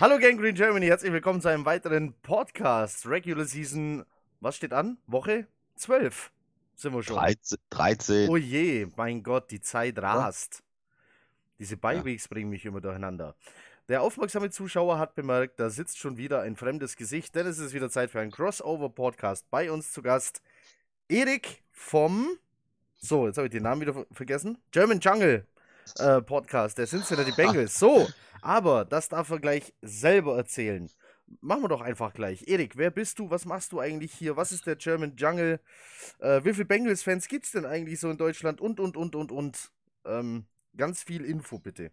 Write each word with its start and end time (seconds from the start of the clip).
Hallo 0.00 0.18
Gang 0.18 0.40
Green 0.40 0.54
Germany, 0.54 0.86
herzlich 0.86 1.12
willkommen 1.12 1.42
zu 1.42 1.48
einem 1.48 1.66
weiteren 1.66 2.14
Podcast. 2.22 3.06
Regular 3.06 3.44
Season, 3.44 4.06
was 4.40 4.56
steht 4.56 4.72
an? 4.72 4.96
Woche 5.06 5.46
12 5.76 6.32
sind 6.74 6.94
wir 6.94 7.02
schon. 7.02 7.16
13. 7.16 7.58
13. 7.68 8.30
Oh 8.30 8.38
je, 8.38 8.86
mein 8.96 9.22
Gott, 9.22 9.50
die 9.50 9.60
Zeit 9.60 9.98
rast. 9.98 10.62
Diese 11.58 11.76
Beiwegs 11.76 12.28
bringen 12.28 12.48
mich 12.48 12.64
immer 12.64 12.80
durcheinander. 12.80 13.36
Der 13.88 14.00
aufmerksame 14.00 14.48
Zuschauer 14.48 14.98
hat 14.98 15.14
bemerkt, 15.16 15.60
da 15.60 15.68
sitzt 15.68 15.98
schon 15.98 16.16
wieder 16.16 16.40
ein 16.40 16.56
fremdes 16.56 16.96
Gesicht, 16.96 17.34
denn 17.34 17.46
es 17.46 17.58
ist 17.58 17.74
wieder 17.74 17.90
Zeit 17.90 18.10
für 18.10 18.20
einen 18.20 18.30
Crossover-Podcast. 18.30 19.50
Bei 19.50 19.70
uns 19.70 19.92
zu 19.92 20.00
Gast 20.00 20.40
Erik 21.10 21.62
vom, 21.72 22.26
so, 22.96 23.26
jetzt 23.26 23.36
habe 23.36 23.48
ich 23.48 23.52
den 23.52 23.64
Namen 23.64 23.82
wieder 23.82 23.92
ver- 23.92 24.06
vergessen, 24.12 24.56
German 24.70 25.00
Jungle 25.00 25.46
äh, 25.98 26.22
Podcast, 26.22 26.78
der 26.78 26.86
Cincinnati 26.86 27.32
Bengals. 27.32 27.78
So, 27.78 28.08
aber 28.42 28.84
das 28.84 29.08
darf 29.08 29.30
er 29.30 29.40
gleich 29.40 29.72
selber 29.82 30.36
erzählen. 30.36 30.90
Machen 31.40 31.62
wir 31.62 31.68
doch 31.68 31.80
einfach 31.80 32.12
gleich. 32.12 32.48
Erik, 32.48 32.76
wer 32.76 32.90
bist 32.90 33.18
du? 33.18 33.30
Was 33.30 33.44
machst 33.44 33.72
du 33.72 33.80
eigentlich 33.80 34.12
hier? 34.12 34.36
Was 34.36 34.50
ist 34.50 34.66
der 34.66 34.76
German 34.76 35.14
Jungle? 35.16 35.60
Äh, 36.18 36.44
wie 36.44 36.52
viele 36.52 36.64
Bengals-Fans 36.64 37.28
gibt 37.28 37.46
es 37.46 37.52
denn 37.52 37.64
eigentlich 37.64 38.00
so 38.00 38.10
in 38.10 38.18
Deutschland? 38.18 38.60
Und, 38.60 38.80
und, 38.80 38.96
und, 38.96 39.14
und, 39.14 39.30
und. 39.30 39.70
Ähm, 40.04 40.46
ganz 40.76 41.02
viel 41.02 41.24
Info 41.24 41.58
bitte. 41.58 41.92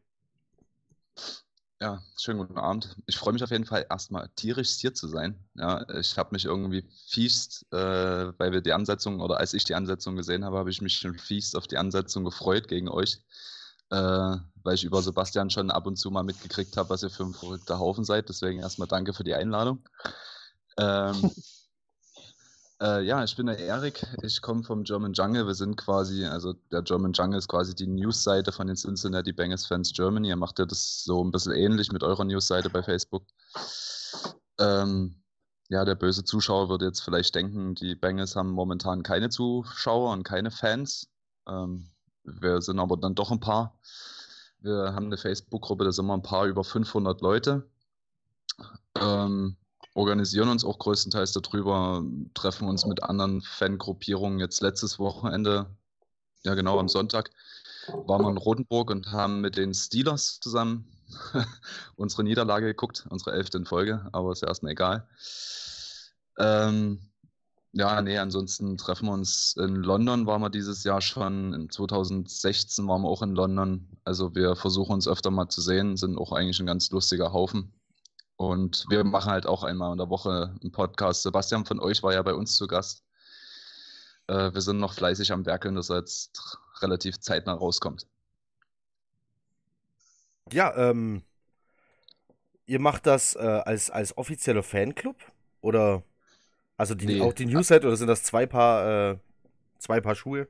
Ja, 1.80 2.02
schönen 2.20 2.40
guten 2.40 2.58
Abend. 2.58 2.96
Ich 3.06 3.18
freue 3.18 3.34
mich 3.34 3.44
auf 3.44 3.52
jeden 3.52 3.66
Fall 3.66 3.86
erstmal 3.88 4.30
tierisch 4.36 4.72
hier 4.78 4.96
zu 4.96 5.08
sein. 5.08 5.38
Ja, 5.54 5.88
ich 6.00 6.18
habe 6.18 6.30
mich 6.32 6.46
irgendwie 6.46 6.84
fiest, 7.08 7.68
äh, 7.72 7.78
weil 8.40 8.52
wir 8.52 8.62
die 8.62 8.74
Ansetzung 8.74 9.20
oder 9.22 9.38
als 9.38 9.54
ich 9.54 9.64
die 9.64 9.76
Ansetzung 9.76 10.16
gesehen 10.16 10.44
habe, 10.44 10.58
habe 10.58 10.72
ich 10.72 10.82
mich 10.82 10.98
schon 10.98 11.20
fiest 11.20 11.56
auf 11.56 11.68
die 11.68 11.78
Ansetzung 11.78 12.24
gefreut 12.24 12.68
gegen 12.68 12.90
euch, 12.90 13.22
äh, 13.90 14.38
weil 14.64 14.76
ich 14.76 14.84
über 14.84 15.02
Sebastian 15.02 15.50
schon 15.50 15.72
ab 15.72 15.88
und 15.88 15.98
zu 15.98 16.12
mal 16.12 16.24
mitgekriegt 16.24 16.78
habe, 16.78 16.90
was 16.90 17.04
ihr 17.04 17.10
für 17.10 17.24
ein 17.24 17.34
verrückter 17.34 17.80
Haufen 17.80 18.04
seid. 18.04 18.30
Deswegen 18.30 18.60
erstmal 18.60 18.88
danke 18.88 19.14
für 19.14 19.24
die 19.24 19.34
Einladung. 19.34 19.88
Ähm, 20.78 21.32
Äh, 22.80 23.02
ja, 23.06 23.24
ich 23.24 23.36
bin 23.36 23.48
der 23.48 23.58
Erik, 23.58 24.06
ich 24.22 24.42
komme 24.42 24.64
vom 24.64 24.84
German 24.84 25.14
Jungle. 25.14 25.48
Wir 25.48 25.56
sind 25.56 25.78
quasi, 25.78 26.26
also 26.26 26.54
der 26.72 26.84
German 26.84 27.12
Jungle 27.14 27.40
ist 27.40 27.48
quasi 27.48 27.74
die 27.74 27.88
Newsseite 27.88 28.52
von 28.52 28.68
den 28.68 28.76
Cincinnati 28.76 29.34
Bengals 29.34 29.66
Fans 29.66 29.92
Germany. 29.94 30.30
Ihr 30.30 30.36
macht 30.36 30.60
ja 30.60 30.66
das 30.66 31.04
so 31.04 31.24
ein 31.24 31.32
bisschen 31.32 31.54
ähnlich 31.54 31.92
mit 31.92 32.04
eurer 32.04 32.24
Newsseite 32.24 32.70
bei 32.70 32.84
Facebook. 32.84 33.26
Ähm, 34.60 35.24
ja, 35.70 35.86
der 35.86 35.96
böse 35.96 36.24
Zuschauer 36.24 36.70
würde 36.70 36.86
jetzt 36.86 37.02
vielleicht 37.02 37.34
denken, 37.34 37.74
die 37.74 37.96
Bengals 37.96 38.36
haben 38.36 38.52
momentan 38.52 39.02
keine 39.02 39.30
Zuschauer 39.30 40.14
und 40.14 40.24
keine 40.24 40.52
Fans. 40.52 41.10
Ähm, 41.50 41.90
wir 42.28 42.62
sind 42.62 42.80
aber 42.80 42.98
dann 42.98 43.16
doch 43.16 43.32
ein 43.32 43.40
paar. 43.40 43.78
Wir 44.60 44.94
haben 44.94 45.06
eine 45.06 45.18
Facebook-Gruppe, 45.18 45.86
da 45.86 45.92
sind 45.92 46.06
wir 46.06 46.14
ein 46.14 46.24
paar 46.24 46.46
über 46.46 46.64
500 46.64 47.22
Leute. 47.22 47.70
Ähm, 49.00 49.56
organisieren 49.94 50.50
uns 50.50 50.66
auch 50.66 50.80
größtenteils 50.80 51.32
darüber, 51.32 52.04
treffen 52.34 52.68
uns 52.68 52.86
mit 52.86 53.04
anderen 53.04 53.42
Fangruppierungen. 53.42 54.40
Jetzt 54.40 54.62
letztes 54.62 55.00
Wochenende, 55.00 55.68
ja 56.44 56.54
genau, 56.56 56.80
am 56.80 56.90
Sonntag, 56.90 57.32
waren 57.88 58.22
wir 58.22 58.30
in 58.30 58.38
Rotenburg 58.38 58.92
und 58.92 59.12
haben 59.12 59.42
mit 59.42 59.58
den 59.58 59.74
Steelers 59.74 60.40
zusammen 60.40 60.86
unsere 61.96 62.24
Niederlage 62.24 62.68
geguckt, 62.68 63.06
unsere 63.10 63.32
elfte 63.32 63.58
in 63.58 63.66
Folge, 63.66 64.08
aber 64.12 64.32
ist 64.32 64.42
ja 64.42 64.48
erstmal 64.48 64.74
egal. 64.74 65.08
Ähm, 66.38 67.00
ja, 67.74 68.02
nee, 68.02 68.18
ansonsten 68.18 68.78
treffen 68.78 69.08
wir 69.08 69.14
uns 69.14 69.56
in 69.58 69.76
London, 69.76 70.26
waren 70.26 70.42
wir 70.42 70.50
dieses 70.50 70.84
Jahr 70.84 71.02
schon. 71.02 71.54
In 71.54 71.70
2016 71.70 72.88
waren 72.88 73.02
wir 73.02 73.10
auch 73.10 73.22
in 73.22 73.32
London. 73.36 73.88
Also 74.04 74.34
wir 74.36 74.56
versuchen 74.56 74.94
uns 74.94 75.08
öfter 75.08 75.32
mal 75.32 75.50
zu 75.50 75.62
sehen, 75.62 75.98
sind 75.98 76.18
auch 76.18 76.32
eigentlich 76.32 76.60
ein 76.60 76.66
ganz 76.66 76.90
lustiger 76.92 77.34
Haufen. 77.34 77.74
Und 78.38 78.86
wir 78.90 79.04
machen 79.04 79.32
halt 79.32 79.48
auch 79.48 79.64
einmal 79.64 79.92
in 79.92 79.98
der 79.98 80.10
Woche 80.10 80.56
einen 80.62 80.72
Podcast. 80.72 81.24
Sebastian 81.24 81.66
von 81.66 81.80
euch 81.80 82.04
war 82.04 82.14
ja 82.14 82.22
bei 82.22 82.34
uns 82.34 82.56
zu 82.56 82.68
Gast. 82.68 83.04
Äh, 84.28 84.54
wir 84.54 84.62
sind 84.62 84.80
noch 84.80 84.94
fleißig 84.94 85.32
am 85.32 85.46
Werkeln, 85.46 85.76
dass 85.76 85.90
er 85.90 85.98
jetzt 85.98 86.58
relativ 86.82 87.20
zeitnah 87.20 87.54
rauskommt. 87.54 88.08
Ja, 90.52 90.76
ähm, 90.78 91.24
ihr 92.66 92.80
macht 92.80 93.06
das 93.08 93.36
äh, 93.36 93.40
als, 93.40 93.90
als 93.90 94.18
offizieller 94.18 94.64
Fanclub? 94.64 95.18
Oder 95.62 96.04
also 96.78 96.96
die, 96.96 97.06
Nee. 97.08 97.22
auch 97.22 97.34
die 97.34 97.46
Newsseite 97.46 97.88
oder 97.88 97.98
sind 97.98 98.08
das 98.08 98.24
zwei 98.24 98.46
Paar, 98.46 99.12
äh, 99.12 99.18
zwei 99.80 100.02
Paar 100.02 100.16
Schuhe? 100.16 100.48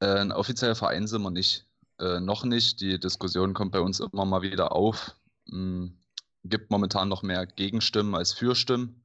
Äh, 0.00 0.18
ein 0.18 0.32
offizieller 0.32 0.74
Verein 0.74 1.06
sind 1.06 1.22
wir 1.22 1.30
nicht. 1.30 1.66
Äh, 1.98 2.20
noch 2.20 2.44
nicht. 2.44 2.80
Die 2.80 2.98
Diskussion 2.98 3.54
kommt 3.54 3.72
bei 3.72 3.80
uns 3.80 4.00
immer 4.00 4.24
mal 4.24 4.42
wieder 4.42 4.72
auf. 4.72 5.14
Hm, 5.48 5.96
gibt 6.44 6.70
momentan 6.70 7.08
noch 7.08 7.22
mehr 7.22 7.46
Gegenstimmen 7.46 8.14
als 8.14 8.32
Fürstimmen. 8.32 9.02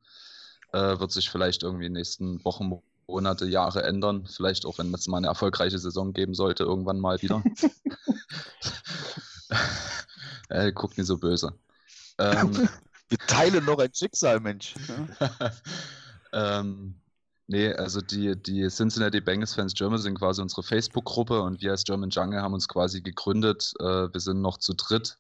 Äh, 0.74 1.00
wird 1.00 1.12
sich 1.12 1.30
vielleicht 1.30 1.64
irgendwie 1.64 1.86
in 1.86 1.94
den 1.94 2.00
nächsten 2.00 2.44
Wochen, 2.44 2.82
Monate, 3.08 3.46
Jahre 3.46 3.84
ändern. 3.84 4.28
Vielleicht 4.28 4.66
auch, 4.66 4.78
wenn 4.80 4.94
es 4.94 5.08
mal 5.08 5.18
eine 5.18 5.28
erfolgreiche 5.28 5.80
Saison 5.80 6.14
geben 6.14 6.34
sollte, 6.34 6.64
irgendwann 6.64 7.00
mal 7.00 7.22
wieder. 7.22 7.42
äh, 10.50 10.72
guckt 10.74 10.98
nicht 10.98 11.08
so 11.08 11.18
böse. 11.18 11.54
Ähm, 12.18 12.68
Wir 13.10 13.18
teilen 13.20 13.64
noch 13.64 13.80
ein 13.80 13.94
Schicksal, 13.94 14.42
Mensch. 14.42 14.76
ähm, 16.34 16.96
nee, 17.48 17.74
also 17.74 18.02
die, 18.02 18.36
die 18.36 18.68
Cincinnati 18.70 19.22
Bengals 19.22 19.54
Fans 19.54 19.74
Germany 19.74 20.02
sind 20.02 20.18
quasi 20.18 20.42
unsere 20.42 20.64
Facebook-Gruppe 20.64 21.42
und 21.42 21.62
wir 21.62 21.72
als 21.72 21.84
German 21.84 22.10
Jungle 22.10 22.42
haben 22.42 22.54
uns 22.54 22.68
quasi 22.68 23.02
gegründet. 23.02 23.74
Äh, 23.80 24.14
wir 24.14 24.20
sind 24.20 24.42
noch 24.42 24.58
zu 24.58 24.74
dritt 24.74 25.18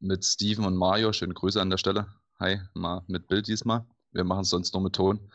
mit 0.00 0.24
Steven 0.24 0.64
und 0.64 0.76
Mario. 0.76 1.12
Schöne 1.12 1.34
Grüße 1.34 1.60
an 1.60 1.70
der 1.70 1.78
Stelle. 1.78 2.06
Hi, 2.38 2.60
mal 2.74 3.02
mit 3.06 3.28
Bild 3.28 3.46
diesmal. 3.46 3.84
Wir 4.12 4.24
machen 4.24 4.42
es 4.42 4.50
sonst 4.50 4.72
nur 4.74 4.82
mit 4.82 4.94
Ton. 4.94 5.30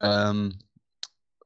Ähm, 0.00 0.58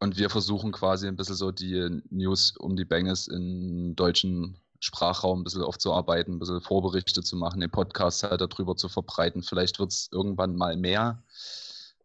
und 0.00 0.16
wir 0.16 0.30
versuchen 0.30 0.72
quasi 0.72 1.06
ein 1.06 1.16
bisschen 1.16 1.36
so 1.36 1.52
die 1.52 2.02
News 2.10 2.56
um 2.56 2.74
die 2.74 2.84
Bengals 2.86 3.28
im 3.28 3.94
deutschen 3.96 4.58
Sprachraum 4.80 5.40
ein 5.40 5.44
bisschen 5.44 5.62
aufzuarbeiten, 5.62 6.34
ein 6.34 6.38
bisschen 6.38 6.62
Vorberichte 6.62 7.22
zu 7.22 7.36
machen, 7.36 7.60
den 7.60 7.70
Podcast 7.70 8.22
halt 8.22 8.40
darüber 8.40 8.76
zu 8.76 8.88
verbreiten. 8.88 9.42
Vielleicht 9.42 9.78
wird 9.78 9.92
es 9.92 10.08
irgendwann 10.10 10.56
mal 10.56 10.76
mehr. 10.76 11.22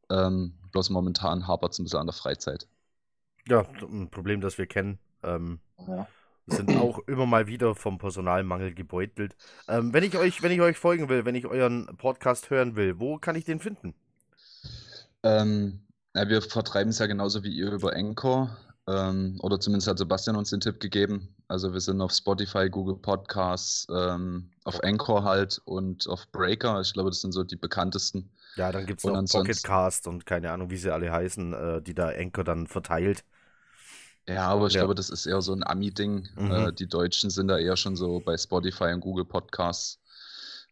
Ähm, 0.10 0.54
bloß 0.72 0.90
momentan 0.90 1.48
hapert 1.48 1.74
es 1.74 1.80
ein 1.80 1.84
bisschen 1.84 2.00
an 2.00 2.08
der 2.08 2.14
Freizeit. 2.14 2.68
Ja, 3.48 3.62
ein 3.82 4.10
Problem, 4.10 4.42
das 4.42 4.58
wir 4.58 4.66
kennen. 4.68 5.00
Ähm, 5.24 5.60
Ja. 5.88 6.08
sind 6.48 6.76
auch 6.76 7.00
immer 7.08 7.26
mal 7.26 7.48
wieder 7.48 7.76
vom 7.76 7.98
Personalmangel 7.98 8.74
gebeutelt. 8.74 9.36
Ähm, 9.68 9.94
wenn 9.94 10.04
ich 10.04 10.18
euch, 10.18 10.42
wenn 10.44 10.52
ich 10.52 10.62
euch 10.62 10.78
folgen 10.78 11.10
will, 11.10 11.26
wenn 11.26 11.36
ich 11.36 11.48
euren 11.48 11.88
Podcast 11.98 12.50
hören 12.50 12.76
will, 12.76 13.00
wo 13.00 13.18
kann 13.18 13.36
ich 13.36 13.46
den 13.46 13.60
finden? 13.60 13.96
Ähm, 15.24 15.82
ja, 16.16 16.28
wir 16.30 16.42
vertreiben 16.42 16.90
es 16.90 17.00
ja 17.00 17.08
genauso 17.08 17.44
wie 17.44 17.54
ihr 17.56 17.72
über 17.72 17.94
Anchor. 17.96 18.58
Ähm, 18.88 19.40
oder 19.42 19.60
zumindest 19.60 19.88
hat 19.88 19.98
Sebastian 19.98 20.36
uns 20.36 20.52
den 20.52 20.62
Tipp 20.62 20.80
gegeben. 20.80 21.36
Also 21.48 21.74
wir 21.74 21.82
sind 21.82 22.02
auf 22.02 22.12
Spotify, 22.12 22.70
Google 22.70 22.98
Podcasts, 22.98 23.88
ähm, 23.90 24.52
auf 24.64 24.84
Anchor 24.84 25.24
halt 25.24 25.60
und 25.66 26.08
auf 26.08 26.28
Breaker. 26.32 26.80
Ich 26.82 26.94
glaube, 26.94 27.10
das 27.10 27.22
sind 27.22 27.32
so 27.32 27.44
die 27.44 27.56
bekanntesten. 27.56 28.30
Ja, 28.56 28.72
dann 28.72 28.86
gibt 28.86 29.00
es 29.00 29.04
noch 29.06 29.16
ansonsten- 29.16 29.48
Pocketcast 29.48 30.08
und 30.08 30.26
keine 30.26 30.52
Ahnung, 30.52 30.70
wie 30.70 30.78
sie 30.78 30.92
alle 30.94 31.12
heißen, 31.12 31.54
äh, 31.54 31.82
die 31.82 31.94
da 31.94 32.08
Anchor 32.10 32.44
dann 32.44 32.68
verteilt. 32.68 33.24
Ja, 34.28 34.48
aber 34.48 34.68
ich 34.68 34.74
Ja. 34.74 34.82
glaube, 34.82 34.96
das 34.96 35.10
ist 35.10 35.26
eher 35.26 35.42
so 35.42 35.54
ein 35.54 35.64
Ami-Ding. 35.66 36.28
Mhm. 36.36 36.52
Äh, 36.52 36.74
die 36.74 36.88
Deutschen 36.88 37.30
sind 37.30 37.48
da 37.48 37.58
eher 37.58 37.78
schon 37.78 37.96
so 37.96 38.20
bei 38.22 38.38
Spotify 38.38 38.86
und 38.94 39.02
Google 39.02 39.26
Podcasts. 39.26 40.00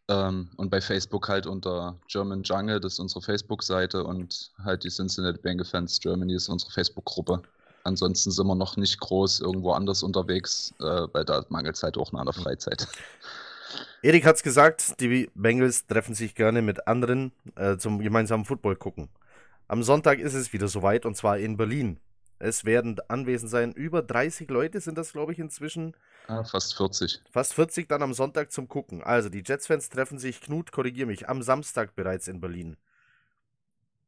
Ähm, 0.08 0.50
und 0.56 0.70
bei 0.70 0.80
Facebook 0.82 1.28
halt 1.28 1.46
unter 1.46 1.96
German 2.08 2.42
Jungle, 2.42 2.78
das 2.80 2.94
ist 2.94 2.98
unsere 2.98 3.22
Facebook-Seite 3.22 4.04
und 4.04 4.50
halt 4.62 4.84
die 4.84 4.90
Cincinnati 4.90 5.38
Bengals 5.40 5.70
Fans 5.70 5.98
Germany 6.00 6.34
ist 6.34 6.48
unsere 6.48 6.70
Facebook-Gruppe. 6.72 7.42
Ansonsten 7.84 8.30
sind 8.30 8.46
wir 8.46 8.54
noch 8.54 8.76
nicht 8.76 8.98
groß 9.00 9.40
irgendwo 9.40 9.72
anders 9.72 10.02
unterwegs, 10.02 10.74
äh, 10.80 11.06
weil 11.12 11.24
da 11.24 11.44
mangelt 11.48 11.76
es 11.76 11.82
halt 11.82 11.96
auch 11.96 12.12
noch 12.12 12.20
an 12.20 12.26
der 12.26 12.34
Freizeit. 12.34 12.86
Erik 14.02 14.26
hat's 14.26 14.42
gesagt, 14.42 15.00
die 15.00 15.30
Bengals 15.34 15.86
treffen 15.86 16.14
sich 16.14 16.34
gerne 16.34 16.62
mit 16.62 16.86
anderen 16.86 17.32
äh, 17.56 17.76
zum 17.76 18.00
gemeinsamen 18.00 18.44
Football 18.44 18.76
gucken. 18.76 19.08
Am 19.68 19.82
Sonntag 19.82 20.18
ist 20.18 20.34
es 20.34 20.52
wieder 20.52 20.68
soweit 20.68 21.06
und 21.06 21.16
zwar 21.16 21.38
in 21.38 21.56
Berlin. 21.56 21.98
Es 22.38 22.64
werden 22.64 23.00
anwesend 23.08 23.50
sein 23.50 23.72
über 23.72 24.02
30 24.02 24.50
Leute, 24.50 24.80
sind 24.80 24.98
das 24.98 25.12
glaube 25.12 25.32
ich 25.32 25.38
inzwischen. 25.38 25.96
Ah, 26.26 26.44
fast 26.44 26.76
40. 26.76 27.22
Fast 27.30 27.54
40 27.54 27.88
dann 27.88 28.02
am 28.02 28.12
Sonntag 28.12 28.52
zum 28.52 28.68
Gucken. 28.68 29.02
Also 29.02 29.28
die 29.28 29.42
Jets-Fans 29.44 29.88
treffen 29.88 30.18
sich, 30.18 30.40
Knut, 30.40 30.72
korrigier 30.72 31.06
mich, 31.06 31.28
am 31.28 31.42
Samstag 31.42 31.94
bereits 31.94 32.28
in 32.28 32.40
Berlin. 32.40 32.76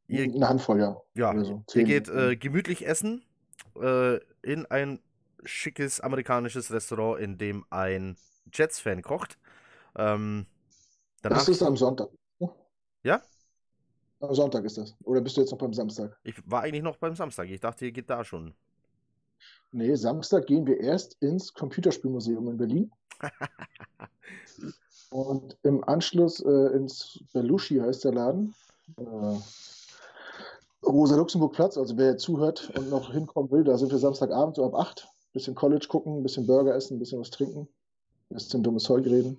Ihr, 0.09 0.25
Eine 0.25 0.49
Handvoll, 0.49 0.81
ja. 0.81 0.97
ja, 1.15 1.31
oder 1.31 1.45
so. 1.45 1.65
ihr 1.75 1.85
geht 1.85 2.09
äh, 2.09 2.37
gemütlich 2.37 2.87
essen 2.87 3.25
äh, 3.81 4.19
in 4.43 4.67
ein 4.67 5.01
schickes 5.45 6.01
amerikanisches 6.01 6.71
Restaurant, 6.73 7.21
in 7.21 7.39
dem 7.39 7.65
ein 7.71 8.17
Jets-Fan 8.53 9.03
kocht. 9.03 9.39
Ähm, 9.97 10.47
danach, 11.23 11.39
das 11.39 11.49
ist 11.49 11.63
am 11.63 11.77
Sonntag. 11.77 12.09
ja? 13.03 13.23
Am 14.21 14.35
Sonntag 14.35 14.65
ist 14.65 14.79
das. 14.79 14.95
Oder 15.05 15.21
bist 15.21 15.37
du 15.37 15.43
jetzt 15.43 15.51
noch 15.51 15.59
beim 15.59 15.75
Samstag? 15.75 16.17
Ich 16.23 16.35
war 16.51 16.63
eigentlich 16.63 16.83
noch 16.83 16.97
beim 16.97 17.15
Samstag. 17.15 17.49
Ich 17.49 17.61
dachte, 17.61 17.85
ihr 17.87 17.93
geht 17.93 18.09
da 18.09 18.25
schon. 18.25 18.55
Nee, 19.73 19.95
Samstag 19.95 20.47
gehen 20.47 20.67
wir 20.67 20.81
erst 20.81 21.21
ins 21.21 21.53
Computerspielmuseum 21.53 22.49
in 22.49 22.57
Berlin. 22.57 22.93
Und 25.11 25.57
im 25.63 25.85
Anschluss 25.85 26.41
äh, 26.41 26.75
ins 26.75 27.21
Belushi 27.33 27.79
heißt 27.79 28.05
der 28.05 28.15
Laden. 28.15 28.55
Äh, 28.97 29.39
Rosa-Luxemburg-Platz, 30.85 31.77
also 31.77 31.97
wer 31.97 32.17
zuhört 32.17 32.71
und 32.77 32.91
noch 32.91 33.13
hinkommen 33.13 33.51
will, 33.51 33.65
da 33.65 33.77
sind 33.77 33.91
wir 33.91 33.99
Samstagabend 33.99 34.57
so 34.57 34.65
ab 34.65 34.75
8. 34.75 35.09
Bisschen 35.33 35.55
College 35.55 35.87
gucken, 35.89 36.19
ein 36.19 36.23
bisschen 36.23 36.47
Burger 36.47 36.75
essen, 36.75 36.97
ein 36.97 36.99
bisschen 36.99 37.21
was 37.21 37.31
trinken, 37.31 37.69
ein 38.31 38.35
bisschen 38.35 38.63
dummes 38.63 38.85
Zeug 38.85 39.05
reden. 39.05 39.37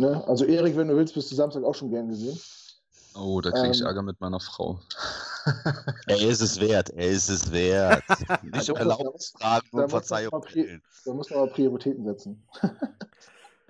Ne? 0.00 0.26
Also 0.26 0.46
Erik, 0.46 0.76
wenn 0.76 0.88
du 0.88 0.96
willst, 0.96 1.14
bist 1.14 1.30
du 1.30 1.34
Samstag 1.34 1.62
auch 1.62 1.74
schon 1.74 1.90
gern 1.90 2.08
gesehen. 2.08 2.38
Oh, 3.14 3.40
da 3.40 3.50
kriege 3.50 3.70
ich 3.70 3.80
Ähm. 3.80 3.86
Ärger 3.86 4.02
mit 4.02 4.20
meiner 4.20 4.40
Frau. 4.40 4.80
Er 6.06 6.20
ist 6.20 6.42
es 6.42 6.60
wert, 6.60 6.90
er 6.90 7.08
ist 7.08 7.30
es 7.30 7.50
wert. 7.50 8.02
Nicht 8.42 8.68
um 8.68 8.76
Erlaubnis 8.76 9.30
fragen, 9.30 9.66
man 9.72 9.88
Verzeihung. 9.88 10.44
Da 11.04 11.14
muss 11.14 11.30
man 11.30 11.40
aber 11.40 11.50
Prioritäten 11.52 12.04
setzen. 12.04 12.42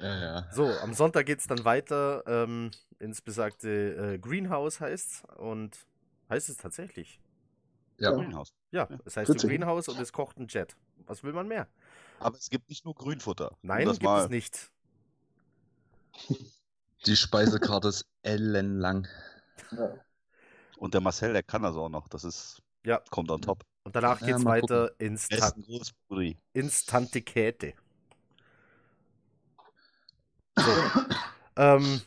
Ja, 0.03 0.19
ja. 0.19 0.47
So, 0.51 0.65
am 0.83 0.95
Sonntag 0.95 1.27
geht 1.27 1.41
es 1.41 1.47
dann 1.47 1.63
weiter 1.67 2.23
ähm, 2.27 2.71
ins 3.01 3.21
besagte 3.21 4.15
äh, 4.15 4.19
Greenhouse 4.19 4.81
heißt 4.81 5.25
und 5.37 5.77
heißt 6.31 6.49
es 6.49 6.57
tatsächlich. 6.57 7.21
Ja. 7.99 8.13
Greenhouse. 8.13 8.55
Ja, 8.71 8.89
es 9.05 9.19
heißt 9.19 9.29
Witzig. 9.29 9.51
Greenhouse 9.51 9.89
und 9.89 10.01
es 10.01 10.11
kocht 10.11 10.39
ein 10.39 10.47
Jet. 10.49 10.75
Was 11.07 11.23
will 11.23 11.35
man 11.35 11.49
mehr? 11.49 11.69
Aber 12.19 12.39
es 12.39 12.49
gibt 12.49 12.71
nicht 12.71 12.87
nur 12.87 12.95
Grünfutter. 12.95 13.59
Nein, 13.61 13.85
das 13.87 13.99
gibt 13.99 14.05
mal, 14.05 14.25
es 14.25 14.31
nicht. 14.31 14.71
Die 17.07 17.17
Speisekarte 17.17 17.89
ist 17.89 18.07
ellenlang. 18.23 19.07
Ja. 19.71 20.01
Und 20.79 20.95
der 20.95 21.01
Marcel, 21.01 21.33
der 21.33 21.43
kann 21.43 21.63
das 21.63 21.77
auch 21.77 21.89
noch. 21.89 22.09
Das 22.09 22.25
ist, 22.25 22.63
Ja. 22.85 23.01
kommt 23.11 23.31
on 23.31 23.41
top. 23.41 23.65
Und 23.85 23.97
danach 23.97 24.21
Ja, 24.21 24.27
geht 24.27 24.37
es 24.37 24.45
mal 24.45 24.61
weiter 24.63 24.93
ins, 24.99 25.29
Er 25.29 25.39
Ta 25.39 25.49
ist 25.49 25.57
ein 25.57 25.63
großes 25.63 25.93
Brudi. 26.09 26.39
ins 26.53 26.85
Tante 26.87 27.23
Käthe. 27.23 27.75
So. 30.57 30.71
ähm, 31.57 32.03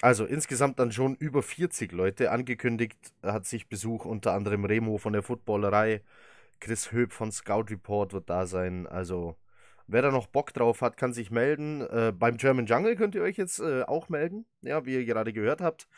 also 0.00 0.24
insgesamt 0.26 0.78
dann 0.78 0.92
schon 0.92 1.14
über 1.16 1.42
40 1.42 1.92
Leute. 1.92 2.30
Angekündigt 2.30 2.98
hat 3.22 3.46
sich 3.46 3.68
Besuch 3.68 4.04
unter 4.04 4.32
anderem 4.32 4.64
Remo 4.64 4.98
von 4.98 5.12
der 5.12 5.22
Footballerei, 5.22 6.02
Chris 6.60 6.92
Höb 6.92 7.12
von 7.12 7.32
Scout 7.32 7.66
Report 7.70 8.12
wird 8.14 8.30
da 8.30 8.46
sein. 8.46 8.86
Also 8.86 9.36
wer 9.86 10.02
da 10.02 10.10
noch 10.10 10.26
Bock 10.26 10.52
drauf 10.52 10.80
hat, 10.80 10.96
kann 10.96 11.12
sich 11.12 11.30
melden. 11.30 11.82
Äh, 11.82 12.12
beim 12.16 12.36
German 12.36 12.66
Jungle 12.66 12.96
könnt 12.96 13.14
ihr 13.14 13.22
euch 13.22 13.36
jetzt 13.36 13.60
äh, 13.60 13.82
auch 13.82 14.08
melden, 14.08 14.46
ja, 14.62 14.84
wie 14.86 14.94
ihr 14.94 15.04
gerade 15.04 15.32
gehört 15.32 15.60
habt. 15.60 15.88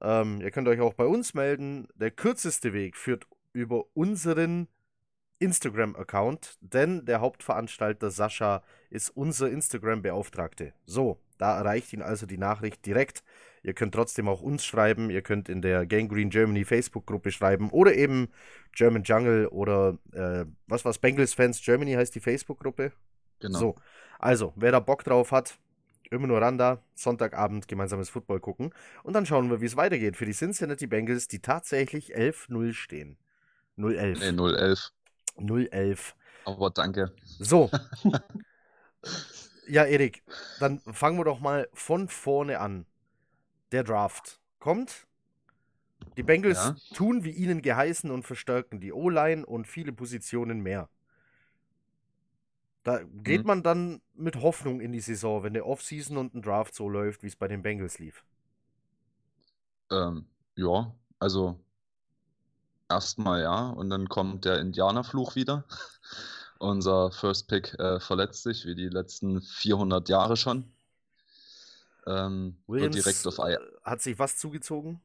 Ähm, 0.00 0.40
ihr 0.40 0.50
könnt 0.50 0.68
euch 0.68 0.80
auch 0.80 0.94
bei 0.94 1.06
uns 1.06 1.34
melden. 1.34 1.88
Der 1.94 2.10
kürzeste 2.10 2.72
Weg 2.72 2.96
führt 2.96 3.26
über 3.52 3.84
unseren 3.94 4.68
Instagram-Account, 5.40 6.58
denn 6.60 7.04
der 7.04 7.20
Hauptveranstalter 7.20 8.10
Sascha 8.10 8.62
ist 8.90 9.10
unser 9.10 9.50
Instagram-Beauftragte. 9.50 10.72
So, 10.84 11.20
da 11.38 11.56
erreicht 11.56 11.92
ihn 11.92 12.02
also 12.02 12.26
die 12.26 12.38
Nachricht 12.38 12.84
direkt. 12.86 13.22
Ihr 13.62 13.74
könnt 13.74 13.94
trotzdem 13.94 14.28
auch 14.28 14.40
uns 14.40 14.64
schreiben, 14.64 15.10
ihr 15.10 15.22
könnt 15.22 15.48
in 15.48 15.62
der 15.62 15.86
Gangrene 15.86 16.30
Germany 16.30 16.64
Facebook-Gruppe 16.64 17.30
schreiben 17.30 17.70
oder 17.70 17.94
eben 17.94 18.28
German 18.72 19.02
Jungle 19.02 19.48
oder 19.48 19.98
äh, 20.12 20.44
was 20.66 20.84
war's, 20.84 20.98
Bengals 20.98 21.34
Fans 21.34 21.60
Germany 21.62 21.92
heißt 21.92 22.14
die 22.14 22.20
Facebook-Gruppe. 22.20 22.92
Genau. 23.40 23.58
So, 23.58 23.74
also, 24.18 24.52
wer 24.56 24.72
da 24.72 24.80
Bock 24.80 25.04
drauf 25.04 25.32
hat, 25.32 25.58
immer 26.10 26.26
nur 26.26 26.40
ran 26.40 26.58
da, 26.58 26.82
Sonntagabend 26.94 27.68
gemeinsames 27.68 28.10
Football 28.10 28.40
gucken 28.40 28.72
und 29.02 29.12
dann 29.14 29.26
schauen 29.26 29.50
wir, 29.50 29.60
wie 29.60 29.66
es 29.66 29.76
weitergeht 29.76 30.16
für 30.16 30.26
die 30.26 30.32
Cincinnati 30.32 30.86
Bengals, 30.86 31.28
die 31.28 31.40
tatsächlich 31.40 32.16
11-0 32.16 32.72
stehen. 32.72 33.16
0-11. 33.76 34.32
Nee, 34.32 34.32
011. 34.32 34.92
0-11. 35.38 36.14
Aber 36.44 36.70
danke. 36.70 37.12
So. 37.24 37.70
ja, 39.68 39.84
Erik, 39.84 40.22
dann 40.60 40.80
fangen 40.80 41.18
wir 41.18 41.24
doch 41.24 41.40
mal 41.40 41.68
von 41.72 42.08
vorne 42.08 42.58
an. 42.60 42.86
Der 43.72 43.84
Draft 43.84 44.40
kommt. 44.58 45.06
Die 46.16 46.22
Bengals 46.22 46.58
Ja. 46.58 46.76
tun 46.94 47.22
wie 47.24 47.30
ihnen 47.30 47.62
geheißen 47.62 48.10
und 48.10 48.24
verstärken 48.24 48.80
die 48.80 48.92
O-Line 48.92 49.44
und 49.46 49.66
viele 49.66 49.92
Positionen 49.92 50.60
mehr. 50.60 50.88
Da 52.88 53.02
geht 53.04 53.44
Mhm. 53.44 53.46
man 53.46 53.62
dann 53.62 54.00
mit 54.14 54.36
Hoffnung 54.36 54.80
in 54.80 54.92
die 54.92 55.00
Saison, 55.00 55.42
wenn 55.42 55.54
der 55.54 55.66
Offseason 55.66 56.16
und 56.16 56.34
ein 56.34 56.42
Draft 56.42 56.74
so 56.74 56.88
läuft, 56.88 57.22
wie 57.22 57.26
es 57.28 57.36
bei 57.36 57.46
den 57.48 57.62
Bengals 57.62 57.98
lief. 57.98 58.24
Ähm, 59.90 60.26
ja, 60.56 60.94
also 61.18 61.60
erstmal 62.90 63.42
ja. 63.42 63.70
Und 63.70 63.88
dann 63.90 64.08
kommt 64.08 64.44
der 64.44 64.60
Indianerfluch 64.60 65.34
wieder. 65.36 65.64
Unser 66.58 67.12
First 67.12 67.48
Pick 67.48 67.74
äh, 67.78 68.00
verletzt 68.00 68.42
sich, 68.42 68.66
wie 68.66 68.74
die 68.74 68.88
letzten 68.88 69.40
400 69.42 70.08
Jahre 70.08 70.36
schon. 70.36 70.72
Ähm, 72.06 72.56
Williams 72.68 72.94
direkt 72.94 73.26
auf 73.26 73.40
Ei 73.40 73.54
äh, 73.54 73.58
hat 73.84 74.00
sich 74.02 74.18
was 74.18 74.36
zugezogen? 74.38 75.00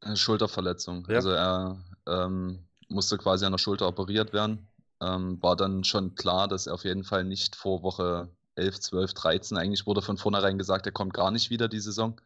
Äh, 0.00 0.16
Schulterverletzung. 0.16 1.06
Ja. 1.08 1.16
Also 1.16 1.30
er 1.30 1.84
ähm, 2.06 2.66
musste 2.88 3.18
quasi 3.18 3.44
an 3.44 3.52
der 3.52 3.58
Schulter 3.58 3.88
operiert 3.88 4.32
werden. 4.32 4.67
Ähm, 5.00 5.42
war 5.42 5.56
dann 5.56 5.84
schon 5.84 6.14
klar, 6.14 6.48
dass 6.48 6.66
er 6.66 6.74
auf 6.74 6.84
jeden 6.84 7.04
Fall 7.04 7.24
nicht 7.24 7.56
vor 7.56 7.82
Woche 7.82 8.28
11, 8.56 8.80
12, 8.80 9.14
13, 9.14 9.56
eigentlich 9.56 9.86
wurde 9.86 10.02
von 10.02 10.18
vornherein 10.18 10.58
gesagt, 10.58 10.86
er 10.86 10.92
kommt 10.92 11.14
gar 11.14 11.30
nicht 11.30 11.50
wieder 11.50 11.68
die 11.68 11.80
Saison. 11.80 12.20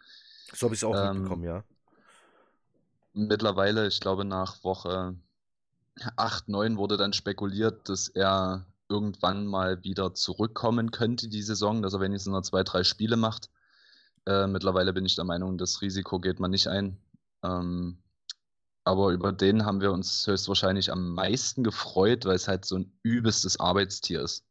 So 0.52 0.66
habe 0.66 0.75
ich 0.75 0.80
es 0.80 0.85
auch 0.85 0.94
Ähm, 0.96 1.12
mitbekommen, 1.14 1.44
ja. 1.44 1.64
Mittlerweile, 3.14 3.87
ich 3.87 4.00
glaube 4.00 4.25
nach 4.25 4.64
Woche 4.64 5.16
8, 6.16 6.49
9 6.49 6.78
wurde 6.78 6.96
dann 6.96 7.12
spekuliert, 7.12 7.88
dass 7.88 8.08
er 8.08 8.66
irgendwann 8.88 9.46
mal 9.46 9.85
wieder 9.85 10.14
zurückkommen 10.14 10.90
könnte 10.90 11.28
die 11.28 11.42
Saison, 11.42 11.82
dass 11.82 11.94
er 11.94 12.00
wenigstens 12.00 12.32
noch 12.32 12.42
zwei, 12.42 12.62
drei 12.64 12.85
Spiele 12.85 13.16
macht. 13.16 13.50
Äh, 14.26 14.46
mittlerweile 14.46 14.92
bin 14.92 15.06
ich 15.06 15.16
der 15.16 15.25
Meinung, 15.25 15.58
das 15.58 15.82
Risiko 15.82 16.20
geht 16.20 16.40
man 16.40 16.50
nicht 16.50 16.68
ein. 16.68 16.99
Ähm, 17.42 18.01
aber 18.84 19.10
über 19.12 19.32
den 19.32 19.64
haben 19.64 19.80
wir 19.80 19.92
uns 19.92 20.26
höchstwahrscheinlich 20.26 20.90
am 20.92 21.14
meisten 21.14 21.64
gefreut, 21.64 22.24
weil 22.24 22.36
es 22.36 22.48
halt 22.48 22.64
so 22.64 22.76
ein 22.78 22.92
übelstes 23.02 23.60
Arbeitstier 23.60 24.22
ist. 24.22 24.44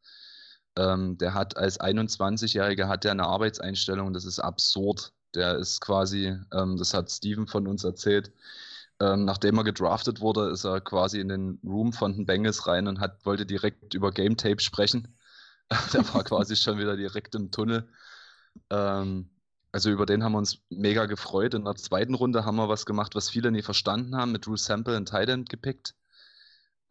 Ähm, 0.78 1.18
der 1.18 1.34
hat 1.34 1.58
als 1.58 1.80
21-Jähriger 1.80 2.88
hat 2.88 3.06
er 3.06 3.12
eine 3.12 3.26
Arbeitseinstellung, 3.28 4.14
das 4.14 4.26
ist 4.26 4.40
absurd. 4.40 5.14
Der 5.36 5.58
ist 5.58 5.82
quasi, 5.82 6.38
ähm, 6.54 6.78
das 6.78 6.94
hat 6.94 7.12
Steven 7.12 7.48
von 7.48 7.68
uns 7.68 7.84
erzählt, 7.84 8.32
ähm, 9.02 9.26
nachdem 9.26 9.58
er 9.58 9.64
gedraftet 9.64 10.22
wurde, 10.22 10.50
ist 10.52 10.64
er 10.66 10.82
quasi 10.82 11.20
in 11.20 11.28
den 11.30 11.60
Room 11.64 11.92
von 11.94 12.14
den 12.14 12.26
Bengals 12.26 12.68
rein 12.68 12.88
und 12.88 13.00
hat, 13.00 13.26
wollte 13.26 13.46
direkt 13.46 13.94
über 13.94 14.12
Game 14.12 14.38
Tape 14.38 14.62
sprechen. 14.62 15.18
Der 15.94 16.14
war 16.14 16.24
quasi 16.26 16.56
schon 16.56 16.78
wieder 16.78 16.96
direkt 16.98 17.36
im 17.36 17.52
Tunnel. 17.52 17.88
Ähm, 18.70 19.30
also 19.72 19.90
über 19.90 20.06
den 20.06 20.24
haben 20.24 20.34
wir 20.34 20.38
uns 20.40 20.60
mega 20.70 21.06
gefreut. 21.06 21.54
In 21.54 21.66
der 21.66 21.76
zweiten 21.76 22.14
Runde 22.14 22.46
haben 22.46 22.58
wir 22.58 22.70
was 22.70 22.86
gemacht, 22.86 23.16
was 23.16 23.30
viele 23.30 23.52
nie 23.52 23.62
verstanden 23.62 24.16
haben, 24.16 24.32
mit 24.32 24.46
Drew 24.46 24.58
Sample 24.58 24.98
und 24.98 25.10
Titan 25.10 25.46
gepickt. 25.46 25.96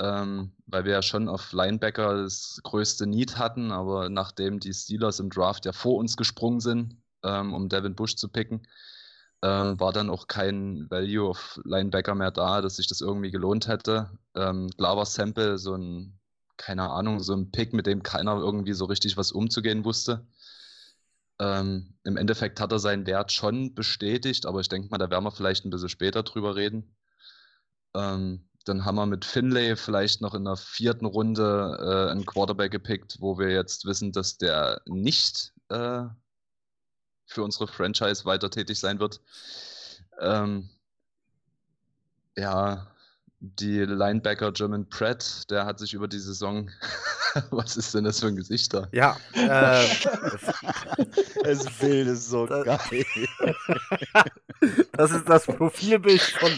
Ähm, 0.01 0.53
weil 0.67 0.85
wir 0.87 0.93
ja 0.93 1.03
schon 1.03 1.29
auf 1.29 1.53
Linebacker 1.53 2.23
das 2.23 2.61
größte 2.65 3.07
Need 3.07 3.37
hatten, 3.37 3.71
aber 3.71 4.09
nachdem 4.09 4.59
die 4.59 4.73
Steelers 4.73 5.21
im 5.21 5.29
Draft 5.29 5.67
ja 5.67 5.73
vor 5.73 5.97
uns 5.99 6.17
gesprungen 6.17 6.61
sind, 6.61 6.97
ähm, 7.23 7.53
um 7.53 7.69
Devin 7.69 7.95
Bush 7.95 8.17
zu 8.17 8.29
picken, 8.29 8.67
ähm, 9.43 9.79
war 9.79 9.93
dann 9.93 10.11
auch 10.11 10.27
kein 10.27 10.91
Value 10.91 11.29
of 11.29 11.61
Linebacker 11.65 12.15
mehr 12.15 12.31
da, 12.31 12.63
dass 12.63 12.77
sich 12.77 12.87
das 12.87 13.03
irgendwie 13.03 13.31
gelohnt 13.31 13.69
hätte. 13.69 14.11
Ähm, 14.35 14.71
klar 14.77 14.97
war 14.97 15.07
Sample 15.07 15.59
so 15.59 15.75
ein, 15.75 16.19
keine 16.57 16.91
Ahnung, 16.91 17.21
so 17.21 17.35
ein 17.35 17.51
Pick, 17.51 17.75
mit 17.75 17.87
dem 17.87 18.03
keiner 18.03 18.37
irgendwie 18.37 18.73
so 18.75 18.87
richtig 18.87 19.17
was 19.19 19.33
umzugehen 19.33 19.85
wusste. 19.85 20.27
Ähm, 21.41 21.95
Im 22.05 22.19
Endeffekt 22.19 22.61
hat 22.61 22.71
er 22.71 22.79
seinen 22.79 23.07
Wert 23.07 23.33
schon 23.33 23.75
bestätigt, 23.75 24.45
aber 24.45 24.61
ich 24.61 24.69
denke 24.69 24.89
mal, 24.91 24.99
da 24.99 25.11
werden 25.11 25.25
wir 25.25 25.33
vielleicht 25.33 25.65
ein 25.65 25.71
bisschen 25.71 25.89
später 25.89 26.23
drüber 26.23 26.55
reden. 26.55 26.95
Ähm, 27.95 28.47
dann 28.67 28.85
haben 28.85 28.97
wir 28.97 29.07
mit 29.07 29.25
Finlay 29.25 29.75
vielleicht 29.75 30.21
noch 30.21 30.35
in 30.35 30.45
der 30.45 30.57
vierten 30.57 31.07
Runde 31.07 31.79
äh, 31.81 32.11
einen 32.11 32.27
Quarterback 32.27 32.71
gepickt, 32.71 33.17
wo 33.21 33.39
wir 33.39 33.49
jetzt 33.51 33.87
wissen, 33.87 34.13
dass 34.13 34.37
der 34.37 34.83
nicht 34.85 35.55
äh, 35.71 36.05
für 37.25 37.43
unsere 37.43 37.69
Franchise 37.69 38.27
weiter 38.27 38.51
tätig 38.51 38.79
sein 38.79 39.01
wird. 39.01 39.23
Ähm, 40.21 40.69
ja, 42.37 42.87
die 43.41 43.79
Linebacker 43.81 44.53
German 44.53 44.89
Pratt, 44.89 45.51
der 45.51 45.65
hat 45.65 45.79
sich 45.79 45.95
über 45.95 46.09
die 46.09 46.19
Saison. 46.19 46.71
Was 47.51 47.77
ist 47.77 47.95
denn 47.95 48.05
das 48.05 48.21
für 48.21 48.27
ein 48.27 48.37
Gesicht 48.37 48.75
da? 48.75 48.89
Ja, 48.93 49.17
äh, 49.35 49.87
Das 51.45 51.65
Bild 51.79 52.09
ist 52.09 52.29
so 52.29 52.47
Da- 52.47 52.63
geil. 52.65 53.07
das 54.93 55.11
ist 55.13 55.29
das 55.29 55.47
Profilbild 55.47 56.21
von, 56.21 56.51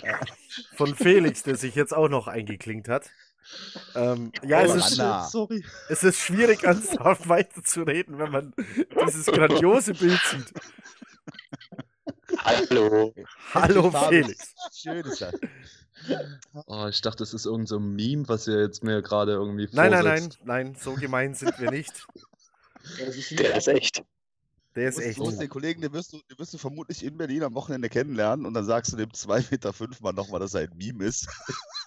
von 0.76 0.94
Felix, 0.96 1.42
der 1.44 1.56
sich 1.56 1.74
jetzt 1.74 1.94
auch 1.94 2.08
noch 2.08 2.26
eingeklinkt 2.26 2.88
hat. 2.88 3.08
Ähm, 3.94 4.32
ja, 4.44 4.60
Oh, 4.60 4.64
es, 4.64 4.74
ist, 4.76 4.96
sorry. 5.30 5.64
es 5.88 6.02
ist 6.04 6.18
schwierig, 6.20 6.62
ernsthaft 6.64 7.28
weiterzureden, 7.28 8.18
wenn 8.18 8.30
man 8.30 8.54
dieses 9.06 9.26
grandiose 9.26 9.94
Bild 9.94 10.20
sieht. 10.30 10.52
Hallo. 12.38 13.14
Hallo 13.52 13.90
Felix. 14.08 14.54
Schön 14.74 15.04
ist 15.04 15.20
das. 15.20 15.34
Oh, 16.66 16.86
ich 16.88 17.00
dachte, 17.00 17.18
das 17.18 17.34
ist 17.34 17.46
irgend 17.46 17.68
so 17.68 17.78
ein 17.78 17.94
Meme, 17.94 18.28
was 18.28 18.46
ihr 18.46 18.60
jetzt 18.60 18.82
mir 18.82 19.02
gerade 19.02 19.32
irgendwie 19.32 19.68
Nein, 19.72 19.90
nein, 19.90 20.04
nein, 20.04 20.18
vorsetzt. 20.22 20.38
nein, 20.44 20.74
so 20.78 20.94
gemein 20.94 21.34
sind 21.34 21.58
wir 21.58 21.70
nicht. 21.70 22.06
Das 22.98 23.14
ist 23.14 23.30
Der 23.38 23.56
ist 23.56 23.68
echt. 23.68 24.02
Der 24.74 24.88
ist 24.88 24.96
musst, 24.96 25.06
echt. 25.06 25.18
du 25.18 25.22
musst 25.22 25.40
den 25.40 25.48
Kollegen, 25.48 25.80
den 25.82 25.92
wirst, 25.92 26.12
du, 26.12 26.18
den 26.28 26.36
wirst 26.36 26.52
du 26.52 26.58
vermutlich 26.58 27.04
in 27.04 27.16
Berlin 27.16 27.44
am 27.44 27.54
Wochenende 27.54 27.88
kennenlernen 27.88 28.44
und 28.44 28.54
dann 28.54 28.64
sagst 28.64 28.92
du 28.92 28.96
dem 28.96 29.10
2,5 29.10 29.50
Meter 29.52 29.72
fünf 29.72 30.00
Mann 30.00 30.16
nochmal, 30.16 30.40
dass 30.40 30.54
er 30.54 30.62
ein 30.62 30.76
Meme 30.76 31.04
ist. 31.04 31.28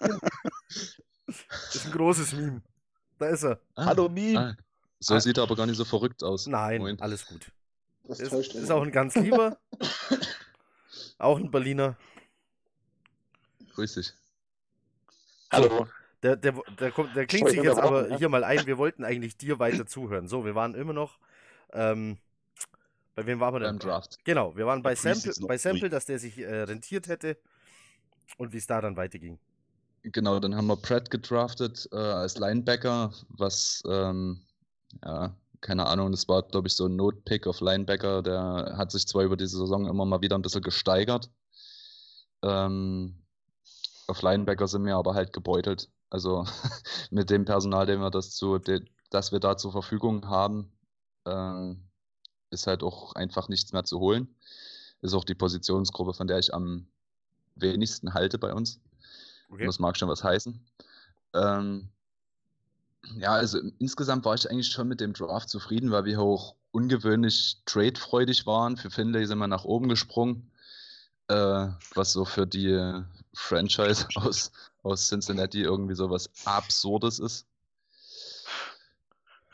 ist 1.26 1.84
ein 1.84 1.92
großes 1.92 2.32
Meme. 2.32 2.62
Da 3.18 3.26
ist 3.28 3.42
er. 3.44 3.60
Ah, 3.74 3.86
Hallo 3.86 4.08
Meme! 4.08 4.38
ah, 4.38 4.56
so 5.00 5.18
sieht 5.18 5.36
er 5.36 5.42
aber 5.42 5.56
gar 5.56 5.66
nicht 5.66 5.76
so 5.76 5.84
verrückt 5.84 6.22
aus. 6.22 6.46
Nein, 6.46 6.78
Moment. 6.78 7.02
alles 7.02 7.26
gut. 7.26 7.50
Das 8.04 8.20
Ist, 8.20 8.54
ist 8.54 8.70
auch 8.70 8.82
ein 8.82 8.92
ganz 8.92 9.16
lieber. 9.16 9.58
auch 11.18 11.38
ein 11.38 11.50
Berliner. 11.50 11.96
Grüß 13.76 13.92
dich. 13.92 14.14
Hallo. 15.52 15.86
Der, 16.22 16.34
der, 16.34 16.54
der, 16.80 16.90
kommt, 16.90 17.14
der 17.14 17.26
klingt 17.26 17.50
sich 17.50 17.62
jetzt 17.62 17.78
aber 17.78 18.16
hier 18.16 18.30
mal 18.30 18.42
ein. 18.42 18.66
Wir 18.66 18.78
wollten 18.78 19.04
eigentlich 19.04 19.36
dir 19.36 19.58
weiter 19.58 19.86
zuhören. 19.86 20.28
So, 20.28 20.46
wir 20.46 20.54
waren 20.54 20.74
immer 20.74 20.94
noch. 20.94 21.18
Ähm, 21.74 22.16
bei 23.14 23.26
wem 23.26 23.38
waren 23.38 23.54
wir 23.54 23.60
denn? 23.60 23.78
Beim 23.78 23.78
Draft. 23.78 24.18
Genau, 24.24 24.56
wir 24.56 24.64
waren 24.64 24.82
bei 24.82 24.94
Sample, 24.94 25.34
bei 25.46 25.58
Sample 25.58 25.90
dass 25.90 26.06
der 26.06 26.18
sich 26.18 26.38
äh, 26.38 26.62
rentiert 26.62 27.06
hätte 27.08 27.36
und 28.38 28.54
wie 28.54 28.56
es 28.56 28.66
da 28.66 28.80
dann 28.80 28.96
weiterging. 28.96 29.38
Genau, 30.04 30.40
dann 30.40 30.56
haben 30.56 30.68
wir 30.68 30.76
Pratt 30.76 31.10
gedraftet 31.10 31.86
äh, 31.92 31.96
als 31.96 32.38
Linebacker, 32.38 33.12
was, 33.28 33.82
ähm, 33.86 34.40
ja, 35.04 35.36
keine 35.60 35.84
Ahnung, 35.84 36.12
das 36.12 36.26
war, 36.28 36.42
glaube 36.44 36.68
ich, 36.68 36.74
so 36.74 36.86
ein 36.86 36.96
Notpick 36.96 37.46
auf 37.46 37.60
Linebacker. 37.60 38.22
Der 38.22 38.74
hat 38.78 38.90
sich 38.90 39.06
zwar 39.06 39.24
über 39.24 39.36
die 39.36 39.46
Saison 39.46 39.86
immer 39.86 40.06
mal 40.06 40.22
wieder 40.22 40.38
ein 40.38 40.42
bisschen 40.42 40.62
gesteigert. 40.62 41.30
Ähm, 42.42 43.25
auf 44.08 44.22
Linebacker 44.22 44.68
sind 44.68 44.84
wir 44.84 44.96
aber 44.96 45.14
halt 45.14 45.32
gebeutelt. 45.32 45.90
Also 46.10 46.44
mit 47.10 47.30
dem 47.30 47.44
Personal, 47.44 47.86
den 47.86 48.00
wir 48.00 48.10
das 48.10 48.30
zu, 48.30 48.58
de, 48.58 48.84
das 49.10 49.32
wir 49.32 49.40
da 49.40 49.56
zur 49.56 49.72
Verfügung 49.72 50.28
haben, 50.28 50.72
ähm, 51.24 51.82
ist 52.50 52.66
halt 52.66 52.82
auch 52.82 53.14
einfach 53.14 53.48
nichts 53.48 53.72
mehr 53.72 53.84
zu 53.84 53.98
holen. 53.98 54.34
Ist 55.02 55.14
auch 55.14 55.24
die 55.24 55.34
Positionsgruppe, 55.34 56.14
von 56.14 56.26
der 56.26 56.38
ich 56.38 56.54
am 56.54 56.86
wenigsten 57.54 58.14
halte 58.14 58.38
bei 58.38 58.52
uns. 58.54 58.80
Okay. 59.50 59.66
Das 59.66 59.78
mag 59.78 59.96
schon 59.96 60.08
was 60.08 60.24
heißen. 60.24 60.64
Ähm, 61.34 61.88
ja, 63.18 63.32
also 63.32 63.58
insgesamt 63.78 64.24
war 64.24 64.34
ich 64.34 64.50
eigentlich 64.50 64.68
schon 64.68 64.88
mit 64.88 65.00
dem 65.00 65.12
Draft 65.12 65.48
zufrieden, 65.48 65.90
weil 65.90 66.04
wir 66.04 66.20
auch 66.20 66.56
ungewöhnlich 66.72 67.62
tradefreudig 67.64 68.46
waren. 68.46 68.76
Für 68.76 68.90
Finlay 68.90 69.26
sind 69.26 69.38
wir 69.38 69.46
nach 69.46 69.64
oben 69.64 69.88
gesprungen, 69.88 70.50
äh, 71.28 71.68
was 71.94 72.12
so 72.12 72.24
für 72.24 72.46
die 72.46 73.02
Franchise 73.36 74.06
aus, 74.16 74.52
aus 74.82 75.08
Cincinnati 75.08 75.62
irgendwie 75.62 75.94
so 75.94 76.10
was 76.10 76.30
Absurdes 76.44 77.18
ist. 77.20 77.46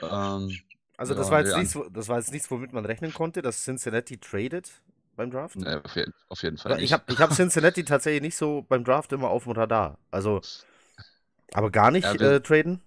Ähm, 0.03 0.63
Also 0.97 1.15
das 1.15 1.31
Ja, 1.31 1.31
war 1.31 1.41
jetzt 1.41 1.55
ja. 1.55 1.57
nichts, 1.57 1.77
das 1.93 2.09
war 2.09 2.19
jetzt 2.19 2.33
nichts, 2.33 2.51
womit 2.51 2.73
man 2.73 2.85
rechnen 2.87 3.13
konnte, 3.13 3.43
dass 3.43 3.65
Cincinnati 3.65 4.19
tradet 4.19 4.83
beim 5.17 5.31
Draft. 5.31 5.67
ne, 5.67 5.83
auf, 5.85 5.97
jeden, 5.97 6.13
auf 6.29 6.43
jeden 6.43 6.59
Fall 6.59 6.75
Weil 6.75 6.83
ich 6.83 6.93
nicht. 6.93 6.95
habe 6.95 7.05
ich 7.09 7.21
hab 7.21 7.33
Cincinnati 7.33 7.85
tatsächlich 7.85 8.23
nicht 8.23 8.37
so 8.37 8.65
beim 8.69 8.85
Draft 8.85 9.13
immer 9.13 9.31
auf 9.31 9.45
dem 9.45 9.53
Radar. 9.53 9.99
Also, 10.11 10.43
aber 11.53 11.71
gar 11.71 11.91
nicht 11.91 12.15
Ja, 12.21 12.21
äh, 12.21 12.41
traden? 12.41 12.81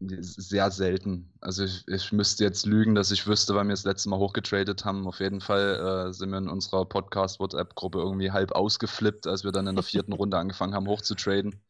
Sehr 0.00 0.70
selten. 0.72 1.32
Also 1.40 1.64
ich, 1.64 1.86
ich 1.86 2.10
müsste 2.10 2.42
jetzt 2.42 2.66
lügen, 2.66 2.96
dass 2.96 3.12
ich 3.12 3.26
wüsste, 3.28 3.54
weil 3.54 3.64
wir 3.64 3.72
das 3.72 3.84
letzte 3.84 4.08
Mal 4.08 4.18
hochgetradet 4.18 4.84
haben. 4.84 5.06
Auf 5.06 5.20
jeden 5.20 5.40
Fall 5.40 6.08
äh, 6.08 6.12
sind 6.12 6.30
wir 6.30 6.38
in 6.38 6.48
unserer 6.48 6.84
Podcast-WhatsApp-Gruppe 6.84 8.00
irgendwie 8.00 8.32
halb 8.32 8.52
ausgeflippt, 8.52 9.26
als 9.28 9.44
wir 9.44 9.52
dann 9.52 9.68
in 9.68 9.76
der 9.76 9.84
vierten 9.84 10.12
Runde 10.14 10.36
angefangen 10.36 10.74
haben 10.74 10.88
hochzutraden, 10.88 11.62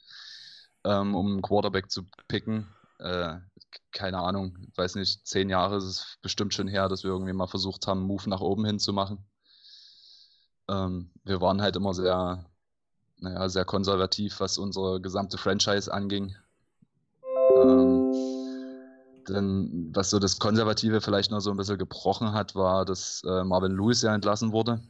ähm, 0.84 1.14
um 1.14 1.32
einen 1.32 1.42
Quarterback 1.42 1.90
zu 1.90 2.04
picken. 2.28 2.66
Äh, 2.98 3.40
keine 3.92 4.18
Ahnung, 4.18 4.56
weiß 4.76 4.94
nicht, 4.94 5.26
zehn 5.26 5.50
Jahre 5.50 5.76
ist 5.76 5.84
es 5.84 6.18
bestimmt 6.22 6.54
schon 6.54 6.68
her, 6.68 6.88
dass 6.88 7.04
wir 7.04 7.10
irgendwie 7.10 7.32
mal 7.34 7.46
versucht 7.46 7.86
haben, 7.86 8.00
einen 8.00 8.06
Move 8.06 8.28
nach 8.28 8.40
oben 8.40 8.64
hin 8.64 8.78
zu 8.78 8.92
machen. 8.92 9.26
Ähm, 10.68 11.10
wir 11.24 11.40
waren 11.42 11.60
halt 11.60 11.76
immer 11.76 11.92
sehr, 11.92 12.46
naja, 13.18 13.48
sehr 13.48 13.64
konservativ, 13.66 14.40
was 14.40 14.56
unsere 14.56 15.00
gesamte 15.00 15.36
Franchise 15.36 15.92
anging. 15.92 16.34
Ähm, 17.62 18.06
denn 19.28 19.90
was 19.94 20.10
so 20.10 20.18
das 20.18 20.38
Konservative 20.38 21.00
vielleicht 21.00 21.30
noch 21.30 21.40
so 21.40 21.50
ein 21.50 21.56
bisschen 21.56 21.78
gebrochen 21.78 22.32
hat, 22.32 22.54
war, 22.54 22.84
dass 22.84 23.22
äh, 23.24 23.44
Marvin 23.44 23.76
Lewis 23.76 24.02
ja 24.02 24.14
entlassen 24.14 24.52
wurde. 24.52 24.80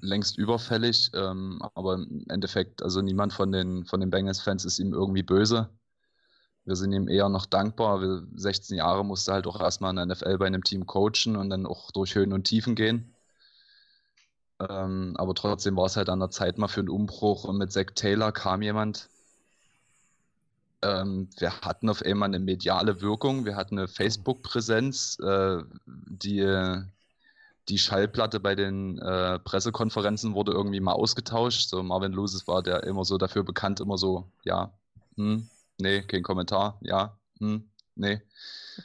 Längst 0.00 0.36
überfällig, 0.38 1.10
ähm, 1.14 1.62
aber 1.74 1.94
im 1.94 2.24
Endeffekt, 2.28 2.82
also 2.82 3.02
niemand 3.02 3.32
von 3.32 3.52
den, 3.52 3.84
von 3.84 4.00
den 4.00 4.10
Bengals-Fans 4.10 4.64
ist 4.64 4.78
ihm 4.78 4.92
irgendwie 4.92 5.22
böse. 5.22 5.68
Wir 6.64 6.74
sind 6.74 6.92
ihm 6.92 7.08
eher 7.08 7.28
noch 7.28 7.46
dankbar. 7.46 8.00
Wir, 8.00 8.26
16 8.34 8.76
Jahre 8.76 9.04
musste 9.04 9.32
halt 9.32 9.46
auch 9.46 9.60
erstmal 9.60 9.90
in 9.90 9.96
der 9.96 10.06
NFL 10.06 10.38
bei 10.38 10.46
einem 10.46 10.64
Team 10.64 10.86
coachen 10.86 11.36
und 11.36 11.50
dann 11.50 11.66
auch 11.66 11.92
durch 11.92 12.16
Höhen 12.16 12.32
und 12.32 12.44
Tiefen 12.44 12.74
gehen. 12.74 13.14
Ähm, 14.58 15.14
aber 15.16 15.34
trotzdem 15.34 15.76
war 15.76 15.86
es 15.86 15.96
halt 15.96 16.08
an 16.08 16.18
der 16.18 16.30
Zeit 16.30 16.58
mal 16.58 16.68
für 16.68 16.80
einen 16.80 16.88
Umbruch 16.88 17.44
und 17.44 17.58
mit 17.58 17.72
Zach 17.72 17.86
Taylor 17.94 18.32
kam 18.32 18.62
jemand, 18.62 19.08
ähm, 20.82 21.28
wir 21.38 21.60
hatten 21.60 21.88
auf 21.88 22.02
einmal 22.02 22.28
eine 22.28 22.38
mediale 22.38 23.00
Wirkung, 23.00 23.44
wir 23.44 23.56
hatten 23.56 23.78
eine 23.78 23.88
Facebook-Präsenz, 23.88 25.18
äh, 25.20 25.62
die, 25.86 26.82
die 27.68 27.78
Schallplatte 27.78 28.40
bei 28.40 28.54
den 28.54 28.98
äh, 28.98 29.38
Pressekonferenzen 29.38 30.34
wurde 30.34 30.52
irgendwie 30.52 30.80
mal 30.80 30.92
ausgetauscht. 30.92 31.68
So 31.68 31.82
Marvin 31.82 32.12
Lewis 32.12 32.46
war 32.46 32.62
der 32.62 32.84
immer 32.84 33.04
so 33.04 33.18
dafür 33.18 33.42
bekannt, 33.42 33.80
immer 33.80 33.98
so, 33.98 34.30
ja, 34.44 34.72
hm, 35.16 35.48
nee, 35.78 36.02
kein 36.02 36.22
Kommentar, 36.22 36.78
ja, 36.82 37.16
hm, 37.38 37.68
nee. 37.94 38.20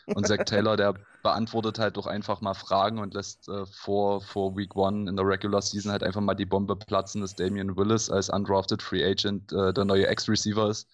Und 0.05 0.25
Zach 0.25 0.45
Taylor, 0.45 0.77
der 0.77 0.93
beantwortet 1.21 1.77
halt 1.77 1.98
doch 1.98 2.07
einfach 2.07 2.39
mal 2.39 2.53
Fragen 2.53 3.00
und 3.00 3.13
lässt 3.13 3.50
äh, 3.50 3.65
vor, 3.65 4.21
vor 4.21 4.55
Week 4.55 4.75
One 4.75 5.10
in 5.10 5.17
der 5.17 5.27
Regular 5.27 5.62
Season 5.62 5.91
halt 5.91 6.03
einfach 6.03 6.21
mal 6.21 6.33
die 6.33 6.45
Bombe 6.45 6.77
platzen, 6.77 7.21
dass 7.21 7.36
Damian 7.36 7.75
Willis 7.75 8.10
als 8.10 8.29
undrafted 8.29 8.81
Free 8.81 9.03
Agent 9.03 9.51
äh, 9.51 9.74
der 9.74 9.86
neue 9.86 10.07
Ex-Receiver 10.07 10.69
ist 10.69 10.88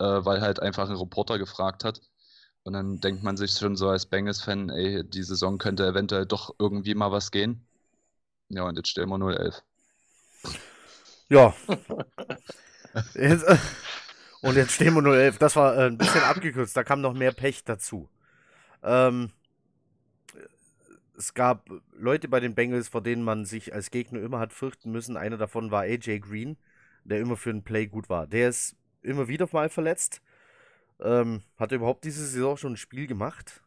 äh, 0.00 0.24
weil 0.24 0.40
halt 0.40 0.60
einfach 0.60 0.88
ein 0.88 0.96
Reporter 0.96 1.38
gefragt 1.38 1.84
hat. 1.84 2.00
Und 2.64 2.72
dann 2.74 3.00
denkt 3.00 3.22
man 3.22 3.36
sich 3.36 3.52
schon 3.52 3.76
so 3.76 3.88
als 3.88 4.06
Bengals-Fan, 4.06 4.70
ey, 4.70 5.04
die 5.04 5.22
Saison 5.22 5.58
könnte 5.58 5.86
eventuell 5.86 6.26
doch 6.26 6.54
irgendwie 6.58 6.94
mal 6.94 7.12
was 7.12 7.30
gehen. 7.30 7.66
Ja, 8.48 8.64
und 8.64 8.76
jetzt 8.76 8.88
stellen 8.88 9.08
wir 9.08 9.16
0-11. 9.18 9.62
Ja. 11.28 11.54
Jetzt, 13.14 13.44
äh, 13.44 13.56
und 14.42 14.56
jetzt 14.56 14.72
stehen 14.72 14.94
wir 14.94 15.02
0-11. 15.02 15.38
Das 15.38 15.54
war 15.54 15.76
äh, 15.76 15.86
ein 15.86 15.96
bisschen 15.96 16.22
abgekürzt. 16.22 16.76
Da 16.76 16.82
kam 16.82 17.00
noch 17.00 17.14
mehr 17.14 17.30
Pech 17.30 17.62
dazu. 17.62 18.08
Ähm, 18.82 19.30
es 21.16 21.34
gab 21.34 21.70
Leute 21.92 22.26
bei 22.26 22.40
den 22.40 22.56
Bengals, 22.56 22.88
vor 22.88 23.00
denen 23.00 23.22
man 23.22 23.44
sich 23.44 23.72
als 23.72 23.92
Gegner 23.92 24.20
immer 24.20 24.40
hat 24.40 24.52
fürchten 24.52 24.90
müssen. 24.90 25.16
Einer 25.16 25.36
davon 25.36 25.70
war 25.70 25.82
AJ 25.82 26.18
Green, 26.18 26.56
der 27.04 27.20
immer 27.20 27.36
für 27.36 27.50
einen 27.50 27.62
Play 27.62 27.86
gut 27.86 28.08
war. 28.08 28.26
Der 28.26 28.48
ist 28.48 28.74
immer 29.02 29.28
wieder 29.28 29.48
mal 29.52 29.68
verletzt. 29.68 30.20
Ähm, 31.00 31.42
hat 31.56 31.72
er 31.72 31.76
überhaupt 31.76 32.04
diese 32.04 32.26
Saison 32.26 32.56
schon 32.56 32.74
ein 32.74 32.76
Spiel 32.76 33.06
gemacht? 33.06 33.62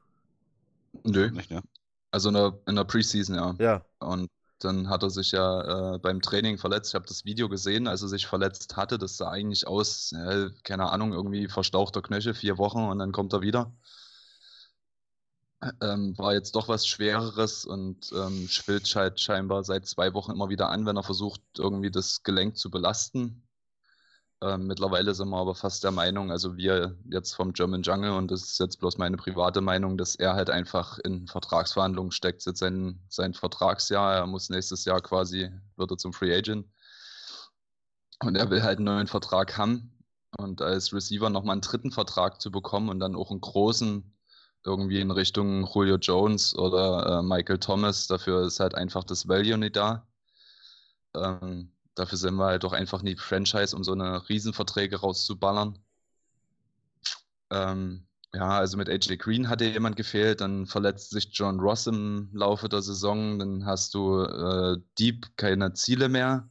Nö. 1.03 1.31
Nicht, 1.31 1.49
ne? 1.49 1.63
Also 2.11 2.29
in 2.29 2.35
der, 2.35 2.59
in 2.67 2.75
der 2.75 2.83
Preseason, 2.83 3.35
ja. 3.35 3.55
Ja. 3.59 3.85
Und 3.99 4.29
dann 4.59 4.89
hat 4.89 5.03
er 5.03 5.09
sich 5.09 5.31
ja 5.31 5.95
äh, 5.95 5.99
beim 5.99 6.21
Training 6.21 6.57
verletzt. 6.57 6.91
Ich 6.91 6.95
habe 6.95 7.07
das 7.07 7.25
Video 7.25 7.49
gesehen, 7.49 7.87
als 7.87 8.01
er 8.01 8.07
sich 8.07 8.27
verletzt 8.27 8.77
hatte. 8.77 8.97
Das 8.97 9.17
sah 9.17 9.29
eigentlich 9.31 9.67
aus, 9.67 10.11
äh, 10.13 10.49
keine 10.63 10.91
Ahnung, 10.91 11.13
irgendwie 11.13 11.47
verstauchter 11.47 12.01
Knöchel, 12.01 12.33
vier 12.33 12.57
Wochen 12.57 12.83
und 12.83 12.99
dann 12.99 13.11
kommt 13.11 13.33
er 13.33 13.41
wieder. 13.41 13.73
Ähm, 15.81 16.17
war 16.17 16.33
jetzt 16.33 16.55
doch 16.55 16.67
was 16.67 16.85
Schwereres 16.85 17.65
und 17.65 18.11
ähm, 18.13 18.47
schwillt 18.49 18.93
halt 18.95 19.19
scheinbar 19.19 19.63
seit 19.63 19.85
zwei 19.87 20.13
Wochen 20.13 20.31
immer 20.31 20.49
wieder 20.49 20.69
an, 20.69 20.85
wenn 20.85 20.97
er 20.97 21.03
versucht, 21.03 21.41
irgendwie 21.57 21.89
das 21.89 22.21
Gelenk 22.23 22.57
zu 22.57 22.69
belasten. 22.69 23.43
Ähm, 24.43 24.67
mittlerweile 24.67 25.13
sind 25.15 25.29
wir 25.29 25.37
aber 25.37 25.55
fast 25.55 25.85
der 25.85 25.91
Meinung, 25.91 26.29
also 26.29 26.57
wir 26.57 26.97
jetzt 27.09 27.33
vom 27.33 27.53
German 27.53 27.81
Jungle, 27.81 28.11
und 28.11 28.29
das 28.29 28.43
ist 28.43 28.59
jetzt 28.59 28.77
bloß 28.77 28.97
meine 28.97 29.15
private 29.15 29.61
Meinung, 29.61 29.97
dass 29.97 30.15
er 30.15 30.33
halt 30.33 30.49
einfach 30.49 30.99
in 30.99 31.27
Vertragsverhandlungen 31.27 32.11
steckt. 32.11 32.45
Jetzt 32.45 32.59
sein, 32.59 32.99
sein 33.07 33.33
Vertragsjahr, 33.33 34.15
er 34.15 34.27
muss 34.27 34.49
nächstes 34.49 34.83
Jahr 34.83 34.99
quasi, 34.99 35.49
wird 35.77 35.91
er 35.91 35.97
zum 35.97 36.11
Free 36.11 36.35
Agent. 36.35 36.67
Und 38.21 38.35
er 38.35 38.49
will 38.49 38.63
halt 38.63 38.79
einen 38.79 38.85
neuen 38.85 39.07
Vertrag 39.07 39.57
haben. 39.57 39.97
Und 40.37 40.61
als 40.61 40.93
Receiver 40.93 41.29
nochmal 41.29 41.53
einen 41.53 41.61
dritten 41.61 41.91
Vertrag 41.91 42.41
zu 42.41 42.51
bekommen 42.51 42.89
und 42.89 42.99
dann 42.99 43.15
auch 43.15 43.31
einen 43.31 43.41
großen, 43.41 44.13
irgendwie 44.65 44.99
in 44.99 45.11
Richtung 45.11 45.65
Julio 45.73 45.95
Jones 45.97 46.53
oder 46.55 47.19
äh, 47.19 47.23
Michael 47.23 47.59
Thomas, 47.59 48.07
dafür 48.07 48.45
ist 48.45 48.59
halt 48.59 48.75
einfach 48.75 49.05
das 49.05 49.27
Value 49.27 49.57
nicht 49.57 49.75
da. 49.77 50.05
Ähm, 51.15 51.72
Dafür 51.95 52.17
sind 52.17 52.35
wir 52.35 52.45
halt 52.45 52.63
doch 52.63 52.73
einfach 52.73 53.01
nie 53.01 53.15
Franchise, 53.15 53.75
um 53.75 53.83
so 53.83 53.93
eine 53.93 54.27
Riesenverträge 54.29 54.97
rauszuballern. 55.01 55.77
Ähm, 57.51 58.07
ja, 58.33 58.49
also 58.57 58.77
mit 58.77 58.89
AJ 58.89 59.17
Green 59.17 59.47
hatte 59.47 59.65
jemand 59.65 59.95
gefehlt, 59.95 60.41
dann 60.41 60.65
verletzt 60.65 61.11
sich 61.11 61.29
John 61.33 61.59
Ross 61.59 61.85
im 61.85 62.29
Laufe 62.33 62.67
der 62.67 62.81
Saison, 62.81 63.37
dann 63.37 63.65
hast 63.65 63.93
du 63.93 64.23
äh, 64.23 64.77
Deep 64.97 65.37
keine 65.37 65.73
Ziele 65.73 66.09
mehr. 66.09 66.49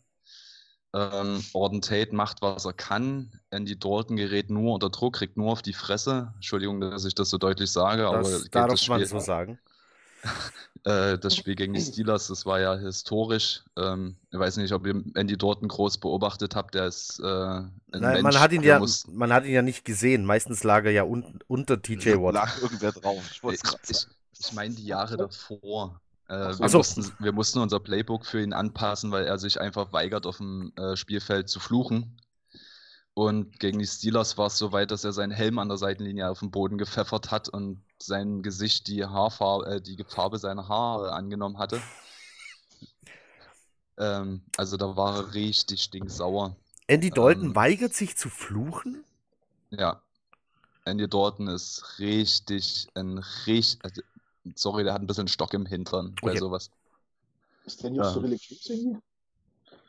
Ähm, 0.94 1.42
Orden 1.54 1.80
Tate 1.80 2.14
macht, 2.14 2.42
was 2.42 2.66
er 2.66 2.74
kann. 2.74 3.32
Andy 3.50 3.78
Dalton 3.78 4.16
gerät 4.16 4.50
nur 4.50 4.74
unter 4.74 4.90
Druck, 4.90 5.14
kriegt 5.14 5.36
nur 5.36 5.50
auf 5.50 5.62
die 5.62 5.72
Fresse. 5.72 6.30
Entschuldigung, 6.36 6.80
dass 6.80 7.04
ich 7.04 7.14
das 7.14 7.30
so 7.30 7.38
deutlich 7.38 7.72
sage, 7.72 8.06
aber 8.06 8.20
Das 8.20 8.42
gegen 8.42 8.52
darf 8.52 8.70
das 8.70 8.86
man 8.86 9.00
Spiel, 9.00 9.08
so 9.08 9.18
sagen. 9.18 9.58
äh, 10.84 11.18
das 11.18 11.36
Spiel 11.36 11.54
gegen 11.54 11.74
die 11.74 11.80
Steelers, 11.80 12.26
das 12.28 12.44
war 12.44 12.60
ja 12.60 12.76
historisch. 12.76 13.62
Ähm, 13.76 14.16
ich 14.30 14.38
weiß 14.38 14.56
nicht, 14.56 14.72
ob 14.72 14.86
ihr 14.86 15.02
Andy 15.14 15.36
Dalton 15.36 15.68
groß 15.68 15.98
beobachtet 15.98 16.56
habt. 16.56 16.74
Der 16.74 16.86
ist 16.86 17.20
äh, 17.20 17.26
ein 17.26 17.72
Nein, 17.92 18.00
Mensch, 18.00 18.22
man 18.22 18.40
hat 18.40 18.52
ihn 18.52 18.62
der 18.62 18.74
ja, 18.74 18.78
muss- 18.80 19.06
man 19.06 19.32
hat 19.32 19.44
ihn 19.44 19.52
ja 19.52 19.62
nicht 19.62 19.84
gesehen. 19.84 20.24
Meistens 20.24 20.64
lag 20.64 20.84
er 20.84 20.90
ja 20.90 21.04
un 21.04 21.38
unter 21.46 21.80
TJ 21.80 22.14
Watt. 22.16 22.34
Lag 22.34 22.62
irgendwer 22.62 22.92
drauf. 22.92 23.22
Ich 23.30 23.42
wollte 23.42 23.60
Ich, 23.88 24.06
ich, 24.38 24.52
meine 24.52 24.74
die 24.74 24.86
Jahre 24.86 25.16
davor. 25.16 26.00
Äh, 26.28 26.52
so. 26.52 26.60
wir, 26.60 26.70
mussten, 26.70 27.12
wir 27.20 27.32
mussten 27.32 27.58
unser 27.60 27.78
Playbook 27.78 28.26
für 28.26 28.42
ihn 28.42 28.52
anpassen, 28.52 29.12
weil 29.12 29.24
er 29.24 29.38
sich 29.38 29.60
einfach 29.60 29.92
weigert, 29.92 30.26
auf 30.26 30.38
dem 30.38 30.72
äh, 30.76 30.96
Spielfeld 30.96 31.48
zu 31.48 31.60
fluchen. 31.60 32.16
Und 33.14 33.60
gegen 33.60 33.78
die 33.78 33.86
Steelers 33.86 34.38
war 34.38 34.46
es 34.46 34.56
so 34.56 34.72
weit, 34.72 34.90
dass 34.90 35.04
er 35.04 35.12
seinen 35.12 35.32
Helm 35.32 35.58
an 35.58 35.68
der 35.68 35.76
Seitenlinie 35.76 36.30
auf 36.30 36.38
den 36.40 36.50
Boden 36.50 36.78
gepfeffert 36.78 37.30
hat 37.30 37.48
und 37.48 37.82
sein 38.06 38.42
Gesicht 38.42 38.86
die 38.88 39.04
Haarfarbe, 39.04 39.66
äh, 39.66 39.80
die 39.80 40.02
Farbe 40.08 40.38
seiner 40.38 40.68
Haare 40.68 41.12
angenommen 41.12 41.58
hatte. 41.58 41.80
Ähm, 43.98 44.42
also 44.56 44.76
da 44.76 44.96
war 44.96 45.16
er 45.16 45.34
richtig 45.34 45.82
stinksauer. 45.82 46.56
Andy 46.88 47.10
Dalton 47.10 47.50
Ähm. 47.50 47.54
weigert 47.54 47.94
sich 47.94 48.16
zu 48.16 48.28
fluchen? 48.28 49.04
Ja. 49.70 50.02
Andy 50.84 51.08
Dalton 51.08 51.48
ist 51.48 51.98
richtig 51.98 52.88
ein 52.94 53.18
richtig. 53.46 53.78
Also, 53.84 54.02
sorry, 54.56 54.84
der 54.84 54.94
hat 54.94 55.02
ein 55.02 55.06
bisschen 55.06 55.28
Stock 55.28 55.54
im 55.54 55.66
Hintern 55.66 56.14
bei 56.22 56.30
Okay. 56.30 56.38
sowas. 56.38 56.70
Ist 57.64 57.82
der 57.82 57.90
News 57.90 58.12
so 58.12 58.20
Ja. 58.20 58.24
religiös 58.24 58.66
irgendwie? 58.68 58.98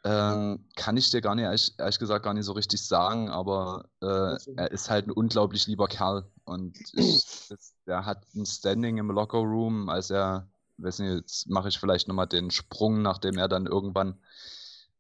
Ähm, 0.06 0.66
kann 0.76 0.98
ich 0.98 1.10
dir 1.12 1.22
gar 1.22 1.34
nicht, 1.34 1.46
ehrlich, 1.46 1.74
ehrlich 1.78 1.98
gesagt, 1.98 2.26
gar 2.26 2.34
nicht 2.34 2.46
so 2.46 2.52
richtig 2.52 2.86
sagen, 2.86 3.30
aber 3.30 3.86
äh, 4.02 4.36
er 4.58 4.72
ist 4.72 4.90
halt 4.90 5.08
ein 5.08 5.12
unglaublich 5.12 5.66
lieber 5.68 5.88
Kerl. 5.88 6.30
Und 6.44 6.76
ich, 6.94 7.26
das, 7.48 7.73
der 7.88 8.06
hat 8.06 8.24
ein 8.36 8.46
Standing 8.46 8.98
im 8.98 9.12
Locker 9.12 9.40
Room, 9.40 9.90
als 9.90 10.10
er, 10.10 10.48
weiß 10.78 11.00
nicht, 11.00 11.16
jetzt 11.16 11.50
mache 11.50 11.70
ich 11.70 11.80
vielleicht 11.80 12.08
nochmal 12.08 12.28
den 12.28 12.52
Sprung, 12.52 13.02
nachdem 13.02 13.38
er 13.38 13.48
dann 13.48 13.66
irgendwann 13.66 14.18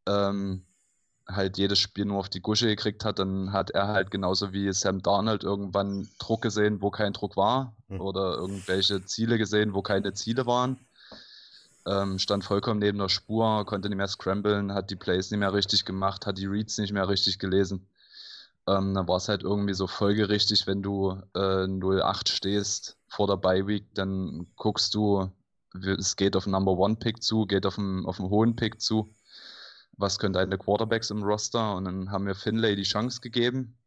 ähm, 0.05 0.65
halt 1.27 1.57
jedes 1.57 1.79
Spiel 1.79 2.05
nur 2.05 2.19
auf 2.19 2.29
die 2.29 2.41
Gusche 2.41 2.67
gekriegt 2.67 3.05
hat, 3.05 3.19
dann 3.19 3.53
hat 3.53 3.71
er 3.71 3.87
halt 3.87 4.11
genauso 4.11 4.51
wie 4.53 4.71
Sam 4.73 5.01
Darnold 5.01 5.43
irgendwann 5.43 6.09
Druck 6.19 6.41
gesehen, 6.41 6.81
wo 6.81 6.91
kein 6.91 7.13
Druck 7.13 7.37
war, 7.37 7.75
Hm. 7.89 8.01
oder 8.01 8.35
irgendwelche 8.35 9.05
Ziele 9.05 9.37
gesehen, 9.37 9.73
wo 9.73 9.81
keine 9.81 10.13
Ziele 10.13 10.45
waren. 10.45 10.79
Ähm, 11.85 12.17
stand 12.17 12.45
vollkommen 12.45 12.79
neben 12.79 12.97
der 12.97 13.09
Spur, 13.09 13.65
konnte 13.65 13.89
nicht 13.89 13.97
mehr 13.97 14.07
scramblen, 14.07 14.73
hat 14.73 14.89
die 14.89 14.95
Plays 14.95 15.31
nicht 15.31 15.39
mehr 15.39 15.53
richtig 15.53 15.83
gemacht, 15.85 16.25
hat 16.25 16.37
die 16.37 16.45
Reads 16.45 16.77
nicht 16.77 16.93
mehr 16.93 17.07
richtig 17.09 17.39
gelesen. 17.39 17.87
Ähm, 18.67 18.93
dann 18.93 19.07
war 19.07 19.17
es 19.17 19.27
halt 19.27 19.43
irgendwie 19.43 19.73
so 19.73 19.87
folgerichtig, 19.87 20.67
wenn 20.67 20.81
du 20.81 21.11
äh, 21.35 21.65
0-8 21.65 22.29
stehst 22.29 22.97
vor 23.07 23.27
der 23.27 23.37
Bye 23.37 23.67
Week, 23.67 23.93
dann 23.93 24.47
guckst 24.55 24.95
du, 24.95 25.31
es 25.73 26.15
geht 26.15 26.35
auf 26.35 26.45
den 26.45 26.51
Number 26.51 26.71
One 26.71 26.95
Pick 26.95 27.21
zu, 27.21 27.45
geht 27.45 27.65
auf 27.65 27.77
einen, 27.77 28.05
auf 28.05 28.19
einen 28.19 28.29
hohen 28.29 28.55
Pick 28.55 28.79
zu. 28.79 29.13
Was 29.97 30.17
können 30.17 30.33
deine 30.33 30.57
Quarterbacks 30.57 31.09
im 31.09 31.23
Roster? 31.23 31.75
Und 31.75 31.85
dann 31.85 32.11
haben 32.11 32.25
wir 32.25 32.35
Finlay 32.35 32.75
die 32.75 32.83
Chance 32.83 33.21
gegeben. 33.21 33.77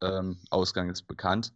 Ähm, 0.00 0.38
Ausgang 0.50 0.88
ist 0.88 1.06
bekannt. 1.06 1.52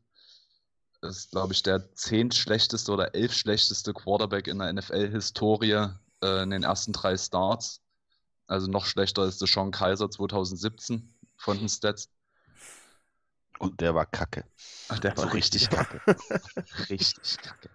Das 1.01 1.19
ist, 1.19 1.31
glaube 1.31 1.53
ich, 1.53 1.63
der 1.63 1.95
zehntschlechteste 1.95 2.93
oder 2.93 3.15
elfschlechteste 3.15 3.93
Quarterback 3.93 4.47
in 4.47 4.59
der 4.59 4.73
NFL-Historie 4.73 5.89
äh, 6.23 6.43
in 6.43 6.51
den 6.51 6.63
ersten 6.63 6.93
drei 6.93 7.17
Starts. 7.17 7.83
Also 8.47 8.71
noch 8.71 8.85
schlechter 8.85 9.25
ist 9.25 9.41
der 9.41 9.49
Sean 9.49 9.71
Kaiser 9.71 10.11
2017 10.11 11.14
von 11.37 11.59
den 11.59 11.69
Stats. 11.69 12.09
Und 13.59 13.81
der 13.81 13.95
war 13.95 14.07
kacke. 14.07 14.45
Ach, 14.89 14.99
der 14.99 15.17
war 15.17 15.25
So 15.25 15.31
richtig 15.31 15.63
richtig 15.63 15.71
kacke. 15.71 16.01
richtig 16.91 17.39
kacke. 17.39 17.71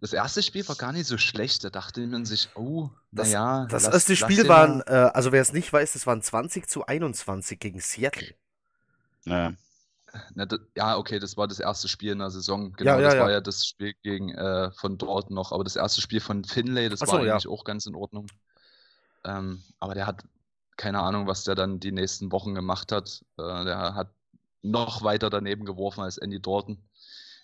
Das 0.00 0.12
erste 0.12 0.42
Spiel 0.44 0.66
war 0.68 0.76
gar 0.76 0.92
nicht 0.92 1.06
so 1.06 1.18
schlecht. 1.18 1.64
Da 1.64 1.70
dachte 1.70 2.06
man 2.06 2.24
sich, 2.24 2.48
oh, 2.54 2.90
Das- 3.10 3.28
naja. 3.28 3.66
Das 3.68 3.82
lass- 3.84 3.94
erste 3.94 4.16
Spiel 4.16 4.48
waren, 4.48 4.80
äh, 4.82 5.10
also 5.12 5.32
wer 5.32 5.42
es 5.42 5.52
nicht 5.52 5.72
weiß, 5.72 5.94
das 5.94 6.06
waren 6.06 6.22
20 6.22 6.68
zu 6.68 6.86
21 6.86 7.58
gegen 7.58 7.80
Seattle. 7.80 8.34
Ja. 9.24 9.52
Na, 10.34 10.46
da, 10.46 10.56
ja, 10.76 10.96
okay, 10.96 11.18
das 11.18 11.36
war 11.36 11.48
das 11.48 11.58
erste 11.60 11.88
Spiel 11.88 12.12
in 12.12 12.20
der 12.20 12.30
Saison. 12.30 12.70
Ja, 12.70 12.76
Genau, 12.76 12.92
ja, 12.92 13.00
das 13.02 13.14
ja. 13.14 13.20
war 13.20 13.30
ja 13.30 13.40
das 13.40 13.66
Spiel 13.66 13.94
gegen 14.02 14.30
äh, 14.34 14.70
von 14.72 14.96
Dortmund 14.98 15.34
noch. 15.34 15.52
Aber 15.52 15.64
das 15.64 15.76
erste 15.76 16.00
Spiel 16.00 16.20
von 16.20 16.44
Finlay, 16.44 16.88
das 16.88 17.00
so, 17.00 17.08
war 17.08 17.24
ja. 17.24 17.32
eigentlich 17.34 17.48
auch 17.48 17.64
ganz 17.64 17.84
in 17.86 17.94
Ordnung. 17.94 18.26
Ähm, 19.24 19.62
aber 19.80 19.94
der 19.94 20.06
hat 20.06 20.22
keine 20.78 21.00
Ahnung, 21.00 21.26
was 21.26 21.44
der 21.44 21.54
dann 21.54 21.80
die 21.80 21.92
nächsten 21.92 22.32
Wochen 22.32 22.54
gemacht 22.54 22.90
hat. 22.92 23.22
Äh, 23.36 23.64
der 23.66 23.94
hat 23.94 24.10
noch 24.62 25.02
weiter 25.02 25.28
daneben 25.28 25.66
geworfen 25.66 26.00
als 26.02 26.16
Andy 26.16 26.40
Dalton. 26.40 26.78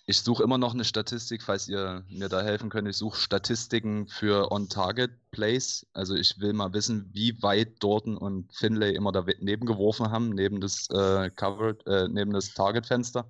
Ich 0.07 0.21
suche 0.21 0.43
immer 0.43 0.57
noch 0.59 0.73
eine 0.73 0.85
Statistik, 0.85 1.41
falls 1.43 1.67
ihr 1.67 2.03
mir 2.07 2.29
da 2.29 2.41
helfen 2.41 2.69
könnt. 2.69 2.87
Ich 2.87 2.97
suche 2.97 3.19
Statistiken 3.19 4.07
für 4.07 4.51
On-Target-Plays. 4.51 5.87
Also 5.93 6.13
ich 6.15 6.39
will 6.39 6.53
mal 6.53 6.73
wissen, 6.73 7.09
wie 7.13 7.41
weit 7.41 7.81
Dorton 7.83 8.15
und 8.17 8.53
Finlay 8.55 8.93
immer 8.95 9.11
daneben 9.11 9.65
geworfen 9.65 10.11
haben, 10.11 10.29
neben 10.29 10.61
das 10.61 10.87
äh, 10.91 11.29
Covered, 11.31 11.85
äh, 11.87 12.07
neben 12.07 12.33
das 12.33 12.53
Target-Fenster. 12.53 13.29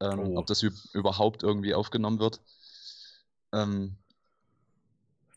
Ähm, 0.00 0.18
Oh. 0.18 0.38
Ob 0.38 0.46
das 0.46 0.62
üb- 0.62 0.94
überhaupt 0.94 1.42
irgendwie 1.42 1.74
aufgenommen 1.74 2.18
wird. 2.20 2.40
Ähm, 3.52 3.96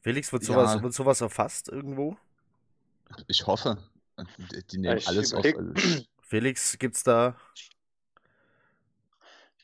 Felix, 0.01 0.31
wird 0.31 0.43
Ja. 0.43 0.53
sowas, 0.53 0.81
wird 0.81 0.93
sowas 0.93 1.21
erfasst 1.21 1.67
irgendwo? 1.69 2.17
Ich 3.27 3.45
hoffe. 3.47 3.77
Die, 4.51 4.63
die 4.67 4.77
nehmen 4.79 4.97
Ich 4.97 5.07
alles 5.07 5.33
auf. 5.33 5.45
überleg- 5.45 6.05
Felix, 6.21 6.77
gibt's 6.77 7.03
da. 7.03 7.35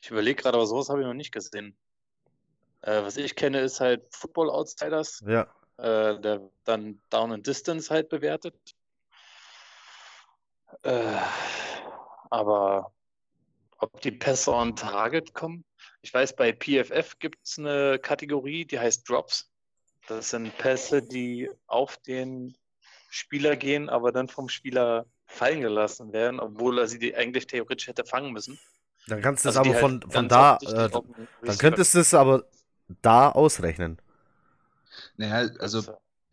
Ich 0.02 0.10
überlege 0.10 0.42
gerade, 0.42 0.58
aber 0.58 0.66
sowas 0.66 0.90
habe 0.90 1.02
ich 1.02 1.08
noch 1.08 1.14
nicht 1.14 1.32
gesehen. 1.32 1.76
Äh, 2.82 3.02
was 3.04 3.18
ich 3.18 3.36
kenne, 3.36 3.62
ist 3.62 3.80
halt 3.80 4.04
Football 4.12 4.50
Outsiders, 4.50 5.24
Ja. 5.28 5.44
äh, 5.78 6.20
der 6.20 6.50
dann 6.64 7.02
Down 7.10 7.32
and 7.34 7.46
Distance 7.46 7.92
halt 7.94 8.10
bewertet. 8.10 8.56
Äh, 10.84 11.18
aber 12.30 12.92
ob 13.80 14.00
die 14.02 14.12
Pässe 14.12 14.54
on 14.54 14.76
Target 14.76 15.34
kommen? 15.34 15.66
Ich 16.02 16.14
weiß, 16.14 16.36
bei 16.36 16.52
PFF 16.54 17.18
gibt 17.20 17.40
es 17.46 17.58
eine 17.58 18.00
Kategorie, 18.00 18.66
die 18.66 18.80
heißt 18.80 19.08
Drops. 19.10 19.50
Das 20.08 20.30
sind 20.30 20.56
Pässe, 20.58 21.02
die 21.02 21.50
auf 21.68 21.98
den 21.98 22.56
Spieler 23.16 23.56
gehen, 23.56 23.90
aber 23.90 24.12
dann 24.12 24.28
vom 24.28 24.50
Spieler 24.50 25.06
fallen 25.26 25.62
gelassen 25.62 26.12
werden, 26.14 26.40
obwohl 26.40 26.80
er 26.80 26.88
sie 26.88 27.00
die 27.00 27.16
eigentlich 27.16 27.48
theoretisch 27.48 27.88
hätte 27.88 28.06
fangen 28.06 28.34
müssen. 28.34 28.60
Dann 29.08 29.22
kannst 29.22 29.46
du 29.46 29.50
es 29.50 29.58
Also 29.58 29.70
aber 29.70 29.80
halt 29.82 30.04
von, 30.04 30.12
von 30.12 30.28
ganz 30.28 30.64
da, 30.64 30.86
äh, 30.86 30.90
dann 31.46 31.58
könntest 31.58 31.94
du 31.94 32.00
es 32.00 32.14
aber 32.14 32.44
da 33.02 33.30
ausrechnen. 33.30 34.00
Naja, 35.18 35.50
also 35.60 35.82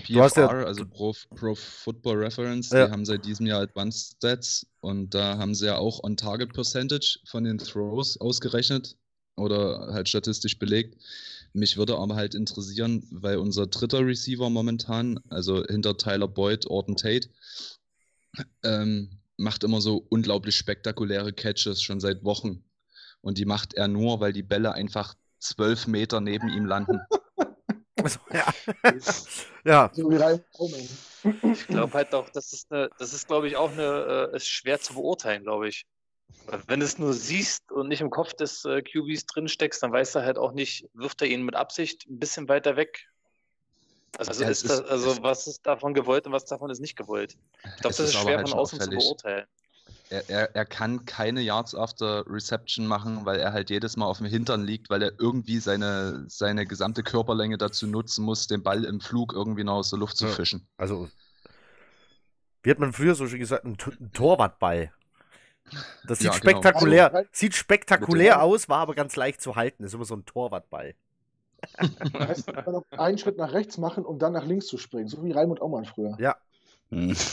Du 0.09 0.21
hast 0.21 0.37
ja- 0.37 0.49
PFR, 0.49 0.67
also 0.67 0.85
Pro, 0.85 1.15
Pro 1.37 1.55
Football 1.55 2.17
Reference, 2.25 2.71
Ja. 2.71 2.87
die 2.87 2.93
haben 2.93 3.05
seit 3.05 3.25
diesem 3.25 3.47
Jahr 3.47 3.61
Advanced 3.61 4.17
Stats 4.17 4.67
und 4.81 5.11
da 5.15 5.39
haben 5.39 5.55
sie 5.55 5.67
ja 5.67 5.77
auch 5.79 6.03
On-Target 6.03 6.53
Percentage 6.53 7.21
von 7.31 7.45
den 7.45 7.59
Throws 7.59 8.21
ausgerechnet 8.21 8.97
oder 9.37 9.91
halt 9.93 10.09
statistisch 10.09 10.59
belegt. 10.59 11.01
Mich 11.53 11.77
würde 11.77 11.99
aber 11.99 12.17
halt 12.17 12.35
interessieren, 12.35 13.07
weil 13.11 13.37
unser 13.37 13.67
dritter 13.67 14.07
Receiver 14.07 14.49
momentan, 14.49 15.21
also 15.29 15.65
hinter 15.65 15.97
Tyler 15.97 16.29
Boyd, 16.29 16.67
Orton 16.67 16.97
Tate, 16.97 17.29
ähm, 18.63 19.21
macht 19.37 19.65
immer 19.65 19.81
so 19.81 20.07
unglaublich 20.09 20.57
spektakuläre 20.57 21.33
Catches 21.33 21.83
schon 21.83 22.01
seit 22.01 22.25
Wochen. 22.25 22.65
Und 23.21 23.39
die 23.39 23.45
macht 23.45 23.75
er 23.75 23.89
nur, 23.89 24.21
weil 24.21 24.33
die 24.33 24.43
Bälle 24.43 24.73
einfach 24.73 25.15
zwölf 25.39 25.87
Meter 25.87 26.21
neben 26.21 26.49
ihm 26.49 26.67
landen. 26.67 27.01
Also, 28.03 28.19
ja. 28.33 28.53
ja. 29.65 29.93
Ich 31.53 31.67
glaube 31.69 31.93
halt 31.93 32.13
auch, 32.15 32.29
das 32.31 32.53
ist 32.53 32.73
eine, 32.73 32.91
das 32.99 33.13
ist, 33.13 33.29
glaube 33.29 33.47
ich, 33.47 33.57
auch 33.57 33.71
eine, 33.71 34.31
äh, 34.33 34.37
ist 34.37 34.49
schwer 34.49 34.81
zu 34.81 34.95
beurteilen, 34.95 35.45
glaube 35.45 35.69
ich. 35.69 35.87
Wenn 36.67 36.81
du 36.81 36.87
es 36.87 36.99
nur 36.99 37.13
siehst 37.13 37.71
und 37.73 37.89
nicht 37.89 38.01
im 38.01 38.11
Kopf 38.11 38.35
des 38.35 38.65
äh, 38.65 38.83
QBs 38.83 39.27
drin 39.27 39.49
steckst, 39.49 39.83
dann 39.83 39.93
weißt 39.93 40.15
du 40.17 40.21
halt 40.23 40.39
auch 40.39 40.53
nicht, 40.53 40.89
wirft 40.93 41.23
er 41.23 41.29
ihn 41.29 41.43
mit 41.45 41.55
Absicht 41.55 42.07
ein 42.09 42.19
bisschen 42.19 42.49
weiter 42.49 42.77
weg. 42.77 43.09
Also, 44.19 44.43
Ja, 44.43 44.51
es 44.51 44.63
ist 44.63 44.71
das, 44.71 44.81
ist- 44.81 44.91
also 44.91 45.23
was 45.23 45.47
ist 45.47 45.67
davon 45.67 45.95
gewollt 45.95 46.27
und 46.27 46.33
was 46.33 46.45
davon 46.45 46.71
ist 46.71 46.81
nicht 46.81 46.97
gewollt? 46.97 47.37
Ich 47.77 47.81
glaube, 47.83 47.97
das 47.97 48.01
ist 48.01 48.15
schwer 48.15 48.37
halt 48.37 48.49
von 48.49 48.59
außen 48.59 48.81
zu 48.81 48.91
beurteilen. 48.91 49.47
Er, 50.11 50.29
er, 50.29 50.55
er 50.55 50.67
kann 50.67 51.07
keine 51.07 51.41
Yards 51.41 51.75
after 51.75 52.25
Reception 52.27 52.87
machen, 52.87 53.25
weil 53.25 53.41
er 53.41 53.55
halt 53.55 53.71
jedes 53.71 53.97
Mal 53.97 54.05
auf 54.05 54.19
dem 54.19 54.27
Hintern 54.27 54.63
liegt, 54.63 54.91
weil 54.91 55.03
er 55.03 55.13
irgendwie 55.19 55.59
seine, 55.59 56.25
seine 56.29 56.67
gesamte 56.67 57.03
Körperlänge 57.03 57.57
dazu 57.57 57.87
nutzen 57.87 58.25
muss, 58.25 58.47
den 58.47 58.63
Ball 58.63 58.85
im 58.85 59.01
Flug 59.01 59.33
irgendwie 59.33 59.65
noch 59.65 59.77
aus 59.77 59.89
der 59.91 59.99
Luft 59.99 60.19
zu 60.19 60.27
Ja. 60.27 60.33
fischen. 60.33 60.69
Also, 60.77 61.09
wie 62.63 62.71
hat 62.71 62.79
man 62.79 62.93
früher 62.93 63.15
so 63.15 63.27
schön 63.27 63.39
gesagt, 63.39 63.65
ein, 63.65 63.77
ein 64.01 64.13
Torwartball. 64.13 64.93
Das 66.07 66.19
sieht 66.19 66.27
Ja, 66.27 66.39
genau. 66.39 66.63
spektakulär, 66.63 67.15
Also, 67.15 67.29
sieht 67.33 67.55
spektakulär 67.55 68.43
aus, 68.43 68.69
war 68.69 68.79
aber 68.81 68.95
ganz 68.95 69.17
leicht 69.17 69.41
zu 69.41 69.57
halten. 69.57 69.85
Ist 69.85 69.95
immer 69.95 70.05
so 70.05 70.15
ein 70.17 70.25
Torwartball. 70.25 70.95
Heißt, 72.15 72.49
man 72.53 72.65
kann 72.65 72.75
auch 72.75 72.85
einen 72.97 73.19
Schritt 73.19 73.37
nach 73.39 73.53
rechts 73.53 73.79
machen, 73.79 74.05
um 74.05 74.19
dann 74.19 74.33
nach 74.33 74.45
links 74.45 74.67
zu 74.67 74.79
springen. 74.79 75.09
So 75.09 75.25
wie 75.25 75.33
Raimund 75.33 75.61
Aumann 75.63 75.85
früher. 75.85 76.17
Ja. 76.19 76.37
Hm. 76.91 77.15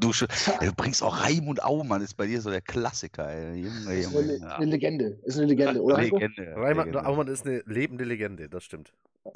Du, 0.00 0.08
sch- 0.08 0.26
ey, 0.60 0.66
du 0.66 0.74
bringst 0.74 1.04
auch 1.04 1.22
Raimund 1.24 1.62
Aumann, 1.62 2.02
ist 2.02 2.14
bei 2.14 2.26
dir 2.26 2.40
so 2.40 2.50
der 2.50 2.60
Klassiker. 2.60 3.28
Ey. 3.30 3.62
Junge, 3.62 3.94
Ist 3.94 4.10
Junge, 4.12 4.24
eine, 4.24 4.32
Junge. 4.34 4.54
eine 4.56 4.66
Legende. 4.72 5.18
Ist 5.22 5.38
eine 5.38 5.46
Legende, 5.46 5.80
oder? 5.80 5.98
Legende. 5.98 6.42
Legende. 6.56 7.06
Aumann 7.06 7.28
ist 7.28 7.46
eine 7.46 7.62
lebende 7.64 8.02
Legende, 8.02 8.48
das 8.48 8.64
stimmt. 8.64 8.92
Du? 9.22 9.32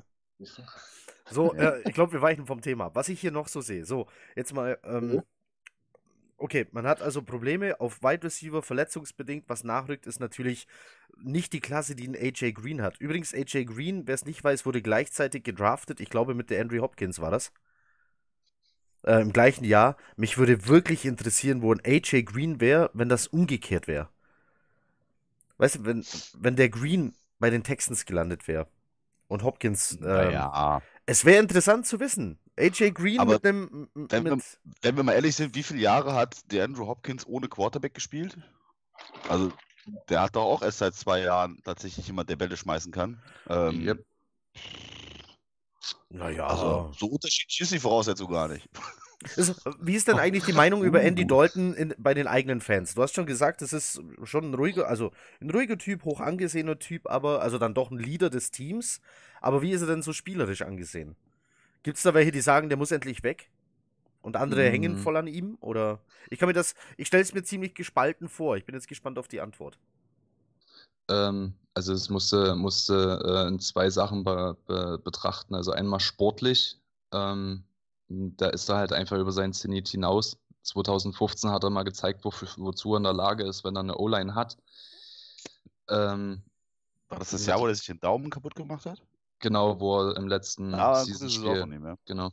So, 1.30 1.54
Ja. 1.54 1.70
äh, 1.70 1.82
ich 1.82 1.94
glaube, 1.94 2.12
wir 2.12 2.22
weichen 2.22 2.46
vom 2.46 2.60
Thema. 2.60 2.92
Was 2.94 3.08
ich 3.08 3.20
hier 3.20 3.30
noch 3.30 3.48
so 3.48 3.60
sehe. 3.60 3.84
So, 3.84 4.06
jetzt 4.34 4.52
mal. 4.52 4.78
Ähm, 4.84 5.08
Mhm. 5.08 5.22
Okay, 6.42 6.66
man 6.72 6.88
hat 6.88 7.00
also 7.00 7.22
Probleme 7.22 7.80
auf 7.80 8.02
Wide 8.02 8.24
Receiver, 8.24 8.62
verletzungsbedingt. 8.62 9.44
Was 9.48 9.62
nachrückt, 9.62 10.06
ist 10.08 10.18
natürlich 10.18 10.66
nicht 11.16 11.52
die 11.52 11.60
Klasse, 11.60 11.94
die 11.94 12.08
ein 12.08 12.16
AJ 12.16 12.54
Green 12.54 12.82
hat. 12.82 12.98
Übrigens, 12.98 13.32
AJ 13.32 13.66
Green, 13.66 14.08
wer 14.08 14.16
es 14.16 14.24
nicht 14.24 14.42
weiß, 14.42 14.66
wurde 14.66 14.82
gleichzeitig 14.82 15.44
gedraftet. 15.44 16.00
Ich 16.00 16.10
glaube, 16.10 16.34
mit 16.34 16.50
der 16.50 16.60
Andrew 16.60 16.82
Hopkins 16.82 17.20
war 17.20 17.30
das. 17.30 17.52
Äh, 19.04 19.20
Im 19.22 19.32
gleichen 19.32 19.64
Jahr. 19.64 19.96
Mich 20.16 20.38
würde 20.38 20.66
wirklich 20.66 21.04
interessieren, 21.04 21.62
wo 21.62 21.72
ein 21.72 21.80
AJ 21.84 22.24
Green 22.24 22.60
wäre, 22.60 22.90
wenn 22.94 23.08
das 23.08 23.28
umgekehrt 23.28 23.86
wäre. 23.86 24.08
Weißt 25.58 25.76
du, 25.76 25.84
wenn, 25.84 26.04
wenn 26.38 26.56
der 26.56 26.68
Green 26.68 27.14
bei 27.38 27.50
den 27.50 27.62
Texans 27.62 28.04
gelandet 28.04 28.48
wäre 28.48 28.66
und 29.28 29.42
Hopkins. 29.42 29.98
Ähm, 30.02 30.06
Naja, 30.06 30.82
es 31.06 31.24
wäre 31.24 31.40
interessant 31.40 31.86
zu 31.86 32.00
wissen. 32.00 32.38
AJ 32.58 32.90
Green 32.92 33.18
Aber 33.18 33.34
mit 33.34 33.46
einem. 33.46 33.88
wenn 33.94 34.24
wir- 34.24 34.36
Mit, 34.36 34.44
wenn 34.82 34.96
wir 34.96 35.02
mal 35.02 35.12
ehrlich 35.12 35.36
sind, 35.36 35.54
wie 35.54 35.62
viele 35.62 35.80
Jahre 35.80 36.14
hat 36.14 36.50
der 36.52 36.64
Andrew 36.64 36.86
Hopkins 36.86 37.26
ohne 37.26 37.48
Quarterback 37.48 37.94
gespielt? 37.94 38.36
Also, 39.28 39.52
der 40.08 40.20
hat 40.22 40.36
doch 40.36 40.44
auch 40.44 40.62
erst 40.62 40.78
seit 40.78 40.94
zwei 40.94 41.20
Jahren 41.20 41.60
tatsächlich 41.64 42.06
jemand, 42.06 42.28
der 42.28 42.36
Bälle 42.36 42.56
schmeißen 42.56 42.92
kann. 42.92 43.20
Ähm, 43.48 43.82
Yep. 43.86 44.04
naja, 46.10 46.46
Also, 46.46 46.92
so 46.96 47.06
unterschiedlich 47.06 47.60
ist 47.60 47.72
die 47.72 47.80
Voraussetzung 47.80 48.30
gar 48.30 48.48
nicht. 48.48 48.68
Ist, 49.36 49.54
wie 49.80 49.94
ist 49.94 50.08
denn 50.08 50.18
eigentlich 50.18 50.42
die 50.42 50.52
Meinung 50.52 50.82
über 50.82 51.00
Andy. 51.00 51.24
Dalton 51.24 51.74
in, 51.74 51.94
bei 51.96 52.12
den 52.12 52.26
eigenen 52.26 52.60
Fans? 52.60 52.94
Du 52.96 53.02
hast 53.02 53.14
schon 53.14 53.24
gesagt, 53.24 53.62
es 53.62 53.72
ist 53.72 54.00
schon 54.24 54.50
ein 54.50 54.54
ruhiger, 54.54 54.88
also 54.88 55.12
ein 55.40 55.48
ruhiger 55.48 55.78
Typ, 55.78 56.04
hoch 56.04 56.18
angesehener 56.18 56.80
Typ, 56.80 57.08
aber 57.08 57.40
also 57.40 57.56
dann 57.56 57.72
doch 57.72 57.92
ein 57.92 57.98
Leader 58.00 58.30
des 58.30 58.50
Teams. 58.50 59.00
Aber 59.40 59.62
wie 59.62 59.70
ist 59.70 59.80
er 59.80 59.86
denn 59.86 60.02
so 60.02 60.12
spielerisch 60.12 60.62
angesehen? 60.62 61.14
Gibt 61.82 61.96
es 61.98 62.02
da 62.02 62.14
welche, 62.14 62.32
die 62.32 62.40
sagen, 62.40 62.68
der 62.68 62.78
muss 62.78 62.90
endlich 62.90 63.22
weg? 63.22 63.50
Und 64.22 64.36
andere 64.36 64.70
hängen 64.70 64.94
Mm. 64.94 64.96
voll 64.96 65.16
an 65.16 65.26
ihm? 65.28 65.56
Oder 65.60 66.00
ich 66.30 66.38
kann 66.38 66.48
mir 66.48 66.54
das, 66.54 66.74
ich 66.96 67.08
stelle 67.08 67.22
es 67.22 67.34
mir 67.34 67.42
ziemlich 67.44 67.74
gespalten 67.74 68.28
vor. 68.28 68.56
Ich 68.56 68.64
bin 68.66 68.74
jetzt 68.74 68.88
gespannt 68.88 69.18
auf 69.18 69.28
die 69.28 69.40
Antwort. 69.40 69.78
Ähm, 71.08 71.54
also 71.74 71.92
es 71.92 72.08
musste, 72.10 72.54
musste 72.56 73.20
äh, 73.24 73.48
in 73.48 73.58
zwei 73.60 73.90
Sachen 73.90 74.24
be, 74.24 74.56
be, 74.66 74.98
betrachten. 75.02 75.54
Also 75.54 75.72
einmal 75.72 76.00
sportlich, 76.00 76.80
ähm, 77.12 77.64
da 78.08 78.48
ist 78.48 78.68
er 78.68 78.76
halt 78.76 78.92
einfach 78.92 79.18
über 79.18 79.32
seinen 79.32 79.52
Zenit 79.52 79.88
hinaus. 79.88 80.38
2015 80.62 81.50
hat 81.50 81.64
er 81.64 81.70
mal 81.70 81.82
gezeigt, 81.84 82.24
wofür, 82.24 82.48
wozu 82.58 82.94
er 82.94 82.98
in 82.98 83.02
der 83.04 83.12
Lage 83.14 83.44
ist, 83.44 83.64
wenn 83.64 83.76
er 83.76 83.80
eine 83.80 83.96
O-Line 83.98 84.34
hat. 84.34 84.58
Ähm, 85.88 86.42
War 87.08 87.18
das 87.20 87.30
das 87.30 87.46
Jahr, 87.46 87.60
wo 87.60 87.66
er 87.68 87.74
sich 87.74 87.86
den 87.86 88.00
Daumen 88.00 88.30
kaputt 88.30 88.54
gemacht 88.56 88.86
hat? 88.86 89.02
Genau, 89.42 89.78
wo 89.80 90.00
er 90.00 90.16
im 90.16 90.26
letzten 90.28 90.74
Ah, 90.74 91.04
Season-Spiel. 91.04 91.66
Genau. 92.06 92.30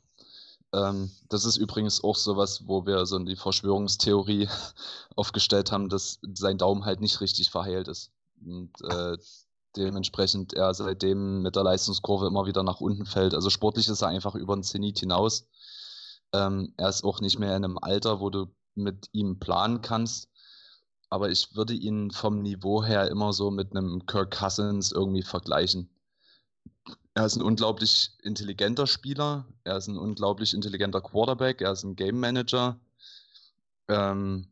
Ähm, 0.72 1.12
das 1.28 1.46
ist 1.46 1.58
übrigens 1.58 2.04
auch 2.04 2.16
sowas, 2.16 2.68
wo 2.68 2.86
wir 2.86 3.06
so 3.06 3.20
die 3.20 3.36
Verschwörungstheorie 3.36 4.48
aufgestellt 5.18 5.72
haben, 5.74 5.90
dass 5.90 6.20
sein 6.34 6.58
Daumen 6.58 6.86
halt 6.86 7.02
nicht 7.02 7.20
richtig 7.20 7.50
verheilt 7.50 7.88
ist. 7.90 8.12
Und 8.42 8.72
äh, 8.90 9.18
dementsprechend 9.76 10.54
er 10.54 10.74
seitdem 10.74 11.42
mit 11.42 11.56
der 11.56 11.64
Leistungskurve 11.64 12.28
immer 12.28 12.46
wieder 12.46 12.64
nach 12.64 12.80
unten 12.80 13.06
fällt. 13.06 13.34
Also 13.34 13.50
sportlich 13.50 13.88
ist 13.90 14.02
er 14.02 14.08
einfach 14.08 14.36
über 14.36 14.56
den 14.56 14.64
Zenit 14.64 15.00
hinaus. 15.00 15.48
Ähm, 16.32 16.74
er 16.78 16.90
ist 16.90 17.04
auch 17.04 17.20
nicht 17.20 17.40
mehr 17.40 17.56
in 17.56 17.66
einem 17.66 17.80
Alter, 17.80 18.20
wo 18.20 18.30
du 18.30 18.48
mit 18.76 19.10
ihm 19.12 19.40
planen 19.40 19.82
kannst. 19.82 20.30
Aber 21.10 21.32
ich 21.32 21.56
würde 21.56 21.74
ihn 21.74 22.12
vom 22.12 22.44
Niveau 22.44 22.84
her 22.84 23.10
immer 23.10 23.34
so 23.34 23.50
mit 23.50 23.72
einem 23.72 24.06
Kirk 24.06 24.38
Cousins 24.38 24.92
irgendwie 24.92 25.24
vergleichen. 25.24 25.90
Er 27.20 27.26
ist 27.26 27.36
ein 27.36 27.42
unglaublich 27.42 28.12
intelligenter 28.24 28.88
Spieler, 28.88 29.46
er 29.66 29.76
ist 29.76 29.88
ein 29.88 29.98
unglaublich 29.98 30.54
intelligenter 30.54 31.02
Quarterback, 31.02 31.60
er 31.60 31.74
ist 31.74 31.84
ein 31.84 31.98
Game 31.98 32.18
Manager. 32.18 32.80
Ähm, 33.90 34.48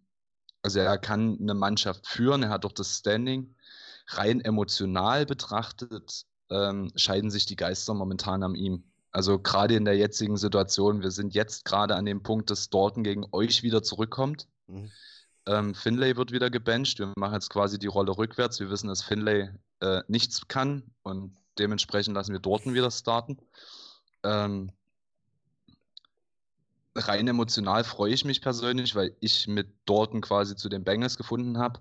also 0.63 0.79
er 0.81 0.97
kann 0.97 1.37
eine 1.39 1.53
Mannschaft 1.53 2.05
führen, 2.05 2.43
er 2.43 2.49
hat 2.49 2.65
auch 2.65 2.73
das 2.73 2.97
Standing. 2.97 3.55
Rein 4.07 4.41
emotional 4.41 5.25
betrachtet 5.25 6.25
ähm, 6.49 6.91
scheiden 6.97 7.31
sich 7.31 7.45
die 7.45 7.55
Geister 7.55 7.93
momentan 7.93 8.43
an 8.43 8.55
ihm. 8.55 8.83
Also 9.11 9.39
gerade 9.39 9.75
in 9.75 9.85
der 9.85 9.95
jetzigen 9.95 10.35
Situation, 10.35 11.01
wir 11.01 11.11
sind 11.11 11.33
jetzt 11.35 11.63
gerade 11.63 11.95
an 11.95 12.03
dem 12.03 12.21
Punkt, 12.21 12.49
dass 12.49 12.69
Dalton 12.69 13.05
gegen 13.05 13.25
euch 13.31 13.63
wieder 13.63 13.81
zurückkommt. 13.81 14.45
Mhm. 14.67 14.91
Ähm, 15.45 15.73
Finlay 15.73 16.17
wird 16.17 16.33
wieder 16.33 16.49
gebencht. 16.49 16.99
Wir 16.99 17.13
machen 17.15 17.35
jetzt 17.35 17.49
quasi 17.49 17.79
die 17.79 17.87
Rolle 17.87 18.17
rückwärts. 18.17 18.59
Wir 18.59 18.69
wissen, 18.69 18.89
dass 18.89 19.03
Finlay 19.03 19.51
äh, 19.79 20.01
nichts 20.09 20.49
kann 20.49 20.83
und 21.03 21.33
dementsprechend 21.59 22.15
lassen 22.15 22.33
wir 22.33 22.39
Dorten 22.39 22.73
wieder 22.73 22.91
starten. 22.91 23.37
Ähm, 24.23 24.71
rein 26.95 27.27
emotional 27.27 27.83
freue 27.83 28.13
ich 28.13 28.25
mich 28.25 28.41
persönlich, 28.41 28.95
weil 28.95 29.15
ich 29.19 29.47
mit 29.47 29.67
Dorten 29.85 30.21
quasi 30.21 30.55
zu 30.55 30.69
den 30.69 30.83
Bengals 30.83 31.17
gefunden 31.17 31.57
habe. 31.59 31.79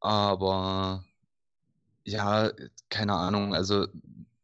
Aber 0.00 1.04
ja, 2.04 2.50
keine 2.88 3.14
Ahnung. 3.14 3.54
Also 3.54 3.86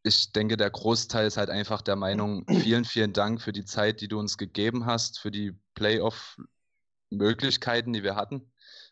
ich 0.02 0.32
denke, 0.32 0.56
der 0.56 0.70
Großteil 0.70 1.26
ist 1.26 1.36
halt 1.36 1.50
einfach 1.50 1.82
der 1.82 1.96
Meinung, 1.96 2.46
vielen, 2.62 2.84
vielen 2.84 3.12
Dank 3.12 3.42
für 3.42 3.52
die 3.52 3.64
Zeit, 3.64 4.00
die 4.00 4.08
du 4.08 4.18
uns 4.18 4.38
gegeben 4.38 4.86
hast, 4.86 5.18
für 5.18 5.30
die 5.30 5.52
Playoff-Möglichkeiten, 5.74 7.92
die 7.92 8.02
wir 8.02 8.16
hatten. 8.16 8.50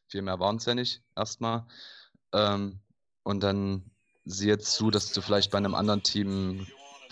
Viel 0.08 0.22
mehr 0.22 0.40
waren 0.40 0.56
es 0.56 0.64
ja 0.64 0.74
nicht, 0.74 1.02
erstmal. 1.16 1.66
Ähm, 2.32 2.80
und 3.24 3.42
dann 3.42 3.91
sieh 4.24 4.48
jetzt 4.48 4.72
zu, 4.72 4.90
dass 4.90 5.12
du 5.12 5.20
vielleicht 5.20 5.50
bei 5.50 5.58
einem 5.58 5.74
anderen 5.74 6.02
Team 6.02 6.66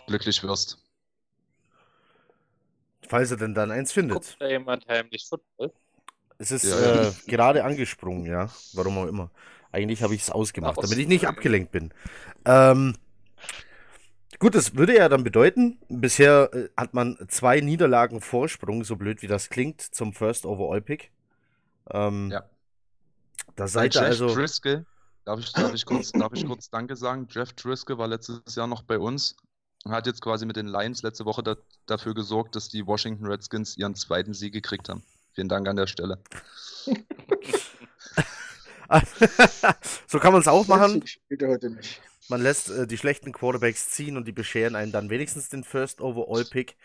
glücklich 0.06 0.42
wirst. 0.42 0.78
Falls 3.08 3.30
er 3.30 3.36
denn 3.36 3.54
dann 3.54 3.70
eins 3.70 3.92
findet. 3.92 4.14
Guckt 4.14 4.36
da 4.38 4.48
jemand 4.48 4.86
heimlich 4.86 5.26
Football? 5.28 5.72
Es 6.38 6.50
ist 6.50 6.64
Ja, 6.64 7.08
äh, 7.08 7.12
gerade 7.26 7.64
angesprungen, 7.64 8.24
ja. 8.26 8.50
Warum 8.72 8.98
auch 8.98 9.06
immer. 9.06 9.30
Eigentlich 9.72 10.02
habe 10.02 10.14
ich 10.14 10.22
es 10.22 10.30
ausgemacht, 10.30 10.76
Ach, 10.78 10.82
damit 10.82 10.98
ich 10.98 11.08
nicht 11.08 11.26
abgelenkt 11.26 11.70
bin. 11.70 11.92
Ähm, 12.44 12.94
gut, 14.38 14.54
das 14.54 14.74
würde 14.74 14.96
ja 14.96 15.08
dann 15.08 15.22
bedeuten, 15.22 15.78
bisher 15.88 16.50
äh, 16.52 16.68
hat 16.76 16.94
man 16.94 17.18
zwei 17.28 17.60
Niederlagen 17.60 18.20
Vorsprung, 18.20 18.84
so 18.84 18.96
blöd 18.96 19.22
wie 19.22 19.26
das 19.26 19.50
klingt, 19.50 19.80
zum 19.80 20.12
First 20.12 20.46
Overall 20.46 20.80
Pick. 20.80 21.10
Ähm, 21.90 22.30
Ja. 22.30 22.44
Da 23.56 23.68
seid 23.68 23.94
ihr 23.94 24.02
also. 24.02 24.32
Driscoll, 24.34 24.86
darf 25.24 25.40
ich, 25.40 25.52
darf, 25.52 25.74
ich 25.74 25.84
kurz, 25.86 26.12
darf 26.12 26.32
ich 26.34 26.46
kurz 26.46 26.70
Danke 26.70 26.96
sagen? 26.96 27.28
Jeff 27.30 27.52
Driscoll 27.52 27.98
war 27.98 28.08
letztes 28.08 28.54
Jahr 28.54 28.66
noch 28.66 28.82
bei 28.82 28.98
uns 28.98 29.36
und 29.84 29.92
hat 29.92 30.06
jetzt 30.06 30.20
quasi 30.20 30.46
mit 30.46 30.56
den 30.56 30.66
Lions 30.66 31.02
letzte 31.02 31.24
Woche 31.24 31.42
da, 31.42 31.56
dafür 31.86 32.14
gesorgt, 32.14 32.56
dass 32.56 32.68
die 32.68 32.86
Washington 32.86 33.26
Redskins 33.26 33.76
ihren 33.76 33.94
zweiten 33.94 34.34
Sieg 34.34 34.52
gekriegt 34.52 34.88
haben. 34.88 35.02
Vielen 35.32 35.48
Dank 35.48 35.68
an 35.68 35.76
der 35.76 35.86
Stelle. 35.86 36.18
so 40.06 40.18
kann 40.18 40.32
man 40.32 40.40
es 40.40 40.48
auch 40.48 40.66
machen. 40.66 41.04
Man 42.28 42.42
lässt 42.42 42.70
äh, 42.70 42.86
die 42.86 42.98
schlechten 42.98 43.32
Quarterbacks 43.32 43.90
ziehen 43.90 44.16
und 44.16 44.26
die 44.26 44.32
bescheren 44.32 44.76
einen 44.76 44.92
dann 44.92 45.10
wenigstens 45.10 45.48
den 45.48 45.64
First 45.64 46.00
Overall 46.00 46.44
Pick. 46.44 46.76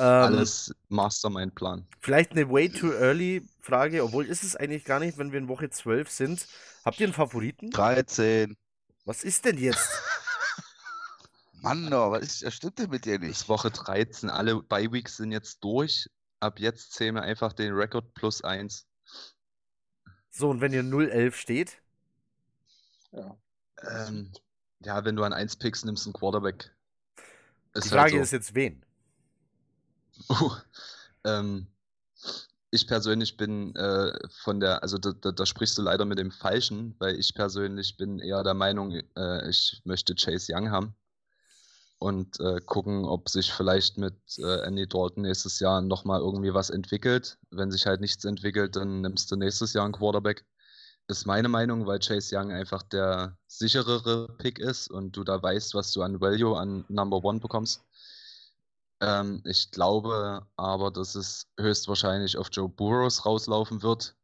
Ähm, 0.00 0.06
Alles 0.24 0.74
Mastermind-Plan. 0.88 1.86
Vielleicht 2.00 2.32
eine 2.32 2.48
way 2.50 2.68
too 2.70 2.92
early 2.92 3.46
Frage, 3.60 4.02
obwohl 4.04 4.26
ist 4.26 4.42
es 4.44 4.56
eigentlich 4.56 4.84
gar 4.84 5.00
nicht, 5.00 5.18
wenn 5.18 5.32
wir 5.32 5.38
in 5.38 5.48
Woche 5.48 5.70
12 5.70 6.10
sind. 6.10 6.48
Habt 6.84 7.00
ihr 7.00 7.06
einen 7.06 7.14
Favoriten? 7.14 7.70
13. 7.70 8.56
Was 9.04 9.24
ist 9.24 9.44
denn 9.44 9.58
jetzt? 9.58 10.02
Mann, 11.52 11.92
oh, 11.92 12.10
was, 12.10 12.22
ist, 12.22 12.44
was 12.44 12.54
stimmt 12.54 12.78
denn 12.78 12.90
mit 12.90 13.04
dir 13.04 13.18
nicht? 13.18 13.28
Bis 13.28 13.48
Woche 13.48 13.70
13. 13.70 14.30
Alle 14.30 14.62
Bye-Weeks 14.62 15.16
sind 15.18 15.32
jetzt 15.32 15.62
durch. 15.64 16.08
Ab 16.40 16.58
jetzt 16.58 16.92
zählen 16.94 17.14
wir 17.14 17.22
einfach 17.22 17.52
den 17.52 17.74
Rekord 17.74 18.14
plus 18.14 18.42
1. 18.42 18.86
So, 20.30 20.50
und 20.50 20.60
wenn 20.60 20.72
ihr 20.72 20.82
0-11 20.82 21.34
steht, 21.36 21.80
Ja. 23.12 23.36
Ähm, 23.82 24.32
ja, 24.80 25.04
wenn 25.04 25.16
du 25.16 25.24
an 25.24 25.32
1 25.32 25.56
pickst, 25.56 25.84
nimmst 25.84 26.04
du 26.06 26.10
einen 26.10 26.14
Quarterback. 26.14 26.74
die 27.82 27.88
Ist 27.88 27.88
Frage 27.88 28.12
halt 28.14 28.22
ist 28.22 28.32
jetzt 28.32 28.54
wen? 28.54 28.84
Uh, 30.28 30.50
ähm, 31.24 31.66
ich 32.70 32.86
persönlich 32.86 33.36
bin 33.36 33.74
äh, 33.74 34.12
von 34.42 34.60
der, 34.60 34.82
also 34.82 34.98
da, 34.98 35.12
da, 35.12 35.32
da 35.32 35.46
sprichst 35.46 35.76
du 35.76 35.82
leider 35.82 36.04
mit 36.04 36.18
dem 36.18 36.30
Falschen, 36.30 36.94
weil 36.98 37.18
ich 37.18 37.34
persönlich 37.34 37.96
bin 37.96 38.20
eher 38.20 38.42
der 38.44 38.54
Meinung, 38.54 38.92
äh, 39.16 39.48
ich 39.48 39.80
möchte 39.84 40.14
Chase 40.14 40.52
Young 40.54 40.70
haben 40.70 40.94
und 41.98 42.38
äh, 42.40 42.60
gucken, 42.64 43.04
ob 43.04 43.28
sich 43.28 43.52
vielleicht 43.52 43.98
mit 43.98 44.14
äh, 44.38 44.64
Andy 44.64 44.88
Dalton 44.88 45.22
nächstes 45.22 45.58
Jahr 45.60 45.80
nochmal 45.82 46.20
irgendwie 46.20 46.54
was 46.54 46.70
entwickelt. 46.70 47.38
Wenn 47.50 47.70
sich 47.72 47.86
halt 47.86 48.00
nichts 48.00 48.24
entwickelt, 48.24 48.76
dann 48.76 49.02
nimmst 49.02 49.30
du 49.30 49.36
nächstes 49.36 49.72
Jahr 49.72 49.84
einen 49.84 49.94
Quarterback. 49.94 50.44
Ist 51.08 51.26
meine 51.26 51.48
Meinung, 51.48 51.86
weil 51.86 51.98
Chase 51.98 52.36
Young 52.36 52.52
einfach 52.52 52.84
der 52.84 53.36
sicherere 53.48 54.28
Pick 54.38 54.60
ist 54.60 54.88
und 54.88 55.16
du 55.16 55.24
da 55.24 55.42
weißt, 55.42 55.74
was 55.74 55.92
du 55.92 56.02
an 56.02 56.20
Value 56.20 56.56
an 56.56 56.84
Number 56.88 57.22
One 57.24 57.40
bekommst. 57.40 57.82
Ähm, 59.00 59.42
ich 59.44 59.70
glaube 59.70 60.46
aber, 60.56 60.90
dass 60.90 61.14
es 61.14 61.46
höchstwahrscheinlich 61.58 62.36
auf 62.36 62.48
Joe 62.52 62.68
Burrows 62.68 63.24
rauslaufen 63.24 63.82
wird. 63.82 64.14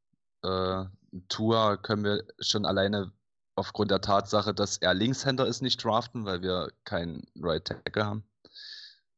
Äh, 0.42 0.84
Tua 1.28 1.76
können 1.76 2.04
wir 2.04 2.24
schon 2.40 2.66
alleine 2.66 3.12
aufgrund 3.54 3.90
der 3.90 4.02
Tatsache, 4.02 4.54
dass 4.54 4.76
er 4.78 4.94
Linkshänder 4.94 5.46
ist, 5.46 5.62
nicht 5.62 5.82
draften, 5.82 6.26
weil 6.26 6.42
wir 6.42 6.70
keinen 6.84 7.26
Right 7.40 7.64
Tackle 7.64 8.04
haben. 8.04 8.24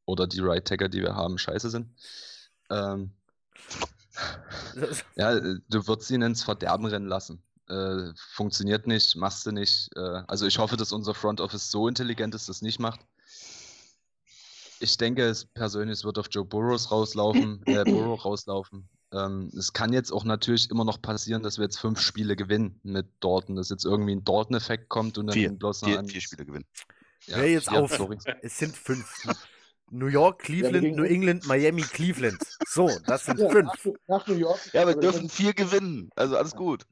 Oder 0.07 0.27
die 0.27 0.41
Right 0.41 0.65
Tackle, 0.65 0.89
die 0.89 1.03
wir 1.03 1.15
haben, 1.17 1.39
scheiße 1.39 1.71
sind. 1.71 1.89
Ähm, 2.71 3.13
ja, 5.17 5.39
du 5.41 5.87
würdest 5.87 6.11
ihn 6.11 6.23
ins 6.23 6.45
Verderben 6.45 6.87
rennen 6.87 7.09
lassen. 7.09 7.43
Äh, 7.69 8.13
funktioniert 8.17 8.87
nicht, 8.87 9.17
machst 9.17 9.45
du 9.45 9.53
nicht. 9.53 9.91
Äh, 9.97 10.23
also 10.29 10.47
ich 10.47 10.59
hoffe, 10.59 10.77
dass 10.77 10.93
unser 10.93 11.15
Front 11.15 11.41
Office 11.41 11.71
so 11.71 11.89
intelligent 11.89 12.35
ist, 12.35 12.49
dass 12.49 12.57
es 12.57 12.63
nicht 12.63 12.79
macht. 12.79 13.01
Ich 14.81 14.97
denke, 14.97 15.25
es 15.25 15.45
persönlich 15.45 15.99
es 15.99 16.05
wird 16.05 16.19
auf 16.19 16.27
Joe 16.31 16.45
Burrows 16.45 16.91
rauslaufen, 16.91 17.63
äh, 17.67 17.85
Burrow 17.85 18.25
rauslaufen. 18.25 18.89
Ähm, 19.13 19.51
es 19.57 19.73
kann 19.73 19.93
jetzt 19.93 20.13
auch 20.13 20.25
natürlich 20.25 20.71
immer 20.71 20.85
noch 20.85 21.01
passieren, 21.01 21.43
dass 21.43 21.59
wir 21.59 21.65
jetzt 21.65 21.79
fünf 21.79 22.01
Spiele 22.01 22.37
gewinnen 22.37 22.79
mit 22.83 23.07
Dorten, 23.21 23.57
dass 23.57 23.71
jetzt 23.71 23.85
irgendwie 23.85 24.13
ein 24.15 24.25
Dorten-Effekt 24.25 24.89
kommt 24.89 25.17
und 25.19 25.27
dann 25.29 25.35
Vier, 25.35 25.51
bloß 25.51 25.81
vier, 25.81 25.99
an- 25.99 26.07
vier 26.09 26.21
Spiele 26.21 26.45
gewinnen. 26.45 26.67
Ja, 27.27 27.37
Hör 27.39 27.47
jetzt 27.47 27.69
vier, 27.69 27.79
auf. 27.83 27.97
sorry. 27.97 28.19
Es 28.43 28.59
sind 28.59 28.77
fünf. 28.77 29.27
New 29.91 30.07
York, 30.07 30.41
Cleveland, 30.41 30.95
New 30.97 31.05
England, 31.05 31.47
Miami, 31.47 31.81
Cleveland. 31.83 32.39
So, 32.67 32.99
das 33.07 33.25
sind 33.25 33.41
Ja, 33.41 33.49
fünf. 33.49 33.67
nach, 33.87 33.95
nach 34.07 34.27
New 34.27 34.35
York. 34.35 34.61
Ja, 34.75 34.87
wir 34.87 34.95
dürfen 34.97 35.31
vier 35.31 35.55
gewinnen. 35.55 36.11
Also 36.15 36.37
alles 36.37 36.55
gut. 36.55 36.85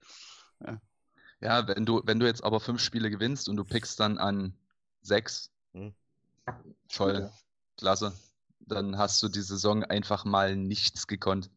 Ja, 1.42 1.68
wenn 1.68 1.84
du, 1.84 2.00
wenn 2.06 2.18
du 2.18 2.26
jetzt 2.26 2.42
aber 2.42 2.60
fünf 2.60 2.80
Spiele 2.80 3.10
gewinnst 3.10 3.50
und 3.50 3.56
du 3.56 3.64
pickst 3.64 4.00
dann 4.00 4.16
an 4.16 4.54
sechs, 5.02 5.50
Hm. 5.74 5.92
toll, 6.88 7.20
Ja. 7.20 7.30
Klasse. 7.76 8.12
Dann 8.60 8.98
hast 8.98 9.22
du 9.22 9.28
die 9.28 9.42
Saison 9.42 9.84
einfach 9.84 10.24
mal 10.24 10.56
nichts 10.56 11.06
gekonnt. 11.06 11.50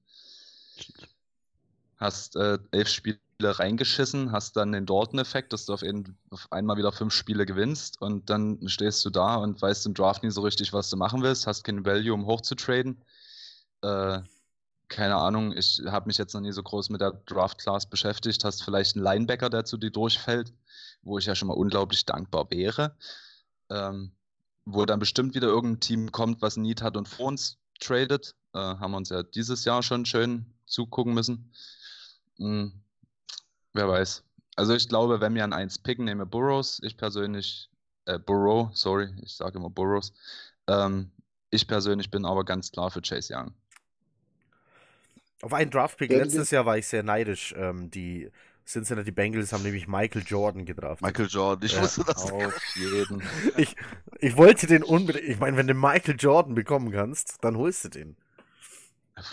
Hast 1.98 2.36
äh, 2.36 2.60
elf 2.72 2.88
Spiele 2.88 3.20
reingeschissen, 3.42 4.32
hast 4.32 4.56
dann 4.56 4.72
den 4.72 4.86
Dorten-Effekt, 4.86 5.54
dass 5.54 5.66
du 5.66 5.74
auf, 5.74 5.82
jeden, 5.82 6.18
auf 6.30 6.52
einmal 6.52 6.78
wieder 6.78 6.92
fünf 6.92 7.14
Spiele 7.14 7.46
gewinnst 7.46 8.02
und 8.02 8.30
dann 8.30 8.68
stehst 8.70 9.04
du 9.06 9.10
da 9.10 9.36
und 9.36 9.62
weißt 9.62 9.86
im 9.86 9.94
Draft 9.94 10.24
nie 10.24 10.32
so 10.32 10.42
richtig, 10.42 10.72
was 10.72 10.90
du 10.90 10.98
machen 10.98 11.24
willst, 11.24 11.48
hast 11.48 11.64
kein 11.64 11.86
Value, 11.86 12.14
um 12.14 12.26
hochzutraden. 12.26 13.04
Äh, 13.82 14.22
keine 14.90 15.16
Ahnung, 15.16 15.56
ich 15.56 15.82
habe 15.86 16.08
mich 16.08 16.18
jetzt 16.18 16.34
noch 16.34 16.42
nie 16.42 16.52
so 16.52 16.64
groß 16.64 16.90
mit 16.90 17.00
der 17.02 17.12
Draft-Class 17.12 17.86
beschäftigt. 17.86 18.44
Hast 18.44 18.64
vielleicht 18.64 18.96
einen 18.96 19.06
Linebacker, 19.06 19.50
der 19.50 19.64
zu 19.64 19.78
dir 19.78 19.92
durchfällt, 19.92 20.52
wo 21.04 21.18
ich 21.20 21.26
ja 21.26 21.36
schon 21.36 21.48
mal 21.48 21.54
unglaublich 21.54 22.06
dankbar 22.06 22.50
wäre. 22.50 22.98
Ähm, 23.70 24.12
wo 24.65 24.86
dann 24.86 25.00
bestimmt 25.00 25.36
wieder 25.36 25.48
irgendein 25.48 25.80
Team 25.80 26.12
kommt, 26.12 26.41
was 26.41 26.58
Need 26.58 26.82
hat 26.82 26.98
und 26.98 27.08
vor 27.08 27.28
uns 27.28 27.58
tradet. 27.80 28.36
Äh, 28.54 28.60
haben 28.60 28.91
wir 28.91 28.98
uns 28.98 29.10
ja 29.10 29.24
dieses 29.24 29.65
Jahr 29.65 29.84
schon 29.84 30.06
schön 30.06 30.45
zugucken 30.65 31.13
müssen. 31.13 31.52
Hm, 32.38 32.74
wer 33.74 33.88
weiß. 33.88 34.24
Also 34.56 34.74
ich 34.74 34.89
glaube, 34.89 35.22
wenn 35.22 35.36
wir 35.36 35.43
an 35.43 35.54
1 35.54 35.80
picken, 35.80 36.06
nehmen 36.06 36.22
wir 36.22 36.26
Burrows. 36.26 36.80
Ich 36.84 36.98
persönlich, 36.98 37.69
äh, 38.06 38.19
Burrow, 38.19 38.69
sorry, 38.74 39.10
ich 39.22 39.36
sage 39.36 39.58
immer 39.58 39.69
Burrows. 39.69 40.13
Ähm, 40.67 41.12
ich 41.50 41.67
persönlich 41.67 42.12
bin 42.12 42.26
aber 42.26 42.43
ganz 42.43 42.72
klar 42.72 42.91
für 42.91 43.02
Chase 43.02 43.34
Young. 43.36 43.54
Auf 45.41 45.54
einen 45.54 45.72
Draftpick 45.72 46.12
letztes 46.12 46.52
Jahr 46.52 46.65
war 46.65 46.78
ich 46.78 46.88
sehr 46.88 47.04
neidisch. 47.04 47.56
Ähm, 47.58 47.89
die 47.89 48.30
Cincinnati 48.70 49.10
Bengals 49.10 49.52
haben 49.52 49.64
nämlich 49.64 49.88
Michael 49.88 50.24
Jordan 50.26 50.64
gedraftet. 50.66 51.02
Michael 51.02 51.28
Jordan, 51.28 51.66
ich 51.66 51.74
Ja. 51.74 51.82
wusste 51.82 52.04
das. 52.04 52.32
Auf 52.32 52.76
jeden. 52.76 53.24
Ich, 53.58 53.76
ich 54.20 54.38
wollte 54.38 54.68
den 54.68 54.84
unbedingt. 54.84 55.26
Ich 55.28 55.40
meine, 55.40 55.58
wenn 55.58 55.66
du 55.66 55.74
Michael 55.74 56.16
Jordan 56.20 56.54
bekommen 56.54 56.92
kannst, 56.92 57.38
dann 57.42 57.58
holst 57.58 57.86
du 57.86 57.90
den. 57.90 58.16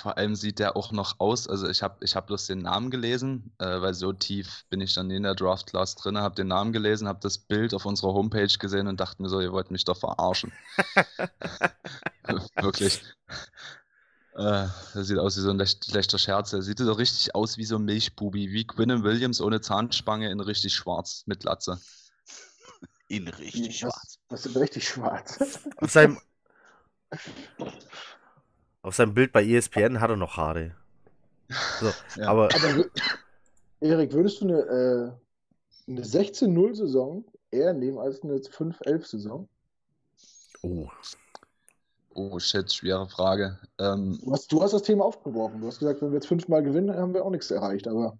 Vor 0.03 0.17
allem 0.17 0.35
sieht 0.35 0.59
der 0.59 0.75
auch 0.77 0.91
noch 0.91 1.21
aus, 1.21 1.47
also 1.49 1.69
ich 1.69 1.81
habe 1.83 1.97
ich 2.01 2.17
hab 2.17 2.27
bloß 2.27 2.47
den 2.47 2.59
Namen 2.63 2.91
gelesen, 2.91 3.53
äh, 3.59 3.81
weil 3.81 3.95
so 3.95 4.13
tief 4.13 4.65
bin 4.69 4.81
ich 4.81 4.95
dann 4.95 5.11
in 5.11 5.23
der 5.23 5.37
Draft 5.37 5.69
Class 5.69 5.95
drin, 5.95 6.19
habe 6.19 6.35
den 6.35 6.49
Namen 6.49 6.73
gelesen, 6.73 7.07
habe 7.07 7.21
das 7.23 7.39
Bild 7.39 7.73
auf 7.73 7.85
unserer 7.85 8.13
Homepage 8.13 8.49
gesehen 8.59 8.89
und 8.89 8.99
dachte 8.99 9.23
mir 9.23 9.29
so, 9.29 9.41
ihr 9.41 9.53
wollt 9.53 9.71
mich 9.71 9.85
doch 9.85 9.97
verarschen. 9.97 10.51
Wirklich. 12.61 13.03
Äh, 14.37 14.69
das 14.95 15.07
sieht 15.07 15.19
aus 15.19 15.37
wie 15.37 15.41
so 15.41 15.51
ein 15.51 15.57
lech- 15.59 15.83
schlechter 15.83 16.19
Scherz. 16.19 16.51
Der 16.51 16.63
sieht 16.63 16.79
so 16.79 16.93
richtig 16.93 17.35
aus 17.35 17.57
wie 17.57 17.65
so 17.65 17.77
ein 17.77 17.85
Milchbubi, 17.85 18.51
wie 18.53 18.67
Quinnen 18.67 19.03
Williams 19.03 19.41
ohne 19.41 19.61
Zahnspange 19.63 20.31
in 20.31 20.41
richtig 20.41 20.75
schwarz 20.75 21.23
mit 21.27 21.45
Latze. 21.45 21.81
Ihn 23.09 23.29
richtig 23.29 23.83
Was, 23.83 23.95
schwarz. 23.95 24.19
was 24.29 24.43
sind 24.43 24.57
richtig 24.57 24.87
schwarz? 24.89 25.39
Auf 25.77 25.91
seinem, 25.91 26.19
auf 28.83 28.95
seinem 28.95 29.15
Bild 29.15 29.33
bei 29.33 29.45
ESPN 29.45 30.01
hat 30.01 30.11
er 30.11 30.17
noch 30.17 30.37
Haare. 30.37 30.75
So, 31.81 31.93
Ja. 32.17 32.29
aber 32.29 32.49
Aber 32.55 32.85
Erik, 33.81 34.13
würdest 34.13 34.41
du 34.41 34.47
eine, 34.49 34.61
äh, 34.61 35.91
eine 35.91 36.03
16-0-Saison 36.05 37.25
eher 37.51 37.73
nehmen 37.73 37.99
als 37.99 38.23
eine 38.23 38.41
5-11-Saison? 38.41 39.49
oh, 40.63 40.89
Oh 42.17 42.39
shit, 42.41 42.73
schwere 42.73 43.07
Frage. 43.09 43.61
Ähm, 43.79 44.19
Du 44.21 44.31
hast, 44.33 44.53
du 44.53 44.63
hast 44.63 44.73
das 44.73 44.83
Thema 44.83 45.05
aufgeworfen. 45.07 45.61
Du 45.61 45.67
hast 45.69 45.79
gesagt, 45.79 46.03
wenn 46.03 46.11
wir 46.11 46.17
jetzt 46.17 46.27
fünfmal 46.29 46.63
gewinnen, 46.63 46.95
haben 46.95 47.15
wir 47.15 47.25
auch 47.25 47.31
nichts 47.31 47.51
erreicht. 47.51 47.87
Aber 47.89 48.19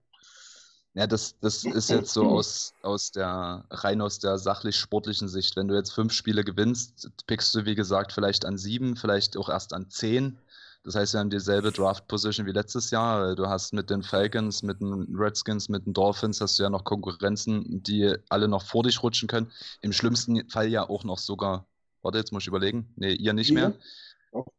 Ja, 0.95 1.07
das, 1.07 1.39
das 1.41 1.65
ist 1.67 1.91
jetzt 1.91 2.13
so 2.13 2.27
aus, 2.27 2.75
aus 2.83 3.11
der, 3.13 3.67
rein 3.71 4.01
aus 4.01 4.19
der 4.19 4.39
sachlich-sportlichen 4.39 5.29
Sicht. 5.29 5.55
Wenn 5.57 5.69
du 5.69 5.75
jetzt 5.75 5.93
fünf 5.93 6.13
Spiele 6.15 6.43
gewinnst, 6.43 7.11
pickst 7.27 7.55
du, 7.55 7.67
wie 7.67 7.75
gesagt, 7.75 8.13
vielleicht 8.13 8.47
an 8.47 8.57
sieben, 8.57 8.97
vielleicht 8.97 9.37
auch 9.37 9.51
erst 9.51 9.75
an 9.75 9.91
zehn. 9.91 10.39
Das 10.85 10.95
heißt, 10.95 11.13
wir 11.15 11.21
haben 11.21 11.31
dieselbe 11.31 11.71
Draft-Position 11.73 12.47
wie 12.47 12.53
letztes 12.53 12.91
Jahr. 12.91 13.35
Du 13.37 13.47
hast 13.49 13.75
mit 13.75 13.91
den 13.91 14.03
Falcons, 14.03 14.63
mit 14.63 14.81
den 14.81 15.07
Redskins, 15.15 15.69
mit 15.69 15.85
den 15.85 15.93
Dolphins, 15.93 16.41
hast 16.41 16.59
du 16.59 16.63
ja 16.63 16.71
noch 16.71 16.85
Konkurrenzen, 16.85 17.83
die 17.83 18.15
alle 18.31 18.49
noch 18.49 18.63
vor 18.63 18.85
dich 18.85 19.03
rutschen 19.03 19.29
können. 19.29 19.53
Im 19.83 19.93
schlimmsten 19.93 20.49
Fall 20.49 20.69
ja 20.69 20.89
auch 20.89 21.05
noch 21.05 21.19
sogar, 21.19 21.67
warte, 22.07 22.19
jetzt 22.19 22.33
muss 22.33 22.45
ich 22.45 22.49
überlegen. 22.49 22.93
Nee, 22.97 23.13
ihr 23.15 23.33
nicht 23.33 23.53
mehr. 23.53 23.75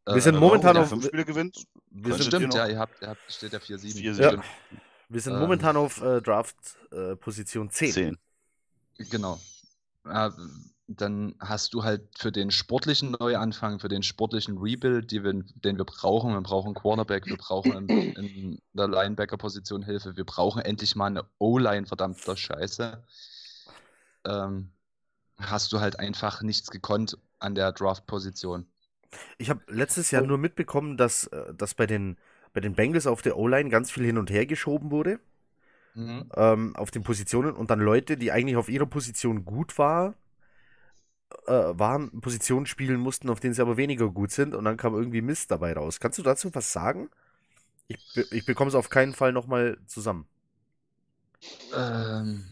Wir 0.06 0.20
sind 0.20 0.34
Äh, 0.36 0.38
momentan 0.38 0.76
auf- 0.76 0.88
fünf 0.88 1.06
Spiele 1.06 1.24
gewinnt. 1.24 1.64
wir 1.90 2.14
sind, 2.14 2.24
Stimmt, 2.26 2.54
ja, 2.54 2.66
ihr 2.66 2.78
habt, 2.78 3.00
ihr 3.02 3.08
habt, 3.08 3.20
steht 3.32 3.52
ja 3.52 3.58
4-7. 3.58 3.98
Vier, 3.98 4.12
Ja. 4.12 4.30
sieben. 4.30 4.42
wir 5.08 5.20
sind 5.20 5.34
Ähm, 5.34 5.40
momentan 5.40 5.76
auf 5.76 6.00
äh, 6.02 6.20
Draft-Position 6.20 7.70
10. 7.70 7.92
Zehn. 7.92 8.18
Genau. 9.10 9.40
Ja, 10.04 10.32
dann 10.88 11.34
hast 11.38 11.74
du 11.74 11.84
halt 11.84 12.02
für 12.18 12.32
den 12.32 12.50
sportlichen 12.50 13.12
Neuanfang, 13.20 13.78
für 13.78 13.88
den 13.88 14.02
sportlichen 14.02 14.56
Rebuild, 14.58 15.10
die 15.10 15.22
wir, 15.22 15.32
den 15.34 15.76
wir 15.76 15.84
brauchen, 15.84 16.32
wir 16.32 16.40
brauchen 16.40 16.74
Quarterback, 16.74 17.26
wir 17.26 17.36
brauchen 17.36 17.88
in, 17.88 17.88
in 18.16 18.62
der 18.72 18.88
Linebacker-Position 18.88 19.82
Hilfe, 19.82 20.16
wir 20.16 20.24
brauchen 20.24 20.62
endlich 20.62 20.96
mal 20.96 21.06
eine 21.06 21.24
O-Line, 21.38 21.86
verdammter 21.86 22.36
Scheiße. 22.36 23.04
Ähm, 24.26 24.70
hast 25.38 25.72
du 25.72 25.80
halt 25.80 25.98
einfach 26.00 26.42
nichts 26.42 26.70
gekonnt 26.70 27.16
an 27.40 27.54
der 27.54 27.72
Draft-Position. 27.72 28.66
Ich 29.38 29.50
habe 29.50 29.60
letztes 29.68 30.10
Jahr 30.10 30.22
Oh. 30.22 30.26
nur 30.26 30.38
mitbekommen, 30.38 30.96
dass, 30.96 31.26
äh, 31.28 31.54
dass 31.54 31.74
bei 31.74 31.86
den, 31.86 32.16
bei 32.52 32.60
den 32.60 32.74
Bengals 32.74 33.06
auf 33.06 33.22
der 33.22 33.36
O-Line 33.38 33.70
ganz 33.70 33.90
viel 33.90 34.04
hin 34.04 34.18
und 34.18 34.30
her 34.30 34.46
geschoben 34.46 34.90
wurde. 34.90 35.20
ähm, 36.36 36.74
auf 36.76 36.90
den 36.90 37.02
Positionen 37.02 37.54
und 37.54 37.70
dann 37.70 37.80
Leute, 37.80 38.16
die 38.16 38.32
eigentlich 38.32 38.56
auf 38.56 38.68
ihrer 38.68 38.86
Position 38.86 39.44
gut 39.44 39.78
war, 39.78 40.14
äh, 41.46 41.52
waren, 41.52 42.20
Positionen 42.20 42.66
spielen 42.66 43.00
mussten, 43.00 43.28
auf 43.30 43.40
denen 43.40 43.54
sie 43.54 43.62
aber 43.62 43.76
weniger 43.76 44.08
gut 44.10 44.30
sind 44.30 44.54
und 44.54 44.64
dann 44.64 44.76
kam 44.76 44.94
irgendwie 44.94 45.22
Mist 45.22 45.50
dabei 45.50 45.72
raus. 45.72 46.00
Kannst 46.00 46.18
du 46.18 46.22
dazu 46.22 46.54
was 46.54 46.72
sagen? 46.72 47.10
Ich, 47.88 47.98
ich 48.32 48.44
bekomme 48.46 48.68
es 48.68 48.74
auf 48.74 48.90
keinen 48.90 49.14
Fall 49.14 49.32
nochmal 49.32 49.78
zusammen. 49.86 50.26
Ähm, 51.72 52.44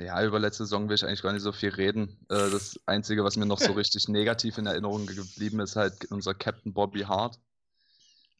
ja, 0.00 0.24
über 0.24 0.38
letzte 0.38 0.64
Saison 0.64 0.88
will 0.88 0.94
ich 0.94 1.04
eigentlich 1.04 1.22
gar 1.22 1.32
nicht 1.32 1.42
so 1.42 1.52
viel 1.52 1.70
reden. 1.70 2.18
Äh, 2.30 2.50
das 2.50 2.80
Einzige, 2.86 3.24
was 3.24 3.36
mir 3.36 3.46
noch 3.46 3.58
so 3.60 3.72
richtig 3.72 4.08
negativ 4.08 4.58
in 4.58 4.66
Erinnerung 4.66 5.06
ge- 5.06 5.16
geblieben 5.16 5.60
ist, 5.60 5.76
halt 5.76 6.10
unser 6.10 6.34
Captain 6.34 6.72
Bobby 6.72 7.02
Hart, 7.02 7.38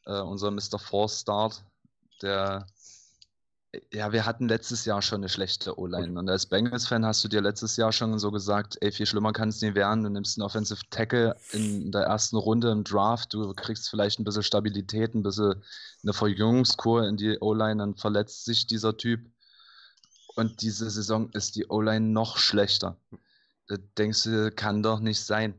äh, 0.05 0.19
unser 0.19 0.51
Mr. 0.51 0.79
Force 0.79 1.21
Start, 1.21 1.63
der 2.21 2.65
ja, 3.91 4.11
wir 4.11 4.25
hatten 4.25 4.47
letztes 4.47 4.85
Jahr 4.85 5.01
schon 5.01 5.19
eine 5.19 5.29
schlechte 5.29 5.77
O-Line. 5.77 6.17
Und 6.17 6.29
als 6.29 6.45
Bengals-Fan 6.45 7.05
hast 7.05 7.23
du 7.23 7.27
dir 7.27 7.41
letztes 7.41 7.77
Jahr 7.77 7.91
schon 7.91 8.17
so 8.19 8.31
gesagt, 8.31 8.77
ey, 8.81 8.91
viel 8.91 9.05
schlimmer 9.05 9.33
kann 9.33 9.49
es 9.49 9.61
nie 9.61 9.75
werden. 9.75 10.03
Du 10.03 10.09
nimmst 10.09 10.37
einen 10.37 10.45
Offensive 10.45 10.81
Tackle 10.89 11.35
in 11.51 11.91
der 11.91 12.03
ersten 12.03 12.37
Runde 12.37 12.71
im 12.71 12.83
Draft, 12.83 13.33
du 13.33 13.53
kriegst 13.53 13.89
vielleicht 13.89 14.19
ein 14.19 14.23
bisschen 14.23 14.43
Stabilität, 14.43 15.13
ein 15.13 15.23
bisschen 15.23 15.63
eine 16.03 16.13
Verjüngungskur 16.13 17.07
in 17.07 17.17
die 17.17 17.37
O-Line, 17.39 17.77
dann 17.77 17.95
verletzt 17.95 18.45
sich 18.45 18.67
dieser 18.67 18.97
Typ. 18.97 19.19
Und 20.35 20.61
diese 20.61 20.89
Saison 20.89 21.29
ist 21.31 21.55
die 21.55 21.67
O-Line 21.67 22.07
noch 22.07 22.37
schlechter. 22.37 22.97
Da 23.67 23.77
denkst 23.97 24.23
du, 24.23 24.51
kann 24.51 24.83
doch 24.83 24.99
nicht 24.99 25.21
sein. 25.21 25.53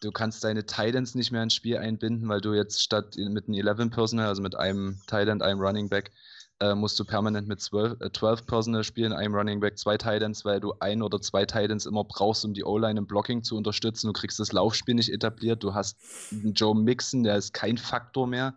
Du 0.00 0.12
kannst 0.12 0.44
deine 0.44 0.66
Titans 0.66 1.14
nicht 1.14 1.32
mehr 1.32 1.42
ins 1.42 1.54
Spiel 1.54 1.78
einbinden, 1.78 2.28
weil 2.28 2.40
du 2.40 2.52
jetzt 2.52 2.82
statt 2.82 3.16
mit 3.16 3.48
einem 3.48 3.54
11 3.54 3.90
Personal, 3.90 4.26
also 4.28 4.42
mit 4.42 4.54
einem 4.54 5.00
Tight 5.06 5.28
End, 5.28 5.42
einem 5.42 5.60
Running 5.60 5.88
Back, 5.88 6.12
äh, 6.60 6.74
musst 6.74 6.98
du 6.98 7.04
permanent 7.04 7.46
mit 7.46 7.60
12, 7.60 8.00
äh, 8.00 8.10
12 8.12 8.46
Personal 8.46 8.84
spielen, 8.84 9.12
einem 9.12 9.34
Running 9.34 9.60
Back, 9.60 9.78
zwei 9.78 9.96
Titans, 9.96 10.44
weil 10.44 10.60
du 10.60 10.74
ein 10.80 11.02
oder 11.02 11.20
zwei 11.20 11.46
Titans 11.46 11.86
immer 11.86 12.04
brauchst, 12.04 12.44
um 12.44 12.54
die 12.54 12.64
O-Line 12.64 12.98
im 12.98 13.06
Blocking 13.06 13.42
zu 13.44 13.56
unterstützen. 13.56 14.08
Du 14.08 14.12
kriegst 14.12 14.40
das 14.40 14.52
Laufspiel 14.52 14.94
nicht 14.94 15.12
etabliert. 15.12 15.62
Du 15.62 15.74
hast 15.74 15.96
einen 16.32 16.54
Joe 16.54 16.76
Mixon, 16.76 17.22
der 17.22 17.36
ist 17.36 17.54
kein 17.54 17.78
Faktor 17.78 18.26
mehr. 18.26 18.56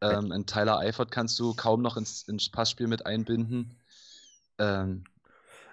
Ähm, 0.00 0.32
einen 0.32 0.46
Tyler 0.46 0.78
Eifert 0.78 1.10
kannst 1.10 1.38
du 1.38 1.54
kaum 1.54 1.82
noch 1.82 1.96
ins, 1.96 2.22
ins 2.22 2.50
Passspiel 2.50 2.86
mit 2.86 3.06
einbinden. 3.06 3.78
Ähm, 4.58 5.04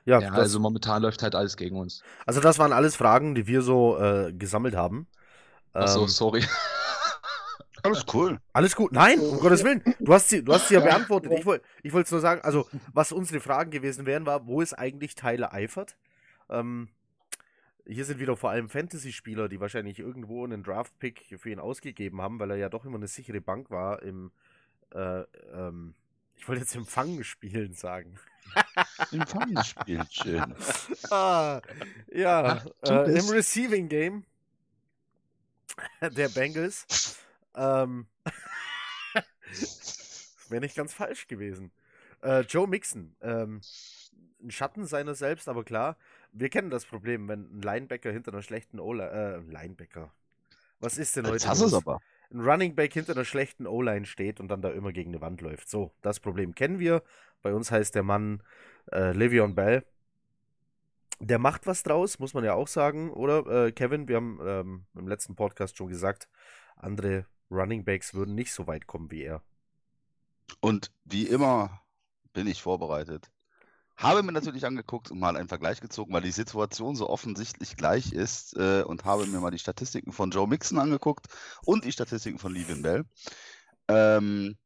Ja, 0.06 0.20
ja, 0.20 0.30
das, 0.32 0.40
also 0.40 0.60
momentan 0.60 1.02
läuft 1.02 1.22
halt 1.24 1.36
alles 1.36 1.58
gegen 1.58 1.78
uns. 1.78 2.06
also 2.26 2.42
das 2.42 2.58
waren 2.60 2.74
alles 2.74 2.96
Fragen, 2.96 3.36
die 3.36 3.48
wir 3.48 3.62
so 3.62 3.98
äh, 4.00 4.34
gesammelt 4.34 4.76
haben. 4.76 5.08
Achso, 5.74 6.04
Ähm, 6.04 6.08
sorry. 6.08 6.44
Alles 7.84 8.06
cool. 8.14 8.40
Alles 8.54 8.76
gut. 8.76 8.92
Nein, 8.92 9.20
um 9.20 9.40
Gottes 9.40 9.64
Willen. 9.64 9.84
Du 10.00 10.14
hast 10.14 10.30
sie, 10.30 10.44
du 10.44 10.54
hast 10.54 10.68
sie 10.68 10.76
ja 10.76 10.80
beantwortet. 10.86 11.32
Ich 11.34 11.46
wollte 11.48 11.66
ich 11.82 11.92
wollte 11.94 12.06
es 12.06 12.12
nur 12.12 12.22
sagen, 12.22 12.42
also 12.42 12.68
was 12.94 13.12
unsere 13.12 13.40
Fragen 13.40 13.72
gewesen 13.72 14.06
wären, 14.06 14.26
war, 14.28 14.46
wo 14.46 14.62
ist 14.62 14.74
eigentlich 14.74 15.16
Tyler 15.16 15.52
Eifert? 15.52 15.98
Ähm, 16.50 16.90
hier 17.88 18.06
sind 18.06 18.20
wieder 18.20 18.38
vor 18.38 18.52
allem 18.52 18.70
Fantasy-Spieler, 18.70 19.50
die 19.50 19.60
wahrscheinlich 19.60 20.00
irgendwo 20.00 20.44
einen 20.44 20.64
Draft-Pick 20.64 21.40
für 21.40 21.50
ihn 21.50 21.60
ausgegeben 21.60 22.22
haben, 22.22 22.40
weil 22.40 22.52
er 22.52 22.58
ja 22.58 22.70
doch 22.70 22.86
immer 22.86 22.98
eine 22.98 23.08
sichere 23.08 23.42
Bank 23.42 23.72
war 23.72 24.04
im, 24.04 24.32
äh, 24.94 25.22
ähm, 25.54 25.96
ich 26.42 26.48
wollte 26.48 26.62
jetzt 26.62 26.76
Empfang 26.76 27.24
spielen 27.24 27.76
sagen. 27.76 28.18
Empfangsspiel, 29.12 30.04
schön. 30.10 30.56
ah, 31.12 31.62
ja, 32.12 32.66
Ach, 32.82 32.90
äh, 32.90 33.20
im 33.20 33.30
Receiving 33.30 33.88
Game 33.88 34.26
der 36.02 36.30
Bengals. 36.30 37.20
Ähm, 37.54 38.08
Wäre 40.50 40.62
nicht 40.62 40.76
ganz 40.76 40.94
falsch 40.94 41.28
gewesen. 41.28 41.72
Äh, 42.24 42.40
Joe 42.42 42.68
Mixon, 42.68 43.16
ähm, 43.22 43.62
ein 44.42 44.50
Schatten 44.50 44.88
seiner 44.88 45.14
selbst, 45.14 45.48
aber 45.48 45.64
klar, 45.64 45.96
wir 46.32 46.50
kennen 46.50 46.72
das 46.72 46.86
Problem, 46.86 47.28
wenn 47.28 47.60
ein 47.60 47.62
Linebacker 47.62 48.12
hinter 48.12 48.34
einer 48.34 48.42
schlechten 48.42 48.80
O-Line, 48.80 49.12
äh, 49.12 49.52
Linebacker. 49.52 50.12
Was 50.80 50.98
ist 50.98 51.16
denn 51.16 51.28
heute? 51.28 51.46
du 51.46 51.66
es 51.66 51.74
aber. 51.76 52.02
Ein 52.34 52.42
Running 52.42 52.76
Back 52.76 52.94
hinter 52.94 53.14
einer 53.14 53.26
schlechten 53.26 53.68
O-Line 53.68 54.06
steht 54.06 54.40
und 54.40 54.48
dann 54.48 54.62
da 54.62 54.70
immer 54.70 54.92
gegen 54.92 55.12
eine 55.12 55.22
Wand 55.22 55.42
läuft. 55.42 55.70
So, 55.70 55.92
das 56.02 56.20
Problem 56.20 56.56
kennen 56.56 56.80
wir. 56.80 57.04
Bei 57.42 57.54
uns 57.54 57.72
heißt 57.72 57.96
der 57.96 58.04
Mann 58.04 58.44
äh, 58.92 59.12
Le'Veon 59.12 59.54
Bell. 59.54 59.84
Der 61.20 61.38
macht 61.38 61.68
was 61.68 61.84
draus, 61.84 62.20
muss 62.20 62.34
man 62.34 62.44
ja 62.44 62.54
auch 62.54 62.68
sagen, 62.68 63.12
oder? 63.12 63.68
Äh, 63.68 63.72
Kevin, 63.72 64.08
wir 64.08 64.16
haben 64.16 64.40
ähm, 64.44 64.86
im 64.96 65.08
letzten 65.08 65.36
Podcast 65.36 65.78
schon 65.78 65.88
gesagt, 65.88 66.28
andere 66.78 67.26
Running 67.52 67.84
Backs 67.84 68.14
würden 68.14 68.34
nicht 68.34 68.54
so 68.54 68.66
weit 68.66 68.88
kommen 68.88 69.12
wie 69.12 69.24
er. 69.24 69.44
Und 70.62 70.92
wie 71.06 71.28
immer 71.28 71.82
bin 72.34 72.48
ich 72.48 72.62
vorbereitet. 72.62 73.30
Habe 74.02 74.24
mir 74.24 74.32
natürlich 74.32 74.66
angeguckt 74.66 75.12
und 75.12 75.20
mal 75.20 75.38
einen 75.38 75.48
Vergleich 75.48 75.80
gezogen, 75.80 76.12
weil 76.12 76.24
die 76.24 76.32
Situation 76.32 76.96
so 76.96 77.08
offensichtlich 77.08 77.78
gleich 77.78 78.14
ist 78.14 78.58
äh, 78.58 78.82
und 78.82 79.06
habe 79.06 79.28
mir 79.28 79.40
mal 79.40 79.52
die 79.52 79.60
Statistiken 79.60 80.12
von 80.12 80.32
Joe 80.32 80.48
Mixon 80.48 80.80
angeguckt 80.80 81.28
und 81.66 81.86
die 81.86 81.92
Statistiken 81.92 82.40
von 82.40 82.52
Levin 82.52 82.82
Bell. 82.82 83.06
Ähm, 83.88 84.58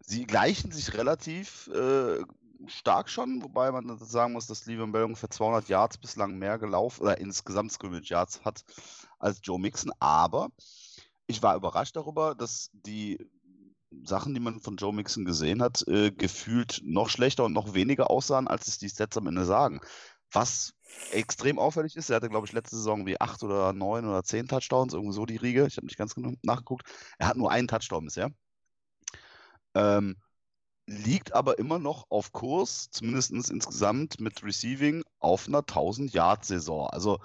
sie 0.00 0.26
gleichen 0.26 0.72
sich 0.72 0.94
relativ 0.94 1.68
äh, 1.68 2.24
stark 2.66 3.08
schon, 3.08 3.42
wobei 3.44 3.70
man 3.70 3.96
sagen 3.98 4.32
muss, 4.32 4.48
dass 4.48 4.66
Levin 4.66 4.90
Bell 4.90 5.04
ungefähr 5.04 5.30
200 5.30 5.68
Yards 5.68 5.98
bislang 5.98 6.38
mehr 6.38 6.58
gelaufen 6.58 7.02
oder 7.02 7.18
insgesamt 7.18 7.70
Scrimmage 7.70 8.10
Yards 8.10 8.44
hat 8.44 8.64
als 9.20 9.38
Joe 9.44 9.60
Mixon. 9.60 9.92
Aber 10.00 10.48
ich 11.28 11.40
war 11.40 11.54
überrascht 11.54 11.94
darüber, 11.94 12.34
dass 12.34 12.70
die 12.72 13.30
Sachen, 14.04 14.34
die 14.34 14.40
man 14.40 14.60
von 14.60 14.76
Joe 14.76 14.92
Mixon 14.92 15.24
gesehen 15.24 15.62
hat, 15.62 15.86
äh, 15.88 16.10
gefühlt 16.10 16.80
noch 16.84 17.08
schlechter 17.08 17.44
und 17.44 17.52
noch 17.52 17.74
weniger 17.74 18.10
aussahen, 18.10 18.48
als 18.48 18.68
es 18.68 18.78
die 18.78 18.88
Stats 18.88 19.16
am 19.16 19.26
Ende 19.26 19.44
sagen. 19.44 19.80
Was 20.32 20.74
extrem 21.12 21.58
auffällig 21.58 21.96
ist, 21.96 22.10
er 22.10 22.16
hatte, 22.16 22.28
glaube 22.28 22.46
ich, 22.46 22.52
letzte 22.52 22.76
Saison 22.76 23.06
wie 23.06 23.20
acht 23.20 23.42
oder 23.42 23.72
neun 23.72 24.06
oder 24.06 24.22
zehn 24.24 24.48
Touchdowns, 24.48 24.92
irgendwie 24.94 25.14
so 25.14 25.26
die 25.26 25.36
Riege. 25.36 25.66
Ich 25.66 25.76
habe 25.76 25.86
nicht 25.86 25.98
ganz 25.98 26.14
genau 26.14 26.32
nachgeguckt. 26.42 26.86
Er 27.18 27.28
hat 27.28 27.36
nur 27.36 27.50
einen 27.50 27.68
Touchdown 27.68 28.04
bisher. 28.04 28.30
Ähm, 29.74 30.16
liegt 30.86 31.34
aber 31.34 31.58
immer 31.58 31.78
noch 31.78 32.06
auf 32.10 32.32
Kurs, 32.32 32.90
zumindest 32.90 33.30
insgesamt 33.50 34.20
mit 34.20 34.42
Receiving, 34.42 35.04
auf 35.18 35.48
einer 35.48 35.62
1000-Yard-Saison. 35.62 36.88
Also, 36.88 37.18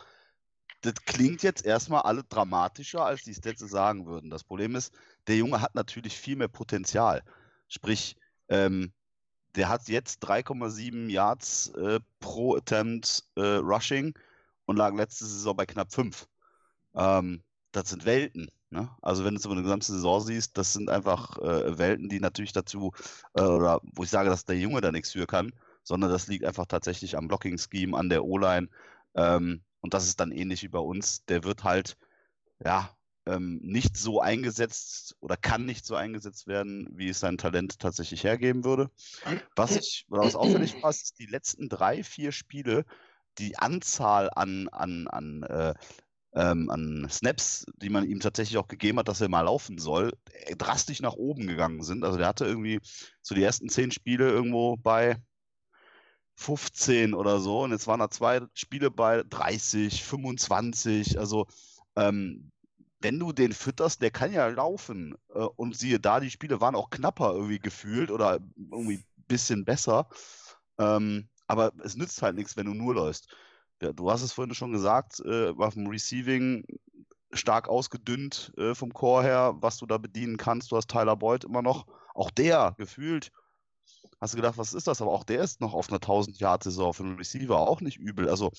das 0.82 0.96
klingt 1.06 1.44
jetzt 1.44 1.66
erstmal 1.66 2.02
alle 2.02 2.24
dramatischer, 2.24 3.06
als 3.06 3.24
die 3.24 3.34
Stats 3.34 3.60
sagen 3.60 4.08
würden. 4.08 4.30
Das 4.30 4.44
Problem 4.44 4.76
ist, 4.76 4.94
der 5.28 5.38
Junge 5.38 5.62
hat 5.62 5.76
natürlich 5.76 6.18
viel 6.18 6.36
mehr 6.36 6.48
Potenzial. 6.48 7.24
Sprich, 7.68 8.18
ähm, 8.50 8.92
der 9.56 9.70
hat 9.70 9.88
jetzt 9.88 10.24
3,7 10.26 11.10
Yards 11.10 11.70
äh, 11.70 12.00
pro 12.20 12.56
Attempt 12.56 13.24
äh, 13.36 13.42
Rushing 13.42 14.14
und 14.66 14.78
lag 14.78 14.94
letzte 14.96 15.26
Saison 15.26 15.56
bei 15.56 15.66
knapp 15.66 15.92
5. 15.94 16.28
Ähm, 16.96 17.44
das 17.72 17.90
sind 17.90 18.06
Welten. 18.06 18.50
Ne? 18.70 18.90
Also 19.02 19.24
wenn 19.24 19.34
du 19.34 19.40
es 19.40 19.46
über 19.46 19.54
eine 19.54 19.64
gesamte 19.64 19.92
Saison 19.92 20.22
siehst, 20.22 20.58
das 20.58 20.74
sind 20.74 20.90
einfach 20.90 21.38
äh, 21.40 21.78
Welten, 21.78 22.10
die 22.10 22.20
natürlich 22.20 22.54
dazu, 22.54 22.94
äh, 23.34 23.42
oder 23.42 23.82
wo 23.96 24.04
ich 24.04 24.10
sage, 24.10 24.30
dass 24.30 24.46
der 24.46 24.58
Junge 24.58 24.82
da 24.82 24.92
nichts 24.92 25.12
für 25.12 25.28
kann, 25.28 25.54
sondern 25.84 26.10
das 26.10 26.28
liegt 26.28 26.46
einfach 26.46 26.66
tatsächlich 26.66 27.18
am 27.18 27.28
Blocking-Scheme, 27.28 27.98
an 27.98 28.10
der 28.10 28.24
O-Line. 28.24 28.70
Ähm, 29.16 29.62
und 29.82 29.94
das 29.94 30.06
ist 30.08 30.20
dann 30.20 30.32
ähnlich 30.32 30.64
wie 30.64 30.70
bei 30.70 30.80
uns. 30.80 31.26
Der 31.26 31.44
wird 31.44 31.64
halt, 31.64 31.98
ja, 32.64 32.96
ähm, 33.26 33.60
nicht 33.62 33.98
so 33.98 34.20
eingesetzt 34.20 35.16
oder 35.20 35.38
kann 35.38 35.66
nicht 35.66 35.86
so 35.86 35.96
eingesetzt 35.96 36.48
werden, 36.48 36.88
wie 36.94 37.10
es 37.10 37.20
sein 37.20 37.38
Talent 37.38 37.80
tatsächlich 37.80 38.24
hergeben 38.24 38.64
würde. 38.64 38.90
Was 39.56 39.76
ich, 39.76 40.06
oder 40.10 40.24
was 40.24 40.36
auffällig 40.36 40.82
war, 40.82 40.90
ist 40.90 41.20
die 41.20 41.28
letzten 41.28 41.70
drei, 41.70 42.04
vier 42.04 42.32
Spiele, 42.32 42.86
die 43.38 43.58
Anzahl 43.58 44.30
an, 44.36 44.68
an, 44.70 45.08
an, 45.08 45.44
äh, 45.44 45.74
ähm, 46.34 46.70
an 46.70 47.08
Snaps, 47.10 47.66
die 47.76 47.90
man 47.90 48.06
ihm 48.06 48.20
tatsächlich 48.20 48.58
auch 48.58 48.68
gegeben 48.68 49.00
hat, 49.00 49.08
dass 49.08 49.22
er 49.22 49.30
mal 49.30 49.42
laufen 49.42 49.78
soll, 49.78 50.14
äh, 50.32 50.56
drastisch 50.56 51.02
nach 51.02 51.14
oben 51.14 51.46
gegangen 51.48 51.84
sind. 51.84 52.04
Also 52.04 52.18
der 52.18 52.28
hatte 52.28 52.46
irgendwie 52.46 52.80
so 53.22 53.36
die 53.36 53.44
ersten 53.44 53.70
zehn 53.70 53.92
Spiele 53.92 54.30
irgendwo 54.30 54.78
bei 54.78 55.18
15 56.42 57.14
oder 57.14 57.40
so 57.40 57.62
und 57.62 57.72
jetzt 57.72 57.88
waren 57.88 58.00
da 58.00 58.10
zwei 58.10 58.42
Spiele 58.54 58.90
bei 58.90 59.24
30, 59.30 60.04
25. 60.04 61.20
Also 61.20 61.46
ähm, 61.96 62.52
wenn 63.00 63.20
du 63.20 63.32
den 63.32 63.54
fütterst, 63.54 64.02
der 64.02 64.12
kann 64.12 64.34
ja 64.34 64.48
laufen. 64.48 65.16
Äh, 65.34 65.40
und 65.40 65.78
siehe 65.78 66.00
da, 66.00 66.20
die 66.20 66.32
Spiele 66.32 66.60
waren 66.60 66.76
auch 66.76 66.90
knapper 66.90 67.34
irgendwie 67.34 67.60
gefühlt 67.60 68.12
oder 68.12 68.40
irgendwie 68.58 68.98
ein 68.98 69.26
bisschen 69.28 69.66
besser. 69.66 70.08
Ähm, 70.80 71.30
aber 71.48 71.74
es 71.84 71.96
nützt 71.96 72.22
halt 72.22 72.36
nichts, 72.36 72.58
wenn 72.58 72.66
du 72.66 72.74
nur 72.74 72.96
läufst. 72.96 73.28
Ja, 73.82 73.94
du 73.94 74.10
hast 74.10 74.24
es 74.24 74.34
vorhin 74.34 74.56
schon 74.56 74.72
gesagt, 74.72 75.20
äh, 75.26 75.50
auf 75.58 75.74
dem 75.76 75.88
Receiving 75.88 76.64
stark 77.34 77.68
ausgedünnt 77.70 78.52
äh, 78.58 78.74
vom 78.74 78.94
Core 78.94 79.24
her, 79.24 79.56
was 79.60 79.78
du 79.78 79.86
da 79.86 79.98
bedienen 79.98 80.38
kannst. 80.38 80.72
Du 80.72 80.78
hast 80.78 80.90
Tyler 80.90 81.16
Boyd 81.16 81.44
immer 81.44 81.62
noch. 81.62 81.86
Auch 82.14 82.32
der 82.32 82.74
gefühlt. 82.78 83.32
Hast 84.20 84.34
du 84.34 84.38
gedacht, 84.38 84.58
was 84.58 84.74
ist 84.74 84.88
das? 84.88 85.02
Aber 85.02 85.12
auch 85.12 85.24
der 85.24 85.42
ist 85.42 85.62
noch 85.62 85.74
auf 85.74 85.90
einer 85.90 86.00
1000-Yard-Saison 86.00 86.94
für 86.94 87.04
einen 87.04 87.18
Receiver 87.18 87.58
auch 87.60 87.82
nicht 87.82 87.98
übel. 87.98 88.30
Also, 88.30 88.52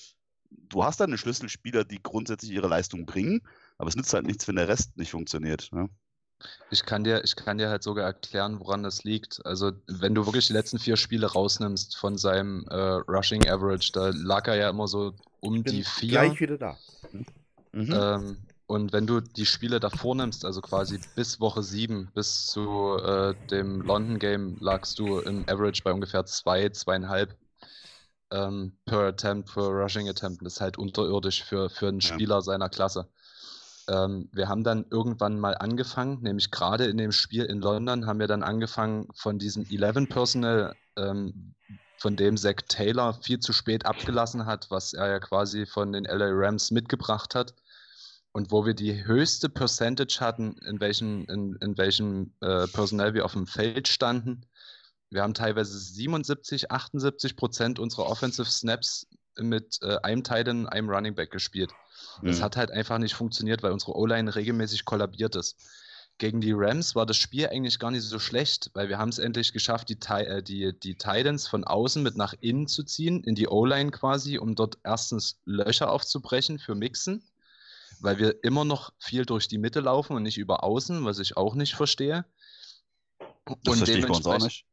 du 0.49 0.83
hast 0.83 0.99
deine 0.99 1.17
Schlüsselspieler, 1.17 1.85
die 1.85 2.01
grundsätzlich 2.01 2.51
ihre 2.51 2.67
Leistung 2.67 3.05
bringen, 3.05 3.41
aber 3.77 3.87
es 3.87 3.95
nützt 3.95 4.13
halt 4.13 4.25
nichts, 4.25 4.47
wenn 4.47 4.57
der 4.57 4.67
Rest 4.67 4.97
nicht 4.97 5.11
funktioniert. 5.11 5.69
Ne? 5.71 5.89
Ich 6.69 6.85
kann 6.85 7.03
dir, 7.03 7.23
ich 7.23 7.35
kann 7.35 7.57
dir 7.57 7.69
halt 7.69 7.83
sogar 7.83 8.05
erklären, 8.05 8.59
woran 8.59 8.83
das 8.83 9.03
liegt. 9.03 9.45
Also, 9.45 9.71
wenn 9.87 10.13
du 10.13 10.25
wirklich 10.25 10.47
die 10.47 10.53
letzten 10.53 10.79
vier 10.79 10.97
Spiele 10.97 11.31
rausnimmst 11.31 11.95
von 11.95 12.17
seinem 12.17 12.65
äh, 12.69 12.75
Rushing 12.75 13.47
Average, 13.47 13.91
da 13.93 14.11
lag 14.13 14.47
er 14.47 14.55
ja 14.55 14.69
immer 14.69 14.87
so 14.87 15.13
um 15.39 15.63
Bin 15.63 15.75
die 15.75 15.83
vier. 15.83 16.09
gleich 16.09 16.39
wieder 16.39 16.57
da. 16.57 16.77
Mhm. 17.71 17.91
Ähm, 17.91 18.37
und 18.65 18.93
wenn 18.93 19.05
du 19.05 19.19
die 19.19 19.45
Spiele 19.45 19.79
davor 19.79 20.15
nimmst, 20.15 20.45
also 20.45 20.61
quasi 20.61 20.99
bis 21.15 21.39
Woche 21.39 21.61
7, 21.63 22.11
bis 22.13 22.47
zu 22.47 22.97
äh, 22.97 23.35
dem 23.49 23.81
London 23.81 24.19
Game, 24.19 24.57
lagst 24.59 24.99
du 24.99 25.19
im 25.19 25.43
Average 25.47 25.81
bei 25.83 25.91
ungefähr 25.91 26.25
zwei, 26.25 26.69
zweieinhalb 26.69 27.37
ähm, 28.31 28.77
per 28.85 29.01
Attempt, 29.01 29.53
per 29.53 29.63
Rushing 29.63 30.09
Attempt. 30.09 30.45
Das 30.45 30.53
ist 30.53 30.61
halt 30.61 30.77
unterirdisch 30.77 31.43
für, 31.43 31.69
für 31.69 31.89
einen 31.89 31.99
Ja. 31.99 32.13
Spieler 32.13 32.41
seiner 32.41 32.69
Klasse. 32.69 33.07
Ähm, 33.89 34.29
wir 34.31 34.47
haben 34.47 34.63
dann 34.63 34.85
irgendwann 34.89 35.39
mal 35.39 35.55
angefangen, 35.57 36.21
nämlich 36.21 36.49
gerade 36.49 36.85
in 36.85 36.97
dem 36.97 37.11
Spiel 37.11 37.43
in 37.43 37.59
London 37.59 38.05
haben 38.05 38.19
wir 38.19 38.27
dann 38.27 38.43
angefangen 38.43 39.07
von 39.13 39.39
diesem 39.39 39.65
11 39.69 40.07
Personal, 40.07 40.73
ähm, 40.95 41.53
von 41.97 42.15
dem 42.15 42.37
Zach 42.37 42.55
Taylor 42.67 43.13
viel 43.21 43.39
zu 43.39 43.53
spät 43.53 43.85
abgelassen 43.85 44.45
hat, 44.45 44.67
was 44.69 44.93
er 44.93 45.09
ja 45.09 45.19
quasi 45.19 45.65
von 45.65 45.91
den 45.91 46.05
LA 46.05 46.29
Rams 46.31 46.71
mitgebracht 46.71 47.35
hat. 47.35 47.53
Und 48.33 48.51
wo 48.51 48.65
wir 48.65 48.73
die 48.73 49.05
höchste 49.05 49.47
Percentage 49.47 50.17
hatten, 50.19 50.57
in 50.67 50.79
welchem, 50.79 51.25
in, 51.29 51.55
in 51.61 51.77
welchem 51.77 52.33
äh, 52.41 52.67
Personal 52.67 53.13
wir 53.13 53.25
auf 53.25 53.33
dem 53.33 53.45
Feld 53.47 53.87
standen. 53.87 54.45
Wir 55.11 55.21
haben 55.21 55.35
teilweise 55.35 55.77
77, 55.77 56.71
78 56.71 57.35
Prozent 57.35 57.77
unserer 57.79 58.07
Offensive 58.07 58.49
Snaps 58.49 59.07
mit 59.37 59.77
äh, 59.83 59.97
einem 60.01 60.23
Titan, 60.23 60.67
einem 60.67 60.89
Running 60.89 61.13
Back 61.15 61.29
gespielt. 61.31 61.71
Das 62.23 62.39
Mhm. 62.39 62.43
hat 62.43 62.57
halt 62.57 62.71
einfach 62.71 62.97
nicht 62.97 63.13
funktioniert, 63.13 63.61
weil 63.63 63.71
unsere 63.71 63.95
O-Line 63.95 64.33
regelmäßig 64.35 64.85
kollabiert 64.85 65.35
ist. 65.35 65.55
gegen 66.19 66.41
die 66.41 66.53
Rams 66.55 66.93
war 66.95 67.05
das 67.07 67.17
Spiel 67.17 67.47
eigentlich 67.47 67.79
gar 67.79 67.89
nicht 67.91 68.03
so 68.03 68.19
schlecht, 68.19 68.69
weil 68.75 68.87
wir 68.87 68.99
haben 68.99 69.09
es 69.09 69.17
endlich 69.17 69.51
geschafft, 69.51 69.89
die, 69.89 69.97
äh, 70.09 70.43
die, 70.43 70.71
die 70.79 70.95
Titans 70.95 71.47
von 71.47 71.63
außen 71.63 72.03
mit 72.03 72.15
nach 72.17 72.33
innen 72.39 72.67
zu 72.67 72.83
ziehen, 72.83 73.23
in 73.23 73.33
die 73.35 73.47
O-Line 73.47 73.89
quasi, 73.91 74.37
um 74.37 74.53
dort 74.55 74.77
erstens 74.83 75.39
Löcher 75.45 75.91
aufzubrechen 75.91 76.59
für 76.59 76.75
Mixen, 76.75 77.23
weil 78.03 78.19
wir 78.19 78.43
immer 78.43 78.65
noch 78.65 78.91
viel 78.99 79.25
durch 79.25 79.47
die 79.47 79.57
Mitte 79.57 79.79
laufen 79.79 80.15
und 80.15 80.23
nicht 80.23 80.37
über 80.37 80.63
außen, 80.63 81.05
was 81.05 81.19
ich 81.19 81.37
auch 81.37 81.55
nicht 81.55 81.75
verstehe. 81.75 82.25
Das 83.63 83.77
verstehe 83.77 83.97
ich 83.97 84.05
bei 84.05 84.13
uns 84.13 84.25
auch 84.25 84.37
dementsprechend- 84.37 84.43
nicht. 84.43 84.65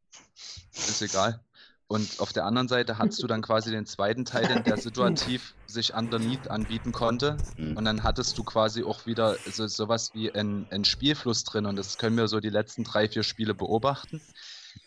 ist 0.89 1.03
egal. 1.03 1.41
Und 1.87 2.21
auf 2.21 2.33
der 2.33 2.45
anderen 2.45 2.69
Seite 2.69 2.99
hattest 2.99 3.21
du 3.21 3.27
dann 3.27 3.43
quasi 3.43 3.73
den 3.73 3.85
zweiten 3.85 4.25
Teil, 4.25 4.63
der 4.63 4.77
situativ 4.77 5.57
sich 5.67 5.95
underneath 5.95 6.49
anbieten 6.49 6.93
konnte. 6.93 7.37
Mhm. 7.57 7.77
Und 7.77 7.85
dann 7.85 8.05
hattest 8.05 8.39
du 8.39 8.45
quasi 8.45 8.85
auch 8.85 9.07
wieder 9.07 9.37
so, 9.51 9.67
sowas 9.67 10.13
wie 10.15 10.33
ein, 10.33 10.67
ein 10.71 10.85
Spielfluss 10.85 11.43
drin. 11.43 11.67
Und 11.67 11.75
das 11.75 11.99
können 11.99 12.17
wir 12.17 12.29
so 12.29 12.39
die 12.39 12.51
letzten 12.51 12.85
drei, 12.85 13.09
vier 13.09 13.25
Spiele 13.25 13.55
beobachten. 13.55 14.21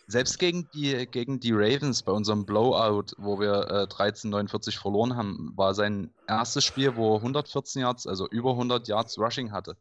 Selbst 0.06 0.38
gegen 0.38 0.68
die, 0.74 1.06
gegen 1.06 1.40
die 1.40 1.52
Ravens 1.52 2.02
bei 2.02 2.12
unserem 2.12 2.44
Blowout, 2.44 3.14
wo 3.16 3.40
wir 3.40 3.68
äh, 3.70 3.86
13:49 3.86 4.78
verloren 4.78 5.16
haben, 5.16 5.52
war 5.56 5.74
sein 5.74 6.12
erstes 6.28 6.64
Spiel, 6.64 6.96
wo 6.96 7.14
er 7.14 7.18
114 7.18 7.82
Yards, 7.82 8.06
also 8.06 8.28
über 8.28 8.50
100 8.50 8.86
Yards 8.88 9.18
Rushing 9.18 9.52
hatte. 9.52 9.76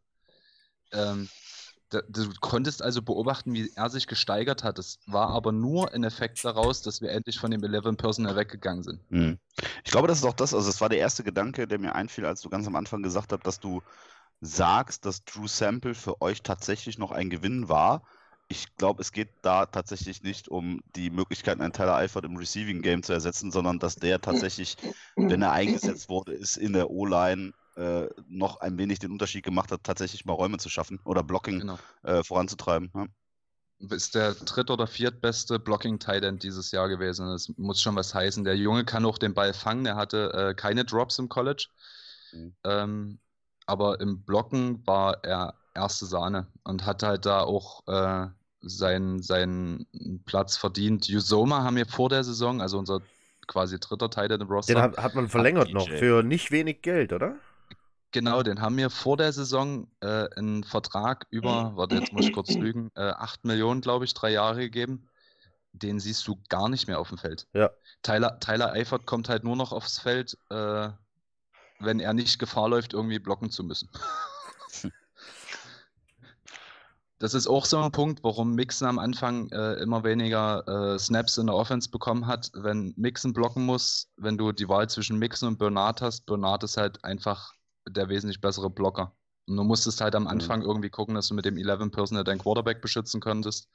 Ähm, 0.91 1.29
du 1.89 2.29
konntest 2.41 2.81
also 2.81 3.01
beobachten, 3.01 3.53
wie 3.53 3.71
er 3.75 3.89
sich 3.89 4.07
gesteigert 4.07 4.63
hat. 4.63 4.79
Es 4.79 4.99
war 5.05 5.29
aber 5.29 5.51
nur 5.51 5.93
ein 5.93 6.03
Effekt 6.03 6.43
daraus, 6.43 6.81
dass 6.81 7.01
wir 7.01 7.11
endlich 7.11 7.39
von 7.39 7.51
dem 7.51 7.63
11 7.63 7.97
Personal 7.97 8.35
weggegangen 8.35 8.83
sind. 8.83 8.99
Hm. 9.09 9.37
Ich 9.83 9.91
glaube, 9.91 10.07
das 10.07 10.19
ist 10.19 10.25
auch 10.25 10.33
das, 10.33 10.53
also 10.53 10.67
das 10.67 10.81
war 10.81 10.89
der 10.89 10.99
erste 10.99 11.23
Gedanke, 11.23 11.67
der 11.67 11.79
mir 11.79 11.95
einfiel, 11.95 12.25
als 12.25 12.41
du 12.41 12.49
ganz 12.49 12.67
am 12.67 12.75
Anfang 12.75 13.03
gesagt 13.03 13.31
hast, 13.31 13.45
dass 13.45 13.59
du 13.59 13.81
sagst, 14.41 15.05
dass 15.05 15.23
Drew 15.23 15.47
Sample 15.47 15.93
für 15.93 16.21
euch 16.21 16.41
tatsächlich 16.41 16.97
noch 16.97 17.11
ein 17.11 17.29
Gewinn 17.29 17.69
war. 17.69 18.03
Ich 18.53 18.75
glaube, 18.77 19.01
es 19.01 19.11
geht 19.11 19.29
da 19.41 19.65
tatsächlich 19.65 20.21
nicht 20.21 20.47
um 20.47 20.79
die 20.95 21.09
Möglichkeiten, 21.09 21.59
einen 21.63 21.73
Tyler 21.73 21.95
Eifert 21.95 22.23
im 22.23 22.37
Receiving 22.37 22.83
Game 22.83 23.01
zu 23.01 23.11
ersetzen, 23.11 23.51
sondern 23.51 23.79
dass 23.79 23.95
der 23.95 24.21
tatsächlich, 24.21 24.77
wenn 25.15 25.41
er 25.41 25.53
eingesetzt 25.53 26.07
wurde, 26.07 26.33
ist 26.33 26.57
in 26.57 26.73
der 26.73 26.91
O-Line 26.91 27.51
äh, 27.77 28.05
noch 28.27 28.57
ein 28.57 28.77
wenig 28.77 28.99
den 28.99 29.11
Unterschied 29.11 29.43
gemacht 29.43 29.71
hat, 29.71 29.83
tatsächlich 29.83 30.25
mal 30.25 30.33
Räume 30.33 30.59
zu 30.59 30.69
schaffen 30.69 30.99
oder 31.03 31.23
Blocking 31.23 31.61
Genau. 31.61 31.79
äh, 32.03 32.23
voranzutreiben. 32.23 32.91
Ja. 32.93 33.07
Ist 33.89 34.13
der 34.13 34.35
dritt- 34.35 34.69
oder 34.69 34.85
viertbeste 34.85 35.57
blocking 35.57 35.99
End 35.99 36.43
dieses 36.43 36.71
Jahr 36.71 36.87
gewesen. 36.89 37.25
Das 37.25 37.49
muss 37.57 37.81
schon 37.81 37.95
was 37.95 38.13
heißen. 38.13 38.43
Der 38.43 38.55
Junge 38.55 38.85
kann 38.85 39.03
auch 39.03 39.17
den 39.17 39.33
Ball 39.33 39.55
fangen. 39.55 39.83
Der 39.83 39.95
hatte 39.95 40.31
äh, 40.31 40.53
keine 40.53 40.85
Drops 40.85 41.17
im 41.17 41.27
College. 41.27 41.69
Mhm. 42.31 42.53
Ähm, 42.63 43.19
aber 43.65 43.99
im 43.99 44.21
Blocken 44.21 44.85
war 44.85 45.23
er 45.23 45.55
erste 45.73 46.05
Sahne 46.05 46.47
und 46.63 46.85
hat 46.85 47.01
halt 47.03 47.25
da 47.25 47.41
auch 47.41 47.85
äh, 47.87 48.27
seinen, 48.63 49.21
seinen 49.21 49.85
Platz 50.25 50.57
verdient. 50.57 51.07
Usoma 51.09 51.63
haben 51.63 51.75
wir 51.75 51.85
vor 51.85 52.09
der 52.09 52.23
Saison, 52.23 52.61
also 52.61 52.79
unser 52.79 53.01
quasi 53.47 53.79
dritter 53.79 54.09
Teil 54.09 54.31
im 54.31 54.47
Roster. 54.47 54.73
Den 54.73 54.81
hat, 54.81 54.97
hat 54.97 55.15
man 55.15 55.27
verlängert 55.27 55.71
noch 55.73 55.87
DJ. 55.87 55.97
für 55.97 56.23
nicht 56.23 56.51
wenig 56.51 56.81
Geld, 56.81 57.13
oder? 57.13 57.35
Genau, 58.11 58.43
den 58.43 58.61
haben 58.61 58.77
wir 58.77 58.89
vor 58.89 59.17
der 59.17 59.33
Saison 59.33 59.87
äh, 59.99 60.27
einen 60.35 60.63
Vertrag 60.63 61.27
über, 61.29 61.71
warte, 61.75 61.95
jetzt 61.95 62.13
muss 62.13 62.27
ich 62.27 62.33
kurz 62.33 62.53
lügen, 62.53 62.91
äh, 62.95 63.01
8 63.01 63.45
Millionen, 63.45 63.81
glaube 63.81 64.05
ich, 64.05 64.13
drei 64.13 64.31
Jahre 64.31 64.59
gegeben. 64.59 65.07
Den 65.73 65.99
siehst 65.99 66.27
du 66.27 66.39
gar 66.49 66.69
nicht 66.69 66.87
mehr 66.87 66.99
auf 66.99 67.09
dem 67.09 67.17
Feld. 67.17 67.47
Ja. 67.53 67.71
Tyler, 68.03 68.39
Tyler 68.39 68.73
Eifert 68.73 69.07
kommt 69.07 69.27
halt 69.27 69.43
nur 69.43 69.55
noch 69.55 69.71
aufs 69.71 69.99
Feld, 69.99 70.37
äh, 70.51 70.89
wenn 71.79 71.99
er 71.99 72.13
nicht 72.13 72.37
Gefahr 72.37 72.69
läuft, 72.69 72.93
irgendwie 72.93 73.19
blocken 73.19 73.49
zu 73.49 73.63
müssen. 73.63 73.89
Das 77.19 77.33
ist 77.33 77.47
auch 77.47 77.65
so 77.65 77.77
ein 77.77 77.91
Punkt, 77.91 78.23
warum 78.23 78.53
Mixon 78.55 78.87
am 78.87 78.99
Anfang 78.99 79.49
äh, 79.49 79.75
immer 79.75 80.03
weniger 80.03 80.67
äh, 80.67 80.99
Snaps 80.99 81.37
in 81.37 81.47
der 81.47 81.55
Offense 81.55 81.89
bekommen 81.89 82.27
hat. 82.27 82.51
Wenn 82.53 82.93
Mixon 82.97 83.33
blocken 83.33 83.65
muss, 83.65 84.09
wenn 84.17 84.37
du 84.37 84.51
die 84.51 84.67
Wahl 84.67 84.89
zwischen 84.89 85.19
Mixon 85.19 85.49
und 85.49 85.57
Bernard 85.57 86.01
hast, 86.01 86.25
Bernard 86.25 86.63
ist 86.63 86.77
halt 86.77 87.03
einfach 87.05 87.53
der 87.87 88.09
wesentlich 88.09 88.41
bessere 88.41 88.69
Blocker. 88.69 89.15
Und 89.47 89.57
du 89.57 89.63
musstest 89.63 90.01
halt 90.01 90.15
am 90.15 90.27
Anfang 90.27 90.61
irgendwie 90.61 90.89
gucken, 90.89 91.15
dass 91.15 91.27
du 91.27 91.33
mit 91.33 91.45
dem 91.45 91.57
11 91.57 91.91
Personal 91.91 92.23
deinen 92.23 92.39
Quarterback 92.39 92.81
beschützen 92.81 93.21
könntest. 93.21 93.69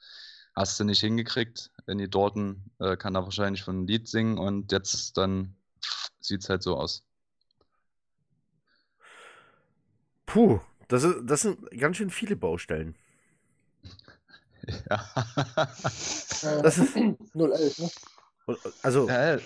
Hast 0.55 0.79
du 0.79 0.83
nicht 0.83 0.99
hingekriegt. 0.99 1.71
Andy 1.87 2.09
Dalton 2.09 2.71
äh, 2.79 2.97
kann 2.97 3.13
da 3.13 3.23
wahrscheinlich 3.23 3.63
von 3.63 3.83
ein 3.83 3.87
Lied 3.87 4.07
singen 4.07 4.37
und 4.37 4.71
jetzt 4.71 5.17
dann 5.17 5.55
sieht 6.19 6.41
es 6.41 6.49
halt 6.49 6.63
so 6.63 6.75
aus. 6.75 7.03
Puh, 10.25 10.59
das, 10.87 11.03
ist, 11.03 11.17
das 11.23 11.41
sind 11.41 11.71
ganz 11.79 11.97
schön 11.97 12.09
viele 12.09 12.35
Baustellen. 12.35 12.95
Ja. 14.89 15.09
Äh, 16.43 16.61
Das 16.61 16.77
ist, 16.77 16.95
011, 16.95 17.79
ne? 17.79 17.89
also, 18.81 19.07
ja, 19.07 19.37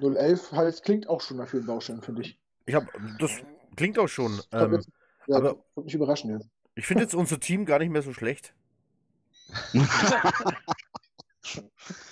011 0.00 0.52
heißt, 0.52 0.84
klingt 0.84 1.08
auch 1.08 1.20
schon 1.20 1.36
nach 1.38 1.48
vielen 1.48 1.66
Baustellen, 1.66 2.02
finde 2.02 2.22
ich. 2.22 2.38
ich 2.66 2.74
habe, 2.74 2.86
das 3.18 3.30
klingt 3.76 3.98
auch 3.98 4.08
schon. 4.08 4.40
Ähm, 4.52 4.74
jetzt, 4.74 4.88
ja, 5.26 5.36
aber- 5.36 5.56
mich 5.76 5.94
überraschen 5.94 6.30
jetzt. 6.32 6.48
ich 6.74 6.86
finde 6.86 7.04
jetzt 7.04 7.14
unser 7.14 7.38
Team 7.40 7.64
gar 7.64 7.78
nicht 7.78 7.90
mehr 7.90 8.02
so 8.02 8.12
schlecht. 8.12 8.54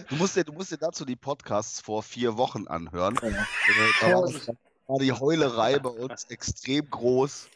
Du 0.09 0.17
musst, 0.17 0.37
dir, 0.37 0.45
du 0.45 0.53
musst 0.53 0.71
dir 0.73 0.79
dazu 0.79 1.05
die 1.05 1.17
Podcasts 1.17 1.81
vor 1.81 2.03
vier 2.03 2.39
Wochen 2.39 2.67
anhören. 2.67 3.19
Ja. 3.23 3.29
Äh, 3.29 3.35
da 4.01 4.13
war 4.87 4.99
die 4.99 5.13
Heulerei 5.13 5.79
bei 5.79 5.91
uns 5.91 6.25
extrem 6.27 6.89
groß 6.89 7.49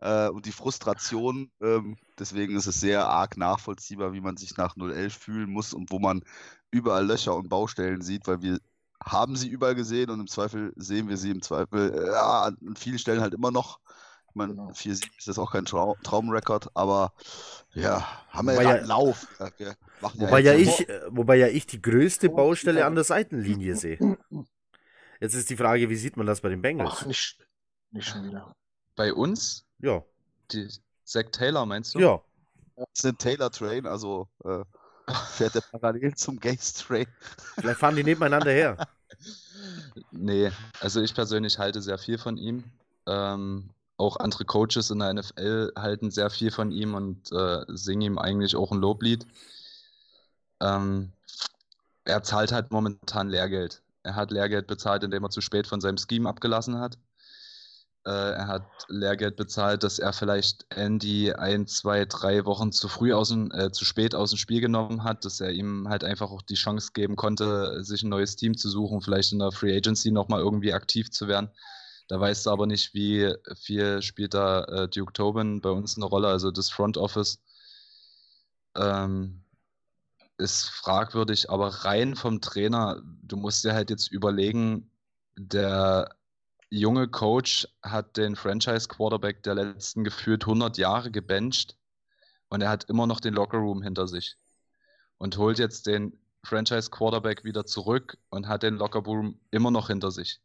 äh, 0.00 0.28
und 0.28 0.46
die 0.46 0.52
Frustration. 0.52 1.50
Ähm, 1.60 1.96
deswegen 2.18 2.56
ist 2.56 2.66
es 2.66 2.80
sehr 2.80 3.06
arg 3.08 3.36
nachvollziehbar, 3.36 4.12
wie 4.12 4.20
man 4.20 4.36
sich 4.36 4.56
nach 4.56 4.76
011 4.76 5.14
fühlen 5.16 5.50
muss 5.50 5.72
und 5.74 5.90
wo 5.90 5.98
man 5.98 6.22
überall 6.70 7.06
Löcher 7.06 7.34
und 7.34 7.48
Baustellen 7.48 8.02
sieht, 8.02 8.26
weil 8.26 8.42
wir 8.42 8.58
haben 9.02 9.36
sie 9.36 9.48
überall 9.48 9.74
gesehen 9.74 10.10
und 10.10 10.20
im 10.20 10.26
Zweifel 10.28 10.72
sehen 10.76 11.08
wir 11.08 11.16
sie 11.16 11.30
im 11.30 11.42
Zweifel 11.42 11.92
äh, 11.94 12.06
ja, 12.12 12.42
an 12.42 12.56
vielen 12.76 12.98
Stellen 12.98 13.20
halt 13.22 13.34
immer 13.34 13.50
noch. 13.50 13.80
Ich 14.28 14.34
meine, 14.36 14.52
Genau. 14.52 14.70
4-7 14.72 15.08
ist 15.18 15.26
jetzt 15.26 15.38
auch 15.38 15.50
kein 15.52 15.64
Trau 15.64 15.96
Traumrekord, 16.04 16.68
aber 16.74 17.12
ja, 17.74 18.06
haben 18.30 18.46
wir 18.46 18.52
Wobei 18.54 18.62
ja 18.62 18.70
ja- 18.70 18.76
einen 18.76 18.86
Lauf. 18.86 19.26
Ja, 19.40 19.50
wir 19.58 19.74
machen 20.00 20.20
Wobei 20.20 20.40
ja, 20.40 20.54
ich, 20.54 20.88
äh, 20.88 21.00
wobei 21.10 21.36
ja 21.36 21.48
ich 21.48 21.66
die 21.66 21.82
größte 21.82 22.30
Oh, 22.30 22.36
Baustelle 22.36 22.84
an 22.86 22.94
der 22.94 23.04
Seitenlinie 23.04 23.74
sehe. 23.74 23.98
Jetzt 25.20 25.34
ist 25.34 25.50
die 25.50 25.56
Frage, 25.56 25.90
wie 25.90 25.96
sieht 25.96 26.16
man 26.16 26.26
das 26.26 26.40
bei 26.40 26.48
den 26.48 26.62
Bengals? 26.62 26.94
Ach, 27.00 27.06
nicht, 27.06 27.38
nicht 27.90 28.08
schon 28.08 28.24
wieder. 28.24 28.54
bei 28.96 29.12
uns, 29.12 29.66
Ja, 29.80 30.02
die 30.52 30.68
Zach 31.04 31.24
Taylor 31.32 31.66
meinst 31.66 31.94
du? 31.94 31.98
ja. 32.00 32.20
Das 32.76 32.88
ist 32.94 33.04
ein 33.04 33.18
Taylor 33.18 33.50
Train, 33.50 33.86
also 33.86 34.26
äh, 34.42 34.64
fährt 35.32 35.54
er 35.54 35.60
parallel 35.60 36.14
zum 36.14 36.40
Gaze 36.40 36.82
Train. 36.82 37.06
Vielleicht 37.56 37.78
fahren 37.78 37.94
die 37.94 38.04
nebeneinander 38.04 38.50
her. 38.50 38.76
Nee, 40.12 40.50
also 40.80 41.00
ich 41.00 41.14
persönlich 41.14 41.58
halte 41.58 41.82
sehr 41.82 41.98
viel 41.98 42.16
von 42.16 42.36
ihm. 42.36 42.64
Ähm, 43.06 43.70
auch 43.96 44.16
andere 44.16 44.44
Coaches 44.44 44.90
in 44.90 45.00
der 45.00 45.12
NFL 45.12 45.72
halten 45.76 46.10
sehr 46.10 46.30
viel 46.30 46.50
von 46.50 46.70
ihm 46.70 46.94
und 46.94 47.30
äh, 47.32 47.64
singen 47.68 48.02
ihm 48.02 48.18
eigentlich 48.18 48.56
auch 48.56 48.72
ein 48.72 48.78
Loblied. 48.78 49.26
Ähm, 50.60 51.12
er 52.04 52.22
zahlt 52.22 52.52
halt 52.52 52.70
momentan 52.70 53.28
Lehrgeld. 53.28 53.82
Er 54.02 54.14
hat 54.14 54.30
Lehrgeld 54.30 54.66
bezahlt, 54.66 55.04
indem 55.04 55.24
er 55.24 55.30
zu 55.30 55.40
spät 55.42 55.66
von 55.66 55.80
seinem 55.80 55.98
Scheme 55.98 56.28
abgelassen 56.28 56.78
hat. 56.78 56.96
Äh, 58.06 58.10
er 58.10 58.46
hat 58.46 58.64
Lehrgeld 58.88 59.36
bezahlt, 59.36 59.82
dass 59.82 59.98
er 59.98 60.12
vielleicht 60.14 60.64
Andy 60.70 61.32
ein, 61.32 61.66
zwei, 61.66 62.06
drei 62.06 62.46
Wochen 62.46 62.72
zu 62.72 62.88
früh 62.88 63.12
aus 63.12 63.28
dem, 63.28 63.50
äh, 63.52 63.70
zu 63.72 63.84
spät 63.84 64.14
aus 64.14 64.30
dem 64.30 64.38
Spiel 64.38 64.60
genommen 64.62 65.04
hat, 65.04 65.24
dass 65.24 65.40
er 65.40 65.50
ihm 65.50 65.86
halt 65.88 66.02
einfach 66.04 66.30
auch 66.30 66.42
die 66.42 66.54
Chance 66.54 66.92
geben 66.94 67.16
konnte, 67.16 67.84
sich 67.84 68.02
ein 68.02 68.08
neues 68.08 68.36
Team 68.36 68.56
zu 68.56 68.70
suchen, 68.70 69.02
vielleicht 69.02 69.32
in 69.32 69.38
der 69.40 69.52
Free 69.52 69.76
Agency 69.76 70.10
nochmal 70.10 70.40
irgendwie 70.40 70.72
aktiv 70.72 71.10
zu 71.10 71.28
werden. 71.28 71.50
Da 72.08 72.18
weißt 72.18 72.46
du 72.46 72.50
aber 72.50 72.66
nicht, 72.66 72.94
wie 72.94 73.32
viel 73.56 74.02
spielt 74.02 74.34
da 74.34 74.64
äh, 74.64 74.88
Duke 74.88 75.12
Tobin 75.12 75.60
bei 75.60 75.70
uns 75.70 75.96
eine 75.96 76.06
Rolle, 76.06 76.28
also 76.28 76.50
das 76.50 76.70
Front 76.70 76.96
Office. 76.96 77.38
Ähm, 78.76 79.44
ist 80.38 80.70
fragwürdig, 80.70 81.50
aber 81.50 81.68
rein 81.68 82.16
vom 82.16 82.40
Trainer, 82.40 83.02
du 83.22 83.36
musst 83.36 83.64
dir 83.64 83.74
halt 83.74 83.90
jetzt 83.90 84.10
überlegen, 84.10 84.90
der 85.36 86.16
junge 86.70 87.08
Coach 87.08 87.68
hat 87.82 88.16
den 88.16 88.36
Franchise 88.36 88.88
Quarterback 88.88 89.42
der 89.42 89.56
letzten 89.56 90.04
gefühlt 90.04 90.44
100 90.44 90.78
Jahre 90.78 91.10
gebencht 91.10 91.76
und 92.48 92.62
er 92.62 92.70
hat 92.70 92.84
immer 92.84 93.06
noch 93.06 93.20
den 93.20 93.34
Lockerroom 93.34 93.82
hinter 93.82 94.06
sich 94.06 94.36
und 95.18 95.36
holt 95.36 95.58
jetzt 95.58 95.86
den 95.86 96.18
Franchise 96.44 96.90
Quarterback 96.90 97.44
wieder 97.44 97.66
zurück 97.66 98.16
und 98.30 98.48
hat 98.48 98.62
den 98.62 98.76
Lockerroom 98.76 99.38
immer 99.50 99.70
noch 99.70 99.88
hinter 99.88 100.10
sich. 100.10 100.40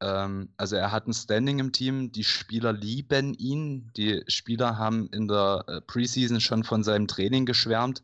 Ähm, 0.00 0.52
also 0.56 0.76
er 0.76 0.92
hat 0.92 1.06
ein 1.06 1.12
Standing 1.12 1.58
im 1.58 1.72
Team, 1.72 2.10
die 2.10 2.24
Spieler 2.24 2.72
lieben 2.72 3.34
ihn, 3.34 3.92
die 3.96 4.24
Spieler 4.28 4.78
haben 4.78 5.08
in 5.10 5.28
der 5.28 5.64
äh, 5.68 5.80
Preseason 5.82 6.40
schon 6.40 6.64
von 6.64 6.82
seinem 6.82 7.06
Training 7.06 7.46
geschwärmt. 7.46 8.02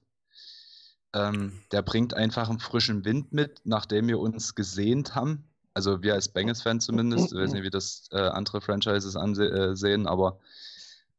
Ähm, 1.15 1.63
der 1.73 1.83
bringt 1.83 2.15
einfach 2.15 2.49
einen 2.49 2.61
frischen 2.61 3.05
Wind 3.05 3.33
mit, 3.33 3.61
nachdem 3.65 4.09
wir 4.09 4.19
uns 4.19 4.55
gesehnt 4.55 5.15
haben. 5.15 5.49
Also 5.75 6.03
wir 6.03 6.15
als 6.15 6.29
Bengals-Fans 6.29 6.85
zumindest, 6.87 7.33
ich 7.33 7.39
weiß 7.39 7.53
nicht, 7.53 7.65
wie 7.65 7.71
das 7.71 8.09
äh, 8.13 8.19
andere 8.19 8.61
Franchises 8.61 9.17
ansehen, 9.17 10.07
aber 10.07 10.39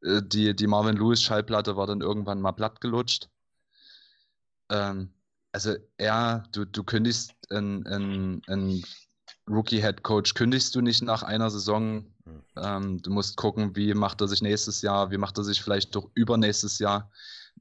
Äh, 0.03 0.21
die, 0.23 0.55
die 0.55 0.67
Marvin 0.67 0.97
Lewis 0.97 1.21
Schallplatte 1.21 1.75
war 1.77 1.87
dann 1.87 2.01
irgendwann 2.01 2.41
mal 2.41 2.53
platt 2.53 2.79
gelutscht. 2.81 3.29
Ähm, 4.69 5.09
also 5.51 5.75
er, 5.97 6.43
du, 6.51 6.65
du 6.65 6.83
kündigst 6.83 7.33
einen 7.49 8.83
Rookie-Head 9.47 10.03
Coach, 10.03 10.33
kündigst 10.33 10.75
du 10.75 10.81
nicht 10.81 11.01
nach 11.01 11.23
einer 11.23 11.49
Saison. 11.49 12.05
Hm. 12.25 12.43
Ähm, 12.57 13.01
du 13.01 13.11
musst 13.11 13.37
gucken, 13.37 13.75
wie 13.75 13.93
macht 13.93 14.21
er 14.21 14.27
sich 14.27 14.41
nächstes 14.41 14.81
Jahr, 14.81 15.11
wie 15.11 15.17
macht 15.17 15.37
er 15.37 15.43
sich 15.43 15.61
vielleicht 15.61 15.95
doch 15.95 16.09
übernächstes 16.13 16.79
Jahr. 16.79 17.09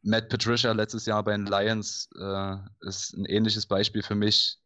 Matt 0.02 0.28
Patricia 0.28 0.72
letztes 0.72 1.06
Jahr 1.06 1.22
bei 1.22 1.32
den 1.32 1.46
Lions 1.46 2.08
äh, 2.18 2.56
ist 2.80 3.14
ein 3.16 3.24
ähnliches 3.26 3.66
Beispiel 3.66 4.02
für 4.02 4.16
mich. 4.16 4.58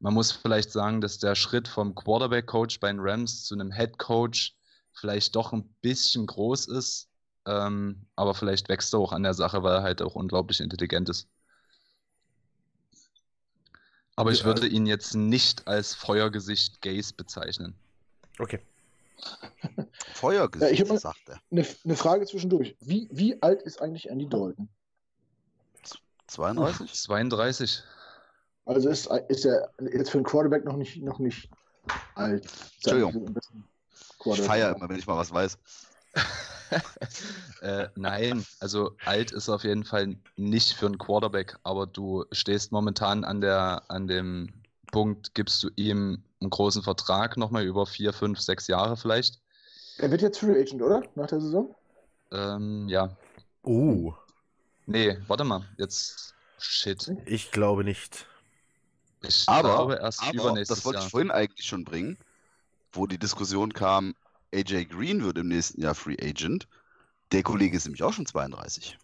Man 0.00 0.14
muss 0.14 0.30
vielleicht 0.32 0.70
sagen, 0.70 1.00
dass 1.00 1.18
der 1.18 1.34
Schritt 1.34 1.66
vom 1.66 1.94
Quarterback-Coach 1.94 2.78
bei 2.80 2.88
den 2.88 3.00
Rams 3.00 3.44
zu 3.44 3.54
einem 3.54 3.72
Head 3.72 3.98
Coach 3.98 4.54
vielleicht 4.92 5.34
doch 5.34 5.52
ein 5.52 5.64
bisschen 5.80 6.26
groß 6.26 6.66
ist, 6.68 7.08
ähm, 7.46 8.06
aber 8.16 8.34
vielleicht 8.34 8.68
wächst 8.68 8.94
er 8.94 9.00
auch 9.00 9.12
an 9.12 9.22
der 9.24 9.34
Sache, 9.34 9.62
weil 9.62 9.74
er 9.76 9.82
halt 9.82 10.02
auch 10.02 10.14
unglaublich 10.14 10.60
intelligent 10.60 11.08
ist. 11.08 11.28
Aber 14.16 14.32
ich 14.32 14.44
würde 14.44 14.66
ihn 14.66 14.86
jetzt 14.86 15.14
nicht 15.14 15.68
als 15.68 15.94
Feuergesicht 15.94 16.82
Gaze 16.82 17.14
bezeichnen. 17.14 17.74
Okay. 18.40 18.60
Feuergesicht, 20.14 20.68
Ja, 20.68 20.74
ich 20.74 20.80
hab 20.80 20.88
mal- 20.88 20.98
sagt 20.98 21.28
er. 21.28 21.40
Eine, 21.50 21.66
eine 21.84 21.96
Frage 21.96 22.26
zwischendurch. 22.26 22.76
Wie, 22.80 23.08
wie 23.12 23.40
alt 23.42 23.62
ist 23.62 23.80
eigentlich 23.80 24.08
Andy 24.08 24.28
Dalton? 24.28 24.68
32? 26.26 26.92
32. 26.92 27.82
Also 28.68 28.90
ist, 28.90 29.06
ist 29.28 29.46
er 29.46 29.70
jetzt 29.94 30.10
für 30.10 30.18
einen 30.18 30.26
Quarterback 30.26 30.64
noch 30.66 30.76
nicht, 30.76 31.02
noch 31.02 31.18
nicht 31.18 31.48
alt. 32.14 32.46
Entschuldigung. 32.74 33.34
Ich 34.26 34.42
feiere 34.42 34.76
immer, 34.76 34.90
wenn 34.90 34.98
ich 34.98 35.06
mal 35.06 35.16
was 35.16 35.32
weiß. 35.32 35.56
äh, 37.62 37.88
nein, 37.96 38.44
also 38.60 38.92
alt 39.06 39.32
ist 39.32 39.48
auf 39.48 39.64
jeden 39.64 39.84
Fall 39.84 40.16
nicht 40.36 40.74
für 40.74 40.84
einen 40.84 40.98
Quarterback, 40.98 41.56
aber 41.62 41.86
du 41.86 42.26
stehst 42.30 42.70
momentan 42.70 43.24
an 43.24 43.40
der, 43.40 43.84
an 43.88 44.06
dem 44.06 44.52
Punkt, 44.92 45.34
gibst 45.34 45.62
du 45.62 45.70
ihm 45.76 46.22
einen 46.42 46.50
großen 46.50 46.82
Vertrag 46.82 47.38
nochmal 47.38 47.64
über 47.64 47.86
vier, 47.86 48.12
fünf, 48.12 48.38
sechs 48.38 48.66
Jahre 48.66 48.98
vielleicht. 48.98 49.40
Er 49.96 50.10
wird 50.10 50.20
jetzt 50.20 50.40
Free 50.40 50.60
Agent, 50.60 50.82
oder? 50.82 51.02
Nach 51.14 51.26
der 51.26 51.40
Saison? 51.40 51.74
Ähm, 52.32 52.86
ja. 52.88 53.16
Uh, 53.64 54.12
Nee, 54.84 55.16
warte 55.26 55.44
mal, 55.44 55.66
jetzt 55.78 56.34
shit. 56.58 57.10
ich 57.24 57.50
glaube 57.50 57.84
nicht. 57.84 58.26
Ich 59.22 59.46
Aber, 59.46 59.72
glaube 59.72 59.94
erst 59.96 60.22
aber 60.22 60.34
übernächstes 60.34 60.78
das 60.78 60.84
wollte 60.84 60.98
Jahr. 60.98 61.06
ich 61.06 61.10
vorhin 61.10 61.30
eigentlich 61.30 61.66
schon 61.66 61.84
bringen, 61.84 62.18
wo 62.92 63.06
die 63.06 63.18
Diskussion 63.18 63.72
kam, 63.72 64.14
AJ 64.54 64.86
Green 64.86 65.22
wird 65.24 65.38
im 65.38 65.48
nächsten 65.48 65.82
Jahr 65.82 65.94
Free 65.94 66.16
Agent. 66.20 66.68
Der 67.32 67.42
Kollege 67.42 67.76
ist 67.76 67.84
nämlich 67.86 68.02
auch 68.02 68.12
schon 68.12 68.26
32. 68.26 68.98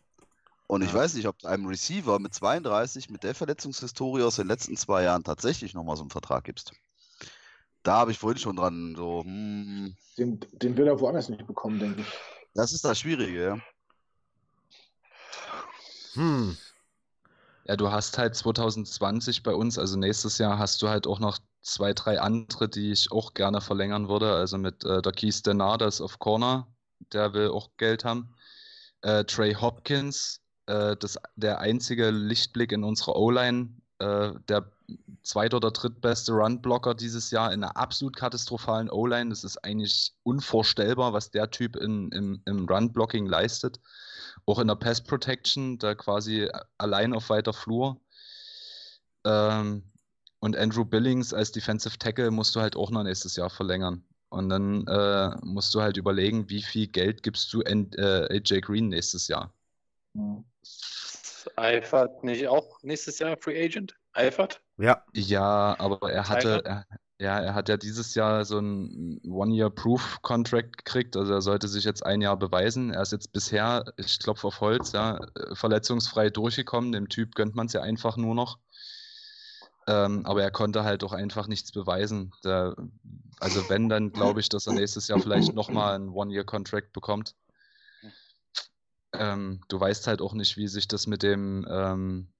Und 0.69 0.83
ich 0.83 0.89
Ja. 0.89 0.95
weiß 0.95 1.15
nicht, 1.15 1.29
ob 1.29 1.39
du 1.41 1.49
einem 1.49 1.67
Receiver 1.67 2.19
mit 2.19 2.35
32, 2.35 3.11
mit 3.11 3.23
der 3.25 3.35
Verletzungshistorie 3.35 4.23
aus 4.23 4.37
den 4.37 4.49
letzten 4.49 4.77
zwei 4.77 5.05
Jahren 5.05 5.25
tatsächlich 5.25 5.75
nochmal 5.75 5.97
so 5.97 6.03
einen 6.03 6.11
Vertrag 6.11 6.45
gibst. 6.45 6.73
Da 7.83 7.99
habe 7.99 8.11
ich 8.13 8.19
vorhin 8.19 8.39
schon 8.39 8.57
dran 8.57 8.95
so, 8.97 9.23
hm, 9.25 9.95
Den, 10.19 10.41
den 10.53 10.77
wird 10.77 10.89
er 10.89 10.99
woanders 11.01 11.29
nicht 11.29 11.47
bekommen, 11.47 11.79
denke 11.79 12.01
ich. 12.03 12.09
das 12.55 12.73
ist 12.73 12.85
das 12.85 12.99
Schwierige, 12.99 13.43
ja. 13.45 13.59
Hm. 16.15 16.57
Ja, 17.67 17.77
du 17.77 17.91
hast 17.91 18.19
halt 18.19 18.35
2020 18.35 19.43
bei 19.43 19.55
uns, 19.55 19.79
also 19.79 19.99
nächstes 19.99 20.39
Jahr 20.39 20.59
hast 20.59 20.83
du 20.83 20.89
halt 20.89 21.07
auch 21.07 21.19
noch 21.19 21.39
zwei, 21.63 21.95
drei 21.95 22.21
andere, 22.21 22.69
die 22.69 22.93
ich 22.93 23.11
auch 23.11 23.33
gerne 23.33 23.61
verlängern 23.61 24.09
würde. 24.09 24.33
Also 24.35 24.59
mit 24.59 24.85
äh, 24.85 25.01
der 25.01 25.13
Keith 25.13 25.47
Denardas 25.47 26.01
auf 26.01 26.19
Corner, 26.19 26.69
der 27.13 27.33
will 27.33 27.49
auch 27.49 27.71
Geld 27.79 28.05
haben. 28.05 28.35
Äh, 29.01 29.25
Trey 29.25 29.55
Hopkins, 29.55 30.41
äh, 30.67 30.97
das, 30.97 31.19
der 31.37 31.61
einzige 31.61 32.11
Lichtblick 32.11 32.71
in 32.73 32.85
unserer 32.85 33.17
O-Line, 33.17 33.71
äh, 33.99 34.33
der 34.49 34.71
zweit- 35.23 35.55
oder 35.55 35.71
drittbeste 35.71 36.33
Run-Blocker 36.33 36.95
dieses 36.95 37.31
Jahr 37.31 37.51
in 37.53 37.65
einer 37.65 37.77
absolut 37.77 38.17
katastrophalen 38.17 38.91
O-Line. 38.91 39.31
Das 39.31 39.43
ist 39.43 39.65
eigentlich 39.65 40.13
unvorstellbar, 40.23 41.15
was 41.15 41.31
der 41.31 41.51
Typ 41.51 41.77
in, 41.77 42.11
im, 42.13 42.43
im 42.45 42.69
Run-Blocking 42.69 43.27
leistet. 43.27 43.81
Auch 44.47 44.59
in 44.59 44.69
der 44.69 44.75
Pass 44.75 45.03
Protection, 45.03 45.79
da 45.79 45.95
quasi 45.95 46.49
allein 46.79 47.15
auf 47.15 47.31
weiter 47.31 47.53
Flur. 47.53 48.01
Ähm, 49.25 49.83
und 50.41 50.57
Andrew 50.57 50.85
Billings 50.85 51.33
als 51.33 51.53
Defensive 51.53 51.99
Tackle 51.99 52.31
musst 52.31 52.55
du 52.55 52.61
halt 52.61 52.77
auch 52.77 52.91
noch 52.91 53.03
nächstes 53.03 53.37
Jahr 53.37 53.49
verlängern. 53.49 54.05
Und 54.29 54.49
dann 54.49 54.87
äh, 54.87 55.31
musst 55.43 55.75
du 55.75 55.81
halt 55.81 55.97
überlegen, 55.97 56.51
wie 56.51 56.63
viel 56.63 56.87
Geld 56.89 57.23
gibst 57.23 57.53
du 57.53 57.63
N 57.63 57.91
äh, 57.97 58.27
AJ 58.31 58.61
Green 58.61 58.89
nächstes 58.89 59.29
Jahr. 59.29 59.53
Hm. 60.15 60.45
Eifert 61.57 62.25
nicht 62.25 62.49
auch 62.49 62.83
nächstes 62.83 63.19
Jahr 63.19 63.37
Free 63.37 63.65
Agent? 63.65 63.95
Eifert? 64.13 64.61
Ja, 64.77 65.05
Ja, 65.13 65.77
aber 65.79 66.11
er 66.11 66.29
hatte, 66.29 66.63
er, 66.65 66.87
ja, 67.19 67.39
er 67.39 67.55
hat 67.55 67.69
ja 67.69 67.77
dieses 67.77 68.15
Jahr 68.15 68.45
so 68.45 68.59
einen 68.59 69.21
One-Year-Proof-Contract 69.25 70.79
gekriegt, 70.79 71.17
also 71.17 71.33
er 71.33 71.43
sollte 71.43 71.69
sich 71.69 71.85
jetzt 71.85 72.05
ein 72.05 72.21
Jahr 72.21 72.37
beweisen. 72.37 72.93
Er 72.93 73.03
ist 73.03 73.13
jetzt 73.13 73.33
bisher, 73.33 73.85
ich 73.97 74.19
klopfe 74.19 74.49
auf 74.49 74.61
Holz, 74.61 74.93
ja, 74.93 75.21
verletzungsfrei 75.53 76.31
durchgekommen. 76.31 76.93
Dem 76.93 77.09
Typ 77.09 77.35
gönnt 77.35 77.55
man 77.55 77.67
es 77.67 77.73
ja 77.73 77.83
einfach 77.83 78.17
nur 78.17 78.35
noch. 78.35 78.59
Ähm, 79.87 80.25
aber 80.27 80.43
er 80.43 80.51
konnte 80.51 80.83
halt 80.83 81.05
auch 81.05 81.13
einfach 81.13 81.47
nichts 81.47 81.71
beweisen. 81.71 82.33
Der, 82.43 82.75
also 83.39 83.69
wenn, 83.69 83.89
dann 83.89 84.13
glaube 84.13 84.41
ich, 84.41 84.49
dass 84.49 84.67
er 84.67 84.73
nächstes 84.73 85.09
Jahr 85.09 85.21
vielleicht 85.21 85.55
nochmal 85.55 85.95
einen 85.95 86.09
One-Year-Contract 86.09 86.93
bekommt. 86.93 87.37
Ähm, 89.13 89.61
du 89.69 89.79
weißt 89.79 90.09
halt 90.09 90.21
auch 90.21 90.33
nicht, 90.33 90.57
wie 90.57 90.67
sich 90.67 90.89
das 90.89 91.07
mit 91.07 91.23
dem 91.23 91.65
ähm, 91.71 92.34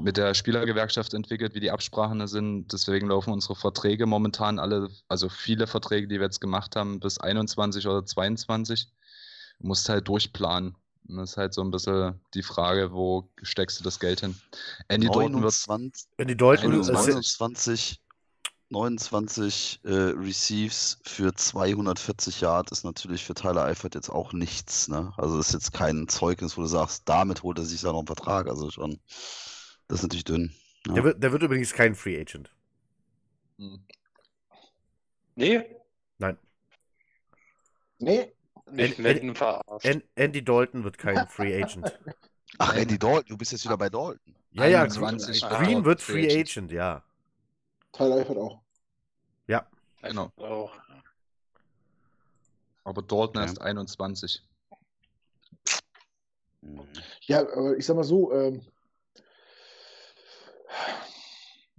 mit 0.00 0.16
der 0.16 0.34
Spielergewerkschaft 0.34 1.14
entwickelt, 1.14 1.54
wie 1.54 1.60
die 1.60 1.70
Absprachen 1.70 2.26
sind. 2.26 2.72
Deswegen 2.72 3.08
laufen 3.08 3.32
unsere 3.32 3.56
Verträge 3.56 4.06
momentan 4.06 4.58
alle, 4.58 4.90
also 5.08 5.28
viele 5.28 5.66
Verträge, 5.66 6.08
die 6.08 6.16
wir 6.18 6.26
jetzt 6.26 6.40
gemacht 6.40 6.76
haben, 6.76 7.00
bis 7.00 7.18
21 7.18 7.86
oder 7.86 8.04
22. 8.04 8.88
Du 9.60 9.66
musst 9.66 9.88
halt 9.88 10.08
durchplanen. 10.08 10.76
Und 11.08 11.16
das 11.16 11.30
ist 11.30 11.36
halt 11.36 11.54
so 11.54 11.62
ein 11.62 11.70
bisschen 11.70 12.20
die 12.34 12.42
Frage, 12.42 12.92
wo 12.92 13.28
steckst 13.42 13.80
du 13.80 13.84
das 13.84 13.98
Geld 13.98 14.20
hin? 14.20 14.36
Andy 14.88 15.06
Dalton 15.06 15.42
wird 15.42 15.66
29, 15.68 16.08
wenn 16.16 16.28
die 16.28 16.36
Dalton. 16.36 16.72
Einundzwanzig. 16.72 18.00
Äh, 18.00 18.70
29, 18.70 19.80
29 19.80 19.80
äh, 19.82 19.90
Receives 19.90 20.98
für 21.02 21.34
240 21.34 22.40
Yard 22.40 22.70
ist 22.70 22.84
natürlich 22.84 23.24
für 23.24 23.34
Tyler 23.34 23.64
Eifert 23.64 23.96
jetzt 23.96 24.10
auch 24.10 24.32
nichts. 24.32 24.86
Ne? 24.86 25.12
Also 25.16 25.40
ist 25.40 25.52
jetzt 25.52 25.72
kein 25.72 26.06
Zeugnis, 26.06 26.56
wo 26.56 26.62
du 26.62 26.68
sagst, 26.68 27.02
damit 27.06 27.42
holt 27.42 27.58
er 27.58 27.64
sich 27.64 27.82
ja 27.82 27.90
noch 27.90 27.98
einen 27.98 28.06
Vertrag. 28.06 28.46
Also 28.46 28.70
schon, 28.70 29.00
das 29.90 29.98
ist 29.98 30.02
natürlich 30.04 30.24
dünn. 30.24 30.54
Ja. 30.86 30.94
der, 30.94 31.04
wird, 31.04 31.22
der 31.22 31.32
wird 31.32 31.42
übrigens 31.42 31.72
kein 31.72 31.94
Free 31.94 32.18
Agent. 32.20 32.50
Hm. 33.58 33.84
Nee, 35.34 35.66
Nee, 37.98 38.32
mich 38.70 38.96
verarscht. 39.36 39.86
An 39.86 40.02
Andy 40.14 40.42
Dalton 40.42 40.84
wird 40.84 40.96
kein 40.96 41.26
Free 41.28 41.62
Agent. 41.62 41.98
Ach, 42.58 42.74
Andy 42.74 42.98
Dalton, 42.98 43.26
du 43.28 43.36
bist 43.36 43.52
jetzt 43.52 43.64
wieder 43.64 43.76
bei 43.76 43.90
Dalton. 43.90 44.34
Ja, 44.52 44.66
ja, 44.66 44.82
21 44.82 45.42
Green, 45.42 45.50
wird 45.50 45.60
Green 45.60 45.84
wird 45.84 46.00
Free 46.00 46.24
Agent. 46.26 46.50
Agent, 46.50 46.72
ja. 46.72 47.02
Tyler 47.92 48.16
Eifert 48.16 48.38
auch. 48.38 48.60
genau. 50.02 50.32
Auch. 50.36 50.72
Aber 52.84 53.02
Dalton 53.02 53.34
Ja. 53.36 53.42
erst 53.42 53.60
21. 53.60 54.42
Mhm. 56.62 56.86
Ja, 57.22 57.40
aber 57.40 57.76
ich 57.76 57.84
sag 57.84 57.96
mal 57.96 58.04
so, 58.04 58.32
ähm, 58.32 58.62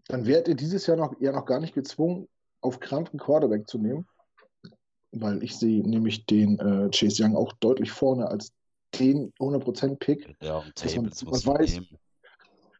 dann 0.07 0.25
wärt 0.25 0.47
ihr 0.47 0.55
dieses 0.55 0.87
Jahr 0.87 0.97
noch, 0.97 1.13
ja 1.19 1.31
noch 1.31 1.45
gar 1.45 1.59
nicht 1.59 1.73
gezwungen, 1.73 2.27
auf 2.61 2.79
Krampf 2.79 3.11
einen 3.11 3.19
Quarterback 3.19 3.67
zu 3.69 3.77
nehmen. 3.77 4.07
Weil 5.11 5.43
ich 5.43 5.57
sehe 5.57 5.87
nämlich 5.87 6.25
den 6.25 6.57
äh, 6.59 6.89
Chase 6.89 7.23
Young 7.23 7.35
auch 7.35 7.51
deutlich 7.53 7.91
vorne 7.91 8.27
als 8.27 8.51
den 8.99 9.31
100% 9.39 9.95
Pick, 9.97 10.35
Ja, 10.41 10.63
Dass 10.75 10.95
man- 10.95 11.05
man 11.05 11.13
weiß- 11.13 11.71
nehmen. 11.73 11.87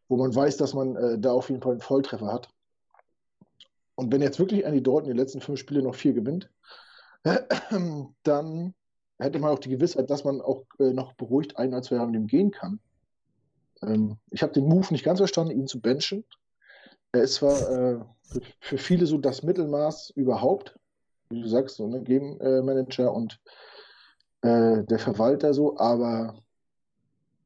wo 0.07 0.17
man 0.17 0.33
weiß, 0.35 0.57
dass 0.57 0.73
man 0.73 0.95
äh, 0.95 1.19
da 1.19 1.31
auf 1.31 1.49
jeden 1.49 1.61
Fall 1.61 1.73
einen 1.73 1.81
Volltreffer 1.81 2.27
hat. 2.31 2.49
Und 3.95 4.11
wenn 4.11 4.21
jetzt 4.21 4.39
wirklich 4.39 4.63
Andy 4.65 4.81
Dalton 4.81 5.05
die 5.11 5.17
letzten 5.17 5.41
fünf 5.41 5.59
Spiele 5.59 5.81
noch 5.81 5.95
vier 5.95 6.13
gewinnt, 6.13 6.49
dann 8.23 8.73
hätte 9.19 9.39
man 9.39 9.51
auch 9.51 9.59
die 9.59 9.69
Gewissheit, 9.69 10.09
dass 10.09 10.23
man 10.23 10.41
auch 10.41 10.63
äh, 10.79 10.91
noch 10.91 11.13
beruhigt 11.13 11.57
ein 11.57 11.69
oder 11.69 11.81
zwei 11.81 11.95
Jahre 11.95 12.07
mit 12.07 12.15
ihm 12.21 12.27
gehen 12.27 12.51
kann. 12.51 12.79
Ähm, 13.81 14.17
ich 14.29 14.43
habe 14.43 14.53
den 14.53 14.65
Move 14.65 14.87
nicht 14.91 15.03
ganz 15.03 15.19
verstanden, 15.19 15.51
ihn 15.57 15.67
zu 15.67 15.79
benchen. 15.81 16.23
Er 17.11 17.23
ist 17.23 17.35
zwar 17.35 17.69
äh, 17.69 17.99
für, 18.29 18.41
für 18.59 18.77
viele 18.77 19.05
so 19.05 19.17
das 19.17 19.43
Mittelmaß 19.43 20.11
überhaupt, 20.11 20.79
wie 21.29 21.41
du 21.41 21.47
sagst, 21.47 21.77
so 21.77 21.87
ne, 21.87 22.01
Game 22.01 22.39
äh, 22.41 22.61
Manager 22.61 23.13
und 23.13 23.39
äh, 24.41 24.83
der 24.83 24.99
Verwalter 24.99 25.53
so, 25.53 25.77
aber 25.77 26.41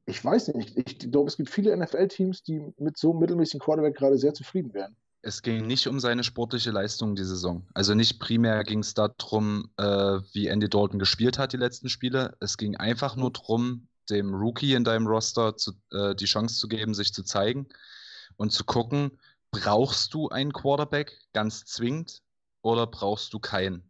ich 0.05 0.23
weiß 0.23 0.49
nicht. 0.49 0.77
Ich, 0.77 1.01
ich 1.01 1.11
glaube, 1.11 1.27
es 1.27 1.38
gibt 1.38 1.49
viele 1.49 1.75
NFL-Teams, 1.75 2.43
die 2.43 2.61
mit 2.77 2.97
so 2.97 3.11
einem 3.11 3.19
mittelmäßigen 3.19 3.59
Quarterback 3.59 3.95
gerade 3.95 4.17
sehr 4.17 4.33
zufrieden 4.33 4.73
wären. 4.73 4.95
es 5.21 5.41
ging 5.41 5.65
nicht 5.65 5.88
um 5.88 5.99
seine 5.99 6.23
sportliche 6.23 6.69
Leistung 6.69 7.15
die 7.15 7.23
Saison. 7.23 7.65
Also 7.73 7.95
nicht 7.95 8.19
primär 8.19 8.63
ging 8.63 8.79
es 8.79 8.93
darum, 8.93 9.71
äh, 9.77 10.19
wie 10.33 10.47
Andy 10.47 10.69
Dalton 10.69 10.99
gespielt 10.99 11.39
hat 11.39 11.53
die 11.53 11.57
letzten 11.57 11.89
Spiele. 11.89 12.38
Es 12.39 12.57
ging 12.57 12.77
einfach 12.77 13.15
nur 13.15 13.31
darum, 13.31 13.88
dem 14.10 14.34
Rookie 14.34 14.74
in 14.74 14.84
deinem 14.84 15.08
Roster 15.08 15.56
zu, 15.58 15.74
äh, 15.91 16.16
die 16.16 16.26
Chance 16.26 16.60
zu 16.60 16.68
geben, 16.68 16.93
sich 16.93 17.14
zu 17.14 17.24
zeigen 17.24 17.68
und 18.38 18.51
zu 18.51 18.64
gucken, 18.64 19.20
brauchst 19.51 20.14
du 20.14 20.30
einen 20.30 20.53
Quarterback 20.53 21.18
ganz 21.34 21.66
zwingend 21.66 22.22
oder 22.62 22.88
brauchst 22.88 23.34
du 23.34 23.39
keinen? 23.39 23.89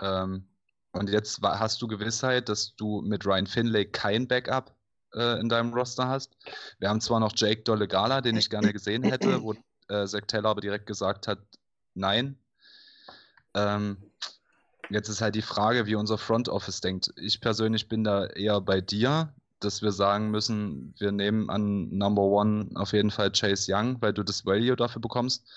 Ähm, 0.00 0.48
und 0.92 1.10
jetzt 1.10 1.40
hast 1.42 1.82
du 1.82 1.88
Gewissheit, 1.88 2.48
dass 2.48 2.76
du 2.76 3.02
mit 3.02 3.26
Ryan 3.26 3.46
Finlay 3.46 3.84
kein 3.84 4.28
Backup 4.28 4.74
äh, 5.14 5.40
in 5.40 5.48
deinem 5.48 5.74
Roster 5.74 6.08
hast. 6.08 6.36
Wir 6.78 6.88
haben 6.88 7.00
zwar 7.00 7.20
noch 7.20 7.32
Jake 7.34 7.62
Dolegala, 7.62 8.20
den 8.20 8.36
ich 8.36 8.48
gerne 8.48 8.72
gesehen 8.72 9.02
hätte, 9.02 9.42
wo 9.42 9.54
äh, 9.88 10.06
Zach 10.06 10.22
Taylor 10.26 10.50
aber 10.50 10.60
direkt 10.60 10.86
gesagt 10.86 11.26
hat, 11.26 11.38
nein. 11.94 12.38
Ähm, 13.54 13.96
jetzt 14.90 15.08
ist 15.08 15.20
halt 15.20 15.34
die 15.34 15.42
Frage, 15.42 15.86
wie 15.86 15.94
unser 15.94 16.18
Front 16.18 16.48
Office 16.48 16.80
denkt. 16.80 17.12
Ich 17.16 17.40
persönlich 17.40 17.88
bin 17.88 18.04
da 18.04 18.26
eher 18.26 18.60
bei 18.60 18.80
dir, 18.80 19.34
dass 19.64 19.82
wir 19.82 19.92
sagen 19.92 20.30
müssen, 20.30 20.94
wir 20.98 21.12
nehmen 21.12 21.50
an 21.50 21.88
Number 21.90 22.22
One 22.22 22.68
auf 22.74 22.92
jeden 22.92 23.10
Fall 23.10 23.30
Chase 23.32 23.72
Young, 23.72 24.00
weil 24.00 24.12
du 24.12 24.22
das 24.22 24.44
Value 24.46 24.76
dafür 24.76 25.00
bekommst. 25.00 25.50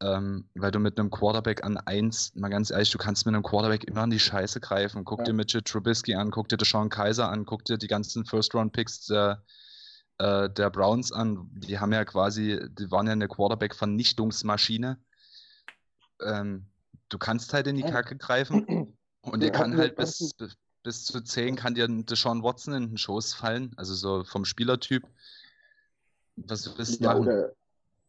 Ähm, 0.00 0.48
weil 0.54 0.70
du 0.70 0.78
mit 0.78 0.96
einem 0.96 1.10
Quarterback 1.10 1.64
an 1.64 1.76
1, 1.76 2.36
mal 2.36 2.50
ganz 2.50 2.70
ehrlich, 2.70 2.90
du 2.92 2.98
kannst 2.98 3.26
mit 3.26 3.34
einem 3.34 3.42
Quarterback 3.42 3.82
immer 3.82 4.02
an 4.02 4.10
die 4.10 4.20
Scheiße 4.20 4.60
greifen. 4.60 5.04
Guck 5.04 5.20
Ja. 5.20 5.24
dir 5.24 5.32
Mitchell 5.32 5.62
Trubisky 5.62 6.14
an, 6.14 6.30
guck 6.30 6.48
dir 6.48 6.56
Deshaun 6.56 6.88
Kaiser 6.88 7.28
an, 7.28 7.44
guck 7.44 7.64
dir 7.64 7.78
die 7.78 7.88
ganzen 7.88 8.24
First-Round-Picks 8.24 9.06
der, 9.06 9.42
äh, 10.18 10.48
der 10.50 10.70
Browns 10.70 11.10
an. 11.10 11.48
Die 11.50 11.80
haben 11.80 11.92
ja 11.92 12.04
quasi, 12.04 12.60
die 12.78 12.90
waren 12.92 13.06
ja 13.06 13.12
eine 13.12 13.26
Quarterback-Vernichtungsmaschine. 13.26 14.98
Ähm, 16.22 16.66
du 17.08 17.18
kannst 17.18 17.52
halt 17.52 17.66
in 17.66 17.74
die. 17.74 17.82
Kacke 17.82 18.16
greifen 18.16 18.96
und 19.22 19.42
Ja, 19.42 19.50
kann 19.50 19.76
halt 19.76 19.96
bis, 19.96 20.32
bis, 20.88 21.04
zu 21.04 21.20
10 21.20 21.54
kann 21.56 21.74
dir 21.74 21.84
ein 21.84 22.06
Deshaun 22.06 22.42
Watson 22.42 22.72
in 22.72 22.88
den 22.88 22.96
Schoß 22.98 23.34
fallen, 23.34 23.72
also 23.76 23.94
so 23.94 24.24
vom 24.24 24.46
Spielertyp. 24.46 25.06
Was 26.36 26.62
du 26.62 26.70
Ja, 27.04 27.10
machen? 27.10 27.22
oder, 27.22 27.52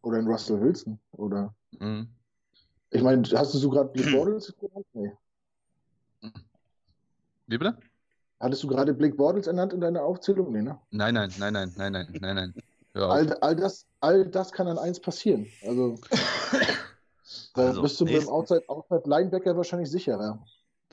oder 0.02 0.18
ein 0.20 0.28
Russell 0.28 0.62
Wilson. 0.62 0.98
Oder. 1.12 1.54
Mhm. 1.78 2.08
Ich 2.92 3.02
meine, 3.02 3.22
hast 3.36 3.54
du 3.54 3.58
so 3.58 3.70
gerade 3.70 3.90
Blake 3.94 4.12
Bortles 4.12 4.54
genannt? 4.58 4.86
Nee. 4.94 5.12
Wie 7.48 7.58
bitte? 7.58 7.78
Hattest 8.40 8.64
du 8.64 8.68
gerade 8.70 8.94
Blake 8.94 9.16
Bortles 9.16 9.48
ernannt 9.48 9.74
in 9.74 9.82
deiner 9.82 10.02
Aufzählung? 10.04 10.54
Nee, 10.54 10.62
ne? 10.62 10.80
Nein, 10.92 11.16
nein, 11.16 11.34
nein, 11.38 11.52
nein, 11.54 11.74
nein, 11.76 11.92
nein, 11.92 12.08
nein, 12.22 12.36
nein. 12.36 12.54
All, 12.94 13.34
all, 13.42 13.56
das, 13.58 13.86
all 14.00 14.26
das 14.26 14.54
kann 14.54 14.68
an 14.68 14.78
eins 14.78 15.02
passieren. 15.02 15.48
Also, 15.64 15.98
da 17.56 17.62
Also, 17.68 17.82
bist 17.82 18.00
du 18.00 18.06
mit 18.06 18.14
nächst- 18.14 18.28
dem 18.28 18.32
Outside, 18.34 18.64
Outside 18.70 19.02
Linebacker 19.06 19.58
wahrscheinlich 19.58 19.92
sicherer. 19.92 20.42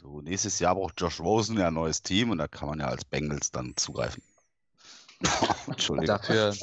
So, 0.01 0.21
nächstes 0.21 0.59
Jahr 0.59 0.75
braucht 0.75 1.01
Josh 1.01 1.21
Rosen 1.21 1.59
ja 1.59 1.69
ein 1.69 1.75
neues 1.75 2.03
Team 2.03 2.31
und 2.31 2.39
da 2.39 2.49
kann 2.49 2.69
man 2.69 2.81
ja 2.81 2.87
als 2.87 3.05
Bengals 3.05 3.51
dann 3.51 3.75
zugreifen. 3.77 4.23
Entschuldigung. 5.67 6.07
Dafür, 6.07 6.55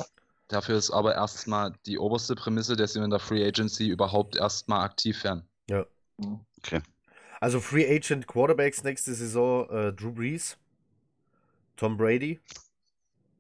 dafür 0.48 0.78
ist 0.78 0.92
aber 0.92 1.16
erstmal 1.16 1.74
die 1.86 1.98
oberste 1.98 2.36
Prämisse, 2.36 2.76
dass 2.76 2.96
wir 2.96 3.04
in 3.04 3.10
der 3.10 3.20
Free 3.20 3.46
Agency 3.46 3.88
überhaupt 3.88 4.36
erstmal 4.36 4.86
aktiv 4.86 5.24
werden. 5.24 5.48
Ja. 5.70 5.86
Okay. 6.60 6.82
Also 7.42 7.60
Free 7.60 7.86
Agent 7.94 8.28
Quarterbacks 8.28 8.84
nächste 8.84 9.14
Saison 9.14 9.70
äh, 9.70 9.92
Drew 9.92 10.12
Brees, 10.12 10.58
Tom 11.76 11.98
Brady, 11.98 12.40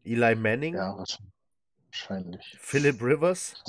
Eli 0.04 0.36
Manning, 0.36 0.76
Ja, 0.76 0.98
wahrscheinlich. 0.98 2.58
Philip 2.60 3.02
Rivers, 3.02 3.64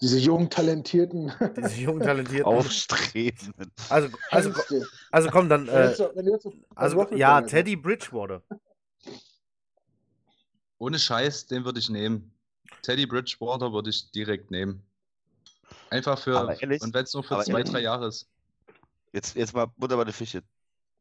Diese 0.00 0.18
jungen, 0.18 0.48
talentierten. 0.48 1.32
diese 1.56 1.80
jungen 1.80 2.00
Talentierten. 2.00 2.44
Aufstrebenden. 2.44 3.72
Also, 3.88 4.08
also, 4.30 4.52
also 5.10 5.30
komm 5.30 5.48
dann. 5.48 5.68
Äh, 5.68 5.94
also 6.74 7.14
ja. 7.14 7.40
Teddy 7.42 7.74
Bridgewater. 7.76 8.42
Ohne 10.78 10.98
Scheiß, 10.98 11.48
den 11.48 11.64
würde 11.64 11.80
ich 11.80 11.90
nehmen. 11.90 12.32
Teddy 12.82 13.06
Bridgewater 13.06 13.72
würde 13.72 13.90
ich 13.90 14.10
direkt 14.12 14.52
nehmen. 14.52 14.82
Einfach 15.90 16.18
für, 16.18 16.56
ehrlich- 16.60 16.82
und 16.82 16.94
wenn 16.94 17.04
es 17.04 17.14
nur 17.14 17.24
für 17.24 17.42
zwei, 17.42 17.58
ehrlich- 17.58 17.70
drei 17.72 17.80
Jahre 17.80 18.06
ist. 18.06 18.28
Jetzt, 19.12 19.34
jetzt 19.34 19.54
mal 19.54 19.66
Butter 19.66 19.96
bei 19.96 20.04
der 20.04 20.14
Fische. 20.14 20.42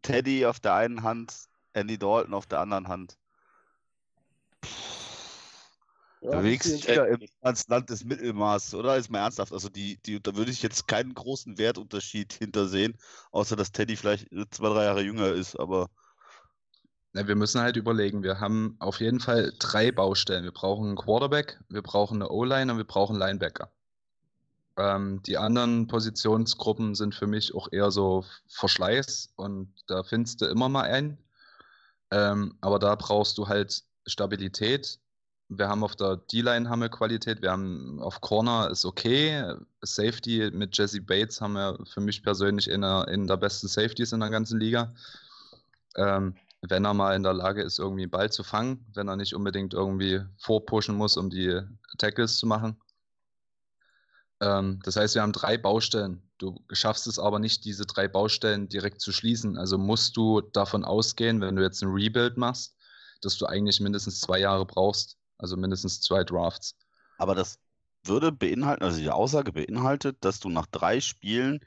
Teddy 0.01 0.45
auf 0.45 0.59
der 0.59 0.73
einen 0.73 1.03
Hand, 1.03 1.33
Andy 1.73 1.97
Dalton 1.99 2.33
auf 2.33 2.45
der 2.47 2.61
anderen 2.61 2.87
Hand. 2.87 3.17
Ja, 6.21 6.31
Da 6.31 6.41
bewegst 6.41 6.73
dich 6.73 6.87
wieder 6.87 7.07
im 7.07 7.19
ins 7.43 7.67
Land 7.67 7.89
des 7.89 8.03
Mittelmaßes, 8.03 8.73
oder? 8.75 8.97
Ist 8.97 9.09
mal 9.09 9.19
ernsthaft. 9.19 9.53
Also 9.53 9.69
die, 9.69 9.97
die, 10.03 10.21
da 10.21 10.35
würde 10.35 10.51
ich 10.51 10.61
jetzt 10.63 10.87
keinen 10.87 11.13
großen 11.13 11.57
Wertunterschied 11.57 12.33
hintersehen, 12.33 12.97
außer 13.31 13.55
dass 13.55 13.71
Teddy 13.71 13.95
vielleicht 13.95 14.27
zwei, 14.51 14.69
drei 14.69 14.85
Jahre 14.85 15.01
jünger 15.03 15.29
ist, 15.31 15.55
aber 15.59 15.89
Na, 17.13 17.27
wir 17.27 17.35
müssen 17.35 17.61
halt 17.61 17.75
überlegen, 17.77 18.23
wir 18.23 18.39
haben 18.39 18.75
auf 18.79 18.99
jeden 19.01 19.19
Fall 19.19 19.53
drei 19.59 19.91
Baustellen. 19.91 20.43
Wir 20.43 20.51
brauchen 20.51 20.87
einen 20.87 20.97
Quarterback, 20.97 21.59
wir 21.69 21.81
brauchen 21.81 22.17
eine 22.21 22.29
O-Line 22.29 22.71
und 22.71 22.77
wir 22.77 22.85
brauchen 22.85 23.17
Linebacker. 23.17 23.71
Ähm, 24.77 25.21
die 25.23 25.37
anderen 25.37 25.87
Positionsgruppen 25.87 26.95
sind 26.95 27.15
für 27.15 27.27
mich 27.27 27.53
auch 27.55 27.67
eher 27.71 27.91
so 27.91 28.23
Verschleiß 28.47 29.33
und 29.35 29.73
da 29.87 30.03
findest 30.03 30.41
du 30.41 30.45
immer 30.45 30.69
mal 30.69 30.83
einen. 30.83 31.17
Ähm, 32.11 32.57
aber 32.61 32.79
da 32.79 32.95
brauchst 32.95 33.37
du 33.37 33.47
halt 33.47 33.83
Stabilität. 34.05 34.99
Wir 35.49 35.69
haben 35.69 35.83
auf 35.83 35.95
der 35.95 36.17
D-Line 36.17 36.69
haben 36.69 36.81
wir 36.81 36.89
Qualität, 36.89 37.41
wir 37.41 37.51
haben 37.51 38.01
auf 38.01 38.19
Corner 38.19 38.69
ist 38.69 38.83
okay. 38.83 39.55
Safety 39.81 40.51
mit 40.51 40.77
Jesse 40.77 41.01
Bates 41.01 41.39
haben 41.39 41.53
wir 41.53 41.79
für 41.85 42.01
mich 42.01 42.21
persönlich 42.21 42.69
in 42.69 42.81
der, 42.81 43.07
in 43.07 43.27
der 43.27 43.37
besten 43.37 43.67
Safeties 43.67 44.11
in 44.11 44.19
der 44.19 44.29
ganzen 44.29 44.59
Liga. 44.59 44.93
Ähm, 45.95 46.35
wenn 46.61 46.85
er 46.85 46.93
mal 46.93 47.15
in 47.15 47.23
der 47.23 47.33
Lage 47.33 47.61
ist, 47.61 47.79
irgendwie 47.79 48.03
einen 48.03 48.11
Ball 48.11 48.31
zu 48.31 48.43
fangen, 48.43 48.85
wenn 48.93 49.07
er 49.07 49.15
nicht 49.15 49.35
unbedingt 49.35 49.73
irgendwie 49.73 50.21
vorpushen 50.37 50.95
muss, 50.95 51.15
um 51.15 51.29
die 51.29 51.61
Tackles 51.97 52.37
zu 52.37 52.45
machen. 52.45 52.77
Ähm, 54.41 54.79
das 54.83 54.95
heißt, 54.95 55.15
wir 55.15 55.21
haben 55.21 55.33
drei 55.33 55.57
Baustellen. 55.57 56.21
Du 56.37 56.61
schaffst 56.71 57.07
es 57.07 57.19
aber 57.19 57.39
nicht, 57.39 57.65
diese 57.65 57.85
drei 57.85 58.07
Baustellen 58.07 58.69
direkt 58.69 59.01
zu 59.01 59.11
schließen. 59.11 59.57
Also 59.57 59.77
musst 59.77 60.17
du 60.17 60.41
davon 60.41 60.83
ausgehen, 60.83 61.41
wenn 61.41 61.55
du 61.55 61.63
jetzt 61.63 61.81
ein 61.81 61.89
Rebuild 61.89 62.37
machst, 62.37 62.75
dass 63.21 63.37
du 63.37 63.45
eigentlich 63.45 63.79
mindestens 63.79 64.19
zwei 64.19 64.39
Jahre 64.39 64.65
brauchst. 64.65 65.16
Also 65.37 65.57
mindestens 65.57 66.01
zwei 66.01 66.23
Drafts. 66.23 66.75
Aber 67.17 67.35
das 67.35 67.59
würde 68.03 68.31
beinhalten, 68.31 68.83
also 68.83 68.99
die 68.99 69.09
Aussage 69.09 69.51
beinhaltet, 69.51 70.17
dass 70.21 70.39
du 70.39 70.49
nach 70.49 70.67
drei 70.67 71.01
Spielen 71.01 71.59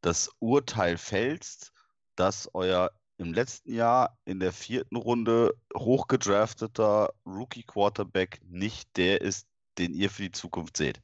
das 0.00 0.30
Urteil 0.38 0.96
fällst, 0.96 1.72
dass 2.16 2.48
euer 2.54 2.90
im 3.18 3.34
letzten 3.34 3.74
Jahr 3.74 4.18
in 4.24 4.40
der 4.40 4.52
vierten 4.52 4.96
Runde 4.96 5.54
hochgedrafteter 5.76 7.12
Rookie 7.26 7.64
Quarterback 7.64 8.40
nicht 8.48 8.96
der 8.96 9.20
ist, 9.20 9.46
den 9.78 9.92
ihr 9.92 10.08
für 10.08 10.22
die 10.22 10.32
Zukunft 10.32 10.76
seht. 10.76 11.02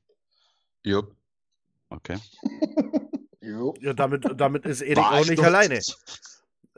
Jupp. 0.82 1.14
Okay. 1.90 2.18
Jo. 3.46 3.74
Ja, 3.80 3.92
damit, 3.92 4.26
damit 4.36 4.66
ist 4.66 4.80
Erik 4.80 4.98
auch 4.98 5.20
ich 5.20 5.30
nicht 5.30 5.44
alleine. 5.44 5.78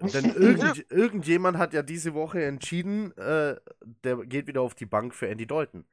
Denn 0.00 0.24
irgend, 0.34 0.90
irgendjemand 0.90 1.58
hat 1.58 1.74
ja 1.74 1.82
diese 1.82 2.14
Woche 2.14 2.44
entschieden, 2.44 3.16
äh, 3.16 3.56
der 4.04 4.16
geht 4.26 4.46
wieder 4.46 4.62
auf 4.62 4.74
die 4.74 4.86
Bank 4.86 5.14
für 5.14 5.28
Andy 5.28 5.46
Dalton. 5.46 5.84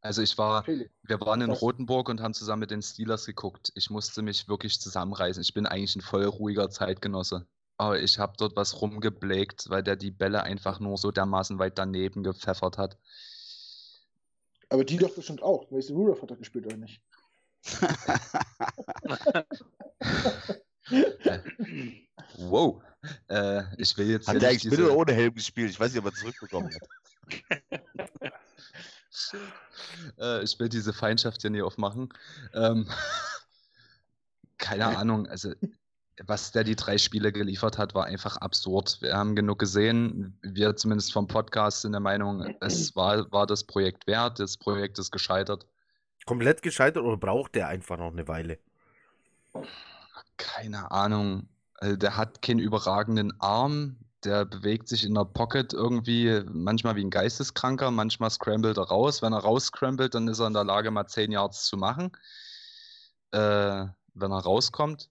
Also 0.00 0.22
ich 0.22 0.38
war, 0.38 0.64
wir 0.66 1.20
waren 1.20 1.40
in 1.40 1.50
Was? 1.50 1.62
Rothenburg 1.62 2.08
und 2.08 2.20
haben 2.20 2.34
zusammen 2.34 2.60
mit 2.60 2.70
den 2.70 2.82
Steelers 2.82 3.26
geguckt. 3.26 3.72
Ich 3.74 3.90
musste 3.90 4.22
mich 4.22 4.48
wirklich 4.48 4.80
zusammenreißen. 4.80 5.42
Ich 5.42 5.52
bin 5.52 5.66
eigentlich 5.66 5.96
ein 5.96 6.00
voll 6.00 6.26
ruhiger 6.26 6.70
Zeitgenosse. 6.70 7.46
Aber 7.76 8.00
ich 8.00 8.18
habe 8.18 8.34
dort 8.38 8.56
was 8.56 8.80
rumgeblägt, 8.80 9.68
weil 9.68 9.82
der 9.82 9.96
die 9.96 10.12
Bälle 10.12 10.44
einfach 10.44 10.80
nur 10.80 10.96
so 10.96 11.10
dermaßen 11.10 11.58
weit 11.58 11.76
daneben 11.78 12.22
gepfeffert 12.22 12.78
hat. 12.78 12.98
Aber 14.68 14.84
die 14.84 14.96
doch 14.96 15.14
bestimmt 15.14 15.42
auch. 15.42 15.70
Mason 15.70 15.96
Rudolph 15.96 16.22
hat 16.22 16.30
doch 16.30 16.38
gespielt, 16.38 16.66
oder 16.66 16.76
nicht? 16.76 17.02
Wow. 22.38 22.82
Äh, 23.28 23.62
ich 23.78 23.96
will 23.96 24.10
jetzt 24.10 24.28
Hat 24.28 24.40
der 24.40 24.50
eigentlich 24.50 24.64
mit 24.64 24.72
diese- 24.74 24.84
oder 24.84 24.96
ohne 24.96 25.12
Helm 25.12 25.34
gespielt? 25.34 25.70
Ich 25.70 25.80
weiß 25.80 25.92
nicht, 25.92 26.00
ob 26.00 26.06
er 26.06 26.14
zurückbekommen 26.14 26.70
hat. 26.72 26.88
äh, 30.18 30.42
ich 30.42 30.58
will 30.58 30.68
diese 30.68 30.92
Feindschaft 30.92 31.42
hier 31.42 31.50
nie 31.50 31.62
aufmachen. 31.62 32.12
Ähm, 32.54 32.88
keine 34.58 34.96
Ahnung, 34.96 35.26
also 35.26 35.52
was 36.24 36.50
der 36.50 36.64
die 36.64 36.76
drei 36.76 36.96
Spiele 36.98 37.30
geliefert 37.30 37.76
hat, 37.78 37.94
war 37.94 38.06
einfach 38.06 38.38
absurd. 38.38 38.98
Wir 39.02 39.14
haben 39.14 39.36
genug 39.36 39.58
gesehen. 39.58 40.38
Wir 40.42 40.74
zumindest 40.74 41.12
vom 41.12 41.26
Podcast 41.26 41.82
sind 41.82 41.92
der 41.92 42.00
Meinung, 42.00 42.56
es 42.60 42.96
war, 42.96 43.30
war 43.32 43.46
das 43.46 43.64
Projekt 43.64 44.06
wert. 44.06 44.40
Das 44.40 44.56
Projekt 44.56 44.98
ist 44.98 45.10
gescheitert. 45.10 45.66
Komplett 46.24 46.62
gescheitert 46.62 47.04
oder 47.04 47.16
braucht 47.18 47.54
der 47.54 47.68
einfach 47.68 47.98
noch 47.98 48.12
eine 48.12 48.26
Weile? 48.26 48.58
Keine 50.38 50.90
Ahnung. 50.90 51.48
Also 51.74 51.96
der 51.96 52.16
hat 52.16 52.42
keinen 52.42 52.58
überragenden 52.60 53.38
Arm. 53.40 53.98
der 54.24 54.44
bewegt 54.44 54.88
sich 54.88 55.04
in 55.04 55.14
der 55.14 55.24
Pocket 55.24 55.72
irgendwie 55.72 56.42
manchmal 56.50 56.96
wie 56.96 57.04
ein 57.04 57.10
Geisteskranker, 57.10 57.90
manchmal 57.90 58.30
scrambled 58.30 58.76
er 58.78 58.84
raus. 58.84 59.22
Wenn 59.22 59.32
er 59.32 59.40
raus 59.40 59.66
scrambled, 59.66 60.14
dann 60.14 60.28
ist 60.28 60.40
er 60.40 60.48
in 60.48 60.54
der 60.54 60.64
Lage, 60.64 60.90
mal 60.90 61.06
10 61.06 61.30
Yards 61.32 61.66
zu 61.66 61.76
machen. 61.76 62.12
Äh, 63.32 63.86
wenn 64.14 64.32
er 64.32 64.38
rauskommt, 64.40 65.10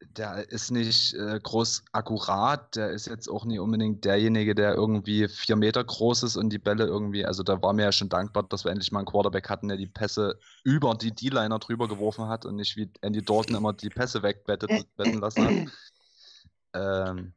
der 0.00 0.50
ist 0.50 0.70
nicht 0.70 1.14
äh, 1.14 1.38
groß 1.42 1.84
akkurat, 1.92 2.74
der 2.76 2.90
ist 2.90 3.06
jetzt 3.06 3.28
auch 3.28 3.44
nicht 3.44 3.60
unbedingt 3.60 4.04
derjenige, 4.04 4.54
der 4.54 4.74
irgendwie 4.74 5.28
vier 5.28 5.56
Meter 5.56 5.82
groß 5.84 6.22
ist 6.22 6.36
und 6.36 6.50
die 6.50 6.58
Bälle 6.58 6.84
irgendwie, 6.84 7.24
also 7.24 7.42
da 7.42 7.60
war 7.62 7.72
mir 7.72 7.84
ja 7.84 7.92
schon 7.92 8.08
dankbar, 8.08 8.44
dass 8.44 8.64
wir 8.64 8.70
endlich 8.70 8.92
mal 8.92 9.00
einen 9.00 9.06
Quarterback 9.06 9.48
hatten, 9.48 9.68
der 9.68 9.76
die 9.76 9.86
Pässe 9.86 10.38
über 10.64 10.94
die 10.94 11.14
D-Liner 11.14 11.58
drüber 11.58 11.88
geworfen 11.88 12.28
hat 12.28 12.46
und 12.46 12.56
nicht 12.56 12.76
wie 12.76 12.90
Andy 13.00 13.22
Dalton 13.22 13.56
immer 13.56 13.72
die 13.72 13.90
Pässe 13.90 14.22
wegwetten 14.22 15.20
lassen 15.20 15.44
hat. 15.44 15.72
Ähm, 16.74 17.32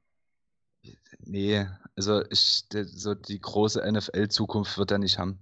nee, 1.20 1.66
also 1.96 2.24
ich, 2.30 2.66
so 2.86 3.16
die 3.16 3.40
große 3.40 3.82
NFL-Zukunft 3.92 4.78
wird 4.78 4.92
er 4.92 4.98
nicht 4.98 5.20
haben. 5.20 5.40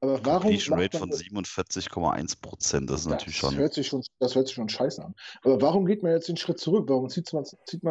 Aber 0.00 0.24
warum 0.24 0.42
Completion 0.42 0.78
Rate 0.78 0.98
von 0.98 1.10
47,1 1.10 2.40
Prozent, 2.40 2.88
das 2.88 3.00
ist 3.00 3.06
natürlich 3.06 3.40
das 3.40 3.50
schon. 3.50 3.58
Hört 3.58 3.74
sich 3.74 3.86
schon, 3.88 4.04
das 4.20 4.34
hört 4.36 4.46
sich 4.46 4.54
schon 4.54 4.68
scheiße 4.68 5.04
an. 5.04 5.14
Aber 5.42 5.60
warum 5.60 5.86
geht 5.86 6.02
man 6.02 6.12
jetzt 6.12 6.28
den 6.28 6.36
Schritt 6.36 6.60
zurück? 6.60 6.88
Warum 6.88 7.08
zieht 7.08 7.32
man 7.32 7.42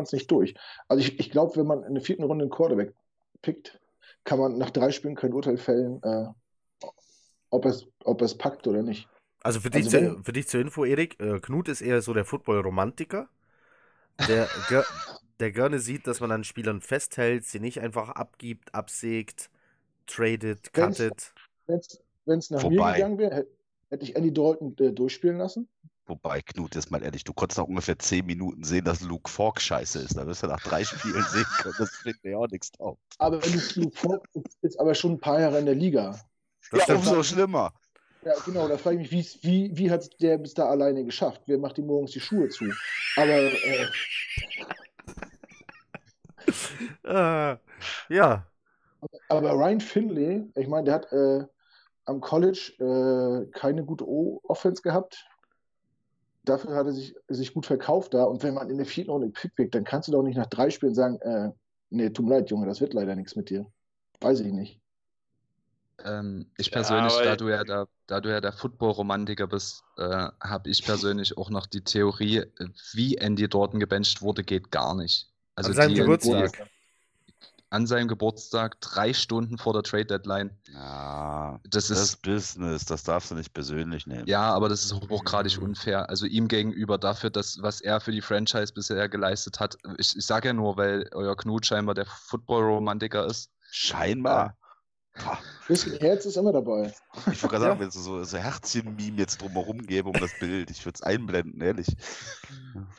es 0.03 0.12
nicht 0.14 0.32
durch? 0.32 0.53
Also 0.88 1.03
ich, 1.03 1.20
ich 1.20 1.32
glaube, 1.32 1.58
wenn 1.58 1.68
man 1.68 1.84
in 1.84 1.95
der 1.95 2.03
vierten 2.03 2.24
Runde 2.24 2.43
einen 2.43 2.51
Quarterback 2.51 2.93
pickt, 3.41 3.80
kann 4.24 4.39
man 4.39 4.58
nach 4.58 4.70
drei 4.70 4.91
Spielen 4.91 5.16
kein 5.16 5.34
Urteil 5.34 5.58
fällen, 5.58 6.01
äh, 6.03 6.28
ob 7.49 7.66
es, 7.66 7.86
ob 8.03 8.22
es 8.22 8.38
packt 8.38 8.68
oder 8.68 8.84
nicht. 8.84 9.08
Also 9.43 9.60
für 9.60 9.70
dich, 9.70 9.86
Also 9.86 9.97
zu, 9.97 10.03
wenn- 10.16 10.24
für 10.24 10.34
dich 10.34 10.47
zur 10.47 10.62
Info, 10.62 10.86
Erik, 10.86 11.20
äh, 11.20 11.39
Knut 11.39 11.68
ist 11.68 11.82
eher 11.82 12.01
so 12.01 12.14
der 12.14 12.26
Football-Romantiker, 12.26 13.30
der, 14.28 14.47
ger 14.70 14.86
der 15.39 15.51
gerne 15.51 15.80
sieht, 15.80 16.08
dass 16.08 16.20
man 16.20 16.32
an 16.32 16.43
Spielern 16.43 16.82
festhält, 16.82 17.45
sie 17.45 17.60
nicht 17.60 17.80
einfach 17.82 18.10
abgibt, 18.10 18.74
absägt, 18.74 19.49
tradet, 20.08 20.70
Wenn's- 20.74 20.97
cuttet. 20.97 21.34
Wenn 21.68 22.39
es 22.39 22.49
nach 22.49 22.63
mir 22.63 22.78
Wobei- 22.80 22.93
gegangen 22.95 23.18
wäre, 23.18 23.47
hätte 23.89 24.03
ich 24.03 24.15
Andy 24.15 24.34
Dalton 24.34 24.76
äh, 24.80 24.91
durchspielen 24.91 25.38
lassen. 25.38 25.70
Wobei, 26.05 26.41
Knut, 26.41 26.76
jetzt 26.76 26.89
mal 26.89 27.03
ehrlich, 27.03 27.26
du 27.26 27.34
konntest 27.34 27.57
nach 27.59 27.65
ungefähr 27.68 27.99
10 27.99 28.26
Minuten 28.26 28.63
sehen, 28.63 28.86
dass 28.86 29.01
Luke 29.01 29.30
Falk 29.30 29.59
scheiße 29.59 29.99
ist. 29.99 30.15
Da 30.18 30.26
wirst 30.26 30.41
du 30.43 30.47
nach 30.47 30.61
drei 30.61 30.84
Spielen 30.86 31.24
sehen 31.30 31.45
können, 31.61 31.76
das 31.78 31.91
bringt 32.01 32.24
mir 32.24 32.39
auch 32.39 32.47
nichts 32.47 32.72
drauf. 32.72 32.97
Aber 33.18 33.36
Luke, 33.38 33.80
Luke 33.80 33.97
Falk 33.97 34.24
ist 34.61 34.80
aber 34.80 34.95
schon 34.95 35.13
ein 35.13 35.20
paar 35.20 35.41
Jahre 35.41 35.59
in 35.59 35.65
der 35.65 35.76
Liga. 35.76 36.11
Das 36.72 36.80
ja, 36.80 36.84
stimmt. 36.86 36.99
umso 36.99 37.24
schlimmer. 37.24 37.74
Ja, 38.24 38.34
genau, 38.45 38.68
da 38.70 38.78
frage 38.78 39.01
ich 39.01 39.01
mich, 39.03 39.11
wie's- 39.11 39.39
wie, 39.43 39.78
wie 39.78 39.91
hat 39.91 40.09
der 40.22 40.38
bis 40.38 40.53
da 40.53 40.68
alleine 40.70 41.03
geschafft? 41.03 41.41
Wer 41.45 41.57
macht 41.57 41.78
ihm 41.78 41.88
morgens 41.88 42.11
die 42.11 42.20
Schuhe 42.22 42.47
zu? 42.49 42.65
Aber 43.18 43.32
äh, 43.32 43.88
Äh, 47.03 47.57
ja, 48.09 48.45
Aber 49.30 49.51
Ryan 49.51 49.82
Finley, 49.82 50.49
ich 50.55 50.68
meine, 50.68 50.86
der 50.86 50.93
hat 50.95 51.11
äh, 51.11 51.45
am 52.08 52.22
College 52.22 52.74
äh, 52.80 53.45
keine 53.58 53.84
gute 53.84 54.08
O 54.08 54.39
Offense 54.43 54.82
gehabt. 54.82 55.26
Dafür 56.45 56.76
hat 56.76 56.86
er 56.86 56.93
sich, 56.93 57.14
sich 57.28 57.53
gut 57.53 57.66
verkauft 57.66 58.14
da. 58.14 58.24
Und 58.24 58.41
wenn 58.41 58.53
man 58.53 58.70
in 58.70 58.78
der 58.78 58.86
vierten 58.86 59.12
Runde 59.12 59.30
Pick 59.30 59.58
wird, 59.58 59.76
dann 59.76 59.84
kannst 59.84 60.08
du 60.08 60.14
doch 60.14 60.24
nicht 60.24 60.38
nach 60.38 60.47
drei 60.47 60.70
Spielen 60.70 60.95
sagen, 60.95 61.20
äh, 61.20 61.51
nee, 61.89 62.10
tut 62.10 62.26
mir 62.26 62.36
leid, 62.36 62.49
Junge, 62.49 62.66
das 62.66 62.80
wird 62.80 62.93
leider 62.93 63.16
nichts 63.16 63.36
mit 63.36 63.49
dir. 63.49 63.66
Weiß 64.22 64.39
ich 64.39 64.53
nicht. 64.53 64.80
Ähm, 66.05 66.49
ich 66.58 66.68
Ja, 66.68 66.74
persönlich, 66.74 67.14
aber- 67.14 67.24
da 67.26 67.36
du 67.36 67.49
ja 67.49 67.64
der, 67.66 67.88
da 68.08 68.22
du 68.22 68.30
ja 68.30 68.39
der 68.39 68.53
Football-Romantiker 68.53 69.47
bist, 69.47 69.84
äh, 69.97 70.30
habe 70.41 70.70
ich 70.70 70.86
persönlich 70.86 71.38
auch 71.38 71.49
noch 71.49 71.66
die 71.66 71.82
Theorie, 71.82 72.45
wie 72.93 73.16
Andy 73.18 73.49
Dalton 73.49 73.80
gebencht 73.80 74.22
wurde, 74.22 74.43
geht 74.43 74.72
gar 74.72 74.95
nicht. 74.95 75.30
Also 75.55 75.72
An 75.72 75.76
seinem 75.76 75.95
die, 75.95 76.01
Geburtstag. 76.01 76.70
An 77.70 77.86
seinem 77.86 78.07
Geburtstag, 78.07 78.80
drei 78.82 79.13
Stunden 79.13 79.57
vor 79.57 79.74
der 79.74 79.84
Trade-Deadline. 79.84 80.51
Ja, 80.72 81.59
Das 81.70 81.88
das 81.88 81.99
ist, 81.99 82.22
Business, 82.22 82.86
das 82.86 83.03
darfst 83.03 83.32
du 83.32 83.36
nicht 83.36 83.53
persönlich 83.53 84.07
nehmen. 84.07 84.26
ja, 84.26 84.53
aber 84.53 84.70
das 84.70 84.86
ist 84.86 84.93
hochgradig 84.93 85.57
unfair. 85.61 86.09
Also 86.09 86.26
ihm 86.26 86.47
gegenüber 86.47 86.97
dafür, 86.97 87.30
dass, 87.30 87.61
was 87.61 87.82
er 87.82 87.99
für 87.99 88.11
die 88.11 88.22
Franchise 88.22 88.72
bisher 88.74 89.09
geleistet 89.09 89.59
hat. 89.59 89.78
Ich, 89.97 90.15
ich 90.15 90.26
sage 90.26 90.47
ja 90.49 90.53
nur, 90.53 90.78
weil 90.78 91.09
euer 91.13 91.36
Knut 91.36 91.65
scheinbar 91.65 91.95
der 91.95 92.05
Football-Romantiker 92.05 93.26
ist. 93.26 93.51
Scheinbar. 93.70 94.55
Pah, 95.13 95.39
Bisschen 95.68 95.97
Herz 95.99 96.26
ist 96.26 96.38
immer 96.38 96.53
dabei. 96.53 96.93
Ich 97.15 97.26
wollte 97.26 97.47
gerade 97.47 97.63
Ja. 97.65 97.70
sagen, 97.72 97.80
wenn 97.82 97.88
es 97.89 97.95
so, 97.95 98.24
so 98.24 98.38
Herzchen-Meme 98.38 99.18
jetzt 99.18 99.41
drumherum 99.41 99.80
gäbe 99.80 100.09
um 100.09 100.20
das 100.20 100.36
Bild, 100.36 100.70
ich 100.72 100.86
würde 100.86 100.95
es 100.95 101.01
einblenden, 101.01 101.59
ehrlich. 101.59 101.88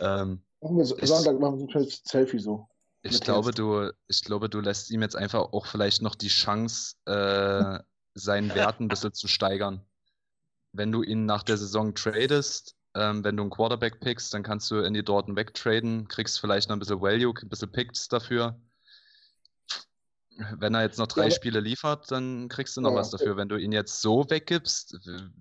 Ähm, 0.01 0.43
Machen 0.61 0.77
wir 0.77 0.85
so, 0.85 0.99
Ich- 0.99 1.09
Sonntag 1.09 1.39
machen 1.41 1.55
wir 1.55 1.59
so 1.61 1.65
ein 1.67 1.71
schönes 1.71 2.03
Selfie 2.05 2.39
so. 2.41 2.69
Ich 3.11 3.21
glaube, 3.21 3.53
du, 3.53 3.91
ich 4.09 4.23
glaube, 4.23 4.49
du 4.49 4.61
lässt 4.61 4.91
ihm 4.91 5.03
jetzt 5.03 5.17
einfach 5.17 5.53
auch 5.53 5.67
vielleicht 5.67 6.03
noch 6.03 6.15
die 6.15 6.29
Chance, 6.29 6.97
äh, 7.07 7.79
seinen 8.15 8.55
Wert 8.55 8.81
ein 8.81 8.89
bisschen 8.89 9.15
zu 9.15 9.29
steigern. 9.29 9.85
Wenn 10.73 10.93
du 10.93 11.03
ihn 11.03 11.25
nach 11.25 11.43
der 11.43 11.57
Saison 11.57 11.95
tradest, 11.95 12.77
ähm, 12.95 13.25
wenn 13.25 13.37
du 13.37 13.43
einen 13.43 13.51
Quarterback 13.51 14.01
pickst, 14.01 14.33
dann 14.35 14.43
kannst 14.43 14.71
du 14.71 14.77
in 14.77 14.95
die 14.95 15.05
Dorten 15.05 15.37
wegtraden, 15.37 16.09
kriegst 16.09 16.41
vielleicht 16.41 16.69
noch 16.69 16.77
ein 16.77 16.81
bisschen 16.81 17.01
Value, 17.01 17.35
ein 17.41 17.49
bisschen 17.49 17.73
Picks 17.73 18.09
dafür. 18.09 18.61
Wenn 20.57 20.75
er 20.75 20.83
jetzt 20.83 20.99
noch 20.99 21.09
drei 21.09 21.23
aber- 21.23 21.31
Spiele 21.33 21.61
liefert, 21.61 22.11
dann 22.13 22.49
kriegst 22.49 22.77
du 22.77 22.81
noch 22.81 22.91
Ja, 22.91 22.97
was 22.97 23.11
dafür. 23.11 23.37
Wenn 23.37 23.49
du 23.49 23.57
ihn 23.57 23.73
jetzt 23.73 24.01
so 24.01 24.29
weggibst, 24.31 24.97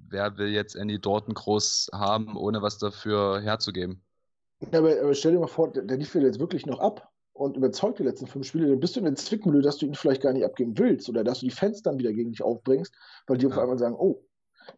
wer 0.10 0.38
will 0.38 0.50
jetzt 0.50 0.76
Andy 0.76 1.00
Dorton 1.00 1.36
groß 1.36 1.90
haben, 1.94 2.36
ohne 2.36 2.62
was 2.62 2.80
dafür 2.80 3.40
herzugeben? 3.42 4.04
Ja, 4.72 4.80
aber, 4.80 5.00
aber 5.00 5.14
stell 5.14 5.34
dir 5.34 5.40
mal 5.40 5.48
vor, 5.48 5.72
der, 5.72 5.84
der 5.84 5.98
liefert 5.98 6.24
jetzt 6.24 6.40
wirklich 6.40 6.66
noch 6.66 6.80
ab 6.80 7.12
und 7.38 7.56
überzeugt 7.58 8.00
die 8.00 8.04
letzten 8.04 8.28
fünf 8.28 8.48
Spiele, 8.48 8.68
dann 8.68 8.80
bist 8.80 8.96
du 8.96 9.00
in 9.00 9.06
der 9.06 9.16
Zwickmühle, 9.16 9.62
dass 9.62 9.78
du 9.78 9.86
ihn 9.86 9.96
vielleicht 9.96 10.22
gar 10.22 10.34
nicht 10.34 10.46
abgeben 10.46 10.78
willst 10.78 11.08
oder 11.10 11.24
dass 11.24 11.40
du 11.40 11.46
die 11.46 11.52
Fans 11.52 11.82
dann 11.82 12.00
wieder 12.00 12.14
gegen 12.14 12.32
dich 12.32 12.42
aufbringst, 12.42 12.94
weil 13.28 13.38
die 13.38 13.48
auf 13.48 13.56
Ja. 13.56 13.62
einmal 13.62 13.78
sagen, 13.78 13.96
oh, 13.98 14.24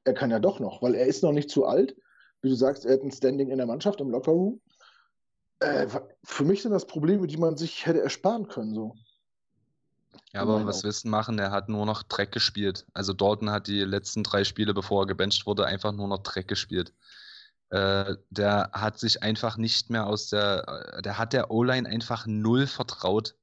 er 0.03 0.13
kann 0.13 0.31
ja 0.31 0.39
doch 0.39 0.59
noch, 0.59 0.81
weil 0.81 0.95
er 0.95 1.07
ist 1.07 1.23
noch 1.23 1.31
nicht 1.31 1.49
zu 1.49 1.65
alt. 1.65 1.95
Wie 2.41 2.49
du 2.49 2.55
sagst, 2.55 2.85
er 2.85 2.93
hat 2.93 3.01
ein 3.01 3.11
Standing 3.11 3.49
in 3.49 3.57
der 3.57 3.67
Mannschaft, 3.67 3.99
im 4.01 4.09
Lockerroom. 4.09 4.61
Äh, 5.59 5.87
für 6.23 6.45
mich 6.45 6.61
sind 6.61 6.71
das 6.71 6.85
Probleme, 6.85 7.27
die 7.27 7.37
man 7.37 7.57
sich 7.57 7.85
hätte 7.85 8.01
ersparen 8.01 8.47
können. 8.47 8.73
So. 8.73 8.95
Ja, 10.31 10.41
aber 10.41 10.65
was 10.65 10.83
willst 10.83 11.05
du 11.05 11.09
machen? 11.09 11.39
Er 11.39 11.51
hat 11.51 11.69
nur 11.69 11.85
noch 11.85 12.03
Dreck 12.03 12.31
gespielt. 12.31 12.85
Also 12.93 13.13
Dalton 13.13 13.51
hat 13.51 13.67
die 13.67 13.81
letzten 13.81 14.23
drei 14.23 14.43
Spiele, 14.43 14.73
bevor 14.73 15.03
er 15.03 15.07
gebencht 15.07 15.45
wurde, 15.47 15.65
einfach 15.65 15.91
nur 15.91 16.07
noch 16.07 16.19
Dreck 16.19 16.47
gespielt. 16.47 16.93
Äh, 17.71 18.15
der 18.29 18.71
hat 18.73 18.99
sich 18.99 19.21
einfach 19.23 19.57
nicht 19.57 19.89
mehr 19.89 20.07
aus 20.07 20.29
der, 20.29 20.67
äh, 20.97 21.01
der 21.03 21.17
hat 21.17 21.33
der 21.33 21.51
O-Line 21.51 21.87
einfach 21.87 22.25
null 22.27 22.67
vertraut. 22.67 23.35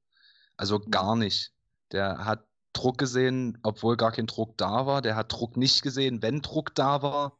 Also 0.57 0.79
gar 0.79 1.15
nicht. 1.15 1.53
Der 1.91 2.25
hat 2.25 2.47
Druck 2.73 2.97
gesehen, 2.97 3.57
obwohl 3.63 3.97
gar 3.97 4.11
kein 4.11 4.27
Druck 4.27 4.57
da 4.57 4.85
war. 4.85 5.01
Der 5.01 5.15
hat 5.15 5.31
Druck 5.33 5.57
nicht 5.57 5.81
gesehen, 5.83 6.21
wenn 6.21 6.41
Druck 6.41 6.75
da 6.75 7.01
war. 7.01 7.39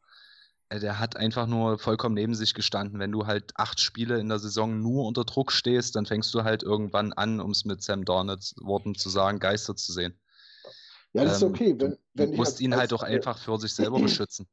Äh, 0.69 0.79
Der 0.79 0.99
hat 0.99 1.17
einfach 1.17 1.47
nur 1.47 1.79
vollkommen 1.79 2.15
neben 2.15 2.35
sich 2.35 2.53
gestanden. 2.53 2.99
Wenn 2.99 3.11
du 3.11 3.27
halt 3.27 3.53
acht 3.57 3.79
Spiele 3.81 4.19
in 4.19 4.29
der 4.29 4.39
Saison 4.39 4.81
nur 4.81 5.05
unter 5.05 5.25
Druck 5.25 5.51
stehst, 5.51 5.95
dann 5.95 6.05
fängst 6.05 6.33
du 6.33 6.43
halt 6.43 6.63
irgendwann 6.63 7.13
an, 7.13 7.39
um 7.41 7.51
es 7.51 7.65
mit 7.65 7.83
Sam 7.83 8.05
Darnolds 8.05 8.55
Worten 8.61 8.95
zu 8.95 9.09
sagen, 9.09 9.39
Geister 9.39 9.75
zu 9.75 9.91
sehen. 9.93 10.19
Ja, 11.13 11.23
das 11.23 11.33
ist 11.33 11.41
Ähm, 11.41 11.49
okay. 11.49 11.75
Wenn, 11.79 11.91
du 11.91 11.99
wenn 12.13 12.31
du 12.31 12.37
musst 12.37 12.59
ihn 12.61 12.75
halt 12.75 12.93
auch 12.93 13.03
einfach 13.03 13.37
für 13.37 13.57
sich 13.59 13.73
selber 13.73 13.99
beschützen. 13.99 14.47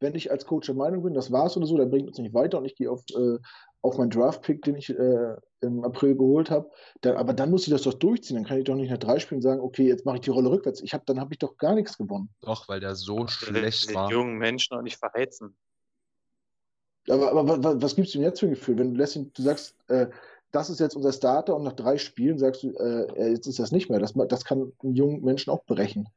Wenn 0.00 0.14
ich 0.14 0.30
als 0.30 0.44
Coach 0.46 0.66
der 0.66 0.74
Meinung 0.74 1.02
bin, 1.02 1.14
das 1.14 1.32
war's 1.32 1.56
oder 1.56 1.66
so, 1.66 1.76
dann 1.78 1.90
bringt 1.90 2.08
uns 2.08 2.18
nicht 2.18 2.34
weiter 2.34 2.58
und 2.58 2.64
ich 2.64 2.76
gehe 2.76 2.90
auf, 2.90 3.02
äh, 3.16 3.38
auf 3.82 3.96
meinen 3.98 4.10
Draft-Pick, 4.10 4.62
den 4.62 4.76
ich 4.76 4.90
äh, 4.90 5.36
im 5.60 5.84
April 5.84 6.14
geholt 6.16 6.50
habe. 6.50 6.70
Dann, 7.02 7.16
aber 7.16 7.32
dann 7.32 7.50
muss 7.50 7.66
ich 7.66 7.70
das 7.72 7.82
doch 7.82 7.94
durchziehen. 7.94 8.36
Dann 8.36 8.44
kann 8.44 8.58
ich 8.58 8.64
doch 8.64 8.74
nicht 8.74 8.90
nach 8.90 8.98
drei 8.98 9.18
Spielen 9.18 9.42
sagen, 9.42 9.60
okay, 9.60 9.86
jetzt 9.86 10.04
mache 10.04 10.16
ich 10.16 10.22
die 10.22 10.30
Rolle 10.30 10.50
rückwärts. 10.50 10.82
Ich 10.82 10.92
hab, 10.94 11.06
dann 11.06 11.20
habe 11.20 11.32
ich 11.32 11.38
doch 11.38 11.56
gar 11.56 11.74
nichts 11.74 11.96
gewonnen. 11.98 12.28
Doch, 12.40 12.68
weil 12.68 12.80
der 12.80 12.94
so 12.94 13.26
schlecht 13.26 13.88
den 13.88 13.94
war. 13.94 14.10
jungen 14.10 14.38
Menschen 14.38 14.76
auch 14.76 14.82
nicht 14.82 14.96
verheizen. 14.96 15.56
Aber, 17.08 17.30
aber 17.30 17.46
wa- 17.46 17.62
wa- 17.62 17.76
was 17.78 17.94
gibst 17.96 18.14
du 18.14 18.18
ihm 18.18 18.24
jetzt 18.24 18.40
für 18.40 18.46
ein 18.46 18.54
Gefühl? 18.54 18.78
Wenn 18.78 18.94
du 18.94 18.98
lässt 18.98 19.16
ihn, 19.16 19.30
du 19.34 19.42
sagst, 19.42 19.76
äh, 19.88 20.06
das 20.52 20.70
ist 20.70 20.80
jetzt 20.80 20.96
unser 20.96 21.12
Starter 21.12 21.54
und 21.56 21.64
nach 21.64 21.72
drei 21.72 21.98
Spielen 21.98 22.38
sagst 22.38 22.62
du, 22.62 22.70
äh, 22.70 23.30
jetzt 23.32 23.46
ist 23.46 23.58
das 23.58 23.72
nicht 23.72 23.90
mehr. 23.90 23.98
Das, 23.98 24.14
das 24.28 24.44
kann 24.44 24.72
einen 24.82 24.94
jungen 24.94 25.22
Menschen 25.22 25.50
auch 25.50 25.64
brechen. 25.64 26.08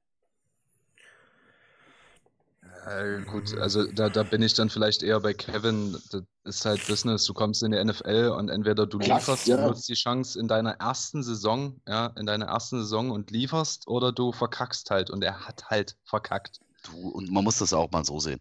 Äh, 2.87 3.21
gut, 3.23 3.57
also 3.57 3.85
da, 3.91 4.07
da 4.07 4.23
bin 4.23 4.41
ich 4.41 4.53
dann 4.53 4.69
vielleicht 4.69 5.03
eher 5.03 5.19
bei 5.19 5.33
Kevin. 5.33 5.97
Das 6.11 6.23
ist 6.45 6.65
halt 6.65 6.87
Business. 6.87 7.25
Du 7.25 7.33
kommst 7.33 7.61
in 7.61 7.71
die 7.71 7.83
NFL 7.83 8.33
und 8.37 8.49
entweder 8.49 8.85
du 8.87 8.97
lieferst, 8.99 9.47
ja. 9.47 9.57
du 9.57 9.67
nutzt 9.67 9.89
die 9.89 9.95
Chance 9.95 10.39
in 10.39 10.47
deiner 10.47 10.71
ersten 10.71 11.21
Saison, 11.21 11.81
ja, 11.85 12.07
in 12.15 12.25
deiner 12.25 12.45
ersten 12.45 12.79
Saison 12.79 13.11
und 13.11 13.29
lieferst 13.31 13.87
oder 13.87 14.13
du 14.13 14.31
verkackst 14.31 14.89
halt. 14.89 15.09
Und 15.09 15.23
er 15.23 15.47
hat 15.47 15.69
halt 15.69 15.97
verkackt. 16.05 16.61
Du, 16.83 17.09
und 17.09 17.29
man 17.29 17.43
muss 17.43 17.57
das 17.57 17.73
auch 17.73 17.91
mal 17.91 18.05
so 18.05 18.19
sehen. 18.19 18.39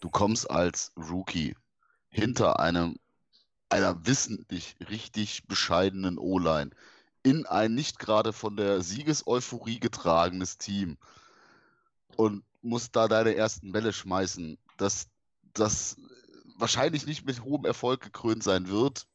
Du 0.00 0.10
kommst 0.10 0.48
als 0.48 0.92
Rookie 0.96 1.56
hinter 2.08 2.60
einem 2.60 2.96
einer 3.70 4.06
wissentlich 4.06 4.76
richtig 4.88 5.46
bescheidenen 5.46 6.18
O-Line 6.18 6.70
in 7.22 7.46
ein 7.46 7.74
nicht 7.74 7.98
gerade 7.98 8.32
von 8.32 8.56
der 8.56 8.80
Siegeseuphorie 8.80 9.80
getragenes 9.80 10.56
Team 10.56 10.96
und 12.16 12.44
musst 12.62 12.96
da 12.96 13.08
deine 13.08 13.34
ersten 13.34 13.72
Bälle 13.72 13.92
schmeißen, 13.92 14.58
dass 14.76 15.08
das 15.54 15.96
wahrscheinlich 16.56 17.06
nicht 17.06 17.24
mit 17.24 17.42
hohem 17.42 17.64
Erfolg 17.64 18.00
gekrönt 18.00 18.42
sein 18.42 18.68
wird. 18.68 19.06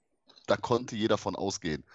da 0.46 0.58
konnte 0.58 0.98
jeder 0.98 1.18
von 1.18 1.38
ausgehen. 1.38 1.86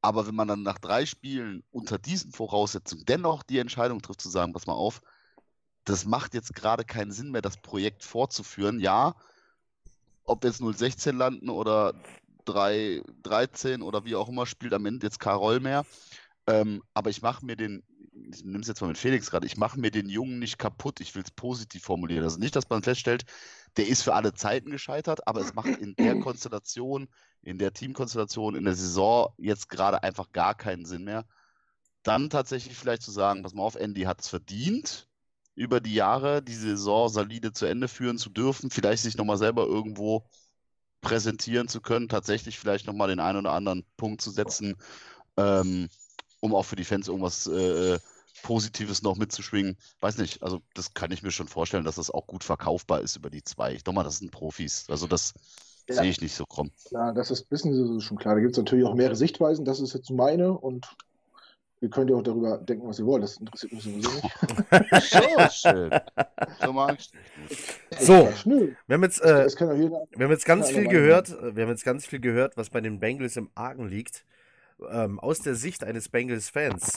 Aber 0.00 0.26
wenn 0.26 0.34
man 0.34 0.48
dann 0.48 0.62
nach 0.62 0.78
drei 0.78 1.04
Spielen 1.04 1.62
unter 1.72 1.98
diesen 1.98 2.32
Voraussetzungen 2.32 3.04
dennoch 3.04 3.42
die 3.42 3.58
Entscheidung 3.58 4.00
trifft, 4.00 4.22
zu 4.22 4.30
sagen, 4.30 4.54
pass 4.54 4.66
mal 4.66 4.72
auf, 4.72 5.02
das 5.84 6.04
macht 6.06 6.32
jetzt 6.32 6.54
gerade 6.54 6.84
keinen 6.84 7.12
Sinn 7.12 7.30
mehr, 7.30 7.42
das 7.42 7.56
Projekt 7.58 8.02
fortzuführen. 8.02 8.80
Ja, 8.80 9.14
ob 10.24 10.44
jetzt 10.44 10.58
016 10.58 11.16
landen 11.16 11.50
oder 11.50 11.94
313 12.46 13.82
oder 13.82 14.04
wie 14.04 14.16
auch 14.16 14.28
immer, 14.28 14.46
spielt 14.46 14.74
am 14.74 14.86
Ende 14.86 15.06
jetzt 15.06 15.24
Rolle 15.24 15.60
mehr. 15.60 15.84
Ähm, 16.46 16.82
aber 16.94 17.10
ich 17.10 17.22
mache 17.22 17.44
mir 17.44 17.56
den, 17.56 17.82
ich 18.32 18.44
nehme 18.44 18.60
es 18.60 18.68
jetzt 18.68 18.80
mal 18.80 18.88
mit 18.88 18.98
Felix 18.98 19.30
gerade, 19.30 19.46
ich 19.46 19.56
mache 19.56 19.78
mir 19.78 19.90
den 19.90 20.08
Jungen 20.08 20.38
nicht 20.38 20.58
kaputt, 20.58 21.00
ich 21.00 21.14
will 21.14 21.22
es 21.22 21.30
positiv 21.30 21.82
formulieren. 21.84 22.24
Also 22.24 22.38
nicht, 22.38 22.56
dass 22.56 22.68
man 22.68 22.82
feststellt, 22.82 23.24
der 23.76 23.86
ist 23.86 24.02
für 24.02 24.14
alle 24.14 24.34
Zeiten 24.34 24.70
gescheitert, 24.70 25.26
aber 25.26 25.40
es 25.40 25.54
macht 25.54 25.68
in 25.68 25.94
der 25.96 26.18
Konstellation, 26.20 27.08
in 27.42 27.58
der 27.58 27.72
Teamkonstellation, 27.72 28.56
in 28.56 28.64
der 28.64 28.74
Saison 28.74 29.32
jetzt 29.38 29.68
gerade 29.68 30.02
einfach 30.02 30.32
gar 30.32 30.54
keinen 30.54 30.86
Sinn 30.86 31.04
mehr. 31.04 31.26
Dann 32.02 32.30
tatsächlich 32.30 32.76
vielleicht 32.76 33.02
zu 33.02 33.10
sagen, 33.10 33.42
pass 33.42 33.54
mal 33.54 33.62
auf, 33.62 33.76
Andy 33.76 34.02
hat 34.02 34.20
es 34.20 34.28
verdient, 34.28 35.08
über 35.54 35.80
die 35.80 35.94
Jahre 35.94 36.42
die 36.42 36.54
Saison 36.54 37.08
solide 37.08 37.52
zu 37.52 37.66
Ende 37.66 37.88
führen 37.88 38.18
zu 38.18 38.30
dürfen, 38.30 38.70
vielleicht 38.70 39.02
sich 39.02 39.16
nochmal 39.16 39.38
selber 39.38 39.66
irgendwo 39.66 40.28
präsentieren 41.00 41.68
zu 41.68 41.80
können, 41.80 42.08
tatsächlich 42.08 42.58
vielleicht 42.58 42.86
nochmal 42.86 43.08
den 43.08 43.20
einen 43.20 43.38
oder 43.38 43.52
anderen 43.52 43.84
Punkt 43.96 44.20
zu 44.20 44.30
setzen, 44.30 44.76
ähm, 45.36 45.88
um 46.40 46.54
auch 46.54 46.64
für 46.64 46.76
die 46.76 46.84
Fans 46.84 47.08
irgendwas 47.08 47.46
äh, 47.46 47.98
Positives 48.46 49.02
noch 49.02 49.16
mitzuschwingen. 49.16 49.76
Weiß 50.00 50.18
nicht, 50.18 50.40
also 50.40 50.60
das 50.74 50.94
kann 50.94 51.10
ich 51.10 51.24
mir 51.24 51.32
schon 51.32 51.48
vorstellen, 51.48 51.82
dass 51.82 51.96
das 51.96 52.12
auch 52.12 52.28
gut 52.28 52.44
verkaufbar 52.44 53.00
ist 53.00 53.16
über 53.16 53.28
die 53.28 53.42
zwei. 53.42 53.72
Ich 53.72 53.82
denke 53.82 53.96
mal, 53.96 54.04
das 54.04 54.18
sind 54.18 54.30
Profis. 54.30 54.86
Also 54.88 55.08
das 55.08 55.34
ja. 55.88 55.96
sehe 55.96 56.10
ich 56.10 56.20
nicht 56.20 56.36
so 56.36 56.46
krumm. 56.46 56.70
Ja, 56.92 57.10
das 57.10 57.32
ist, 57.32 57.50
wissen 57.50 57.74
Sie 57.74 58.00
schon 58.00 58.16
klar. 58.16 58.36
Da 58.36 58.40
gibt 58.40 58.52
es 58.52 58.58
natürlich 58.58 58.84
auch 58.84 58.94
mehrere 58.94 59.16
Sichtweisen. 59.16 59.64
Das 59.64 59.80
ist 59.80 59.94
jetzt 59.94 60.10
meine 60.10 60.52
und 60.52 60.86
Ihr 61.80 61.90
könnt 61.90 62.08
ja 62.08 62.16
auch 62.16 62.22
darüber 62.22 62.56
denken, 62.56 62.88
was 62.88 62.98
ihr 62.98 63.04
wollt. 63.04 63.22
Das 63.22 63.36
interessiert 63.36 63.72
mich 63.72 63.82
sowieso 63.82 64.10
nicht. 64.10 65.50
so 65.60 65.68
schön. 65.68 65.90
So 66.64 66.72
mag 66.72 66.96
ich 66.98 67.10
So, 67.98 68.30
wir 68.86 68.94
haben 68.94 69.02
jetzt, 69.02 69.20
äh, 69.20 69.46
wir 69.46 70.24
haben 70.24 70.30
jetzt 70.30 70.46
ganz 70.46 70.70
viel 70.70 70.88
gehört. 70.88 71.36
Wir 71.54 71.64
haben 71.64 71.70
jetzt 71.70 71.84
ganz 71.84 72.06
viel 72.06 72.20
gehört, 72.20 72.56
was 72.56 72.70
bei 72.70 72.80
den 72.80 72.98
Bengals 72.98 73.36
im 73.36 73.50
Argen 73.54 73.88
liegt. 73.88 74.24
Ähm, 74.90 75.20
aus 75.20 75.40
der 75.40 75.54
Sicht 75.54 75.84
eines 75.84 76.08
Bengals-Fans. 76.08 76.94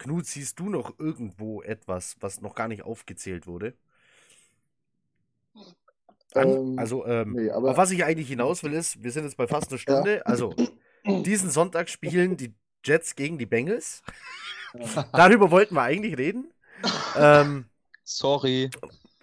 Knut, 0.00 0.26
siehst 0.26 0.58
du 0.58 0.68
noch 0.68 0.98
irgendwo 0.98 1.62
etwas, 1.62 2.16
was 2.20 2.40
noch 2.40 2.54
gar 2.54 2.68
nicht 2.68 2.82
aufgezählt 2.82 3.46
wurde? 3.46 3.74
An, 6.34 6.48
ähm, 6.48 6.78
also, 6.78 7.06
ähm, 7.06 7.32
nee, 7.32 7.50
auf 7.50 7.76
was 7.76 7.90
ich 7.90 8.04
eigentlich 8.04 8.28
hinaus 8.28 8.62
will, 8.62 8.72
ist, 8.72 9.02
wir 9.02 9.12
sind 9.12 9.24
jetzt 9.24 9.36
bei 9.36 9.46
fast 9.46 9.70
einer 9.70 9.78
Stunde. 9.78 10.16
Ja. 10.16 10.22
Also, 10.22 10.54
diesen 11.06 11.50
Sonntag 11.50 11.88
spielen 11.88 12.36
die 12.36 12.54
Jets 12.84 13.14
gegen 13.14 13.38
die 13.38 13.46
Bengals. 13.46 14.02
Darüber 15.12 15.50
wollten 15.50 15.74
wir 15.74 15.82
eigentlich 15.82 16.16
reden. 16.16 16.52
Ähm, 17.16 17.66
Sorry. 18.04 18.70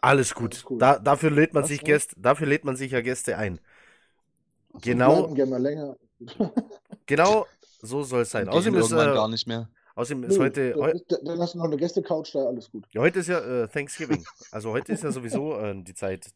Alles 0.02 0.36
gut. 0.36 0.66
Da, 0.70 1.00
dafür, 1.00 1.32
lädt 1.32 1.54
man 1.54 1.66
sich 1.66 1.84
Gäste, 1.84 2.16
dafür 2.20 2.48
lädt 2.48 2.64
man 2.66 2.76
sich 2.76 2.92
ja 2.92 3.02
Gäste 3.02 3.38
ein. 3.38 3.60
Genau. 4.82 5.34
genau 7.06 7.48
so 7.82 8.04
soll 8.04 8.22
es 8.22 8.32
sein. 8.32 8.48
Außerdem 8.48 8.80
ist, 8.80 8.92
äh, 8.92 8.96
gar 8.96 9.28
nicht 9.28 9.48
mehr. 9.48 9.70
Außerdem 9.98 10.26
ist 10.26 10.38
Nö, 10.38 10.44
heute. 10.44 11.04
Dann, 11.10 11.26
dann 11.26 11.40
hast 11.40 11.56
du 11.56 11.58
noch 11.58 11.66
eine 11.66 11.76
Gäste-Couch 11.76 12.36
da, 12.36 12.46
alles 12.46 12.70
gut. 12.70 12.86
Ja, 12.92 13.02
heute 13.02 13.18
ist 13.18 13.28
ja 13.30 13.40
äh, 13.40 13.68
Thanksgiving. 13.68 14.24
Also 14.52 14.72
heute 14.72 14.94
ist 14.94 15.04
ja 15.04 15.12
sowieso 15.12 15.58
äh, 15.58 15.74
die 15.84 15.96
Zeit, 15.96 16.28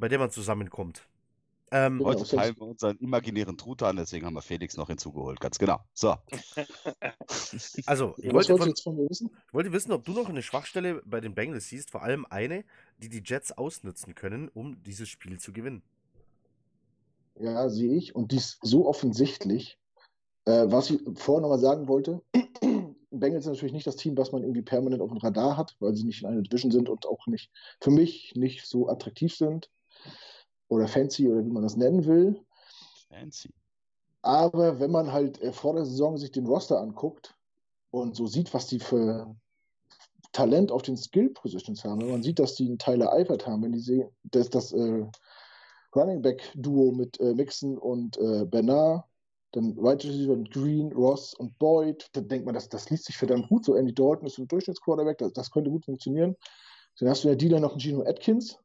bei 0.00 0.08
der 0.08 0.18
man 0.18 0.30
zusammenkommt. 0.30 1.06
Ähm, 1.70 1.98
genau, 1.98 2.08
Heute 2.10 2.24
teilen 2.24 2.56
wir 2.56 2.68
unseren 2.68 2.96
imaginären 2.98 3.58
Truthahn, 3.58 3.96
deswegen 3.96 4.24
haben 4.24 4.32
wir 4.32 4.40
Felix 4.40 4.78
noch 4.78 4.88
hinzugeholt. 4.88 5.40
Ganz 5.40 5.58
genau. 5.58 5.80
So. 5.92 6.16
Also, 7.86 8.14
ich 8.18 8.32
wollte, 8.32 8.56
von, 8.56 8.68
jetzt 8.68 8.82
von 8.82 8.96
mir 8.96 9.08
wissen? 9.08 9.30
ich 9.46 9.54
wollte 9.54 9.72
wissen, 9.72 9.92
ob 9.92 10.04
du 10.04 10.12
noch 10.12 10.28
eine 10.28 10.42
Schwachstelle 10.42 11.02
bei 11.04 11.20
den 11.20 11.34
Bengals 11.34 11.68
siehst, 11.68 11.90
vor 11.90 12.02
allem 12.02 12.26
eine, 12.28 12.64
die 12.98 13.08
die 13.08 13.22
Jets 13.24 13.52
ausnutzen 13.52 14.14
können, 14.14 14.48
um 14.48 14.82
dieses 14.82 15.08
Spiel 15.08 15.38
zu 15.38 15.52
gewinnen. 15.52 15.82
Ja, 17.38 17.68
sehe 17.68 17.94
ich. 17.94 18.14
Und 18.14 18.32
dies 18.32 18.58
so 18.62 18.86
offensichtlich. 18.86 19.78
Äh, 20.44 20.66
was 20.66 20.90
ich 20.90 21.00
vorher 21.14 21.42
nochmal 21.42 21.58
sagen 21.58 21.88
wollte, 21.88 22.22
Bengals 23.10 23.44
sind 23.44 23.52
natürlich 23.52 23.74
nicht 23.74 23.86
das 23.86 23.96
Team, 23.96 24.16
was 24.16 24.32
man 24.32 24.42
irgendwie 24.42 24.62
permanent 24.62 25.02
auf 25.02 25.10
dem 25.10 25.18
Radar 25.18 25.56
hat, 25.56 25.76
weil 25.80 25.94
sie 25.94 26.04
nicht 26.04 26.22
in 26.22 26.28
einer 26.28 26.42
Division 26.42 26.72
sind 26.72 26.88
und 26.88 27.06
auch 27.06 27.26
nicht, 27.26 27.50
für 27.80 27.90
mich, 27.90 28.32
nicht 28.34 28.66
so 28.66 28.88
attraktiv 28.88 29.34
sind 29.34 29.70
oder 30.68 30.88
fancy 30.88 31.28
oder 31.28 31.44
wie 31.44 31.50
man 31.50 31.62
das 31.62 31.76
nennen 31.76 32.06
will. 32.06 32.40
Fancy. 33.08 33.50
Aber 34.22 34.80
wenn 34.80 34.90
man 34.90 35.12
halt 35.12 35.40
äh, 35.42 35.52
vor 35.52 35.74
der 35.74 35.84
Saison 35.84 36.16
sich 36.16 36.32
den 36.32 36.46
Roster 36.46 36.80
anguckt 36.80 37.36
und 37.90 38.16
so 38.16 38.26
sieht, 38.26 38.54
was 38.54 38.66
die 38.66 38.78
für 38.78 39.34
Talent 40.32 40.72
auf 40.72 40.82
den 40.82 40.96
Skill 40.96 41.28
Positions 41.30 41.84
haben, 41.84 42.00
wenn 42.00 42.10
man 42.10 42.22
sieht, 42.22 42.38
dass 42.38 42.54
die 42.54 42.66
einen 42.66 42.78
Tyler 42.78 43.12
Eifert 43.12 43.46
haben, 43.46 43.62
wenn 43.62 43.72
die 43.72 43.80
sehen, 43.80 44.08
dass 44.24 44.48
das 44.48 44.72
äh, 44.72 45.04
Running 45.94 46.22
Back 46.22 46.50
Duo 46.54 46.92
mit 46.92 47.20
äh, 47.20 47.34
Mixon 47.34 47.76
und 47.76 48.16
äh, 48.16 48.46
Bernard, 48.46 49.04
dann 49.52 49.76
Right 49.78 50.04
Receiver 50.04 50.36
Green, 50.50 50.92
Ross 50.92 51.34
und 51.34 51.58
Boyd, 51.58 52.08
dann 52.12 52.28
denkt 52.28 52.46
man, 52.46 52.54
das, 52.54 52.68
das 52.68 52.90
liest 52.90 53.04
sich 53.04 53.16
verdammt 53.16 53.48
gut. 53.48 53.64
So 53.64 53.74
Andy 53.74 53.94
Dalton 53.94 54.26
ist 54.26 54.38
ein 54.38 54.48
Durchschnittsquarterback, 54.48 55.18
das, 55.18 55.32
das 55.32 55.50
könnte 55.50 55.70
gut 55.70 55.84
funktionieren. 55.84 56.36
Dann 56.98 57.08
hast 57.08 57.24
du 57.24 57.28
in 57.28 57.32
der 57.32 57.38
Dealer 57.38 57.60
noch 57.60 57.78
Gino 57.78 58.02
Atkins, 58.02 58.58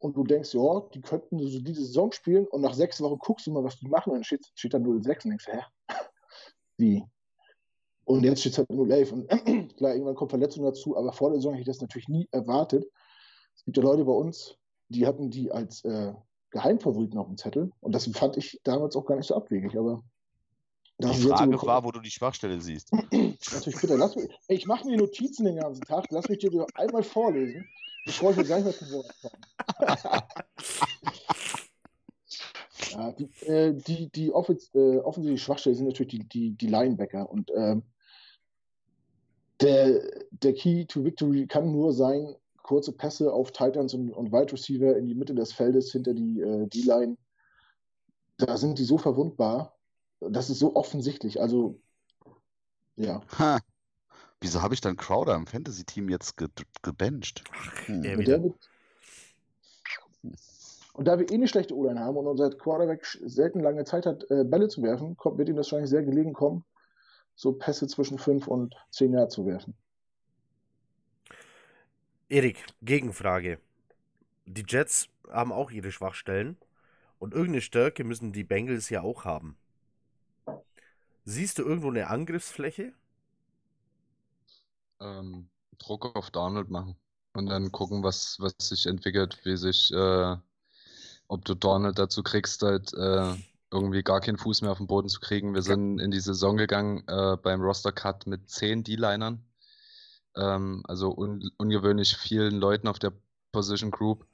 und 0.00 0.16
du 0.16 0.24
denkst, 0.24 0.54
ja, 0.54 0.80
die 0.94 1.00
könnten 1.02 1.38
so 1.38 1.60
diese 1.60 1.84
Saison 1.84 2.10
spielen 2.10 2.46
und 2.46 2.62
nach 2.62 2.74
sechs 2.74 3.00
Wochen 3.00 3.18
guckst 3.18 3.46
du 3.46 3.52
mal, 3.52 3.62
was 3.62 3.78
die 3.78 3.86
machen 3.86 4.10
und 4.10 4.16
dann 4.16 4.24
steht, 4.24 4.50
steht 4.54 4.74
da 4.74 4.78
0-6 4.78 5.24
und 5.24 5.30
denkst, 5.30 5.46
hä? 5.46 5.60
Wie? 6.78 7.04
Und 8.04 8.24
jetzt 8.24 8.40
steht 8.40 8.52
es 8.52 8.58
halt 8.58 8.70
0-11 8.70 9.12
und 9.12 9.28
klar, 9.76 9.92
irgendwann 9.92 10.14
kommt 10.14 10.30
Verletzung 10.30 10.64
dazu, 10.64 10.96
aber 10.96 11.12
vor 11.12 11.30
der 11.30 11.38
Saison 11.38 11.52
hätte 11.52 11.62
ich 11.62 11.66
das 11.66 11.82
natürlich 11.82 12.08
nie 12.08 12.26
erwartet. 12.32 12.90
Es 13.54 13.64
gibt 13.64 13.76
ja 13.76 13.82
Leute 13.82 14.04
bei 14.06 14.12
uns, 14.12 14.56
die 14.88 15.06
hatten 15.06 15.30
die 15.30 15.52
als 15.52 15.84
äh, 15.84 16.14
Geheimfavoriten 16.50 17.18
auf 17.18 17.26
dem 17.26 17.36
Zettel 17.36 17.72
und 17.80 17.94
das 17.94 18.06
fand 18.08 18.36
ich 18.36 18.60
damals 18.64 18.96
auch 18.96 19.06
gar 19.06 19.16
nicht 19.16 19.26
so 19.26 19.36
abwegig, 19.36 19.76
aber 19.78 20.02
die 20.98 21.06
Frage 21.06 21.58
so 21.58 21.66
war, 21.66 21.82
wo 21.82 21.92
du 21.92 22.00
die 22.00 22.10
Schwachstelle 22.10 22.60
siehst. 22.60 22.92
Natürlich, 23.12 23.80
bitte, 23.80 23.96
lass 23.96 24.16
mich, 24.16 24.28
ich 24.48 24.66
mache 24.66 24.86
mir 24.86 24.98
Notizen 24.98 25.46
den 25.46 25.56
ganzen 25.56 25.82
Tag, 25.82 26.06
lass 26.10 26.28
mich 26.28 26.38
dir 26.38 26.66
einmal 26.74 27.02
vorlesen 27.02 27.64
Bevor 28.04 28.30
ich 28.30 28.38
jetzt 28.38 28.46
gleich 28.46 28.64
mal 28.64 28.72
zu 28.72 28.90
Wort 28.92 29.14
komme. 29.20 29.38
ja, 32.92 33.12
die, 33.12 33.46
äh, 33.46 33.72
die, 33.74 34.08
die 34.10 34.32
Offens 34.32 34.70
äh, 34.74 34.98
offensichtliche 34.98 35.44
Schwachstelle 35.44 35.76
sind 35.76 35.86
natürlich 35.86 36.12
die, 36.12 36.28
die, 36.28 36.50
die 36.52 36.66
Linebacker. 36.66 37.28
Und 37.30 37.50
ähm, 37.54 37.82
der, 39.60 40.02
der 40.30 40.54
Key 40.54 40.86
to 40.86 41.04
Victory 41.04 41.46
kann 41.46 41.70
nur 41.70 41.92
sein, 41.92 42.34
kurze 42.70 42.92
Pässe 42.92 43.32
auf 43.32 43.50
Titans 43.50 43.94
und, 43.94 44.12
und 44.12 44.30
Wide 44.30 44.52
Receiver 44.52 44.96
in 44.96 45.08
die 45.08 45.16
Mitte 45.16 45.34
des 45.34 45.52
Feldes 45.52 45.90
hinter 45.90 46.14
die 46.14 46.40
äh, 46.40 46.68
D-Line. 46.68 47.16
Da 48.38 48.56
sind 48.56 48.78
die 48.78 48.84
so 48.84 48.96
verwundbar. 48.96 49.76
Das 50.20 50.50
ist 50.50 50.60
so 50.60 50.76
offensichtlich. 50.76 51.40
Also, 51.40 51.80
ja. 52.94 53.22
Ha. 53.40 53.58
Wieso 54.40 54.62
habe 54.62 54.74
ich 54.74 54.80
dann 54.80 54.96
Crowder 54.96 55.34
im 55.34 55.48
Fantasy-Team 55.48 56.10
jetzt 56.10 56.36
ge 56.36 56.46
gebencht? 56.82 57.42
Hm. 57.86 57.96
Und, 57.96 58.26
wird... 58.28 58.54
und, 60.92 61.08
da 61.08 61.18
wir 61.18 61.28
eh 61.28 61.34
eine 61.34 61.48
schlechte 61.48 61.76
O-Line 61.76 61.98
haben 61.98 62.18
und 62.18 62.28
unser 62.28 62.50
Quarterback 62.50 63.04
selten 63.04 63.58
lange 63.58 63.84
Zeit 63.84 64.06
hat, 64.06 64.30
äh, 64.30 64.44
Bälle 64.44 64.68
zu 64.68 64.80
werfen, 64.84 65.16
kommt, 65.16 65.38
wird 65.38 65.48
ihm 65.48 65.56
das 65.56 65.66
wahrscheinlich 65.66 65.90
sehr 65.90 66.04
gelegen 66.04 66.34
kommen, 66.34 66.64
so 67.34 67.52
Pässe 67.52 67.88
zwischen 67.88 68.18
5 68.18 68.46
und 68.46 68.76
10 68.92 69.12
Jahren 69.12 69.28
zu 69.28 69.44
werfen. 69.44 69.74
Erik, 72.30 72.64
Gegenfrage. 72.80 73.60
Die 74.46 74.64
Jets 74.68 75.08
haben 75.30 75.52
auch 75.52 75.70
ihre 75.70 75.92
Schwachstellen 75.92 76.56
und 77.18 77.34
irgendeine 77.34 77.62
Stärke 77.62 78.04
müssen 78.04 78.32
die 78.32 78.44
Bengals 78.44 78.90
ja 78.90 79.02
auch 79.02 79.24
haben. 79.24 79.56
Siehst 81.24 81.56
du 81.58 81.62
irgendwo 81.62 81.88
eine 81.88 82.08
Angriffsfläche? 82.08 82.92
ähm, 85.00 85.48
Druck 85.78 86.16
auf 86.16 86.30
Donald 86.30 86.70
machen 86.70 86.96
und 87.34 87.46
dann 87.46 87.72
gucken, 87.72 88.02
was, 88.02 88.38
was 88.40 88.54
sich 88.60 88.86
entwickelt, 88.86 89.38
wie 89.44 89.56
sich, 89.56 89.92
äh, 89.92 90.36
ob 91.28 91.44
du 91.44 91.54
Donald 91.54 91.98
dazu 91.98 92.22
kriegst, 92.22 92.62
halt 92.62 92.92
äh, 92.94 93.36
irgendwie 93.72 94.02
gar 94.02 94.20
keinen 94.20 94.38
Fuß 94.38 94.62
mehr 94.62 94.72
auf 94.72 94.78
den 94.78 94.86
Boden 94.88 95.08
zu 95.08 95.20
kriegen. 95.20 95.54
Wir 95.54 95.62
sind 95.62 96.00
in 96.00 96.10
die 96.10 96.20
Saison 96.20 96.56
gegangen 96.56 97.04
äh, 97.08 97.36
beim 97.42 97.62
Roster 97.62 97.92
Cut 97.92 98.26
mit 98.26 98.50
zehn 98.50 98.84
D-Linern, 98.84 99.44
ähm, 100.36 100.82
also 100.86 101.10
un 101.12 101.50
ungewöhnlich 101.58 102.16
vielen 102.16 102.56
Leuten 102.56 102.88
auf 102.88 102.98
der 102.98 103.12
Position 103.52 103.90
Group. 103.90 104.26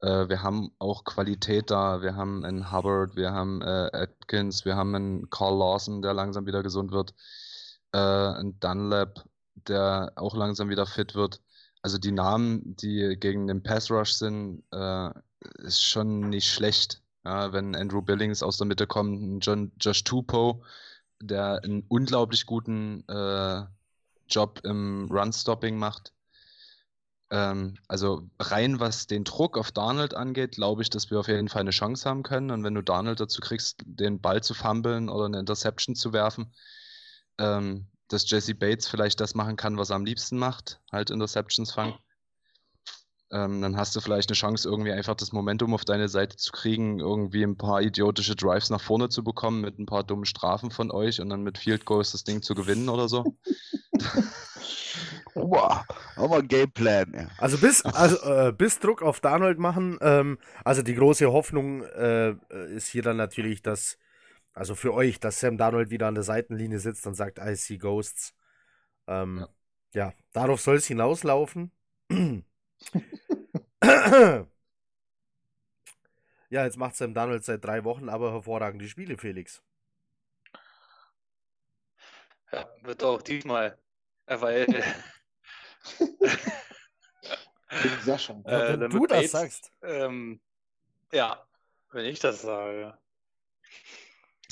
Äh, 0.00 0.28
wir 0.28 0.42
haben 0.42 0.72
auch 0.78 1.04
Qualität 1.04 1.70
da. 1.70 2.02
Wir 2.02 2.16
haben 2.16 2.44
einen 2.44 2.72
Hubbard, 2.72 3.16
wir 3.16 3.32
haben 3.32 3.62
äh, 3.62 3.90
Atkins, 3.92 4.64
wir 4.64 4.76
haben 4.76 4.94
einen 4.94 5.30
Carl 5.30 5.58
Lawson, 5.58 6.02
der 6.02 6.14
langsam 6.14 6.46
wieder 6.46 6.62
gesund 6.62 6.92
wird, 6.92 7.14
äh, 7.92 7.98
einen 7.98 8.58
Dunlap, 8.60 9.24
der 9.54 10.12
auch 10.16 10.34
langsam 10.36 10.68
wieder 10.68 10.86
fit 10.86 11.14
wird. 11.14 11.40
Also 11.82 11.98
die 11.98 12.12
Namen, 12.12 12.76
die 12.76 13.16
gegen 13.18 13.46
den 13.46 13.62
Pass 13.62 13.90
Rush 13.90 14.12
sind, 14.12 14.64
äh, 14.72 15.10
ist 15.58 15.84
schon 15.84 16.28
nicht 16.28 16.50
schlecht. 16.50 17.02
Ja, 17.24 17.52
wenn 17.52 17.76
Andrew 17.76 18.02
Billings 18.02 18.42
aus 18.42 18.58
der 18.58 18.66
Mitte 18.66 18.86
kommt, 18.86 19.20
ein 19.22 19.40
John, 19.40 19.72
Josh 19.80 20.04
Tupou, 20.04 20.62
der 21.20 21.60
einen 21.64 21.84
unglaublich 21.88 22.46
guten 22.46 23.04
äh, 23.08 23.64
Job 24.28 24.60
im 24.64 25.08
Run-Stopping 25.10 25.76
macht. 25.76 26.12
Ähm, 27.30 27.76
also 27.88 28.28
rein 28.38 28.80
was 28.80 29.06
den 29.06 29.24
Druck 29.24 29.58
auf 29.58 29.70
Darnold 29.72 30.14
angeht, 30.14 30.52
glaube 30.52 30.82
ich, 30.82 30.90
dass 30.90 31.10
wir 31.10 31.20
auf 31.20 31.28
jeden 31.28 31.48
Fall 31.48 31.60
eine 31.60 31.70
Chance 31.70 32.08
haben 32.08 32.22
können. 32.22 32.50
Und 32.50 32.64
wenn 32.64 32.74
du 32.74 32.82
Darnold 32.82 33.20
dazu 33.20 33.40
kriegst, 33.40 33.82
den 33.84 34.20
Ball 34.20 34.42
zu 34.42 34.54
fummeln 34.54 35.08
oder 35.08 35.26
eine 35.26 35.40
Interception 35.40 35.94
zu 35.94 36.12
werfen, 36.12 36.54
ähm, 37.38 37.86
dass 38.08 38.28
Jesse 38.30 38.54
Bates 38.54 38.88
vielleicht 38.88 39.20
das 39.20 39.34
machen 39.34 39.56
kann, 39.56 39.76
was 39.76 39.90
er 39.90 39.96
am 39.96 40.06
liebsten 40.06 40.38
macht, 40.38 40.80
halt 40.90 41.10
Interceptions 41.10 41.72
fangen. 41.72 41.94
Ähm, 43.30 43.60
dann 43.60 43.76
hast 43.76 43.94
du 43.94 44.00
vielleicht 44.00 44.30
eine 44.30 44.36
Chance, 44.36 44.66
irgendwie 44.66 44.92
einfach 44.92 45.14
das 45.14 45.32
Momentum 45.32 45.74
auf 45.74 45.84
deine 45.84 46.08
Seite 46.08 46.36
zu 46.36 46.50
kriegen, 46.50 46.98
irgendwie 46.98 47.42
ein 47.42 47.58
paar 47.58 47.82
idiotische 47.82 48.34
Drives 48.34 48.70
nach 48.70 48.80
vorne 48.80 49.10
zu 49.10 49.22
bekommen 49.22 49.60
mit 49.60 49.78
ein 49.78 49.84
paar 49.84 50.02
dummen 50.02 50.24
Strafen 50.24 50.70
von 50.70 50.90
euch 50.90 51.20
und 51.20 51.28
dann 51.28 51.42
mit 51.42 51.58
Field 51.58 51.84
Goals 51.84 52.12
das 52.12 52.24
Ding 52.24 52.40
zu 52.40 52.54
gewinnen 52.54 52.88
oder 52.88 53.06
so. 53.08 53.36
Boah, 55.34 55.84
aber 56.16 56.38
ein 56.38 56.48
Gameplan. 56.48 57.12
Ja. 57.14 57.28
Also 57.36 57.58
bis, 57.58 57.84
also, 57.84 58.16
äh, 58.22 58.52
bis 58.52 58.78
Druck 58.80 59.02
auf 59.02 59.20
Darnold 59.20 59.58
machen. 59.58 59.98
Ähm, 60.00 60.38
also 60.64 60.82
die 60.82 60.94
große 60.94 61.30
Hoffnung 61.30 61.82
äh, 61.82 62.34
ist 62.74 62.88
hier 62.88 63.02
dann 63.02 63.18
natürlich, 63.18 63.62
dass, 63.62 63.98
also 64.54 64.74
für 64.74 64.94
euch, 64.94 65.20
dass 65.20 65.38
Sam 65.38 65.58
Darnold 65.58 65.90
wieder 65.90 66.08
an 66.08 66.14
der 66.14 66.24
Seitenlinie 66.24 66.78
sitzt 66.78 67.06
und 67.06 67.14
sagt, 67.14 67.38
I 67.38 67.54
see 67.54 67.76
Ghosts. 67.76 68.34
Ähm, 69.06 69.46
ja. 69.92 70.06
ja, 70.06 70.12
darauf 70.32 70.62
soll 70.62 70.76
es 70.76 70.86
hinauslaufen. 70.86 71.72
ja, 76.50 76.64
jetzt 76.64 76.76
macht 76.76 76.96
Sam 76.96 77.14
Darnold 77.14 77.44
seit 77.44 77.64
drei 77.64 77.84
Wochen 77.84 78.08
aber 78.08 78.32
hervorragende 78.32 78.88
Spiele, 78.88 79.16
Felix. 79.18 79.62
Ja, 82.52 82.68
wird 82.82 83.02
auch 83.04 83.20
diesmal. 83.22 83.78
äh, 84.26 84.40
Weil. 84.40 84.66
Ja, 88.06 88.14
Äh, 88.16 88.80
wenn 88.80 88.90
du 88.90 89.06
das 89.06 89.18
Bates- 89.18 89.30
sagst. 89.30 89.72
Ähm, 89.82 90.40
ja, 91.12 91.46
wenn 91.92 92.06
ich 92.06 92.18
das 92.18 92.40
sage. 92.40 92.96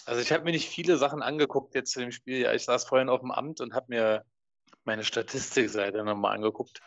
Also 0.05 0.21
ich 0.21 0.31
habe 0.33 0.45
mir 0.45 0.53
nicht 0.53 0.69
viele 0.69 0.99
Sachen 0.99 1.23
angeguckt 1.23 1.75
jetzt 1.75 1.93
zu 1.93 2.01
dem 2.01 2.13
Spiel. 2.13 2.41
Ja, 2.41 2.53
ich 2.53 2.65
saß 2.65 2.85
vorhin 2.85 3.09
auf 3.09 3.21
dem 3.21 3.31
Amt 3.31 3.61
und 3.63 3.73
habe 3.75 3.87
mir 3.89 4.25
meine 4.87 5.05
Statistikseite 5.05 6.05
nochmal 6.05 6.35
angeguckt. 6.35 6.81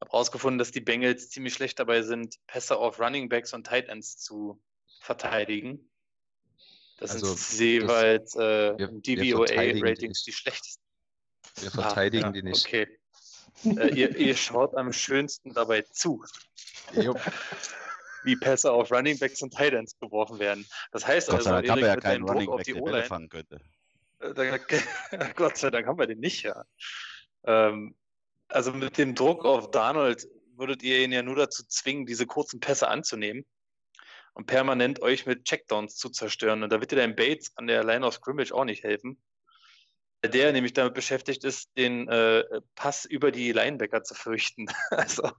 Habe 0.00 0.10
rausgefunden, 0.10 0.58
dass 0.58 0.70
die 0.70 0.80
Bengals 0.80 1.30
ziemlich 1.30 1.54
schlecht 1.54 1.78
dabei 1.78 2.02
sind, 2.02 2.36
Pässe 2.46 2.76
auf 2.76 3.00
Running 3.00 3.28
Backs 3.28 3.52
und 3.52 3.66
Tight 3.66 3.88
Ends 3.88 4.18
zu 4.18 4.62
verteidigen. 5.00 5.90
Das 6.98 7.12
Also, 7.12 7.34
sind 7.34 7.60
jeweils 7.60 8.34
äh, 8.36 8.74
DVOA-Ratings 8.76 10.24
die 10.24 10.30
die 10.30 10.36
schlechtesten. 10.36 10.82
Wir 11.60 11.70
verteidigen 11.70 12.24
Ah, 12.24 12.28
ja, 12.28 12.32
die 12.32 12.42
nicht. 12.42 12.66
Okay. 12.66 12.98
äh, 13.64 13.94
ihr, 13.94 14.16
ihr 14.16 14.36
schaut 14.36 14.74
am 14.74 14.92
schönsten 14.92 15.52
dabei 15.52 15.82
zu 15.82 16.22
wie 18.26 18.36
Pässe 18.36 18.72
auf 18.72 18.90
Running 18.90 19.18
Backs 19.18 19.40
und 19.40 19.54
Tight 19.54 19.72
Ends 19.72 19.98
geworfen 19.98 20.38
werden. 20.38 20.66
Das 20.92 21.06
heißt 21.06 21.28
Gott 21.28 21.38
also, 21.38 21.50
Dank 21.50 21.80
wir 21.80 21.86
ja 21.86 21.96
keinen 21.96 22.28
Running 22.28 22.48
auf 22.50 22.56
Back, 22.56 22.66
die 22.66 22.72
der 22.74 22.82
Bälle 22.82 23.04
fangen 23.04 23.28
könnte. 23.28 23.60
äh, 24.20 24.34
da, 24.34 24.58
Gott 25.36 25.56
sei 25.56 25.70
Dank 25.70 25.86
haben 25.86 25.98
wir 25.98 26.06
den 26.06 26.18
nicht, 26.18 26.42
ja. 26.42 26.64
Ähm, 27.46 27.94
also 28.48 28.72
mit 28.72 28.98
dem 28.98 29.14
Druck 29.14 29.44
auf 29.44 29.70
Darnold 29.70 30.28
würdet 30.56 30.82
ihr 30.82 31.00
ihn 31.00 31.12
ja 31.12 31.22
nur 31.22 31.36
dazu 31.36 31.64
zwingen, 31.66 32.06
diese 32.06 32.26
kurzen 32.26 32.60
Pässe 32.60 32.88
anzunehmen 32.88 33.44
und 34.34 34.46
permanent 34.46 35.00
euch 35.00 35.26
mit 35.26 35.44
Checkdowns 35.44 35.96
zu 35.96 36.10
zerstören. 36.10 36.62
Und 36.62 36.70
da 36.70 36.80
wird 36.80 36.92
dir 36.92 36.96
dein 36.96 37.16
Bates 37.16 37.52
an 37.56 37.66
der 37.66 37.84
Line 37.84 38.06
of 38.06 38.14
Scrimmage 38.14 38.52
auch 38.52 38.64
nicht 38.64 38.84
helfen. 38.84 39.18
Weil 40.22 40.30
Der 40.30 40.52
nämlich 40.52 40.72
damit 40.72 40.94
beschäftigt 40.94 41.44
ist, 41.44 41.70
den 41.76 42.08
äh, 42.08 42.44
Pass 42.74 43.04
über 43.04 43.30
die 43.30 43.52
Linebacker 43.52 44.02
zu 44.02 44.14
fürchten. 44.14 44.66
Also, 44.90 45.30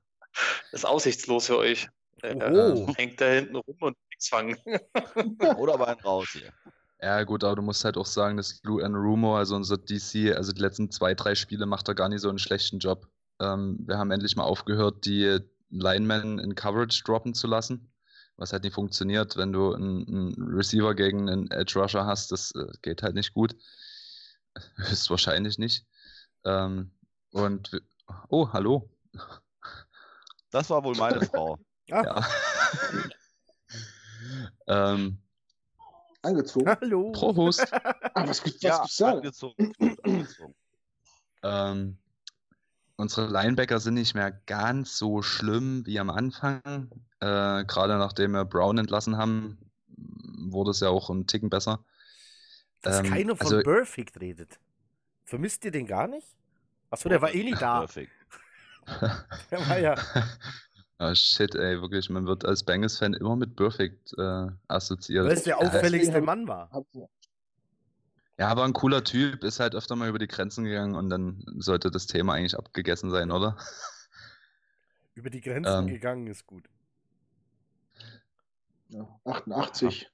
das 0.71 0.81
ist 0.81 0.85
aussichtslos 0.85 1.47
für 1.47 1.57
euch. 1.57 1.87
Der 2.21 2.35
Oho. 2.37 2.93
hängt 2.95 3.21
da 3.21 3.27
hinten 3.27 3.55
rum 3.55 3.77
und 3.79 3.97
nichts 4.09 4.29
fangen. 4.29 4.57
Oder 5.57 5.75
aber 5.75 5.87
einen 5.87 5.99
raus 5.99 6.29
hier. 6.31 6.53
Ja, 6.99 7.23
gut, 7.23 7.43
aber 7.43 7.55
du 7.55 7.61
musst 7.61 7.85
halt 7.85 7.95
auch 7.95 8.07
sagen, 8.07 8.37
dass 8.37 8.59
Lou 8.63 8.79
Rumo, 8.79 9.37
also 9.37 9.55
unser 9.55 9.77
DC, 9.77 10.35
also 10.35 10.51
die 10.51 10.61
letzten 10.61 10.89
zwei, 10.89 11.13
drei 11.13 11.35
Spiele 11.35 11.67
macht 11.67 11.87
er 11.87 11.95
gar 11.95 12.09
nicht 12.09 12.21
so 12.21 12.29
einen 12.29 12.39
schlechten 12.39 12.79
Job. 12.79 13.07
Ähm, 13.39 13.77
wir 13.85 13.97
haben 13.97 14.09
endlich 14.09 14.35
mal 14.35 14.45
aufgehört, 14.45 15.05
die 15.05 15.39
Linemen 15.69 16.39
in 16.39 16.55
Coverage 16.55 17.03
droppen 17.03 17.35
zu 17.35 17.45
lassen, 17.45 17.91
was 18.35 18.51
halt 18.51 18.63
nicht 18.63 18.73
funktioniert, 18.73 19.37
wenn 19.37 19.53
du 19.53 19.73
einen, 19.73 20.07
einen 20.07 20.55
Receiver 20.55 20.95
gegen 20.95 21.29
einen 21.29 21.51
Edge 21.51 21.79
Rusher 21.79 22.07
hast, 22.07 22.31
das 22.31 22.51
äh, 22.55 22.65
geht 22.81 23.03
halt 23.03 23.13
nicht 23.13 23.33
gut. 23.33 23.55
Höchstwahrscheinlich 24.77 25.59
nicht. 25.59 25.85
Ähm, 26.45 26.91
und, 27.31 27.79
oh, 28.29 28.51
hallo. 28.53 28.89
Das 30.49 30.69
war 30.71 30.83
wohl 30.83 30.95
meine 30.95 31.21
Frau. 31.25 31.59
Ah, 31.91 32.03
Ja. 32.03 32.27
ähm, 34.95 35.19
Angezogen. 36.27 36.67
hallo. 36.81 37.11
Prost. 37.11 37.65
Ah, 38.13 38.27
was, 38.27 38.43
was 38.43 38.61
Ja, 38.61 38.79
gibt's 38.79 38.97
da? 38.97 39.11
angezogen. 39.13 39.73
Angezogen. 40.03 40.55
Ähm, 41.43 41.99
unsere 42.95 43.27
Linebacker 43.31 43.79
sind 43.79 43.93
nicht 43.93 44.15
mehr 44.15 44.31
ganz 44.47 44.97
so 44.97 45.21
schlimm 45.21 45.85
wie 45.85 45.99
am 45.99 46.09
Anfang. 46.09 46.89
Äh, 47.19 47.63
Gerade 47.65 47.97
nachdem 47.99 48.31
wir 48.31 48.43
Brown 48.43 48.79
entlassen 48.79 49.17
haben, 49.17 49.59
wurde 50.49 50.71
es 50.71 50.79
ja 50.79 50.89
auch 50.89 51.11
ein 51.11 51.27
Ticken 51.27 51.51
besser. 51.51 51.85
Dass 52.81 52.99
Ähm, 52.99 53.05
keiner 53.11 53.35
von 53.35 53.45
also- 53.45 53.61
Perfect 53.61 54.19
redet. 54.19 54.59
Vermisst 55.25 55.63
ihr 55.65 55.71
den 55.71 55.85
gar 55.85 56.07
nicht? 56.07 56.27
Achso, 56.89 57.07
der 57.07 57.21
war 57.21 57.33
eh 57.35 57.43
nicht 57.43 57.61
da. 57.61 57.85
Der 59.51 59.69
war 59.69 59.77
ja. 59.79 59.93
Ah, 60.99 61.13
shit, 61.13 61.53
ey, 61.53 61.79
wirklich, 61.81 62.09
man 62.09 62.25
wird 62.25 62.43
als 62.43 62.63
Bengals-Fan 62.63 63.13
immer 63.13 63.35
mit 63.35 63.55
Perfect 63.55 64.13
äh, 64.17 64.47
assoziiert. 64.67 65.25
Weil 65.25 65.33
es 65.33 65.43
der 65.43 65.59
Ja, 65.59 65.67
auffälligste 65.67 66.07
deswegen- 66.07 66.25
Mann 66.25 66.47
war. 66.47 66.69
Ja. 66.93 67.05
Ja, 68.39 68.47
aber 68.49 68.65
ein 68.65 68.73
cooler 68.73 69.03
Typ, 69.03 69.43
ist 69.43 69.59
halt 69.59 69.73
öfter 69.75 69.95
mal 69.95 70.09
über 70.09 70.19
die 70.19 70.27
Grenzen 70.27 70.63
gegangen 70.63 70.95
und 70.95 71.09
dann 71.09 71.43
sollte 71.57 71.89
das 71.91 72.05
Thema 72.07 72.33
eigentlich 72.33 72.55
abgegessen 72.57 73.09
sein, 73.11 73.31
oder? 73.31 73.57
Über 75.15 75.31
die 75.31 75.41
Grenzen 75.41 75.79
Ähm. 75.79 75.87
gegangen 75.87 76.27
ist 76.27 76.45
gut. 76.45 76.65
Ja, 78.89 79.07
88. 79.25 80.07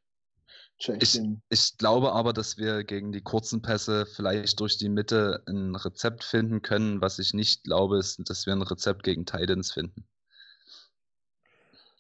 Check 0.80 1.04
Ich-. 1.04 1.20
Ich 1.50 1.78
glaube 1.78 2.14
aber, 2.14 2.32
dass 2.32 2.58
wir 2.58 2.84
gegen 2.86 3.12
die 3.12 3.20
kurzen 3.22 3.62
Pässe 3.62 4.06
vielleicht 4.06 4.60
durch 4.62 4.78
die 4.78 4.88
Mitte 4.90 5.44
ein 5.46 5.76
Rezept 5.76 6.24
finden 6.24 6.62
können. 6.62 7.02
Was 7.02 7.20
ich 7.20 7.34
nicht 7.34 7.66
glaube, 7.66 8.00
ist, 8.00 8.22
dass 8.30 8.46
wir 8.46 8.54
ein 8.54 8.62
Rezept 8.62 9.04
gegen 9.04 9.26
Titans 9.26 9.74
finden. 9.74 10.06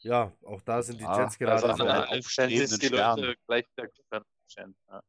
Ja, 0.03 0.31
auch 0.45 0.61
da 0.61 0.81
sind 0.83 0.99
die 0.99 1.05
Ah, 1.05 1.21
Jets 1.21 1.37
gerade 1.37 1.63
Also 1.63 1.67
so. 1.77 1.83
an 1.83 2.09
der 2.09 2.09
Aufstellen 2.09 2.67
sich 2.67 2.79
die 2.79 2.87
Leute 2.89 3.35
gleich 3.47 3.65
wieder 3.75 3.89
können. 4.09 4.75
Ja. 4.89 5.01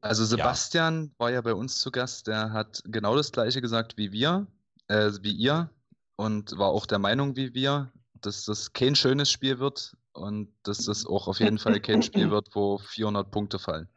Also 0.00 0.24
Sebastian 0.24 1.12
war 1.18 1.30
ja 1.30 1.40
bei 1.40 1.54
uns 1.54 1.78
zu 1.78 1.90
Gast, 1.90 2.26
der 2.26 2.52
hat 2.52 2.82
genau 2.86 3.16
das 3.16 3.32
gleiche 3.32 3.60
gesagt 3.60 3.96
wie 3.96 4.12
wir, 4.12 4.46
äh, 4.88 5.10
wie 5.22 5.32
ihr 5.32 5.70
und 6.16 6.56
war 6.58 6.68
auch 6.68 6.86
der 6.86 6.98
Meinung 6.98 7.36
wie 7.36 7.54
wir, 7.54 7.92
dass 8.20 8.44
das 8.44 8.72
kein 8.72 8.94
schönes 8.94 9.30
Spiel 9.30 9.58
wird 9.58 9.96
und 10.12 10.52
dass 10.64 10.78
das 10.84 11.06
auch 11.06 11.28
auf 11.28 11.40
jeden 11.40 11.58
Fall 11.58 11.80
kein 11.80 12.02
Spiel 12.02 12.30
wird, 12.30 12.48
wo 12.54 12.78
400 12.78 13.30
Punkte 13.30 13.58
fallen. 13.58 13.88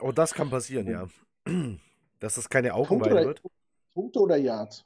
Oh, 0.00 0.12
das 0.12 0.34
kann 0.34 0.50
passieren, 0.50 0.86
ja. 0.88 1.08
Dass 2.18 2.34
das 2.36 2.48
keine 2.48 2.72
Augenweide 2.72 3.14
oder, 3.14 3.24
wird. 3.26 3.42
Punkte 3.92 4.20
oder 4.20 4.36
Yards? 4.38 4.84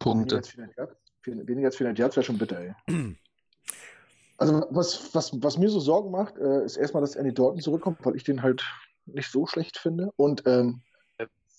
Weniger 0.00 0.18
Punkte. 0.18 0.36
als 0.36 0.48
400 0.48 0.76
Yards, 0.76 0.96
Viel- 1.22 1.46
weniger 1.46 1.66
als 1.68 1.76
400 1.76 1.98
Yards 1.98 2.16
wäre 2.16 2.24
schon 2.24 2.38
bitter, 2.38 2.58
ey. 2.60 2.74
Also, 4.36 4.66
was, 4.70 5.12
was, 5.14 5.32
was 5.42 5.58
mir 5.58 5.68
so 5.68 5.80
Sorgen 5.80 6.10
macht, 6.12 6.36
äh, 6.38 6.64
ist 6.64 6.76
erstmal, 6.76 7.00
dass 7.00 7.16
Andy 7.16 7.34
Dalton 7.34 7.60
zurückkommt, 7.60 7.98
weil 8.04 8.14
ich 8.14 8.22
den 8.24 8.42
halt 8.42 8.64
nicht 9.06 9.30
so 9.30 9.46
schlecht 9.46 9.78
finde. 9.78 10.10
Und 10.16 10.44
ähm, 10.46 10.82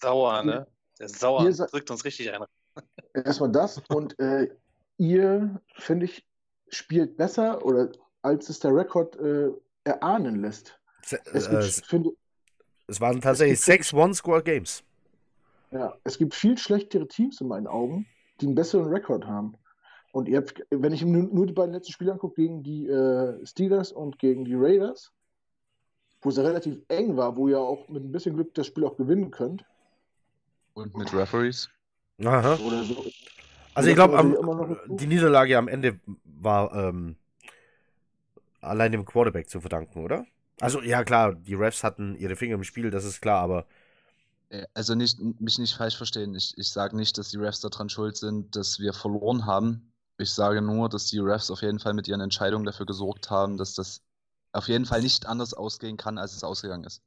Sauer, 0.02 0.44
ne? 0.44 0.66
Der 0.98 1.08
ist 1.08 1.20
sauer, 1.20 1.44
Ihr 1.44 1.52
drückt 1.52 1.92
uns 1.92 2.06
richtig 2.06 2.32
ein. 2.32 2.42
erstmal 3.26 3.52
das. 3.52 3.82
Und 3.90 4.18
äh, 4.20 4.48
ihr, 4.98 5.60
finde 5.76 6.06
ich, 6.06 6.26
spielt 6.70 7.18
besser 7.18 7.66
oder 7.66 7.92
als 8.22 8.48
es 8.50 8.60
der 8.60 8.74
Rekord 8.74 9.18
äh, 9.18 9.50
erahnen 9.84 10.42
lässt. 10.42 10.80
Se- 11.04 11.20
Es 11.34 11.48
äh, 11.48 11.50
gibt, 11.50 11.64
es, 11.64 11.82
finde, 11.82 12.12
es 12.88 13.02
waren 13.02 13.20
tatsächlich 13.20 13.60
sechs 13.60 13.94
One-Score-Games. 13.94 14.84
Ja, 15.72 15.96
es 16.06 16.18
gibt 16.18 16.34
viel 16.34 16.58
schlechtere 16.58 17.08
Teams 17.08 17.42
in 17.42 17.48
meinen 17.50 17.68
Augen, 17.68 18.08
die 18.42 18.48
einen 18.48 18.56
besseren 18.56 18.88
Rekord 18.88 19.26
haben. 19.26 19.56
Und 20.12 20.28
ihr 20.28 20.38
habt, 20.38 20.66
wenn 20.72 20.92
ich 20.92 21.04
nur, 21.06 21.24
nur 21.24 21.46
die 21.46 21.54
beiden 21.54 21.74
letzten 21.74 21.94
Spiele 21.94 22.12
angucke, 22.12 22.42
gegen 22.42 22.64
die 22.64 22.88
äh, 22.88 23.46
Steelers 23.46 23.92
und 23.92 24.18
gegen 24.18 24.44
die 24.44 24.56
Raiders, 24.56 25.12
wo 26.22 26.30
es 26.30 26.38
ja 26.38 26.44
relativ 26.44 26.78
eng 26.88 27.16
war, 27.16 27.36
wo 27.36 27.48
ihr 27.48 27.60
auch 27.60 27.88
mit 27.90 28.04
ein 28.04 28.12
bisschen 28.12 28.36
Glück 28.36 28.54
das 28.56 28.68
Spiel 28.68 28.86
auch 28.86 28.98
gewinnen 28.98 29.32
könnt, 29.32 29.66
Und 30.74 30.96
mit 30.98 31.14
Referees. 31.14 31.70
Aha. 32.24 32.56
oder 32.56 32.84
so, 32.84 33.06
Also 33.74 33.90
ich 33.90 33.96
glaube, 33.96 34.82
die 34.88 35.08
Niederlage 35.08 35.58
am 35.58 35.68
Ende 35.68 36.00
war 36.26 36.74
ähm, 36.76 37.16
allein 38.62 38.92
dem 38.92 39.06
Quarterback 39.06 39.50
zu 39.50 39.62
verdanken, 39.62 40.04
oder? 40.04 40.26
Also 40.60 40.82
ja 40.82 41.04
klar, 41.04 41.36
die 41.36 41.54
Refs 41.54 41.84
hatten 41.84 42.16
ihre 42.16 42.36
Finger 42.36 42.56
im 42.56 42.64
Spiel, 42.64 42.90
das 42.90 43.06
ist 43.06 43.22
klar, 43.22 43.42
aber 43.42 43.66
Also 44.74 44.96
nicht, 44.96 45.20
mich 45.20 45.60
nicht 45.60 45.76
falsch 45.76 45.96
verstehen. 45.96 46.34
Ich, 46.36 46.58
ich 46.58 46.72
sage 46.72 46.96
nicht, 46.96 47.18
dass 47.18 47.30
die 47.30 47.38
Refs 47.38 47.60
daran 47.60 47.90
schuld 47.90 48.18
sind, 48.18 48.56
dass 48.56 48.80
wir 48.80 48.94
verloren 48.94 49.46
haben. 49.46 49.94
Ich 50.18 50.34
sage 50.34 50.62
nur, 50.62 50.90
dass 50.90 51.06
die 51.06 51.20
Refs 51.20 51.52
auf 51.52 51.62
jeden 51.62 51.80
Fall 51.80 51.94
mit 51.94 52.08
ihren 52.08 52.22
Entscheidungen 52.22 52.66
dafür 52.66 52.86
gesorgt 52.86 53.30
haben, 53.30 53.58
dass 53.58 53.76
das 53.76 54.02
auf 54.52 54.68
jeden 54.68 54.86
Fall 54.86 55.02
nicht 55.02 55.28
anders 55.28 55.54
ausgehen 55.54 55.98
kann, 55.98 56.18
als 56.18 56.36
es 56.36 56.44
ausgegangen 56.44 56.84
ist. 56.84 57.04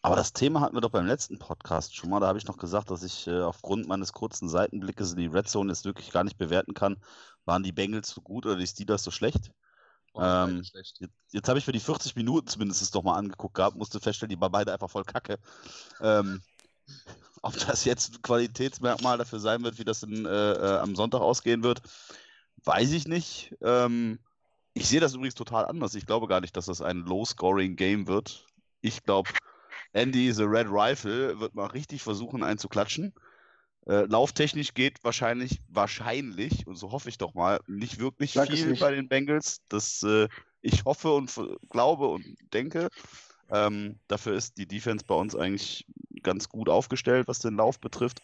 Aber 0.00 0.14
das 0.14 0.32
Thema 0.32 0.60
hatten 0.60 0.76
wir 0.76 0.80
doch 0.80 0.90
beim 0.90 1.06
letzten 1.06 1.38
Podcast 1.38 1.96
schon 1.96 2.10
mal. 2.10 2.20
Da 2.20 2.28
habe 2.28 2.38
ich 2.38 2.46
noch 2.46 2.56
gesagt, 2.56 2.90
dass 2.90 3.02
ich 3.02 3.26
äh, 3.26 3.42
aufgrund 3.42 3.88
meines 3.88 4.12
kurzen 4.12 4.48
Seitenblickes 4.48 5.12
in 5.12 5.18
die 5.18 5.26
Red 5.26 5.48
Zone 5.48 5.72
jetzt 5.72 5.84
wirklich 5.84 6.12
gar 6.12 6.22
nicht 6.24 6.38
bewerten 6.38 6.72
kann, 6.72 6.96
waren 7.44 7.64
die 7.64 7.72
Bengals 7.72 8.10
so 8.10 8.20
gut 8.20 8.46
oder 8.46 8.56
die 8.56 8.66
Steelers 8.66 9.02
so 9.02 9.10
schlecht. 9.10 9.50
Ähm. 10.20 10.62
Jetzt, 10.74 11.00
jetzt 11.30 11.48
habe 11.48 11.58
ich 11.58 11.64
für 11.64 11.72
die 11.72 11.80
40 11.80 12.16
Minuten 12.16 12.48
zumindest 12.48 12.94
doch 12.94 13.02
mal 13.02 13.16
angeguckt 13.16 13.54
gehabt, 13.54 13.76
musste 13.76 14.00
feststellen, 14.00 14.30
die 14.30 14.40
waren 14.40 14.52
beide 14.52 14.72
einfach 14.72 14.90
voll 14.90 15.04
kacke. 15.04 15.38
Ähm, 16.00 16.42
ob 17.42 17.58
das 17.66 17.84
jetzt 17.84 18.14
ein 18.14 18.22
Qualitätsmerkmal 18.22 19.18
dafür 19.18 19.40
sein 19.40 19.62
wird, 19.62 19.78
wie 19.78 19.84
das 19.84 20.02
in, 20.02 20.26
äh, 20.26 20.52
äh, 20.52 20.78
am 20.78 20.96
Sonntag 20.96 21.20
ausgehen 21.20 21.62
wird, 21.62 21.82
weiß 22.64 22.92
ich 22.92 23.06
nicht. 23.06 23.54
Ähm, 23.62 24.18
ich 24.74 24.88
sehe 24.88 25.00
das 25.00 25.14
übrigens 25.14 25.34
total 25.34 25.66
anders. 25.66 25.94
Ich 25.94 26.06
glaube 26.06 26.28
gar 26.28 26.40
nicht, 26.40 26.56
dass 26.56 26.66
das 26.66 26.82
ein 26.82 26.98
Low-Scoring-Game 26.98 28.06
wird. 28.06 28.46
Ich 28.80 29.02
glaube, 29.02 29.30
Andy 29.92 30.32
the 30.32 30.44
Red 30.44 30.68
Rifle 30.70 31.40
wird 31.40 31.54
mal 31.54 31.66
richtig 31.66 32.02
versuchen 32.02 32.42
einzuklatschen. 32.42 33.12
Äh, 33.88 34.04
lauftechnisch 34.04 34.74
geht 34.74 35.02
wahrscheinlich, 35.02 35.62
wahrscheinlich, 35.68 36.66
und 36.66 36.76
so 36.76 36.92
hoffe 36.92 37.08
ich 37.08 37.16
doch 37.16 37.32
mal, 37.32 37.60
nicht 37.66 37.98
wirklich 37.98 38.34
Sag 38.34 38.48
viel 38.48 38.66
nicht. 38.66 38.80
bei 38.80 38.90
den 38.90 39.08
Bengals. 39.08 39.62
Das 39.68 40.02
äh, 40.02 40.28
ich 40.60 40.84
hoffe 40.84 41.12
und 41.12 41.32
glaube 41.70 42.08
und 42.08 42.24
denke. 42.52 42.88
Ähm, 43.50 43.98
dafür 44.06 44.34
ist 44.34 44.58
die 44.58 44.66
Defense 44.66 45.06
bei 45.06 45.14
uns 45.14 45.34
eigentlich 45.34 45.86
ganz 46.22 46.50
gut 46.50 46.68
aufgestellt, 46.68 47.28
was 47.28 47.38
den 47.38 47.56
Lauf 47.56 47.80
betrifft. 47.80 48.20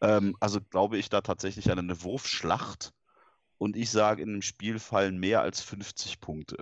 Ähm, 0.00 0.34
also 0.40 0.60
glaube 0.62 0.96
ich 0.96 1.10
da 1.10 1.20
tatsächlich 1.20 1.70
an 1.70 1.78
eine 1.78 2.02
Wurfschlacht. 2.02 2.94
Und 3.58 3.76
ich 3.76 3.90
sage, 3.90 4.22
in 4.22 4.32
dem 4.32 4.42
Spiel 4.42 4.78
fallen 4.78 5.18
mehr 5.18 5.42
als 5.42 5.60
50 5.60 6.20
Punkte. 6.20 6.56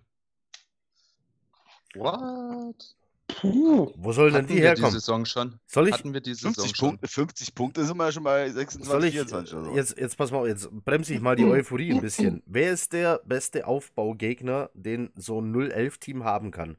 What? 1.95 2.97
Puh. 3.41 3.93
wo 3.97 4.13
sollen 4.13 4.35
denn 4.35 4.47
die 4.47 4.55
wir 4.55 4.61
die 4.61 4.67
herkommen? 4.67 4.91
Saison 4.93 5.25
schon? 5.27 5.59
Soll 5.67 5.89
ich, 5.89 5.95
Hatten 5.95 6.13
wir 6.15 6.21
die 6.21 6.35
Saison 6.35 6.55
50 6.55 6.77
schon? 6.77 6.89
Punkte, 6.91 7.09
50 7.09 7.55
Punkte 7.55 7.85
sind 7.85 7.97
wir 7.97 8.05
ja 8.07 8.13
schon 8.13 8.25
bei 8.25 8.51
26, 8.51 8.85
soll 8.91 9.05
ich 9.05 9.13
24 9.15 9.55
oder 9.57 9.65
so. 9.67 9.77
jetzt, 9.77 9.99
jetzt 9.99 10.17
pass 10.17 10.31
mal 10.31 10.39
auf, 10.39 10.47
jetzt 10.47 10.71
bremse 10.85 11.15
ich 11.15 11.21
mal 11.21 11.37
die 11.37 11.45
Euphorie 11.45 11.93
ein 11.93 12.01
bisschen. 12.01 12.43
Wer 12.47 12.73
ist 12.73 12.93
der 12.93 13.21
beste 13.25 13.67
Aufbaugegner, 13.67 14.71
den 14.75 15.11
so 15.17 15.41
ein 15.41 15.55
0-11-Team 15.55 16.25
haben 16.25 16.51
kann? 16.51 16.77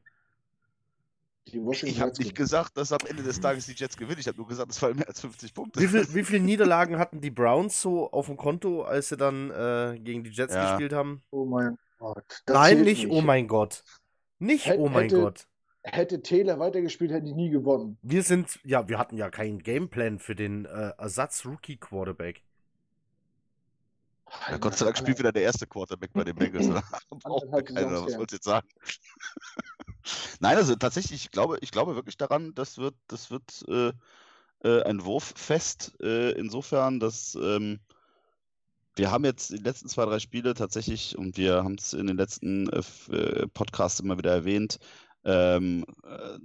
Ich 1.44 2.00
habe 2.00 2.12
nicht 2.18 2.36
gesagt, 2.36 2.76
dass 2.76 2.92
am 2.92 3.00
Ende 3.08 3.24
des 3.24 3.40
Tages 3.40 3.66
die 3.66 3.72
Jets 3.72 3.96
gewinnen. 3.96 4.20
Ich 4.20 4.28
habe 4.28 4.36
nur 4.38 4.46
gesagt, 4.46 4.70
es 4.70 4.78
fallen 4.78 4.96
mehr 4.96 5.08
als 5.08 5.20
50 5.20 5.52
Punkte. 5.52 5.80
Wie, 5.80 5.88
viel, 5.88 6.14
wie 6.14 6.22
viele 6.24 6.40
Niederlagen 6.44 6.98
hatten 6.98 7.20
die 7.20 7.30
Browns 7.30 7.82
so 7.82 8.10
auf 8.12 8.26
dem 8.26 8.36
Konto, 8.36 8.82
als 8.82 9.08
sie 9.08 9.16
dann 9.16 9.50
äh, 9.50 9.98
gegen 9.98 10.22
die 10.22 10.30
Jets 10.30 10.54
Ja. 10.54 10.70
gespielt 10.70 10.92
haben? 10.92 11.20
Oh 11.30 11.44
mein 11.44 11.76
Gott. 11.98 12.42
das 12.46 12.54
Nein, 12.54 12.76
zählt 12.76 12.84
nicht, 12.86 13.08
oh 13.10 13.20
mein 13.22 13.48
Gott. 13.48 13.82
Nicht, 14.38 14.66
Hätt- 14.66 14.78
oh 14.78 14.88
mein 14.88 15.04
hätte- 15.04 15.20
Gott. 15.20 15.46
Hätte 15.84 16.22
Taylor 16.22 16.58
weitergespielt, 16.58 17.10
hätten 17.10 17.26
die 17.26 17.34
nie 17.34 17.50
gewonnen. 17.50 17.98
Wir 18.02 18.22
sind, 18.22 18.60
ja, 18.64 18.88
wir 18.88 18.98
hatten 18.98 19.16
ja 19.16 19.30
keinen 19.30 19.62
Gameplan 19.62 20.20
für 20.20 20.36
den 20.36 20.64
äh, 20.64 20.92
Ersatz-Rookie-Quarterback. 20.96 22.42
Ja, 24.48 24.56
Gott 24.58 24.78
sei 24.78 24.86
Dank 24.86 24.96
spielt 24.96 25.18
wieder 25.18 25.32
der 25.32 25.42
erste 25.42 25.66
Quarterback 25.66 26.12
bei 26.12 26.24
den 26.24 26.36
Bengals. 26.36 26.66
keiner, 27.64 27.90
Saisons 27.90 28.06
was 28.06 28.18
wollt 28.18 28.32
ihr 28.32 28.36
jetzt 28.36 28.44
sagen? 28.44 28.68
Nein, 30.40 30.56
also 30.56 30.74
tatsächlich, 30.76 31.24
ich 31.24 31.30
glaube, 31.30 31.58
ich 31.60 31.70
glaube 31.70 31.96
wirklich 31.96 32.16
daran, 32.16 32.54
das 32.54 32.78
wird, 32.78 32.94
das 33.08 33.30
wird 33.30 33.64
äh, 33.68 33.92
äh, 34.64 34.82
ein 34.84 35.04
Wurffest. 35.04 35.94
Äh, 36.00 36.32
insofern, 36.32 37.00
dass 37.00 37.34
ähm, 37.34 37.80
wir 38.94 39.10
haben 39.10 39.24
jetzt 39.24 39.50
die 39.50 39.56
letzten 39.56 39.88
zwei, 39.88 40.04
drei 40.04 40.18
Spiele 40.18 40.54
tatsächlich, 40.54 41.16
und 41.16 41.36
wir 41.36 41.64
haben 41.64 41.76
es 41.78 41.92
in 41.92 42.06
den 42.06 42.16
letzten 42.16 42.68
äh, 42.68 42.82
äh, 43.10 43.46
Podcasts 43.48 44.00
immer 44.00 44.18
wieder 44.18 44.32
erwähnt, 44.32 44.78
ähm, 45.24 45.84
äh, 46.04 46.38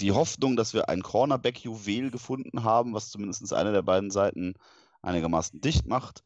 die 0.00 0.12
Hoffnung, 0.12 0.56
dass 0.56 0.74
wir 0.74 0.88
ein 0.88 1.02
Cornerback-Juwel 1.02 2.10
gefunden 2.10 2.64
haben, 2.64 2.94
was 2.94 3.10
zumindest 3.10 3.52
eine 3.52 3.72
der 3.72 3.82
beiden 3.82 4.10
Seiten 4.10 4.54
einigermaßen 5.02 5.60
dicht 5.60 5.86
macht. 5.86 6.22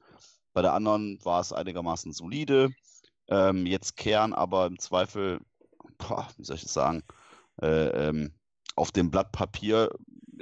Bei 0.52 0.62
der 0.62 0.72
anderen 0.72 1.18
war 1.24 1.40
es 1.40 1.52
einigermaßen 1.52 2.12
solide. 2.12 2.70
Ähm, 3.28 3.66
jetzt 3.66 3.96
kehren 3.96 4.32
aber 4.32 4.66
im 4.66 4.78
Zweifel, 4.78 5.40
boah, 5.98 6.28
wie 6.36 6.44
soll 6.44 6.56
ich 6.56 6.62
das 6.62 6.74
sagen, 6.74 7.02
äh, 7.60 8.08
ähm, 8.08 8.34
auf 8.76 8.92
dem 8.92 9.10
Blatt 9.10 9.32
Papier 9.32 9.90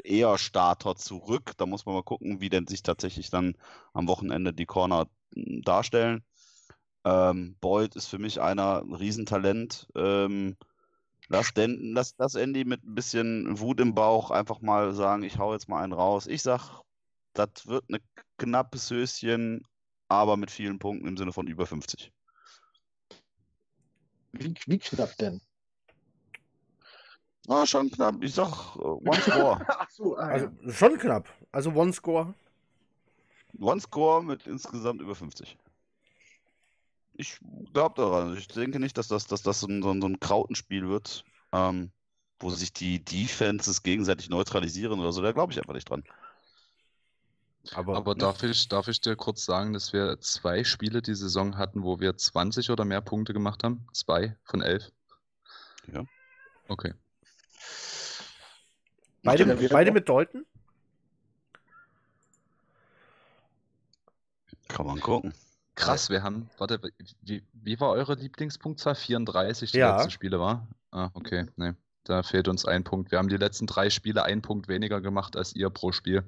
eher 0.05 0.39
Starter 0.39 0.97
zurück. 0.97 1.53
Da 1.57 1.67
muss 1.67 1.87
man 1.87 1.95
mal 1.95 2.03
gucken, 2.03 2.41
wie 2.41 2.49
denn 2.49 2.67
sich 2.67 2.83
tatsächlich 2.83 3.31
dann 3.31 3.57
am 3.93 4.09
Wochenende 4.09 4.53
die 4.53 4.67
Corner 4.67 5.09
m, 5.35 5.63
darstellen. 5.63 6.25
Ähm, 7.05 7.57
Boyd 7.61 7.97
ist 7.97 8.07
für 8.07 8.19
mich 8.19 8.41
einer 8.41 8.83
ein 8.83 8.95
Riesentalent. 8.95 9.89
Ähm, 9.97 10.57
lass, 11.29 11.53
Den, 11.55 11.93
lass, 11.95 12.15
lass 12.19 12.35
Andy 12.35 12.65
mit 12.65 12.85
ein 12.85 12.95
bisschen 12.95 13.59
Wut 13.59 13.81
im 13.81 13.95
Bauch 13.95 14.31
einfach 14.31 14.61
mal 14.61 14.93
sagen, 14.95 15.23
ich 15.23 15.39
hau 15.39 15.53
jetzt 15.53 15.69
mal 15.69 15.83
einen 15.83 15.93
raus. 15.93 16.27
Ich 16.27 16.43
sag, 16.43 16.83
das 17.33 17.67
wird 17.67 17.85
eine 17.89 18.01
knappes 18.39 18.91
Höschen, 18.91 19.67
aber 20.09 20.37
mit 20.37 20.51
vielen 20.51 20.79
Punkten 20.79 21.09
im 21.09 21.17
Sinne 21.17 21.33
von 21.33 21.47
über 21.47 21.67
50. 21.67 22.13
Wie, 24.33 24.55
wie 24.67 24.79
knapp 24.79 25.17
denn? 25.19 25.41
Ah, 27.49 27.67
schon 27.67 27.91
knapp. 27.91 28.23
Ich 28.23 28.35
sag, 28.35 28.77
äh, 28.77 28.81
One 28.81 29.21
Score. 29.21 29.65
Ach 29.69 29.91
so, 29.91 30.17
ah, 30.17 30.29
Also 30.29 30.47
ja. 30.47 30.73
schon 30.73 30.99
knapp. 30.99 31.29
Also 31.51 31.71
One-Score. 31.73 32.35
One 33.59 33.81
Score 33.81 34.23
mit 34.23 34.47
insgesamt 34.47 35.01
über 35.01 35.15
50. 35.15 35.57
Ich 37.15 37.39
glaube 37.73 37.95
daran. 38.01 38.37
Ich 38.37 38.49
denke 38.49 38.81
nicht, 38.81 38.97
dass 38.97 39.09
das, 39.09 39.27
dass 39.27 39.43
das 39.43 39.61
so 39.61 39.67
ein, 39.67 39.83
so 39.83 39.91
ein, 39.91 40.21
Krautenspiel 40.21 40.89
wird, 40.89 41.25
ähm, 41.53 41.93
wo 42.39 42.51
sich 42.51 42.73
die 42.73 43.05
Defenses 43.05 43.83
gegenseitig 43.83 44.31
neutralisieren 44.31 44.99
oder 45.01 45.13
so. 45.13 45.23
Da 45.23 45.33
glaube 45.33 45.53
ich 45.53 45.59
einfach 45.59 45.75
nicht 45.75 45.89
dran. 45.89 46.05
Aber, 47.71 47.97
Aber 47.97 48.15
darf 48.15 48.43
ich, 48.43 48.69
darf 48.69 48.89
ich 48.89 49.01
dir 49.01 49.15
kurz 49.15 49.45
sagen, 49.45 49.73
dass 49.73 49.93
wir 49.93 50.19
zwei 50.21 50.65
Spiele 50.65 51.01
die 51.01 51.15
Saison 51.15 51.57
hatten, 51.59 51.85
wo 51.85 52.01
wir 52.01 52.17
20 52.17 52.71
oder 52.71 52.85
mehr 52.85 53.01
Punkte 53.01 53.33
gemacht 53.33 53.63
haben? 53.63 53.87
Zwei 53.93 54.37
von 54.43 54.63
elf? 54.63 54.91
Ja. 55.93 56.05
Okay. 56.67 56.93
beide, 59.23 59.45
Ja, 59.45 59.69
beide 59.71 59.93
mit 59.93 60.09
Dalton? 60.09 60.45
Kann 64.69 64.87
man 64.87 65.01
gucken. 65.01 65.33
Krass, 65.75 66.11
wir 66.11 66.23
haben, 66.23 66.51
warte, 66.59 66.81
wie, 67.23 67.43
wie 67.53 67.81
war 67.81 67.91
eure 67.91 68.15
Lieblingspunktzahl? 68.15 68.95
34 68.95 69.73
die 69.73 69.79
Ja. 69.79 69.97
letzten 69.97 70.11
Spiele, 70.11 70.39
war? 70.39 70.67
Ah, 70.91 71.11
okay, 71.15 71.47
nee. 71.57 71.73
Da 72.05 72.23
fehlt 72.23 72.49
uns 72.49 72.65
ein 72.67 72.85
Punkt. 72.85 73.11
Wir 73.11 73.19
haben 73.19 73.29
die 73.29 73.37
letzten 73.37 73.67
drei 73.67 73.89
Spiele 73.89 74.25
einen 74.25 74.43
Punkt 74.43 74.69
weniger 74.69 75.01
gemacht 75.01 75.37
als 75.37 75.55
ihr 75.55 75.71
pro 75.71 75.93
Spiel. 75.93 76.25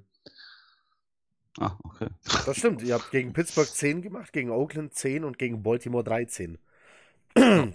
Ah, 1.59 1.73
okay. 1.85 2.09
Das 2.47 2.57
stimmt. 2.57 2.83
Ihr 2.83 2.95
habt 2.95 3.11
gegen 3.11 3.33
Pittsburgh 3.33 3.69
10 3.69 4.03
gemacht, 4.03 4.33
gegen 4.33 4.51
Oakland 4.51 4.95
10 4.95 5.25
und 5.25 5.39
gegen 5.39 5.62
Baltimore 5.62 6.05
13. 6.05 6.59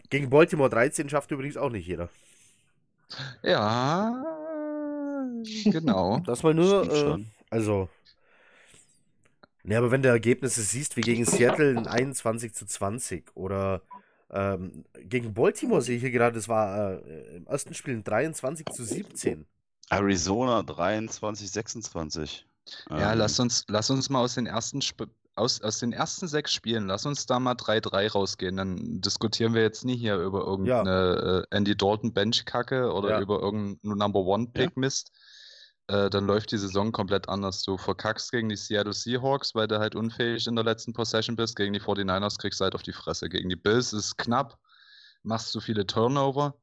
gegen 0.10 0.30
Baltimore 0.30 0.70
13 0.70 1.10
schafft 1.10 1.32
übrigens 1.32 1.58
auch 1.58 1.70
nicht 1.70 1.88
jeder. 1.88 2.10
Ja, 3.44 4.24
genau. 5.66 6.20
Das 6.26 6.44
mal 6.44 6.54
nur, 6.54 6.84
äh, 6.92 7.26
also. 7.50 7.90
Ne, 9.64 9.78
aber 9.78 9.92
wenn 9.92 10.02
du 10.02 10.10
Ergebnisse 10.10 10.62
siehst, 10.62 10.96
wie 10.96 11.02
gegen 11.02 11.26
Seattle 11.26 11.78
ein 11.78 11.88
21 11.88 12.54
zu 12.54 12.66
20 12.66 13.36
oder 13.36 13.82
ähm, 14.32 14.86
gegen 15.02 15.34
Baltimore 15.34 15.82
sehe 15.82 15.96
ich 15.98 16.02
hier 16.02 16.12
gerade, 16.12 16.36
das 16.36 16.48
war 16.48 17.02
äh, 17.04 17.38
im 17.38 17.48
ersten 17.48 17.74
Spiel 17.74 17.96
ein 17.96 18.04
23 18.04 18.66
zu 18.68 18.84
17. 18.84 19.46
Arizona 19.90 20.64
23, 20.64 21.50
26. 21.52 22.46
Ja, 22.90 23.12
Ähm, 23.14 23.18
lass 23.18 23.40
uns, 23.40 23.66
lass 23.68 23.90
uns 23.90 24.10
mal 24.10 24.20
aus 24.22 24.36
den 24.36 24.46
ersten 24.46 24.80
Sp 24.86 25.10
aus, 25.36 25.62
aus 25.62 25.80
den 25.80 25.94
ersten 25.94 26.28
sechs 26.28 26.54
Spielen, 26.54 26.88
lass 26.88 27.06
uns 27.06 27.26
da 27.26 27.40
mal 27.40 27.54
3-3 27.56 28.12
rausgehen. 28.12 28.58
Dann 28.58 29.00
diskutieren 29.00 29.54
wir 29.54 29.62
jetzt 29.62 29.86
nie 29.86 29.96
hier 29.96 30.18
über 30.18 30.42
irgendeine 30.46 31.46
äh, 31.50 31.56
Andy 31.56 31.78
Dalton 31.78 32.14
Bench-Kacke 32.14 32.92
oder 32.92 33.12
Ja. 33.12 33.22
über 33.22 33.40
irgendeinen 33.40 33.98
Number 33.98 34.20
One-Pick-Mist. 34.20 35.14
Äh, 35.90 36.12
dann 36.12 36.28
läuft 36.28 36.52
die 36.52 36.58
Saison 36.60 36.92
komplett 36.92 37.28
anders. 37.30 37.64
Du 37.64 37.76
verkackst 37.76 38.32
gegen 38.32 38.48
die 38.48 38.56
Seattle 38.56 38.94
Seahawks, 38.94 39.56
weil 39.56 39.68
du 39.68 39.80
halt 39.80 39.96
unfähig 39.96 40.46
in 40.46 40.56
der 40.56 40.64
letzten 40.64 40.94
Possession 40.94 41.36
bist. 41.36 41.56
Gegen 41.56 41.74
die 41.74 41.82
49ers 41.82 42.38
kriegst 42.38 42.60
du 42.60 42.66
halt 42.66 42.76
auf 42.76 42.84
die 42.84 42.94
Fresse. 42.94 43.28
Gegen 43.28 43.50
die 43.50 43.56
Bills 43.56 43.92
ist 43.92 44.06
es 44.06 44.18
knapp, 44.18 44.60
machst 45.24 45.52
zu 45.52 45.60
viele 45.60 45.88
Turnover. 45.88 46.54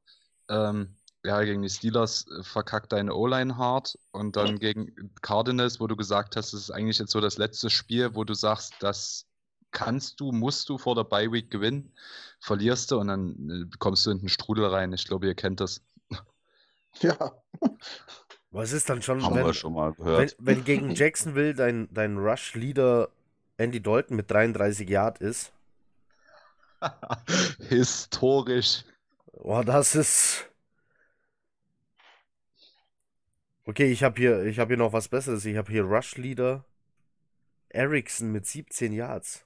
Ähm, 0.47 0.95
ja, 1.25 1.43
gegen 1.43 1.61
die 1.61 1.69
Steelers 1.69 2.25
äh, 2.27 2.43
verkackt 2.43 2.93
deine 2.93 3.13
O-Line 3.13 3.57
hart 3.57 3.99
und 4.13 4.37
dann 4.37 4.59
gegen 4.59 5.13
Cardinals, 5.21 5.81
wo 5.81 5.87
du 5.87 5.97
gesagt 5.97 6.37
hast, 6.37 6.53
das 6.53 6.61
ist 6.61 6.71
eigentlich 6.71 6.99
jetzt 6.99 7.11
so 7.11 7.19
das 7.19 7.37
letzte 7.37 7.69
Spiel, 7.69 8.15
wo 8.15 8.23
du 8.23 8.33
sagst, 8.33 8.75
das 8.79 9.25
kannst 9.71 10.21
du, 10.21 10.31
musst 10.31 10.69
du 10.69 10.77
vor 10.77 10.95
der 10.95 11.03
Bye 11.03 11.33
Week 11.33 11.51
gewinnen, 11.51 11.93
verlierst 12.39 12.91
du 12.91 12.99
und 12.99 13.09
dann 13.09 13.49
äh, 13.49 13.77
kommst 13.77 14.05
du 14.05 14.11
in 14.11 14.19
den 14.19 14.29
Strudel 14.29 14.67
rein. 14.67 14.93
Ich 14.93 15.03
glaube, 15.03 15.27
ihr 15.27 15.35
kennt 15.35 15.59
das. 15.59 15.81
Ja. 17.01 17.33
Was 18.51 18.71
ist 18.71 18.89
dann 18.89 19.01
schon, 19.01 19.23
Haben 19.23 19.35
wenn, 19.35 19.45
wir 19.45 19.53
schon 19.53 19.73
mal 19.73 19.93
wenn, 19.97 20.05
gehört. 20.05 20.35
wenn 20.39 20.63
gegen 20.63 20.91
Jacksonville 20.95 21.53
dein, 21.53 21.87
dein 21.93 22.17
Rush-Leader 22.17 23.09
Andy 23.57 23.81
Dalton 23.81 24.15
mit 24.15 24.29
33 24.31 24.87
Yard 24.89 25.19
ist? 25.19 25.51
Historisch. 27.69 28.83
Oh, 29.33 29.63
das 29.63 29.95
ist. 29.95 30.49
Okay, 33.65 33.91
ich 33.91 34.03
habe 34.03 34.17
hier, 34.17 34.45
ich 34.45 34.59
habe 34.59 34.69
hier 34.69 34.77
noch 34.77 34.93
was 34.93 35.09
Besseres. 35.09 35.45
Ich 35.45 35.57
habe 35.57 35.71
hier 35.71 35.83
Rush 35.83 36.15
Leader 36.17 36.63
Erickson 37.69 38.31
mit 38.31 38.45
17 38.45 38.93
Yards. 38.93 39.45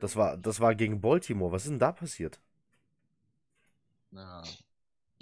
Das 0.00 0.16
war, 0.16 0.36
das 0.36 0.60
war 0.60 0.74
gegen 0.74 1.00
Baltimore. 1.00 1.52
Was 1.52 1.64
ist 1.64 1.70
denn 1.70 1.78
da 1.78 1.92
passiert? 1.92 2.40
Ja, 4.12 4.42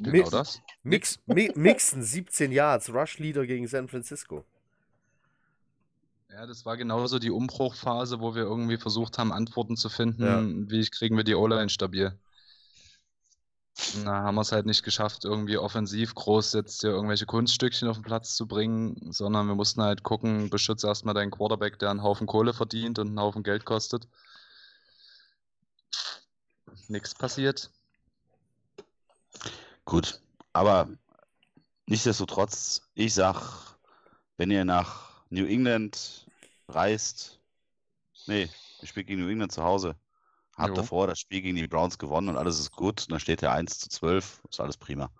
Genau 0.02 0.30
das. 0.30 0.60
Mix, 0.82 1.18
Mi 1.26 1.50
Mixon 1.54 2.02
17 2.02 2.52
Yards, 2.52 2.92
Rush 2.92 3.18
Leader 3.18 3.46
gegen 3.46 3.66
San 3.66 3.88
Francisco. 3.88 4.44
Ja, 6.30 6.46
das 6.46 6.64
war 6.64 6.76
genauso 6.76 7.18
die 7.18 7.30
Umbruchphase, 7.30 8.20
wo 8.20 8.34
wir 8.34 8.42
irgendwie 8.42 8.76
versucht 8.78 9.18
haben, 9.18 9.32
Antworten 9.32 9.76
zu 9.76 9.88
finden, 9.88 10.22
Ja. 10.24 10.42
wie 10.70 10.86
kriegen 10.88 11.16
wir 11.16 11.24
die 11.24 11.34
O-Line 11.34 11.68
stabil. 11.68 12.16
Na, 14.04 14.22
haben 14.24 14.34
wir 14.34 14.42
es 14.42 14.52
halt 14.52 14.66
nicht 14.66 14.82
geschafft, 14.84 15.24
irgendwie 15.24 15.56
offensiv 15.56 16.14
groß 16.14 16.52
jetzt 16.52 16.82
hier 16.82 16.90
irgendwelche 16.90 17.26
Kunststückchen 17.26 17.88
auf 17.88 17.96
den 17.96 18.02
Platz 18.04 18.34
zu 18.34 18.46
bringen, 18.46 19.10
sondern 19.12 19.46
wir 19.48 19.54
mussten 19.54 19.82
halt 19.82 20.02
gucken, 20.02 20.50
beschütze 20.50 20.86
erstmal 20.86 21.14
deinen 21.14 21.30
Quarterback, 21.30 21.78
der 21.78 21.90
einen 21.90 22.02
Haufen 22.02 22.26
Kohle 22.26 22.52
verdient 22.52 22.98
und 22.98 23.08
einen 23.08 23.20
Haufen 23.20 23.42
Geld 23.42 23.64
kostet. 23.64 24.06
Nichts 26.88 27.14
passiert. 27.14 27.70
Gut, 29.90 30.20
aber 30.52 30.88
nichtsdestotrotz, 31.86 32.88
ich 32.94 33.12
sag, 33.12 33.76
wenn 34.36 34.52
ihr 34.52 34.64
nach 34.64 35.24
New 35.30 35.44
England 35.46 36.28
reist, 36.68 37.40
nee, 38.28 38.48
ihr 38.80 38.86
spielt 38.86 39.08
gegen 39.08 39.20
New 39.20 39.28
England 39.28 39.50
zu 39.50 39.64
Hause, 39.64 39.96
habt 40.56 40.68
Jo. 40.68 40.74
davor 40.76 41.08
das 41.08 41.18
Spiel 41.18 41.42
gegen 41.42 41.56
die 41.56 41.66
Browns 41.66 41.98
gewonnen 41.98 42.28
und 42.28 42.36
alles 42.36 42.60
ist 42.60 42.70
gut, 42.70 43.00
und 43.02 43.10
dann 43.10 43.18
steht 43.18 43.42
ihr 43.42 43.50
1 43.50 43.80
zu 43.80 43.88
12, 43.88 44.40
ist 44.48 44.60
alles 44.60 44.76
prima. 44.76 45.10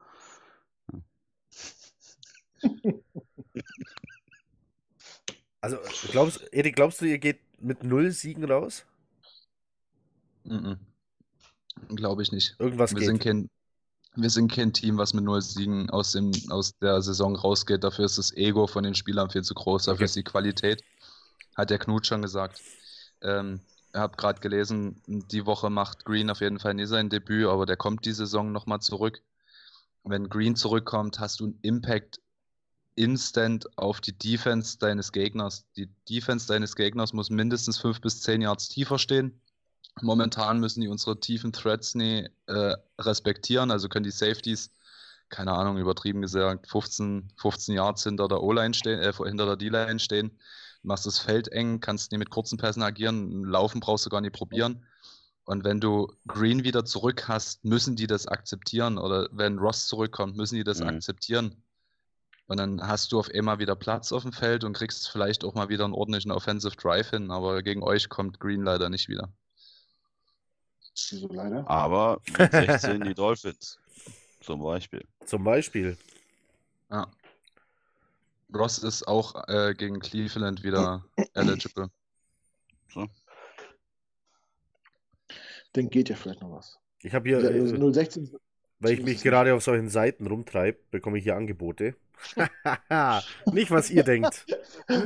Also, 5.63 5.77
glaubst, 6.11 6.41
Erik, 6.55 6.75
glaubst 6.77 7.03
du, 7.03 7.05
ihr 7.05 7.19
geht 7.19 7.41
mit 7.61 7.85
null 7.85 8.13
Siegen 8.13 8.45
raus? 8.45 8.87
Mhm. 10.45 10.79
Glaube 11.89 12.23
ich 12.23 12.33
nicht. 12.33 12.55
Irgendwas 12.59 12.93
Wir 12.93 13.01
geht. 13.01 13.09
sind 13.09 13.23
kein, 13.23 13.51
wir 14.17 14.31
sind 14.31 14.53
kein 14.53 14.73
Team, 14.73 14.99
was 14.99 15.15
mit 15.15 15.25
null 15.25 15.41
Siegen 15.43 15.91
aus, 15.91 16.13
dem, 16.13 16.33
aus 16.51 16.77
der 16.79 17.01
Saison 17.03 17.37
rausgeht. 17.37 17.85
Dafür 17.85 18.05
ist 18.07 18.19
das 18.19 18.33
Ego 18.33 18.67
von 18.67 18.85
den 18.85 18.95
Spielern 18.95 19.31
viel 19.31 19.43
zu 19.43 19.55
groß. 19.55 19.85
Dafür 19.85 19.95
Okay. 19.95 20.05
ist 20.05 20.17
die 20.17 20.25
Qualität, 20.25 20.83
hat 21.57 21.71
der 21.71 21.79
Knut 21.79 22.07
schon 22.07 22.23
gesagt. 22.23 22.61
Ähm, 23.23 23.61
ich 23.93 23.99
habe 23.99 24.17
gerade 24.17 24.41
gelesen, 24.41 25.03
die 25.07 25.47
Woche 25.47 25.71
macht 25.71 26.05
Green 26.05 26.31
auf 26.31 26.41
jeden 26.41 26.59
Fall 26.61 26.75
nie 26.75 26.87
sein 26.87 27.09
Debüt, 27.11 27.47
aber 27.49 27.67
der 27.67 27.77
kommt 27.77 28.05
die 28.07 28.13
Saison 28.13 28.53
nochmal 28.53 28.81
zurück. 28.81 29.23
Wenn 30.05 30.29
Green 30.29 30.57
zurückkommt, 30.57 31.21
hast 31.21 31.41
du 31.41 31.45
einen 31.47 31.59
Impact 31.63 32.21
instant 32.95 33.67
auf 33.79 34.01
die 34.01 34.17
Defense 34.17 34.79
deines 34.79 35.13
Gegners. 35.13 35.65
Die 35.77 35.89
Defense 36.09 36.47
deines 36.47 36.77
Gegners 36.77 37.13
muss 37.13 37.31
mindestens 37.31 37.79
fünf 37.79 38.01
bis 38.01 38.21
zehn 38.21 38.43
Yards 38.43 38.69
tiefer 38.69 38.99
stehen. 38.99 39.41
Momentan 40.03 40.61
müssen 40.61 40.81
die 40.81 40.89
unsere 40.89 41.19
tiefen 41.21 41.53
Threads 41.53 41.95
nie 41.95 42.29
äh, 42.47 42.77
respektieren, 42.99 43.71
also 43.71 43.89
können 43.89 44.05
die 44.05 44.11
Safeties, 44.11 44.71
keine 45.29 45.53
Ahnung, 45.53 45.79
übertrieben 45.79 46.23
gesagt, 46.23 46.69
15, 46.69 47.33
15 47.37 47.75
Yards 47.75 48.05
hinter 48.05 48.29
der 48.29 48.43
O-Line 48.43 48.75
stehen, 48.75 49.01
äh, 49.01 49.13
hinter 49.13 49.47
der 49.47 49.57
D-Line 49.57 49.99
stehen. 49.99 50.31
Du 50.83 50.89
machst 50.89 51.07
das 51.07 51.19
Feld 51.19 51.49
eng, 51.49 51.81
kannst 51.81 52.13
nie 52.13 52.19
mit 52.19 52.31
kurzen 52.31 52.57
Pässen 52.57 52.83
agieren, 52.83 53.45
laufen 53.45 53.81
brauchst 53.81 54.07
du 54.07 54.11
gar 54.11 54.21
nicht 54.23 54.33
probieren. 54.35 54.87
Und 55.45 55.65
wenn 55.65 55.81
du 55.81 56.13
Green 56.27 56.65
wieder 56.65 56.85
zurück 56.85 57.29
hast, 57.29 57.65
müssen 57.65 57.97
die 57.97 58.07
das 58.07 58.27
akzeptieren. 58.27 58.99
Oder 58.99 59.29
wenn 59.33 59.59
Ross 59.59 59.89
zurückkommt, 59.89 60.37
müssen 60.37 60.55
die 60.55 60.65
das 60.65 60.81
Mhm. 60.81 60.87
akzeptieren. 60.89 61.63
Und 62.47 62.59
dann 62.59 62.87
hast 62.87 63.13
du 63.13 63.19
auf 63.19 63.29
einmal 63.31 63.59
wieder 63.59 63.77
Platz 63.77 64.13
auf 64.13 64.23
dem 64.23 64.33
Feld 64.33 64.65
und 64.65 64.73
kriegst 64.75 65.09
vielleicht 65.09 65.45
auch 65.45 65.55
mal 65.55 65.69
wieder 65.69 65.85
einen 65.85 65.95
ordentlichen 65.95 66.31
Offensive 66.33 66.77
Drive 66.77 67.11
hin. 67.11 67.31
Aber 67.31 67.63
gegen 67.63 67.83
euch 67.83 68.09
kommt 68.09 68.41
Green 68.41 68.63
leider 68.65 68.91
nicht 68.91 69.09
wieder. 69.09 69.33
Wieso 71.11 71.29
leider? 71.29 71.69
Aber 71.69 72.21
mit 72.39 72.53
16 72.53 73.01
die 73.03 73.15
Dolphins, 73.15 73.79
zum 74.41 74.63
Beispiel. 74.63 75.05
Zum 75.25 75.45
Beispiel. 75.45 75.97
Ja. 76.91 77.07
Ross 78.53 78.79
ist 78.79 79.07
auch 79.07 79.47
äh, 79.49 79.75
gegen 79.75 80.01
Cleveland 80.01 80.63
wieder 80.65 81.05
eligible. 81.35 81.91
Dann 85.73 85.89
geht 85.89 86.09
ja 86.09 86.17
vielleicht 86.17 86.43
noch 86.43 86.51
was. 86.51 86.79
Ich 87.03 87.15
habe 87.15 87.29
hier, 87.29 87.41
Ja, 87.41 87.51
äh, 87.51 87.93
016. 87.93 88.37
weil 88.81 88.93
ich 88.93 89.03
mich 89.03 89.23
gerade 89.23 89.55
auf 89.55 89.63
solchen 89.63 89.89
Seiten 89.89 90.27
rumtreibe, 90.27 90.79
bekomme 90.91 91.19
ich 91.19 91.25
hier 91.25 91.37
Angebote. 91.37 91.95
Nicht, 93.53 93.71
was 93.71 93.91
ihr 93.91 94.03
denkt. 94.03 94.47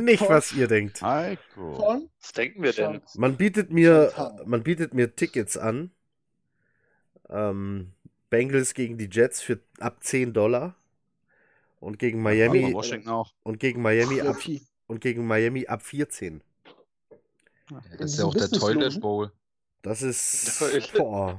Nicht, 0.01 0.29
was 0.29 0.53
ihr 0.53 0.69
denkt. 0.69 1.03
Heiko. 1.03 1.75
Von? 1.75 2.11
Was 2.21 2.33
denken 2.33 2.63
wir 2.63 2.73
denn? 2.73 3.03
Man 3.15 3.37
bietet 3.37 3.71
mir, 3.71 4.13
man 4.45 4.63
bietet 4.63 4.95
mir 4.95 5.15
Tickets 5.15 5.57
an. 5.57 5.91
Ähm, 7.29 7.93
Bengals 8.31 8.75
gegen 8.75 8.99
die 8.99 9.09
Jets 9.11 9.41
für 9.41 9.61
ab 9.79 10.03
10 10.03 10.33
Dollar. 10.33 10.77
Und 11.81 11.99
gegen 11.99 12.23
Miami 12.23 12.73
Washington 12.73 13.11
auch. 13.11 13.33
und 13.43 13.61
gegen 13.61 13.83
Miami 13.83 14.17
Ja, 14.17 14.31
ab 14.31 14.39
und 14.87 15.01
gegen 15.01 15.27
Miami 15.27 15.67
ab 15.67 15.83
14. 15.83 16.43
Das 17.99 18.13
ist 18.13 18.19
ja 18.19 18.25
auch 18.25 18.35
der? 18.35 18.49
Toilet 18.49 19.01
Bowl. 19.01 19.31
Das 19.83 20.03
ist 20.03 20.59
Toll. 20.59 20.83
boah. 20.97 21.39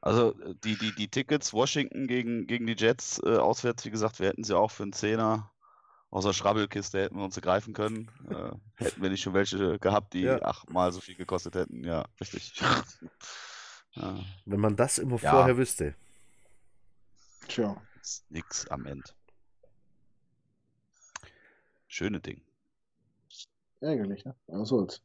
Also 0.00 0.38
äh, 0.40 0.54
die, 0.64 0.76
die, 0.76 0.92
die 0.94 1.08
Tickets 1.08 1.52
Washington 1.52 2.06
gegen, 2.06 2.46
gegen 2.46 2.66
die 2.66 2.76
Jets 2.76 3.20
äh, 3.24 3.36
auswärts, 3.36 3.84
wie 3.84 3.90
gesagt, 3.90 4.18
wir 4.20 4.28
hätten 4.28 4.44
sie 4.44 4.56
auch 4.56 4.70
für 4.70 4.82
einen 4.84 4.92
Zehner 4.92 5.50
aus 6.10 6.24
der 6.24 6.32
Schrabbelkiste 6.32 7.02
hätten 7.02 7.16
wir 7.16 7.24
uns 7.24 7.38
greifen 7.40 7.74
können. 7.74 8.10
Äh, 8.30 8.52
hätten 8.76 9.02
wir 9.02 9.10
nicht 9.10 9.22
schon 9.22 9.34
welche 9.34 9.78
gehabt, 9.80 10.14
die 10.14 10.22
Ja. 10.22 10.40
achtmal 10.40 10.92
so 10.92 11.00
viel 11.00 11.16
gekostet 11.16 11.56
hätten. 11.56 11.84
Ja, 11.84 12.06
richtig. 12.20 12.54
ja, 13.92 14.24
Wenn 14.44 14.60
man 14.60 14.76
das 14.76 14.98
immer 14.98 15.18
Ja. 15.20 15.32
vorher 15.32 15.56
wüsste. 15.56 15.94
Tja. 17.48 17.76
ist 18.00 18.24
nix 18.30 18.66
am 18.68 18.86
Ende. 18.86 19.10
Schöne 21.88 22.20
Ding. 22.20 22.40
Ärgerlich, 23.80 24.24
ne? 24.24 24.34
Aber 24.48 24.60
was 24.60 24.68
soll's. 24.68 25.02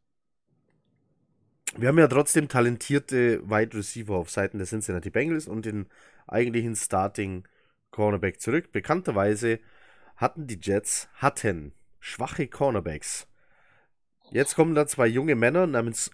Wir 1.77 1.87
haben 1.87 1.99
ja 1.99 2.07
trotzdem 2.07 2.49
talentierte 2.49 3.49
Wide 3.49 3.77
Receiver 3.77 4.15
auf 4.15 4.29
Seiten 4.29 4.57
der 4.57 4.67
Cincinnati 4.67 5.09
Bengals 5.09 5.47
und 5.47 5.65
den 5.65 5.87
eigentlichen 6.27 6.75
Starting 6.75 7.47
Cornerback 7.91 8.41
zurück. 8.41 8.71
Bekannterweise 8.73 9.59
hatten 10.17 10.47
die 10.47 10.59
Jets 10.61 11.07
hatten 11.15 11.73
schwache 11.99 12.47
Cornerbacks. 12.47 13.27
Jetzt 14.31 14.55
kommen 14.55 14.75
da 14.75 14.85
zwei 14.85 15.07
junge 15.07 15.35
Männer 15.35 15.65
namens 15.65 16.11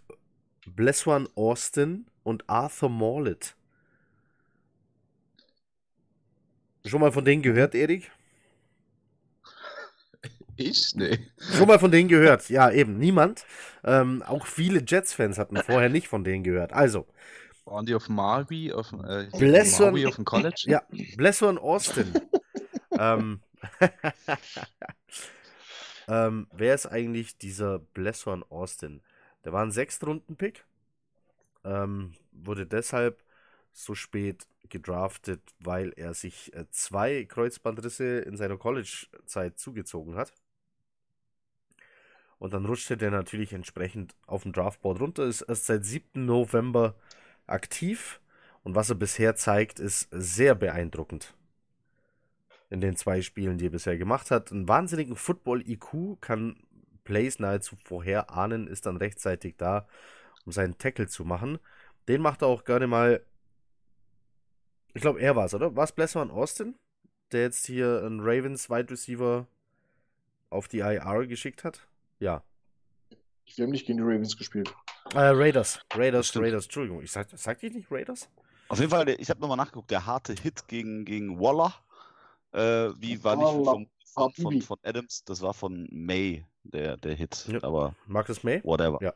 Bleswan 0.67 1.27
Austin 1.35 2.05
und 2.23 2.47
Arthur 2.47 2.89
Morlett. 2.89 3.55
Schon 6.85 7.01
mal 7.01 7.11
von 7.11 7.25
denen 7.25 7.41
gehört, 7.41 7.73
Erik? 7.73 8.11
Ich? 10.57 10.95
Nee. 10.95 11.19
Schon 11.38 11.67
mal 11.67 11.79
von 11.79 11.91
denen 11.91 12.09
gehört. 12.09 12.49
Ja, 12.49 12.71
eben, 12.71 12.97
niemand. 12.97 13.45
Ähm, 13.84 14.23
auch 14.23 14.45
viele 14.45 14.84
Jets-Fans 14.85 15.38
hatten 15.38 15.57
vorher 15.57 15.89
nicht 15.89 16.07
von 16.07 16.23
denen 16.23 16.43
gehört. 16.43 16.73
Also, 16.73 17.07
Waren 17.65 17.85
die 17.85 17.95
auf 17.95 18.07
Marby, 18.07 18.71
auf, 18.71 18.93
äh, 18.93 19.27
auf 19.31 20.15
dem 20.15 20.25
College? 20.25 20.63
Ja, 20.65 20.81
Blesson 21.17 21.57
Austin. 21.57 22.13
ähm, 22.91 23.41
ähm, 26.07 26.47
wer 26.51 26.75
ist 26.75 26.85
eigentlich 26.85 27.38
dieser 27.38 27.79
Blesson 27.79 28.43
Austin? 28.49 29.01
Der 29.43 29.53
war 29.53 29.63
ein 29.63 29.71
Sechstrunden-Pick. 29.71 30.65
Ähm, 31.65 32.13
wurde 32.31 32.65
deshalb 32.65 33.21
so 33.73 33.95
spät 33.95 34.47
gedraftet, 34.69 35.41
weil 35.59 35.93
er 35.95 36.13
sich 36.13 36.53
äh, 36.53 36.65
zwei 36.71 37.25
Kreuzbandrisse 37.25 38.19
in 38.19 38.38
seiner 38.38 38.57
College-Zeit 38.57 39.59
zugezogen 39.59 40.15
hat. 40.15 40.34
Und 42.39 42.53
dann 42.53 42.65
rutschte 42.65 42.97
der 42.97 43.11
natürlich 43.11 43.53
entsprechend 43.53 44.15
auf 44.27 44.43
dem 44.43 44.53
Draftboard 44.53 45.01
runter, 45.01 45.26
ist 45.26 45.41
erst 45.41 45.65
seit 45.65 45.85
7. 45.85 46.26
November 46.26 46.95
aktiv 47.47 48.19
Und 48.64 48.76
was 48.76 48.89
er 48.89 48.95
bisher 48.95 49.35
zeigt, 49.35 49.80
ist 49.80 50.09
sehr 50.11 50.53
beeindruckend. 50.53 51.34
In 52.69 52.81
den 52.81 52.97
zwei 52.97 53.22
Spielen, 53.22 53.57
die 53.57 53.68
er 53.68 53.72
bisher 53.72 53.97
gemacht 53.97 54.30
hat. 54.30 54.51
Einen 54.51 54.68
wahnsinnigen 54.68 55.15
Football-IQ 55.15 56.19
kann 56.19 56.57
Plays 57.05 57.39
nahezu 57.39 57.77
vorher 57.77 58.31
ahnen, 58.31 58.68
ist 58.68 58.85
dann 58.85 58.97
rechtzeitig 58.97 59.55
da, 59.57 59.88
um 60.45 60.51
seinen 60.51 60.77
Tackle 60.77 61.07
zu 61.07 61.23
machen. 61.23 61.59
Den 62.09 62.22
macht 62.22 62.41
er 62.41 62.49
auch 62.49 62.65
gerne 62.65 62.88
mal. 62.88 63.26
Ich 64.93 65.01
glaube, 65.01 65.22
er 65.22 65.35
war 65.38 65.45
es, 65.45 65.53
oder? 65.53 65.76
War 65.77 65.85
es 65.85 65.93
Blessman 65.93 66.30
Austin, 66.31 66.76
der 67.31 67.43
jetzt 67.43 67.65
hier 67.65 68.03
einen 68.03 68.19
Ravens 68.19 68.69
Wide 68.69 68.89
Receiver 68.89 69.47
auf 70.49 70.68
die 70.68 70.80
IR 70.80 71.26
geschickt 71.27 71.64
hat? 71.64 71.88
Ja. 72.19 72.44
Wir 73.56 73.64
haben 73.64 73.72
nicht 73.72 73.85
gegen 73.88 73.98
die 73.98 74.03
Ravens 74.03 74.38
gespielt. 74.38 74.73
Äh, 75.14 75.19
Raiders. 75.19 75.80
Raiders. 75.94 76.35
Raiders. 76.35 76.65
Entschuldigung, 76.65 77.02
ich 77.02 77.11
sag, 77.11 77.27
sag 77.34 77.64
ich 77.64 77.73
nicht 77.73 77.89
Raiders? 77.91 78.30
Auf 78.69 78.80
jeden 78.80 78.91
Fall, 78.91 79.07
ich 79.10 79.30
habe 79.30 79.39
nochmal 79.39 79.57
nachgeguckt, 79.57 79.89
der 79.91 80.06
harte 80.06 80.34
Hit 80.34 80.68
gegen, 80.68 81.06
gegen 81.06 81.39
Waller, 81.39 81.73
äh, 82.52 82.91
wie 82.99 83.23
war 83.23 83.35
nicht 83.38 83.45
Waller. 83.45 83.64
vom, 83.64 83.88
von, 84.14 84.34
von, 84.34 84.61
von 84.61 84.77
Adams, 84.84 85.23
das 85.23 85.41
war 85.41 85.53
von 85.53 85.88
May, 85.91 86.44
der, 86.64 86.98
der 86.98 87.15
Hit. 87.15 87.45
Ja. 87.48 87.64
Aber 87.64 87.95
Marcus 88.06 88.44
May? 88.44 88.61
whatever. 88.64 88.98
Ja. 89.02 89.14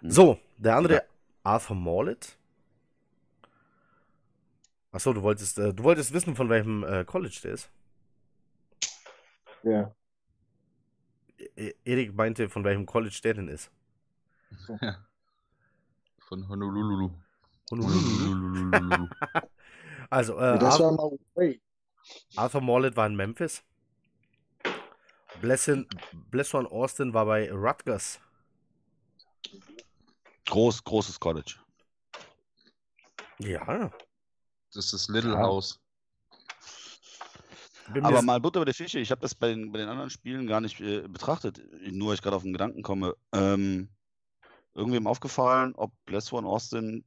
Hm. 0.00 0.10
So, 0.10 0.38
der 0.56 0.76
andere, 0.76 0.94
Ja. 0.94 1.02
Arthur 1.42 1.76
Morlett. 1.76 2.38
Achso, 4.92 5.12
du 5.12 5.22
wolltest, 5.22 5.58
äh, 5.58 5.74
du 5.74 5.84
wolltest 5.84 6.14
wissen, 6.14 6.34
von 6.34 6.48
welchem 6.48 6.82
äh, 6.84 7.04
College 7.04 7.38
der 7.44 7.52
ist. 7.52 7.70
Ja. 9.62 9.94
Erik 11.84 12.14
meinte, 12.14 12.48
von 12.48 12.64
welchem 12.64 12.86
College 12.86 13.18
der 13.22 13.34
denn 13.34 13.48
ist. 13.48 13.70
Ja. 14.80 15.04
Von 16.20 16.48
Honolulu. 16.48 17.10
Honolulu. 17.70 18.30
Honolulu. 18.30 19.08
Also, 20.08 20.36
äh, 20.38 20.56
das 20.58 20.74
Arthur, 20.74 20.86
war 20.86 21.10
mal 21.10 21.18
Ray. 21.34 21.60
Arthur 22.36 22.60
Morlett 22.60 22.96
war 22.96 23.08
in 23.08 23.16
Memphis. 23.16 23.64
Blessin, 25.40 25.88
Blesson 26.30 26.64
Austin 26.66 27.12
war 27.12 27.26
bei 27.26 27.50
Rutgers. 27.52 28.20
Groß, 30.46 30.84
großes 30.84 31.18
College. 31.18 31.56
Ja. 33.38 33.90
Das 34.72 34.92
ist 34.92 35.08
Little 35.08 35.32
Ja. 35.32 35.38
House. 35.38 35.80
Aber 38.02 38.22
mal 38.22 38.40
Butter 38.40 38.60
bei 38.60 38.64
der 38.64 38.74
Fische, 38.74 38.98
ich 38.98 39.10
habe 39.10 39.20
das 39.20 39.34
bei 39.34 39.48
den, 39.48 39.72
bei 39.72 39.78
den 39.78 39.88
anderen 39.88 40.10
Spielen 40.10 40.46
gar 40.46 40.60
nicht 40.60 40.80
äh, 40.80 41.06
betrachtet, 41.08 41.62
nur 41.90 42.08
weil 42.08 42.14
ich 42.14 42.22
gerade 42.22 42.36
auf 42.36 42.42
den 42.42 42.52
Gedanken 42.52 42.82
komme. 42.82 43.14
Ähm, 43.32 43.88
irgendwem 44.74 45.06
aufgefallen, 45.06 45.74
ob 45.76 45.92
Bless 46.04 46.32
One 46.32 46.46
Austin 46.46 47.04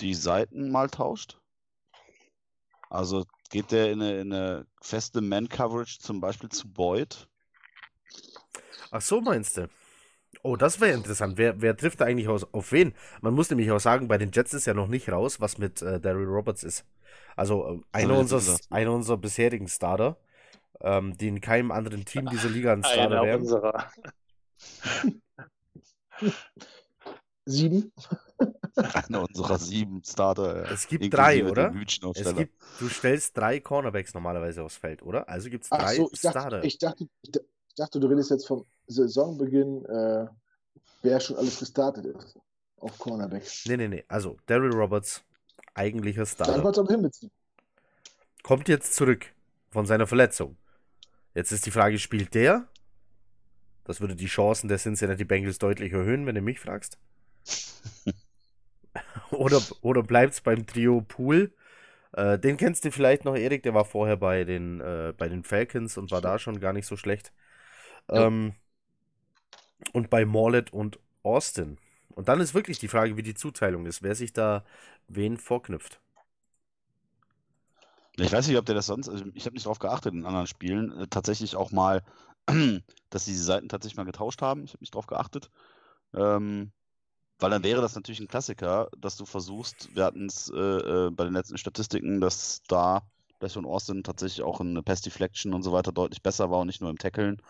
die 0.00 0.14
Seiten 0.14 0.70
mal 0.70 0.90
tauscht? 0.90 1.38
Also 2.90 3.24
geht 3.50 3.72
der 3.72 3.90
in 3.90 4.02
eine, 4.02 4.20
in 4.20 4.32
eine 4.32 4.66
feste 4.80 5.20
Man-Coverage 5.20 5.98
zum 6.00 6.20
Beispiel 6.20 6.48
zu 6.50 6.70
Boyd? 6.70 7.28
Ach 8.90 9.00
so, 9.00 9.20
meinst 9.20 9.56
du? 9.56 9.68
Oh, 10.42 10.56
das 10.56 10.80
wäre 10.80 10.92
interessant. 10.92 11.38
Wer, 11.38 11.60
wer 11.62 11.76
trifft 11.76 12.00
da 12.00 12.04
eigentlich 12.04 12.28
aus, 12.28 12.44
auf 12.52 12.70
wen? 12.72 12.94
Man 13.22 13.34
muss 13.34 13.48
nämlich 13.50 13.70
auch 13.70 13.80
sagen, 13.80 14.08
bei 14.08 14.18
den 14.18 14.30
Jets 14.30 14.52
ist 14.52 14.66
ja 14.66 14.74
noch 14.74 14.88
nicht 14.88 15.10
raus, 15.10 15.40
was 15.40 15.58
mit 15.58 15.80
äh, 15.82 16.00
Daryl 16.00 16.26
Roberts 16.26 16.62
ist. 16.62 16.84
Also 17.36 17.82
äh, 17.92 17.98
einer, 17.98 18.22
gesagt. 18.24 18.66
einer 18.70 18.92
unserer 18.92 19.16
bisherigen 19.16 19.68
Starter, 19.68 20.16
ähm, 20.80 21.16
die 21.18 21.28
in 21.28 21.40
keinem 21.40 21.70
anderen 21.72 22.04
Team 22.04 22.26
dieser 22.26 22.50
Liga 22.50 22.72
ein 22.72 22.84
Starter 22.84 23.02
Einer 23.02 23.22
wären. 23.22 23.40
unserer. 23.40 23.90
Sieben. 27.46 27.92
Einer 28.76 29.22
unserer 29.22 29.58
sieben 29.58 30.02
Starter. 30.02 30.70
Es 30.70 30.88
gibt 30.88 31.12
drei, 31.12 31.44
oder? 31.44 31.72
Es 32.14 32.34
gibt, 32.34 32.54
du 32.80 32.88
stellst 32.88 33.36
drei 33.36 33.60
Cornerbacks 33.60 34.14
normalerweise 34.14 34.62
aufs 34.64 34.76
Feld, 34.76 35.02
oder? 35.02 35.28
Also 35.28 35.48
gibt 35.50 35.64
es 35.64 35.70
drei 35.70 35.94
so, 35.96 36.10
ich 36.12 36.20
dachte, 36.20 36.38
Starter. 36.40 36.64
ich, 36.64 36.78
dachte, 36.78 37.06
ich, 37.22 37.30
da- 37.30 37.40
ich 37.68 37.74
dachte, 37.76 38.00
du 38.00 38.06
redest 38.08 38.30
jetzt 38.30 38.46
vom 38.46 38.64
Saisonbeginn, 38.86 39.84
äh, 39.84 40.26
wer 41.02 41.20
schon 41.20 41.36
alles 41.36 41.58
gestartet 41.58 42.06
ist. 42.06 42.36
Auf 42.78 42.98
Cornerback. 42.98 43.44
Nee, 43.66 43.76
nee, 43.76 43.88
nee. 43.88 44.04
Also 44.08 44.36
Daryl 44.46 44.72
Roberts, 44.72 45.22
eigentlicher 45.74 46.24
hinbeziehen. 46.88 47.30
kommt 48.42 48.68
jetzt 48.68 48.94
zurück 48.94 49.32
von 49.70 49.86
seiner 49.86 50.06
Verletzung. 50.06 50.56
Jetzt 51.34 51.52
ist 51.52 51.66
die 51.66 51.70
Frage, 51.70 51.98
spielt 51.98 52.34
der? 52.34 52.68
Das 53.84 54.00
würde 54.00 54.16
die 54.16 54.26
Chancen 54.26 54.68
der 54.68 54.78
Cincinnati 54.78 55.24
Bengals 55.24 55.58
deutlich 55.58 55.92
erhöhen, 55.92 56.26
wenn 56.26 56.34
du 56.34 56.40
mich 56.40 56.60
fragst. 56.60 56.98
oder 59.30 59.60
oder 59.82 60.02
bleibt 60.02 60.34
es 60.34 60.40
beim 60.40 60.66
Trio 60.66 61.02
Pool? 61.02 61.52
Äh, 62.12 62.38
den 62.38 62.56
kennst 62.56 62.84
du 62.84 62.92
vielleicht 62.92 63.24
noch, 63.24 63.36
Erik, 63.36 63.64
der 63.64 63.74
war 63.74 63.84
vorher 63.84 64.16
bei 64.16 64.44
den, 64.44 64.80
äh, 64.80 65.12
bei 65.16 65.28
den 65.28 65.42
Falcons 65.42 65.98
und 65.98 66.12
war 66.12 66.20
da 66.20 66.38
schon 66.38 66.60
gar 66.60 66.72
nicht 66.72 66.86
so 66.86 66.96
schlecht. 66.96 67.32
Ja. 68.08 68.26
Ähm, 68.26 68.54
und 69.92 70.10
bei 70.10 70.24
Morlett 70.24 70.72
und 70.72 70.98
Austin. 71.22 71.78
Und 72.14 72.28
dann 72.28 72.40
ist 72.40 72.54
wirklich 72.54 72.78
die 72.78 72.88
Frage, 72.88 73.16
wie 73.16 73.22
die 73.22 73.34
Zuteilung 73.34 73.86
ist, 73.86 74.02
wer 74.02 74.14
sich 74.14 74.32
da 74.32 74.64
wen 75.08 75.36
vorknüpft. 75.36 76.00
Ich 78.16 78.32
weiß 78.32 78.46
nicht, 78.46 78.56
ob 78.56 78.66
der 78.66 78.76
das 78.76 78.86
sonst, 78.86 79.08
also 79.08 79.24
ich 79.34 79.44
habe 79.46 79.54
nicht 79.54 79.66
darauf 79.66 79.80
geachtet 79.80 80.14
in 80.14 80.24
anderen 80.24 80.46
Spielen, 80.46 80.92
äh, 80.92 81.06
tatsächlich 81.08 81.56
auch 81.56 81.72
mal, 81.72 82.04
dass 83.10 83.24
sie 83.24 83.32
die 83.32 83.38
Seiten 83.38 83.68
tatsächlich 83.68 83.96
mal 83.96 84.04
getauscht 84.04 84.40
haben. 84.40 84.64
Ich 84.64 84.70
habe 84.70 84.82
nicht 84.82 84.94
darauf 84.94 85.06
geachtet. 85.06 85.50
Ähm, 86.14 86.70
weil 87.40 87.50
dann 87.50 87.64
wäre 87.64 87.80
das 87.80 87.96
natürlich 87.96 88.20
ein 88.20 88.28
Klassiker, 88.28 88.88
dass 88.96 89.16
du 89.16 89.24
versuchst, 89.24 89.94
wir 89.96 90.04
hatten 90.04 90.26
es 90.26 90.48
äh, 90.54 90.56
äh, 90.56 91.10
bei 91.10 91.24
den 91.24 91.32
letzten 91.32 91.58
Statistiken, 91.58 92.20
dass 92.20 92.62
da 92.68 93.02
Bless 93.40 93.56
und 93.56 93.66
Austin 93.66 94.04
tatsächlich 94.04 94.44
auch 94.44 94.60
in 94.60 94.80
Pass 94.84 95.00
Deflection 95.00 95.52
und 95.52 95.64
so 95.64 95.72
weiter 95.72 95.90
deutlich 95.90 96.22
besser 96.22 96.50
war 96.50 96.60
und 96.60 96.68
nicht 96.68 96.80
nur 96.80 96.90
im 96.90 96.98
Tackeln. 96.98 97.42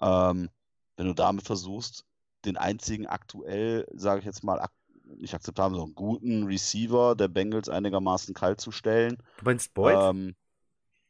Ähm, 0.00 0.48
wenn 0.96 1.06
du 1.06 1.14
damit 1.14 1.44
versuchst, 1.44 2.04
den 2.44 2.56
einzigen 2.56 3.06
aktuell, 3.06 3.86
sage 3.94 4.20
ich 4.20 4.26
jetzt 4.26 4.44
mal, 4.44 4.60
ak 4.60 4.72
nicht 5.16 5.34
akzeptabel, 5.34 5.78
sondern 5.78 5.94
guten 5.94 6.44
Receiver 6.44 7.16
der 7.16 7.28
Bengals 7.28 7.68
einigermaßen 7.70 8.34
kalt 8.34 8.60
zu 8.60 8.70
stellen, 8.72 9.16
Du 9.38 9.44
meinst 9.46 9.72
Boyd? 9.72 9.96
ähm, 9.98 10.34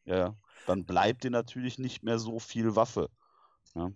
ja, 0.05 0.37
dann 0.67 0.85
bleibt 0.85 1.25
dir 1.25 1.31
natürlich 1.31 1.79
nicht 1.79 2.05
mehr 2.05 2.19
so 2.21 2.39
viel 2.39 2.77
Waffe. 2.77 3.11
Ja. 3.75 3.91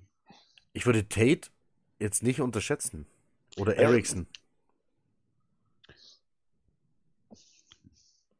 Ich 0.72 0.86
würde 0.86 1.08
Tate 1.08 1.50
jetzt 2.00 2.22
nicht 2.24 2.40
unterschätzen. 2.40 3.06
Oder 3.56 3.76
Äh, 3.76 3.82
Ericsson. 3.82 4.26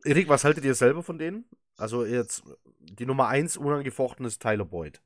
Erik, 0.04 0.28
was 0.28 0.44
haltet 0.44 0.64
ihr 0.64 0.74
selber 0.74 1.02
von 1.02 1.18
denen? 1.18 1.44
Also 1.76 2.04
jetzt 2.04 2.42
die 2.80 3.06
Nummer 3.06 3.28
1 3.28 3.56
unangefochten 3.56 4.26
ist 4.26 4.42
Tyler 4.42 4.64
Boyd. 4.64 5.00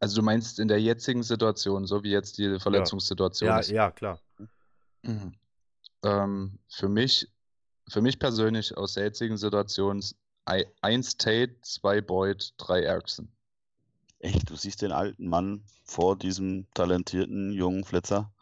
Also 0.00 0.16
du 0.16 0.22
meinst 0.22 0.58
in 0.58 0.68
der 0.68 0.80
jetzigen 0.80 1.22
Situation, 1.22 1.86
so 1.86 2.02
wie 2.02 2.10
jetzt 2.10 2.38
die 2.38 2.58
Verletzungssituation 2.60 3.48
Ja, 3.48 3.58
ist. 3.58 3.70
ja, 3.70 3.90
klar. 3.90 4.20
Mhm. 5.02 5.34
Ähm, 6.04 6.58
für 6.68 6.88
mich, 6.88 7.28
für 7.88 8.00
mich 8.00 8.18
persönlich 8.18 8.76
aus 8.76 8.94
der 8.94 9.04
jetzigen 9.04 9.36
Situation 9.36 10.02
eins 10.82 11.16
Tate, 11.16 11.56
zwei 11.62 12.00
Boyd, 12.00 12.52
drei 12.58 12.82
Erickson. 12.82 13.28
Echt, 14.20 14.48
du 14.48 14.56
siehst 14.56 14.82
den 14.82 14.92
alten 14.92 15.28
Mann 15.28 15.62
vor 15.84 16.16
diesem 16.16 16.66
talentierten 16.74 17.52
jungen 17.52 17.84
Flitzer. 17.84 18.32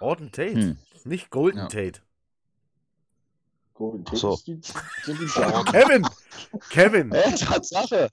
Auden 0.00 0.32
Tate, 0.32 0.54
Hm. 0.54 0.78
nicht 1.04 1.30
Golden 1.30 1.58
Ja. 1.58 1.66
Tate. 1.66 2.00
Golden 3.74 4.04
so. 4.14 4.36
Tate 4.36 4.52
ist 4.52 4.68
die, 4.68 5.04
sind 5.04 5.20
die 5.20 5.26
Giants. 5.26 5.72
Kevin! 5.72 6.06
Kevin! 6.70 7.12
Äh, 7.12 7.34
Tatsache! 7.36 8.08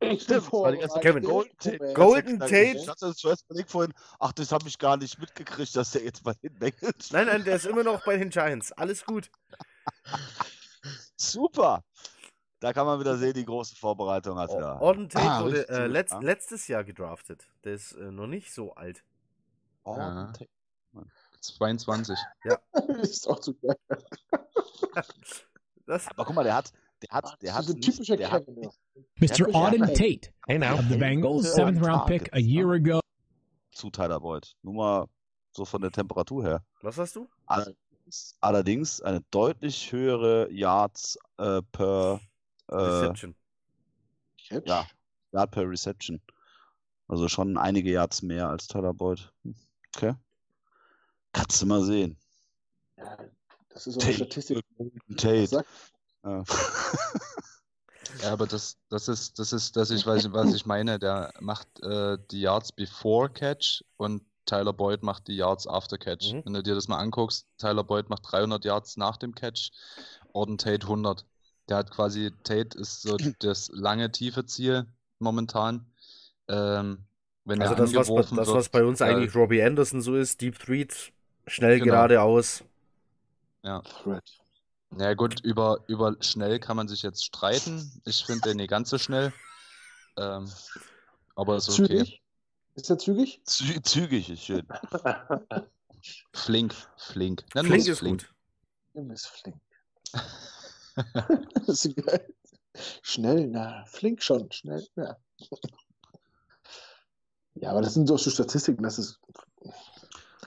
Ich 0.00 0.28
war 0.28 0.76
ganze 0.76 1.00
Kevin. 1.00 1.22
Golden 1.24 1.56
Tate. 1.58 1.94
Golden 1.94 2.34
Ich 2.34 2.50
Tate. 2.50 2.86
hatte 2.90 3.06
das 3.06 3.16
zuerst 3.16 3.44
überlegt 3.46 3.70
vorhin, 3.70 3.94
ach, 4.18 4.32
das 4.32 4.52
habe 4.52 4.68
ich 4.68 4.78
gar 4.78 4.96
nicht 4.96 5.18
mitgekriegt, 5.18 5.74
dass 5.74 5.92
der 5.92 6.04
jetzt 6.04 6.22
bei 6.22 6.34
den 6.34 6.54
Bengals 6.58 7.10
Nein, 7.12 7.26
nein, 7.26 7.44
der 7.44 7.56
ist 7.56 7.64
immer 7.66 7.82
noch 7.82 8.04
bei 8.04 8.16
den 8.18 8.28
Giants. 8.30 8.72
Alles 8.72 9.04
gut. 9.04 9.30
Super! 11.16 11.82
Da 12.60 12.72
kann 12.72 12.86
man 12.86 13.00
wieder 13.00 13.16
sehen, 13.16 13.34
die 13.34 13.44
große 13.44 13.76
Vorbereitung 13.76 14.38
hat 14.38 14.50
wieder. 14.50 14.80
Auden 14.80 15.08
Tate 15.08 15.26
Ah, 15.30 15.44
wurde 15.44 15.68
äh, 15.68 15.86
letzt, 15.86 16.12
ja. 16.12 16.20
letztes 16.20 16.68
Jahr 16.68 16.84
gedraftet. 16.84 17.46
Der 17.64 17.74
ist 17.74 17.92
äh, 17.92 18.10
noch 18.10 18.26
nicht 18.26 18.52
so 18.52 18.74
alt. 18.74 19.02
Ja. 19.86 20.32
22. 21.40 22.18
ist 23.02 23.28
auch 23.28 23.40
zu 23.40 23.54
geil. 23.54 23.76
Das, 25.86 26.08
Aber 26.08 26.24
guck 26.24 26.34
mal, 26.34 26.42
der 26.44 26.54
hat, 26.56 26.72
der 27.02 27.08
hat, 27.10 27.36
der 27.42 27.54
hat 27.54 27.68
nicht, 27.68 27.82
typischer 27.82 28.16
der 28.16 28.30
hat. 28.30 28.46
Mr. 29.18 29.54
Auden. 29.54 29.80
Tate 29.86 30.32
Hey 30.46 30.58
now. 30.58 30.74
of 30.74 30.84
the 30.88 30.96
Bengals, 30.96 31.52
seventh 31.54 31.84
round 31.84 32.06
pick 32.06 32.32
a 32.32 32.38
year 32.38 32.70
ago. 32.72 33.00
zu 33.72 33.90
Tyler 33.90 34.18
Boyd. 34.20 34.54
Nur 34.62 34.74
mal 34.74 35.06
so 35.52 35.64
von 35.64 35.80
der 35.82 35.90
Temperatur 35.90 36.42
her. 36.44 36.64
was 36.82 36.96
hast 36.98 37.16
du? 37.16 37.28
Allerdings, 38.40 39.02
eine 39.02 39.20
deutlich 39.30 39.90
höhere 39.92 40.50
Yards 40.52 41.18
äh, 41.38 41.60
per 41.72 42.20
äh, 42.68 42.74
Reception. 42.74 43.34
Ja, 44.64 44.86
Yard 45.32 45.50
per 45.50 45.68
Reception. 45.68 46.20
Also 47.08 47.28
schon 47.28 47.56
einige 47.58 47.90
Yards 47.90 48.22
mehr 48.22 48.48
als 48.48 48.66
Tyler 48.68 48.94
Boyd. 48.94 49.32
Okay. 49.94 50.14
Kannst 51.32 51.60
du 51.60 51.66
mal 51.66 51.82
sehen. 51.82 52.16
Ja, 52.96 53.16
Das 53.70 53.86
ist 53.86 53.94
so 53.94 54.00
eine 54.00 54.10
Tate. 54.12 54.24
Statistik. 54.24 54.64
Tate. 55.16 55.46
sagt- 55.48 55.68
Ja. 56.26 56.44
Ja, 58.22 58.32
aber 58.32 58.46
das, 58.46 58.78
das 58.88 59.08
ist, 59.08 59.38
das 59.38 59.52
ist, 59.52 59.76
das 59.76 59.90
ich 59.90 60.06
weiß, 60.06 60.32
was 60.32 60.54
ich 60.54 60.64
meine. 60.64 60.98
Der 60.98 61.32
macht 61.40 61.68
äh, 61.82 62.16
die 62.30 62.40
Yards 62.40 62.72
before 62.72 63.28
Catch 63.28 63.84
und 63.96 64.22
Tyler 64.46 64.72
Boyd 64.72 65.02
macht 65.02 65.28
die 65.28 65.36
Yards 65.36 65.66
after 65.66 65.98
Catch. 65.98 66.32
Mhm. 66.32 66.42
Wenn 66.44 66.54
du 66.54 66.62
dir 66.62 66.74
das 66.74 66.88
mal 66.88 66.98
anguckst, 66.98 67.46
Tyler 67.58 67.84
Boyd 67.84 68.08
macht 68.08 68.22
300 68.30 68.64
Yards 68.64 68.96
nach 68.96 69.16
dem 69.16 69.34
Catch, 69.34 69.70
Orden 70.32 70.56
Tate 70.56 70.86
100. 70.86 71.26
Der 71.68 71.78
hat 71.78 71.90
quasi, 71.90 72.30
Tate 72.44 72.78
ist 72.78 73.02
so 73.02 73.16
das 73.40 73.70
lange, 73.74 74.10
tiefe 74.10 74.46
Ziel 74.46 74.86
momentan. 75.18 75.84
Ähm, 76.48 77.04
wenn 77.44 77.60
Also 77.60 77.74
er 77.74 77.80
das, 77.80 77.94
was, 77.94 78.06
das, 78.06 78.30
wird, 78.32 78.48
was 78.48 78.68
bei 78.68 78.84
uns 78.84 79.00
äh, 79.00 79.04
eigentlich 79.04 79.34
Robbie 79.34 79.62
Anderson 79.62 80.00
so 80.00 80.14
ist, 80.16 80.40
Deep 80.40 80.58
Threat, 80.58 81.12
schnell 81.48 81.80
Genau. 81.80 81.92
geradeaus. 81.92 82.64
Ja. 83.62 83.82
Threat. 83.82 84.24
Na 84.90 85.14
gut, 85.14 85.40
über, 85.40 85.80
über 85.88 86.16
schnell 86.20 86.58
kann 86.58 86.76
man 86.76 86.88
sich 86.88 87.02
jetzt 87.02 87.24
streiten. 87.24 88.00
Ich 88.04 88.24
finde 88.24 88.48
den 88.48 88.58
nicht 88.58 88.70
ganz 88.70 88.90
so 88.90 88.98
schnell. 88.98 89.32
Ähm, 90.16 90.50
aber 91.34 91.56
ist 91.56 91.68
okay. 91.68 92.04
Zügig? 92.04 92.22
Ist 92.74 92.90
er 92.90 92.98
zügig? 92.98 93.40
Zü 93.44 93.82
zügig 93.82 94.30
ist 94.30 94.42
schön. 94.42 94.66
Flink, 96.32 96.74
flink. 96.96 97.44
Nennen 97.54 97.68
Flink 97.68 97.88
ist 97.88 98.00
gut. 98.00 98.32
Junge 98.94 99.14
ist 99.14 99.26
flink. 99.26 99.60
das 101.66 101.84
ist 101.84 101.96
geil. 101.96 102.34
Schnell, 103.02 103.46
na, 103.48 103.84
flink 103.86 104.22
schon, 104.22 104.50
schnell, 104.52 104.86
ja. 104.96 105.16
Ja, 107.54 107.70
aber 107.70 107.82
das 107.82 107.94
sind 107.94 108.08
doch 108.08 108.18
so 108.18 108.30
Statistiken, 108.30 108.82
das 108.82 108.98
ist. 108.98 109.18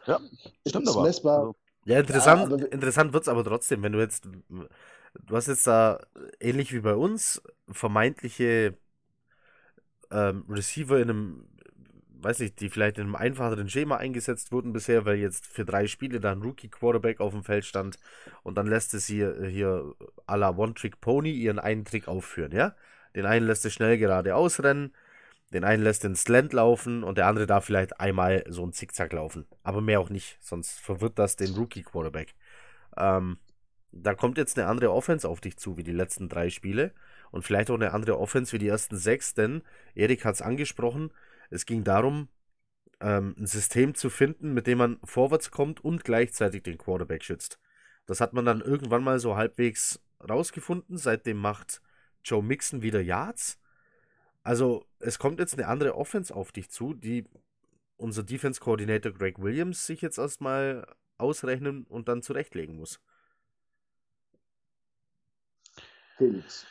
Ja, 0.06 0.20
stimmt 0.68 0.88
ist 0.88 0.96
aber. 0.96 1.04
messbar. 1.04 1.40
Also, 1.40 1.56
Ja, 1.90 2.00
interessant, 2.00 2.42
aber- 2.54 2.72
interessant 2.72 3.14
wird 3.14 3.24
es 3.24 3.30
aber 3.30 3.44
trotzdem, 3.44 3.82
wenn 3.84 3.92
du 3.94 4.00
jetzt, 4.00 4.26
du 4.28 5.36
hast 5.36 5.48
jetzt 5.48 5.66
da 5.68 6.00
ähnlich 6.40 6.74
wie 6.74 6.82
bei 6.82 6.94
uns 6.96 7.42
vermeintliche 7.70 8.78
ähm, 10.12 10.46
Receiver 10.50 10.98
in 11.00 11.10
einem, 11.10 11.48
weiß 12.22 12.40
nicht, 12.40 12.60
die 12.60 12.70
vielleicht 12.70 12.98
in 12.98 13.06
einem 13.06 13.16
einfacheren 13.16 13.70
Schema 13.70 13.98
eingesetzt 13.98 14.52
wurden 14.52 14.74
bisher, 14.74 15.06
weil 15.06 15.18
jetzt 15.18 15.46
für 15.48 15.66
drei 15.66 15.88
Spiele 15.88 16.20
da 16.20 16.32
ein 16.32 16.42
Rookie-Quarterback 16.42 17.20
auf 17.20 17.34
dem 17.34 17.44
Feld 17.44 17.66
stand 17.66 17.98
und 18.44 18.58
dann 18.58 18.68
lässt 18.68 18.94
es 18.94 19.06
hier, 19.08 19.36
hier 19.46 19.94
à 20.28 20.36
la 20.38 20.50
One-Trick-Pony 20.56 21.32
ihren 21.32 21.60
einen 21.60 21.86
Trick 21.86 22.08
aufführen, 22.08 22.52
ja? 22.52 22.76
Den 23.16 23.26
einen 23.26 23.48
lässt 23.48 23.66
es 23.66 23.74
schnell 23.74 23.98
geradeaus 23.98 24.62
rennen, 24.64 24.94
den 25.52 25.64
einen 25.64 25.84
lässt 25.84 26.04
den 26.04 26.16
Slant 26.16 26.54
laufen 26.54 27.04
und 27.04 27.18
der 27.18 27.28
andere 27.28 27.48
darf 27.48 27.66
vielleicht 27.66 28.00
einmal 28.00 28.44
so 28.48 28.64
einen 28.64 28.74
Zickzack 28.74 29.14
laufen. 29.14 29.48
Aber 29.64 29.82
mehr 29.82 30.00
auch 30.00 30.10
nicht, 30.10 30.38
sonst 30.42 30.80
verwirrt 30.80 31.18
das 31.18 31.36
den 31.36 31.56
Rookie-Quarterback. 31.56 32.36
Ähm, 32.98 33.38
da 33.92 34.14
kommt 34.14 34.38
jetzt 34.38 34.60
eine 34.60 34.68
andere 34.68 34.92
Offense 34.92 35.28
auf 35.28 35.42
dich 35.42 35.58
zu, 35.58 35.78
wie 35.78 35.84
die 35.84 35.92
letzten 35.92 36.30
drei 36.30 36.50
Spiele. 36.50 36.94
Und 37.32 37.44
vielleicht 37.44 37.70
auch 37.70 37.76
eine 37.76 37.94
andere 37.94 38.20
Offense 38.20 38.54
wie 38.54 38.60
die 38.60 38.68
ersten 38.68 38.98
sechs, 38.98 39.34
denn 39.34 39.64
Erik 39.96 40.26
hat 40.26 40.36
es 40.36 40.42
angesprochen, 40.42 41.12
es 41.50 41.66
ging 41.66 41.84
darum, 41.84 42.30
ähm, 43.02 43.36
ein 43.38 43.46
System 43.46 43.96
zu 43.96 44.10
finden, 44.10 44.54
mit 44.54 44.68
dem 44.68 44.78
man 44.78 45.00
vorwärts 45.04 45.52
kommt 45.52 45.84
und 45.84 46.04
gleichzeitig 46.04 46.64
den 46.64 46.78
Quarterback 46.78 47.24
schützt. 47.24 47.60
Das 48.06 48.22
hat 48.22 48.34
man 48.34 48.46
dann 48.46 48.62
irgendwann 48.62 49.04
mal 49.04 49.20
so 49.20 49.36
halbwegs 49.36 50.02
rausgefunden. 50.28 50.98
Seitdem 50.98 51.38
macht 51.38 51.82
Joe 52.24 52.44
Mixon 52.44 52.82
wieder 52.82 53.02
Yards. 53.02 53.59
Also, 54.44 54.86
es 55.00 55.20
kommt 55.20 55.40
jetzt 55.40 55.54
eine 55.54 55.68
andere 55.68 55.96
Offense 55.96 56.34
auf 56.36 56.52
dich 56.52 56.70
zu, 56.70 56.94
die 56.94 57.26
unser 57.98 58.24
Defense 58.24 58.60
Coordinator 58.60 59.12
Greg 59.12 59.40
Williams 59.40 59.86
sich 59.86 60.02
jetzt 60.02 60.18
erstmal 60.18 60.86
ausrechnen 61.18 61.84
und 61.84 62.08
dann 62.08 62.22
zurechtlegen 62.22 62.78
muss. 62.78 63.00
Felix. 66.18 66.66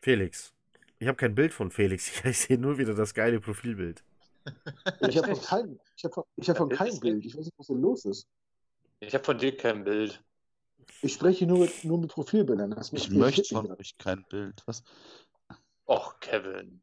Felix. 0.00 0.52
Ich 0.98 1.06
habe 1.06 1.16
kein 1.16 1.34
Bild 1.34 1.52
von 1.52 1.70
Felix. 1.70 2.10
Ich 2.24 2.40
sehe 2.40 2.58
nur 2.58 2.78
wieder 2.78 2.94
das 2.94 3.14
geile 3.14 3.40
Profilbild. 3.40 4.02
Ich 5.08 5.16
habe 5.18 5.34
von 5.34 5.42
keinem, 5.42 5.80
ich 5.96 6.04
hab 6.04 6.14
von, 6.14 6.24
ich 6.36 6.48
hab 6.48 6.56
von 6.56 6.68
keinem 6.68 6.98
Bild. 7.00 7.24
Ich 7.24 7.36
weiß 7.36 7.44
nicht, 7.44 7.58
was 7.58 7.66
da 7.66 7.74
los 7.74 8.04
ist. 8.04 8.26
Ich 9.00 9.14
habe 9.14 9.24
von 9.24 9.38
dir 9.38 9.56
kein 9.56 9.84
Bild. 9.84 10.22
Ich 11.02 11.12
spreche 11.12 11.46
nur 11.46 11.60
mit, 11.60 11.84
nur 11.84 11.98
mit 11.98 12.10
Profilbildern. 12.10 12.70
Das 12.72 12.92
ich 12.92 13.10
möchte 13.10 13.54
von 13.54 13.70
euch 13.72 13.96
kein 13.98 14.24
Bild. 14.28 14.62
Was? 14.66 14.82
Och, 15.86 16.18
Kevin. 16.20 16.80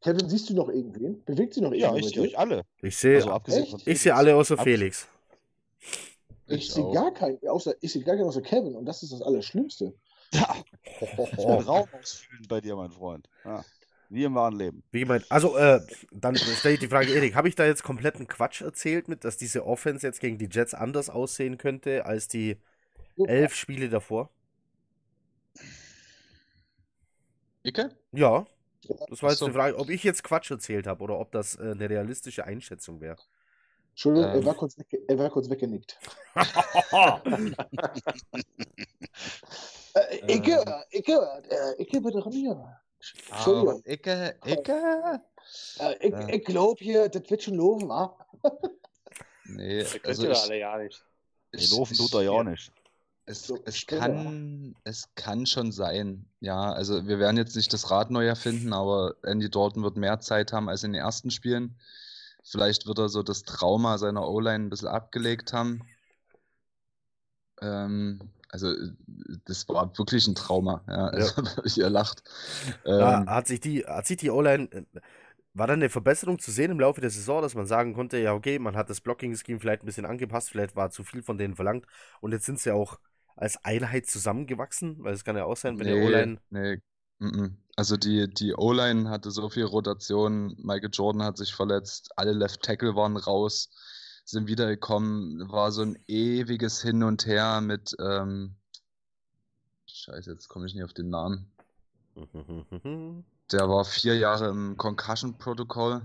Kevin, 0.00 0.28
siehst 0.28 0.48
du 0.50 0.54
noch 0.54 0.68
irgendwen? 0.68 1.24
Bewegt 1.24 1.54
sie 1.54 1.60
noch 1.60 1.72
Ja, 1.72 1.88
irgendwen? 1.94 2.04
ich 2.04 2.14
bei 2.14 2.20
sehe 2.20 2.28
euch 2.28 2.38
alle. 2.38 2.62
Ich 2.82 2.96
sehe 2.96 3.16
Also 3.16 3.30
abgesehen 3.30 3.82
ich 3.84 4.00
sehe 4.00 4.14
alle 4.14 4.36
außer 4.36 4.58
Ab- 4.58 4.64
Felix. 4.64 5.08
Ich 6.48 6.68
Ich 6.68 6.72
sehe 6.72 6.90
gar 6.92 7.12
keinen, 7.12 7.38
außer, 7.48 7.74
ich 7.80 7.92
sehe 7.92 8.04
gar 8.04 8.14
keinen 8.16 8.26
außer 8.26 8.42
Kevin 8.42 8.76
und 8.76 8.84
das 8.86 9.02
ist 9.02 9.12
das 9.12 9.22
Allerschlimmste. 9.22 9.94
Ja, 10.32 10.56
ich 11.00 11.16
bin 11.36 11.50
Raum 11.50 11.88
ausfüllen 11.92 12.46
bei 12.48 12.60
dir, 12.60 12.76
mein 12.76 12.90
Freund. 12.92 13.28
Ja. 13.44 13.64
Wie 14.08 14.22
im 14.22 14.34
wahren 14.36 14.56
Leben. 14.56 14.84
Wie 14.92 15.00
gemeint, 15.00 15.24
also, 15.28 15.56
äh, 15.56 15.80
dann 16.12 16.36
stelle 16.36 16.74
ich 16.74 16.80
die 16.80 16.88
Frage, 16.88 17.12
Erik, 17.12 17.34
habe 17.34 17.48
ich 17.48 17.56
da 17.56 17.66
jetzt 17.66 17.82
kompletten 17.82 18.28
Quatsch 18.28 18.60
erzählt 18.60 19.08
mit, 19.08 19.24
dass 19.24 19.36
diese 19.36 19.66
Offense 19.66 20.06
jetzt 20.06 20.20
gegen 20.20 20.38
die 20.38 20.48
Jets 20.50 20.74
anders 20.74 21.10
aussehen 21.10 21.58
könnte 21.58 22.06
als 22.06 22.28
die 22.28 22.58
elf 23.24 23.54
Spiele 23.54 23.88
davor? 23.88 24.30
Icke? 27.62 27.90
Ja, 28.12 28.46
das 29.08 29.22
war 29.22 29.30
jetzt 29.30 29.40
so. 29.40 29.46
die 29.46 29.52
Frage, 29.52 29.76
ob 29.78 29.90
ich 29.90 30.04
jetzt 30.04 30.22
Quatsch 30.22 30.50
erzählt 30.50 30.86
habe 30.86 31.02
oder 31.02 31.18
ob 31.18 31.32
das 31.32 31.56
äh, 31.56 31.72
eine 31.72 31.90
realistische 31.90 32.44
Einschätzung 32.44 33.00
wäre. 33.00 33.18
Entschuldigung, 33.90 34.30
Ähm. 34.30 34.36
er, 34.40 34.44
war 34.44 34.54
kurz 34.54 34.76
er 35.08 35.18
war 35.18 35.30
kurz 35.30 35.48
weggenickt. 35.50 35.98
Äh, 39.94 40.34
Icke, 40.36 40.62
Icke, 40.90 41.42
äh, 41.48 41.82
Icke, 41.82 42.00
bitte 42.02 42.22
ran 42.24 42.32
hier. 42.32 42.80
Entschuldigung. 43.30 43.82
Icke, 43.86 44.38
Icke. 44.44 45.22
Äh, 45.78 46.06
ich 46.06 46.12
Ja. 46.12 46.28
ich 46.28 46.44
glaube 46.44 46.84
hier, 46.84 47.08
das 47.08 47.30
wird 47.30 47.42
schon 47.42 47.54
laufen, 47.54 47.90
ah. 47.90 48.14
Nee, 49.44 49.82
Da 49.84 49.88
könnt 49.92 50.06
also 50.06 50.30
ich, 50.30 50.38
alle 50.38 50.58
ja 50.58 50.76
nicht. 50.76 51.04
Ich, 51.52 51.70
laufen 51.70 51.96
tut 51.96 52.08
ich, 52.08 52.14
er 52.14 52.22
ja 52.22 52.44
nicht. 52.44 52.72
Es, 53.28 53.52
es, 53.64 53.86
kann, 53.86 54.76
es 54.84 55.08
kann 55.16 55.46
schon 55.46 55.72
sein. 55.72 56.26
Ja, 56.40 56.72
also 56.72 57.06
wir 57.06 57.18
werden 57.18 57.36
jetzt 57.36 57.56
nicht 57.56 57.72
das 57.72 57.90
Rad 57.90 58.10
neu 58.10 58.24
erfinden, 58.26 58.72
aber 58.72 59.16
Andy 59.22 59.50
Dalton 59.50 59.82
wird 59.82 59.96
mehr 59.96 60.20
Zeit 60.20 60.52
haben 60.52 60.68
als 60.68 60.84
in 60.84 60.92
den 60.92 61.02
ersten 61.02 61.30
Spielen. 61.30 61.76
Vielleicht 62.44 62.86
wird 62.86 62.98
er 62.98 63.08
so 63.08 63.22
das 63.24 63.42
Trauma 63.42 63.98
seiner 63.98 64.28
O-Line 64.28 64.66
ein 64.66 64.70
bisschen 64.70 64.88
abgelegt 64.88 65.52
haben. 65.52 65.82
Ähm, 67.60 68.20
also, 68.50 68.72
das 69.44 69.68
war 69.68 69.96
wirklich 69.98 70.26
ein 70.26 70.34
Trauma. 70.34 70.82
Ja, 70.88 71.06
also, 71.08 71.42
ihr 71.76 71.90
lacht. 71.90 72.22
Ja, 72.96 73.24
Ähm, 73.24 73.26
hat 73.26 73.46
sich 73.46 73.60
die, 73.60 73.84
hat 73.84 74.06
sich 74.06 74.16
die 74.18 74.30
O-Line, 74.30 74.68
äh, 74.72 74.84
war 75.54 75.66
dann 75.66 75.80
eine 75.80 75.90
Verbesserung 75.90 76.38
zu 76.38 76.50
sehen 76.50 76.70
im 76.70 76.80
Laufe 76.80 77.00
der 77.00 77.10
Saison, 77.10 77.42
dass 77.42 77.54
man 77.54 77.66
sagen 77.66 77.94
konnte, 77.94 78.18
ja, 78.18 78.34
okay, 78.34 78.58
man 78.58 78.76
hat 78.76 78.90
das 78.90 79.00
Blocking-Scheme 79.02 79.60
vielleicht 79.60 79.82
ein 79.82 79.86
bisschen 79.86 80.06
angepasst, 80.06 80.50
vielleicht 80.50 80.76
war 80.76 80.90
zu 80.90 81.04
viel 81.04 81.22
von 81.22 81.38
denen 81.38 81.56
verlangt 81.56 81.86
und 82.20 82.32
jetzt 82.32 82.46
sind 82.46 82.60
sie 82.60 82.72
auch 82.72 82.98
als 83.36 83.62
Einheit 83.64 84.06
zusammengewachsen, 84.06 84.96
weil 85.02 85.14
es 85.14 85.24
kann 85.24 85.36
ja 85.36 85.44
auch 85.44 85.56
sein, 85.56 85.78
wenn 85.78 85.86
der 85.86 85.98
O-Line. 85.98 86.38
nee, 86.50 86.80
mhm. 87.18 87.56
Also 87.76 87.96
die, 87.96 88.32
die 88.32 88.54
O-Line 88.54 89.10
hatte 89.10 89.30
so 89.30 89.50
viel 89.50 89.64
Rotation, 89.64 90.56
Michael 90.58 90.90
Jordan 90.92 91.22
hat 91.22 91.36
sich 91.36 91.54
verletzt, 91.54 92.10
alle 92.16 92.32
Left 92.32 92.62
Tackle 92.62 92.96
waren 92.96 93.16
raus, 93.18 93.70
sind 94.24 94.48
wiedergekommen, 94.48 95.50
war 95.50 95.70
so 95.72 95.82
ein 95.82 95.98
ewiges 96.06 96.80
Hin 96.80 97.02
und 97.02 97.26
Her 97.26 97.60
mit, 97.60 97.94
ähm, 98.00 98.56
Scheiße, 99.86 100.30
jetzt 100.30 100.48
komme 100.48 100.66
ich 100.66 100.74
nicht 100.74 100.84
auf 100.84 100.94
den 100.94 101.10
Namen. 101.10 101.50
Der 103.52 103.68
war 103.68 103.84
vier 103.84 104.16
Jahre 104.16 104.48
im 104.48 104.76
Concussion-Protokoll. 104.76 106.02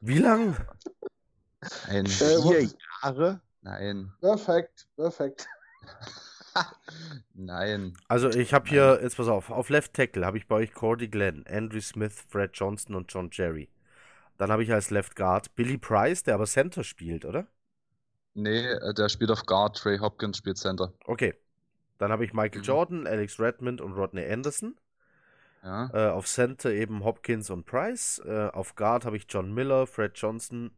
Wie 0.00 0.18
lang? 0.18 0.56
Nein, 1.88 2.06
Äh, 2.06 2.10
Vier 2.10 2.68
Jahre? 3.02 3.40
nein, 3.62 4.12
Perfekt, 4.20 4.88
perfekt. 4.96 5.46
Nein. 7.34 7.94
Also 8.08 8.28
ich 8.30 8.52
habe 8.54 8.68
hier, 8.68 9.00
jetzt 9.02 9.16
pass 9.16 9.28
auf, 9.28 9.50
auf 9.50 9.68
Left 9.70 9.94
Tackle 9.94 10.24
habe 10.26 10.36
ich 10.38 10.46
bei 10.46 10.56
euch 10.56 10.72
Cordy 10.74 11.08
Glenn, 11.08 11.46
Andrew 11.46 11.80
Smith, 11.80 12.24
Fred 12.28 12.50
Johnston 12.54 12.94
und 12.94 13.10
John 13.12 13.30
Jerry. 13.32 13.68
Dann 14.38 14.50
habe 14.52 14.62
ich 14.64 14.72
als 14.72 14.90
Left 14.90 15.16
Guard 15.16 15.54
Billy 15.56 15.78
Price, 15.78 16.22
der 16.24 16.34
aber 16.36 16.46
Center 16.46 16.84
spielt, 16.84 17.24
oder? 17.26 17.48
Nee, 18.32 18.64
äh, 18.70 18.94
der 18.94 19.10
spielt 19.10 19.30
auf 19.30 19.44
Guard, 19.44 19.76
Trey 19.76 19.98
Hopkins 19.98 20.38
spielt 20.38 20.56
Center. 20.56 20.94
Okay. 21.06 21.34
Dann 21.98 22.12
habe 22.12 22.24
ich 22.24 22.34
Michael 22.34 22.62
Mhm. 22.62 22.64
Jordan, 22.64 23.06
Alex 23.06 23.40
Redmond 23.40 23.80
und 23.80 23.92
Rodney 23.94 24.24
Anderson. 24.30 24.76
Ja. 25.62 25.92
Äh, 25.92 26.06
auf 26.08 26.26
Center 26.26 26.70
eben 26.70 27.04
Hopkins 27.04 27.50
und 27.50 27.64
Price. 27.66 28.20
Äh, 28.24 28.48
auf 28.52 28.74
Guard 28.74 29.04
habe 29.04 29.16
ich 29.16 29.26
John 29.28 29.52
Miller, 29.52 29.86
Fred 29.86 30.12
Johnson. 30.16 30.70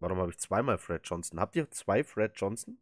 Warum 0.00 0.18
habe 0.18 0.30
ich 0.30 0.38
zweimal 0.38 0.78
Fred 0.78 1.02
Johnson? 1.04 1.40
Habt 1.40 1.56
ihr 1.56 1.70
zwei 1.70 2.04
Fred 2.04 2.32
Johnson? 2.36 2.78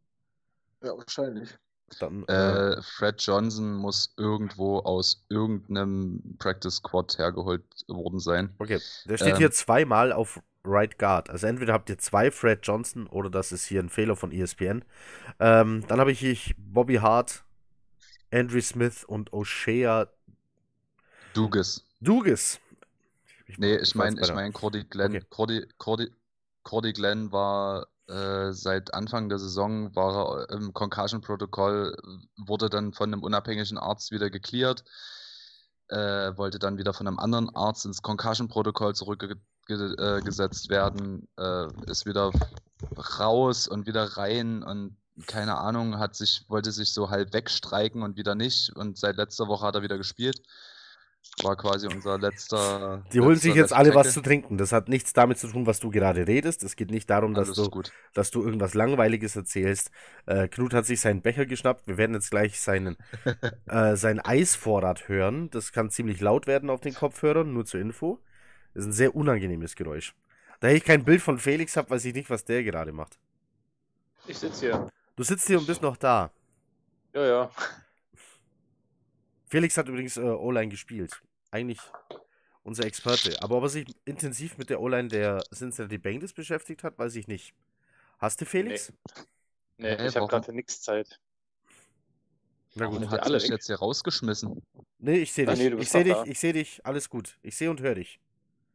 Ja, 0.82 0.96
wahrscheinlich. 0.96 1.58
Dann, 1.98 2.26
äh, 2.28 2.58
Äh, 2.76 2.82
Fred 2.82 3.20
Johnson 3.22 3.74
muss 3.74 4.14
irgendwo 4.16 4.78
aus 4.80 5.24
irgendeinem 5.28 6.36
Practice 6.38 6.76
Squad 6.76 7.18
hergeholt 7.18 7.64
worden 7.88 8.20
sein. 8.20 8.58
okay, 8.58 8.80
der 9.04 9.16
steht 9.18 9.36
ähm, 9.36 9.36
hier 9.36 9.50
zweimal 9.50 10.12
auf 10.12 10.40
Right 10.64 10.98
Guard. 10.98 11.28
Also 11.30 11.46
entweder 11.46 11.72
habt 11.72 11.90
ihr 11.90 11.98
zwei 11.98 12.30
Fred 12.30 12.60
Johnson 12.62 13.06
oder 13.08 13.30
das 13.30 13.50
ist 13.52 13.64
hier 13.66 13.80
ein 13.82 13.88
Fehler 13.88 14.14
von 14.16 14.30
ESPN. 14.32 14.84
Ähm, 15.40 15.84
dann 15.88 16.00
habe 16.00 16.12
ich 16.12 16.20
hier 16.20 16.36
Bobby 16.56 16.96
Hart, 16.96 17.44
Andrew 18.32 18.60
Smith 18.60 19.04
und 19.04 19.32
O'Shea 19.32 20.08
Dugas. 21.34 21.82
Dugas. 22.02 22.60
Nee, 23.56 23.76
ich 23.76 23.94
meine, 23.94 24.20
ich 24.20 24.32
meine, 24.32 24.52
Cordy 24.52 24.84
Glenn, 24.84 25.12
Okay. 25.12 25.22
Cordy, 25.28 25.66
Cordy, 25.78 26.10
Cordy 26.62 26.92
Glenn 26.92 27.32
war 27.32 27.86
äh, 28.08 28.52
seit 28.52 28.94
Anfang 28.94 29.28
der 29.28 29.38
Saison 29.38 29.94
war 29.94 30.40
er 30.40 30.50
im 30.50 30.72
Concussion-Protokoll, 30.72 31.96
wurde 32.36 32.68
dann 32.68 32.92
von 32.92 33.12
einem 33.12 33.22
unabhängigen 33.22 33.78
Arzt 33.78 34.10
wieder 34.10 34.30
gecleared, 34.30 34.84
äh, 35.88 36.36
wollte 36.36 36.58
dann 36.58 36.78
wieder 36.78 36.92
von 36.92 37.06
einem 37.06 37.18
anderen 37.18 37.54
Arzt 37.54 37.84
ins 37.84 38.02
Concussion-Protokoll 38.02 38.94
zurückgesetzt 38.94 40.70
werden, 40.70 41.28
äh, 41.38 41.66
ist 41.86 42.06
wieder 42.06 42.32
raus 43.20 43.68
und 43.68 43.86
wieder 43.86 44.16
rein 44.16 44.62
und 44.62 44.96
keine 45.26 45.58
Ahnung, 45.58 45.98
hat 45.98 46.16
sich, 46.16 46.44
wollte 46.48 46.72
sich 46.72 46.92
so 46.92 47.10
halb 47.10 47.32
wegstreiken 47.32 48.02
und 48.02 48.16
wieder 48.16 48.34
nicht. 48.34 48.74
Und 48.74 48.98
seit 48.98 49.16
letzter 49.16 49.46
Woche 49.46 49.66
hat 49.66 49.74
er 49.74 49.82
wieder 49.82 49.98
gespielt. 49.98 50.42
War 51.42 51.56
quasi 51.56 51.86
unser 51.86 52.18
letzter. 52.18 53.04
Die 53.12 53.20
holen 53.20 53.30
letzter 53.30 53.42
sich 53.42 53.54
jetzt 53.54 53.72
alle 53.72 53.90
was 53.94 54.08
Tackle. 54.08 54.12
zu 54.12 54.20
trinken. 54.22 54.58
Das 54.58 54.70
hat 54.72 54.88
nichts 54.88 55.12
damit 55.12 55.38
zu 55.38 55.48
tun, 55.48 55.66
was 55.66 55.80
du 55.80 55.90
gerade 55.90 56.26
redest. 56.26 56.62
Es 56.62 56.76
geht 56.76 56.90
nicht 56.90 57.08
darum, 57.08 57.32
dass 57.34 57.48
Alles 57.48 57.56
du, 57.56 57.70
gut. 57.70 57.92
dass 58.12 58.30
du 58.30 58.42
irgendwas 58.44 58.74
Langweiliges 58.74 59.34
erzählst. 59.34 59.90
Äh, 60.26 60.48
Knut 60.48 60.74
hat 60.74 60.84
sich 60.84 61.00
seinen 61.00 61.22
Becher 61.22 61.46
geschnappt. 61.46 61.86
Wir 61.86 61.96
werden 61.96 62.14
jetzt 62.14 62.30
gleich 62.30 62.60
seinen, 62.60 62.96
äh, 63.66 63.96
seinen 63.96 64.20
Eisvorrat 64.20 65.08
hören. 65.08 65.48
Das 65.50 65.72
kann 65.72 65.90
ziemlich 65.90 66.20
laut 66.20 66.46
werden 66.46 66.68
auf 66.70 66.80
den 66.80 66.94
Kopfhörern, 66.94 67.52
nur 67.52 67.64
zur 67.64 67.80
Info. 67.80 68.20
Das 68.74 68.82
ist 68.82 68.90
ein 68.90 68.92
sehr 68.92 69.14
unangenehmes 69.16 69.74
Geräusch. 69.74 70.14
Da 70.60 70.68
ich 70.68 70.84
kein 70.84 71.04
Bild 71.04 71.22
von 71.22 71.38
Felix 71.38 71.76
habe, 71.76 71.90
weiß 71.90 72.04
ich 72.04 72.14
nicht, 72.14 72.30
was 72.30 72.44
der 72.44 72.62
gerade 72.62 72.92
macht. 72.92 73.18
Ich 74.26 74.38
sitze 74.38 74.60
hier. 74.66 74.88
Du 75.16 75.22
sitzt 75.24 75.46
hier 75.46 75.58
und 75.58 75.66
bist 75.66 75.82
noch 75.82 75.96
da. 75.96 76.30
Ja, 77.14 77.26
ja. 77.26 77.50
Felix 79.52 79.76
hat 79.76 79.86
übrigens 79.86 80.16
äh, 80.16 80.22
O-Line 80.22 80.68
gespielt. 80.70 81.20
Eigentlich 81.50 81.78
unser 82.62 82.86
Experte. 82.86 83.36
Aber 83.42 83.58
ob 83.58 83.64
er 83.64 83.68
sich 83.68 83.86
intensiv 84.06 84.56
mit 84.56 84.70
der 84.70 84.80
O-Line 84.80 85.08
der 85.08 85.44
Cincinnati 85.54 85.98
Bengals 85.98 86.32
beschäftigt 86.32 86.82
hat, 86.84 86.98
weiß 86.98 87.16
ich 87.16 87.28
nicht. 87.28 87.52
Hast 88.18 88.40
du 88.40 88.46
Felix? 88.46 88.94
Nee, 89.76 89.94
Hä, 89.94 90.06
ich 90.06 90.16
habe 90.16 90.26
gerade 90.26 90.54
nichts 90.54 90.80
Zeit. 90.80 91.20
Na 92.76 92.86
gut. 92.86 93.06
hat 93.10 93.24
alle 93.24 93.36
dich 93.36 93.44
weg? 93.48 93.50
jetzt 93.56 93.66
hier 93.66 93.76
rausgeschmissen? 93.76 94.62
Nee, 94.98 95.18
ich 95.18 95.34
sehe 95.34 95.46
Ah, 95.46 95.54
dich. 95.54 95.70
nee, 95.70 95.82
ich 95.82 95.90
sehe 95.90 96.04
dich, 96.04 96.14
da. 96.14 96.24
ich 96.24 96.38
sehe 96.40 96.52
dich. 96.54 96.86
Alles 96.86 97.10
gut. 97.10 97.38
Ich 97.42 97.54
sehe 97.54 97.70
und 97.70 97.82
höre 97.82 97.96
dich. 97.96 98.20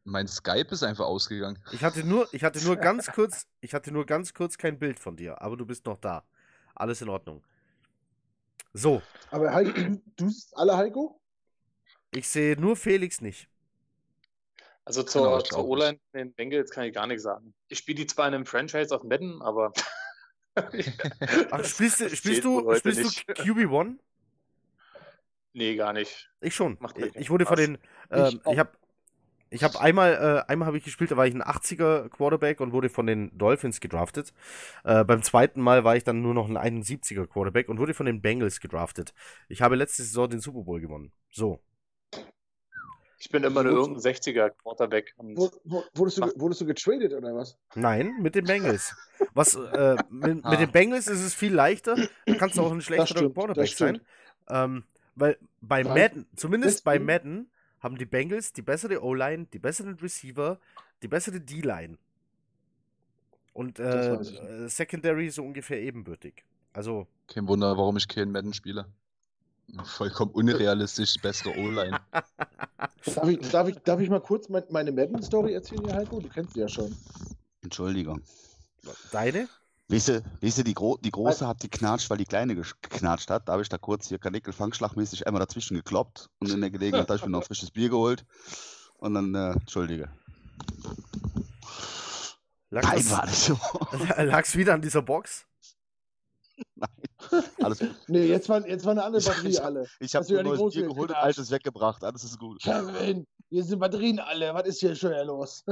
Mein 0.04 0.28
Skype 0.28 0.68
ist 0.70 0.84
einfach 0.84 1.06
ausgegangen. 1.06 1.58
Ich 1.72 1.84
hatte 1.84 2.04
nur, 2.06 2.32
ich 2.36 2.44
hatte 2.44 2.64
nur 2.64 2.76
ganz 2.76 3.08
kurz, 3.08 3.48
ich 3.62 3.74
hatte 3.74 3.92
nur 3.92 4.06
ganz 4.06 4.36
kurz 4.36 4.60
kein 4.60 4.78
Bild 4.78 5.00
von 5.00 5.18
dir, 5.18 5.42
aber 5.42 5.58
du 5.58 5.66
bist 5.66 5.88
noch 5.88 5.98
da. 5.98 6.24
Alles 6.76 7.02
in 7.02 7.10
Ordnung. 7.10 7.44
So, 8.78 9.02
Aber 9.32 9.52
Heiko, 9.54 9.72
du, 9.72 10.02
du 10.16 10.30
siehst 10.30 10.56
alle 10.56 10.78
Heiko? 10.78 11.20
ich 12.12 12.28
sehe 12.28 12.56
nur 12.60 12.76
Felix 12.76 13.22
nicht. 13.22 13.50
Also 14.86 15.04
Genau, 15.04 15.40
zur, 15.40 15.40
ich 15.40 15.50
zur. 15.50 15.66
O-Line 15.66 16.00
in 16.14 16.20
den 16.20 16.34
Bengals 16.34 16.70
kann 16.70 16.86
ich 16.86 16.94
gar 16.94 17.08
nichts 17.08 17.24
sagen. 17.24 17.56
Ich 17.70 17.80
spiele 17.80 17.96
die 17.96 18.08
zwar 18.08 18.28
in 18.28 18.36
einem 18.36 18.46
Franchise 18.46 18.96
auf 18.96 19.04
Madden, 19.04 19.42
aber. 19.42 19.74
Ach, 20.56 21.66
spielst 21.66 22.02
du, 22.02 22.10
spielst 22.16 22.44
du, 22.44 22.76
spielst 22.76 23.04
du 23.04 23.34
QB1? 23.34 23.98
Nee, 25.54 25.76
gar 25.76 25.94
nicht. 25.94 26.30
Ich 26.42 26.54
schon. 26.54 26.78
Macht 26.80 27.00
Ich, 27.00 27.16
ich 27.16 27.30
wurde 27.32 27.48
von 27.48 27.58
den, 27.58 27.78
ähm, 28.12 28.42
Ich 28.46 28.54
ich 28.54 28.60
habe 28.60 28.72
ich 29.50 29.64
habe 29.64 29.80
einmal, 29.80 30.14
äh, 30.48 30.52
einmal 30.52 30.68
habe 30.68 30.78
ich 30.78 30.84
gespielt, 30.84 31.12
da 31.12 31.18
war 31.18 31.26
ich 31.28 31.34
ein 31.34 31.44
80er 31.44 32.10
Quarterback 32.10 32.60
und 32.60 32.72
wurde 32.74 32.90
von 32.90 33.06
den 33.08 33.36
Dolphins 33.38 33.80
gedraftet. 33.80 34.34
Äh, 34.84 35.04
beim 35.04 35.24
zweiten 35.24 35.62
Mal 35.62 35.84
war 35.84 35.96
ich 35.96 36.04
dann 36.04 36.22
nur 36.22 36.34
noch 36.34 36.50
ein 36.50 36.58
71er 36.58 37.28
Quarterback 37.28 37.70
und 37.70 37.80
wurde 37.80 37.94
von 37.94 38.06
den 38.06 38.22
Bengals 38.22 38.60
gedraftet. 38.60 39.14
Ich 39.50 39.62
habe 39.62 39.76
letzte 39.76 40.04
Saison 40.04 40.30
den 40.30 40.40
Super 40.40 40.62
Bowl 40.64 40.80
gewonnen. 40.82 41.12
So. 41.32 41.60
Ich 43.20 43.32
bin 43.32 43.44
immer 43.44 43.64
nur 43.64 43.74
irgendein 43.74 44.14
60er 44.14 44.52
Quarterback. 44.52 45.16
Wurdest 45.18 46.20
du, 46.20 46.32
wurdest 46.36 46.62
du 46.62 46.66
getradet 46.68 47.14
oder 47.14 47.34
was? 47.34 47.58
Nein, 47.74 48.14
mit 48.22 48.36
den 48.36 48.46
Bengals. 48.46 48.96
Was, 49.34 49.56
äh, 49.56 49.96
mit, 50.12 50.46
Ah. 50.46 50.52
mit 50.52 50.60
den 50.60 50.72
Bengals 50.72 51.08
ist 51.08 51.22
es 51.24 51.34
viel 51.34 51.52
leichter. 51.54 51.96
Da 52.28 52.36
kannst 52.36 52.58
du 52.58 52.62
auch 52.62 52.72
ein 52.72 52.82
schlechterer 52.82 53.18
stimmt, 53.18 53.34
Quarterback 53.34 53.64
das 53.64 53.72
stimmt. 53.72 54.02
sein. 54.48 54.66
Ähm, 54.76 54.84
weil 55.16 55.38
bei 55.62 55.84
Madden, 55.84 56.28
zumindest 56.36 56.84
bei 56.84 57.00
Madden, 57.00 57.50
haben 57.88 57.98
die 57.98 58.06
Bengals 58.06 58.52
die 58.52 58.62
bessere 58.62 59.02
O-Line, 59.02 59.48
die 59.54 59.60
besseren 59.60 59.96
Receiver, 59.96 60.60
die 61.02 61.08
bessere 61.08 61.40
D-Line. 61.40 61.98
Und 63.54 63.80
äh, 63.80 64.16
äh, 64.16 64.68
Secondary 64.68 65.30
so 65.30 65.44
ungefähr 65.44 65.82
ebenbürtig. 65.82 66.44
Also, 66.74 67.08
Kein 67.28 67.48
Wunder, 67.48 67.78
warum 67.78 67.96
ich 67.96 68.08
keinen 68.10 68.34
Madden 68.34 68.54
spiele. 68.54 68.86
Vollkommen 69.86 70.32
unrealistisch, 70.32 71.16
bessere 71.22 71.58
O-Line. 71.58 72.00
Darf 73.06 73.30
ich, 73.30 73.40
darf 73.50 73.68
ich, 73.70 73.78
darf 73.78 74.02
ich 74.02 74.10
mal 74.10 74.20
kurz 74.20 74.50
mein, 74.50 74.64
meine 74.70 74.92
Madden-Story 74.92 75.54
erzählen, 75.54 75.86
hier, 75.86 75.96
Heiko? 75.96 76.20
Du 76.20 76.28
kennst 76.28 76.54
sie 76.54 76.60
ja 76.60 76.68
schon. 76.68 76.94
Entschuldigung. 77.64 78.22
deine? 79.14 79.48
Weißt 79.90 80.10
du, 80.10 80.22
weißt 80.42 80.58
du 80.58 80.64
die, 80.64 80.74
Gro 80.74 80.98
die 80.98 81.12
Große 81.12 81.48
hat 81.48 81.62
geknatscht, 81.62 82.10
weil 82.10 82.18
die 82.18 82.26
Kleine 82.26 82.56
geknatscht 82.56 83.30
hat. 83.30 83.48
Da 83.48 83.54
habe 83.54 83.62
ich 83.62 83.70
da 83.70 83.78
kurz 83.78 84.10
hier 84.10 84.20
Kanickel-Fangschlagmäßig 84.20 85.26
einmal 85.26 85.40
dazwischen 85.40 85.76
gekloppt 85.78 86.30
und 86.40 86.50
in 86.52 86.60
der 86.60 86.70
Gelegenheit 86.72 87.08
habe 87.08 87.16
ich 87.18 87.24
mir 87.24 87.32
noch 87.32 87.46
frisches 87.46 87.72
Bier 87.72 87.90
geholt. 87.90 88.26
Und 88.98 89.14
dann, 89.14 89.34
äh, 89.34 89.52
Entschuldige. 89.52 90.10
Lag 92.70 92.84
Nein, 92.84 92.96
das- 92.98 93.12
war 93.12 93.26
nicht 93.26 93.38
so. 93.38 93.58
Lag's 94.18 94.56
wieder 94.58 94.74
an 94.74 94.82
dieser 94.82 95.02
Box? 95.02 95.46
Nein. 96.76 96.90
Alles 97.62 97.80
gut. 97.80 97.96
Nee, 98.08 98.26
jetzt 98.26 98.50
war, 98.50 98.68
jetzt 98.68 98.84
war 98.84 98.92
eine 98.92 99.04
andere 99.04 99.22
Ich- 99.22 99.28
Batterie 99.28 99.48
ich- 99.50 99.64
alle. 99.64 99.88
Ich 100.02 100.16
habe 100.16 100.26
die 100.26 100.34
neues 100.34 100.74
Bier 100.74 100.88
geholt 100.88 101.12
und 101.12 101.16
altes 101.16 101.50
weggebracht. 101.50 102.04
Alles 102.04 102.26
ist 102.26 102.38
gut. 102.38 102.62
Kevin, 102.62 103.26
hier 103.50 103.64
sind 103.64 103.80
Batterien 103.80 104.20
alle. 104.20 104.54
Was 104.54 104.68
ist 104.68 104.80
hier 104.82 104.96
schon 104.96 105.12
wieder 105.12 105.24
los? 105.26 105.64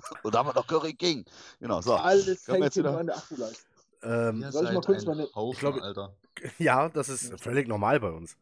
Und 0.22 0.34
da 0.34 0.38
haben 0.40 0.48
wir 0.48 0.54
noch 0.54 0.66
Curry 0.66 0.94
King. 0.94 1.24
Genau, 1.60 1.80
so. 1.80 1.94
Alles 1.94 2.44
Können 2.44 2.62
hängt 2.62 2.76
wieder- 2.76 2.98
an 2.98 3.06
der 3.06 3.16
Akkuleistung. 3.16 3.66
Ähm, 4.02 4.40
Ihr 4.42 4.52
Soll 4.52 4.66
ich 4.66 4.72
mal 4.72 4.80
kurz 4.82 5.02
ein 5.02 5.08
meine- 5.08 5.28
Haufen, 5.34 5.52
Ich 5.54 5.58
glaube- 5.60 5.82
Alter. 5.82 6.14
ja, 6.58 6.88
das 6.88 7.08
ist 7.08 7.40
völlig 7.40 7.66
normal 7.66 7.98
bei 8.00 8.10
uns. 8.10 8.36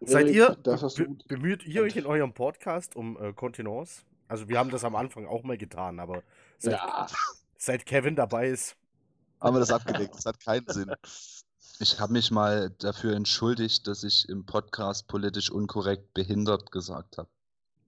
Seid 0.00 0.28
ihr, 0.28 0.56
Das 0.62 0.82
hast 0.82 0.98
du 0.98 1.04
be 1.14 1.24
bemüht 1.28 1.64
ihr 1.64 1.82
euch 1.82 1.96
in 1.96 2.06
eurem 2.06 2.32
Podcast 2.32 2.96
um 2.96 3.16
äh, 3.22 3.32
Kontenance? 3.32 4.02
Also 4.28 4.48
wir 4.48 4.58
haben 4.58 4.70
das 4.70 4.82
am 4.84 4.96
Anfang 4.96 5.26
auch 5.26 5.42
mal 5.44 5.56
getan, 5.58 6.00
aber 6.00 6.22
seit, 6.58 6.72
Ja, 6.74 7.06
seit 7.58 7.86
Kevin 7.86 8.16
dabei 8.16 8.48
ist, 8.48 8.76
Haben 9.40 9.56
wir 9.56 9.60
das 9.60 9.70
abgelegt. 9.70 10.14
Das 10.14 10.24
hat 10.26 10.40
keinen 10.40 10.66
Sinn. 10.68 10.92
Ich 11.78 11.98
habe 12.00 12.12
mich 12.12 12.30
mal 12.30 12.70
dafür 12.78 13.14
entschuldigt, 13.14 13.86
dass 13.88 14.04
ich 14.04 14.28
im 14.28 14.44
Podcast 14.46 15.06
politisch 15.08 15.50
unkorrekt 15.50 16.14
behindert 16.14 16.70
gesagt 16.72 17.18
habe. 17.18 17.28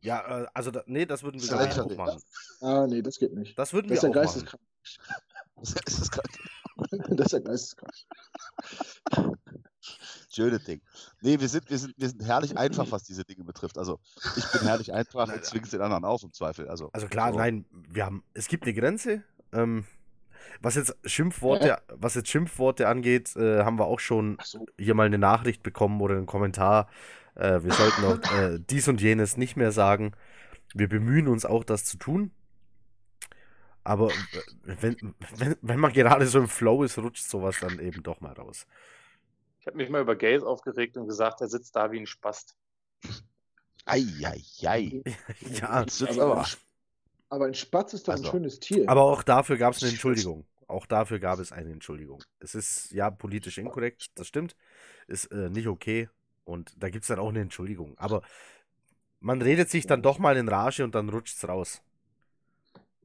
Ja, 0.05 0.43
äh, 0.43 0.47
also 0.55 0.71
da, 0.71 0.83
nee, 0.87 1.07
das 1.07 1.23
würden 1.23 1.41
wir 1.41 1.49
gar 1.49 1.67
nicht 1.67 1.79
auch 1.81 1.97
machen. 1.97 2.21
ah, 2.61 2.87
nee, 2.87 3.03
das 3.03 3.19
geht 3.19 3.33
nicht. 3.35 3.59
Das 3.59 3.73
würden 3.73 3.89
Das 3.89 3.99
ist 3.99 4.03
wir 4.05 4.11
ja 4.11 4.21
auch 4.21 4.25
machen. 4.25 4.25
geisteskrank. 4.25 4.63
Das 5.57 5.99
ist 5.99 6.11
grad- 6.13 6.27
Das 7.17 7.27
ist 7.27 7.33
ja 7.33 7.39
geisteskrank. 7.39 7.93
Schöne 10.31 10.59
Ding. 10.59 10.81
Nee, 11.21 11.39
wir 11.39 11.49
sind, 11.49 11.71
wir, 11.71 11.79
sind, 11.79 11.95
wir 11.97 12.09
sind 12.09 12.25
herrlich 12.25 12.57
einfach, 12.59 12.91
was 12.91 13.05
diese 13.05 13.25
Dinge 13.25 13.45
betrifft. 13.45 13.79
Also, 13.79 14.01
ich 14.37 14.45
bin 14.53 14.63
herrlich 14.63 14.93
einfach 14.93 15.33
und 15.33 15.45
zwing's 15.45 15.71
den 15.71 15.81
anderen 15.81 16.05
auf 16.05 16.23
im 16.25 16.33
Zweifel. 16.33 16.69
Also, 16.69 16.91
Also 16.93 17.07
klar, 17.07 17.33
so. 17.33 17.39
nein, 17.39 17.67
wir 17.71 18.05
haben, 18.05 18.25
es 18.35 18.49
gibt 18.49 18.65
eine 18.65 18.75
Grenze. 18.75 19.23
Ähm, 19.53 19.85
was 20.61 20.75
jetzt 20.75 20.95
Schimpfworte, 21.05 21.79
was 21.89 22.15
jetzt 22.15 22.29
Schimpfworte 22.29 22.89
angeht, 22.89 23.35
äh, 23.37 23.63
haben 23.63 23.79
wir 23.79 23.87
auch 23.87 24.01
schon 24.01 24.39
so. 24.43 24.67
hier 24.79 24.95
mal 24.95 25.07
eine 25.07 25.19
Nachricht 25.19 25.63
bekommen 25.63 26.01
oder 26.01 26.17
einen 26.17 26.27
Kommentar. 26.27 26.89
Äh, 27.37 27.63
wir 27.63 27.73
sollten 27.73 28.05
auch 28.05 28.21
äh, 28.33 28.59
dies 28.61 28.89
und 28.89 29.01
jenes 29.01 29.37
nicht 29.37 29.57
mehr 29.57 29.73
sagen. 29.73 30.13
Wir 30.75 30.89
bemühen 30.89 31.29
uns 31.29 31.45
auch, 31.47 31.65
das 31.65 31.85
zu 31.85 31.99
tun. 31.99 32.33
Aber 33.85 34.09
äh, 34.33 34.41
wenn, 34.65 35.15
wenn, 35.37 35.57
wenn 35.61 35.81
man 35.81 35.93
gerade 35.93 36.27
so 36.27 36.39
im 36.39 36.49
Flow 36.49 36.83
ist, 36.85 36.99
rutscht 36.99 37.25
sowas 37.29 37.59
dann 37.61 37.79
eben 37.81 38.03
doch 38.03 38.21
mal 38.21 38.33
raus. 38.33 38.67
ich 39.61 39.67
habe 39.67 39.77
mich 39.79 39.89
mal 39.91 40.01
über 40.03 40.15
Gaze 40.17 40.47
aufgeregt 40.47 40.97
und 40.97 41.09
gesagt, 41.09 41.41
er 41.41 41.49
sitzt 41.49 41.75
da 41.77 41.91
wie 41.91 41.99
ein 42.01 42.07
Spast. 42.07 42.57
Eieiei. 43.87 45.03
Ja, 45.41 45.83
Jetzt 45.83 46.01
wird's 46.01 46.19
Aber, 46.19 46.23
aber. 46.23 46.41
ein, 46.41 46.47
aber 47.31 47.47
ein 47.47 47.55
Spatz 47.55 47.95
ist 47.95 48.09
doch 48.09 48.15
ein 48.15 48.25
Also. 48.25 48.31
schönes 48.31 48.61
Tier. 48.61 48.89
aber 48.89 49.03
auch 49.03 49.23
dafür 49.23 49.57
gab 49.59 49.75
es 49.75 49.83
eine 49.83 49.91
Entschuldigung. 49.93 50.47
Auch 50.67 50.87
dafür 50.87 51.19
gab 51.19 51.39
es 51.41 51.53
eine 51.53 51.71
Entschuldigung. 51.73 52.23
Es 52.41 52.55
ist 52.55 52.91
ja 52.93 53.11
politisch 53.11 53.59
inkorrekt, 53.59 54.19
das 54.19 54.29
stimmt. 54.29 54.57
Ist 55.07 55.27
äh, 55.33 55.51
nicht 55.51 55.69
okay. 55.69 56.09
Und 56.45 56.73
da 56.83 56.91
gibt 56.91 57.03
es 57.05 57.09
dann 57.09 57.19
auch 57.19 57.29
eine 57.31 57.41
Entschuldigung. 57.41 57.95
Aber 57.97 58.23
man 59.21 59.41
redet 59.43 59.71
sich 59.71 59.87
dann 59.87 60.03
doch 60.03 60.19
mal 60.19 60.37
in 60.37 60.49
Rage 60.49 60.85
und 60.85 60.95
dann 60.95 61.09
rutscht 61.09 61.37
es 61.37 61.49
raus. 61.49 61.83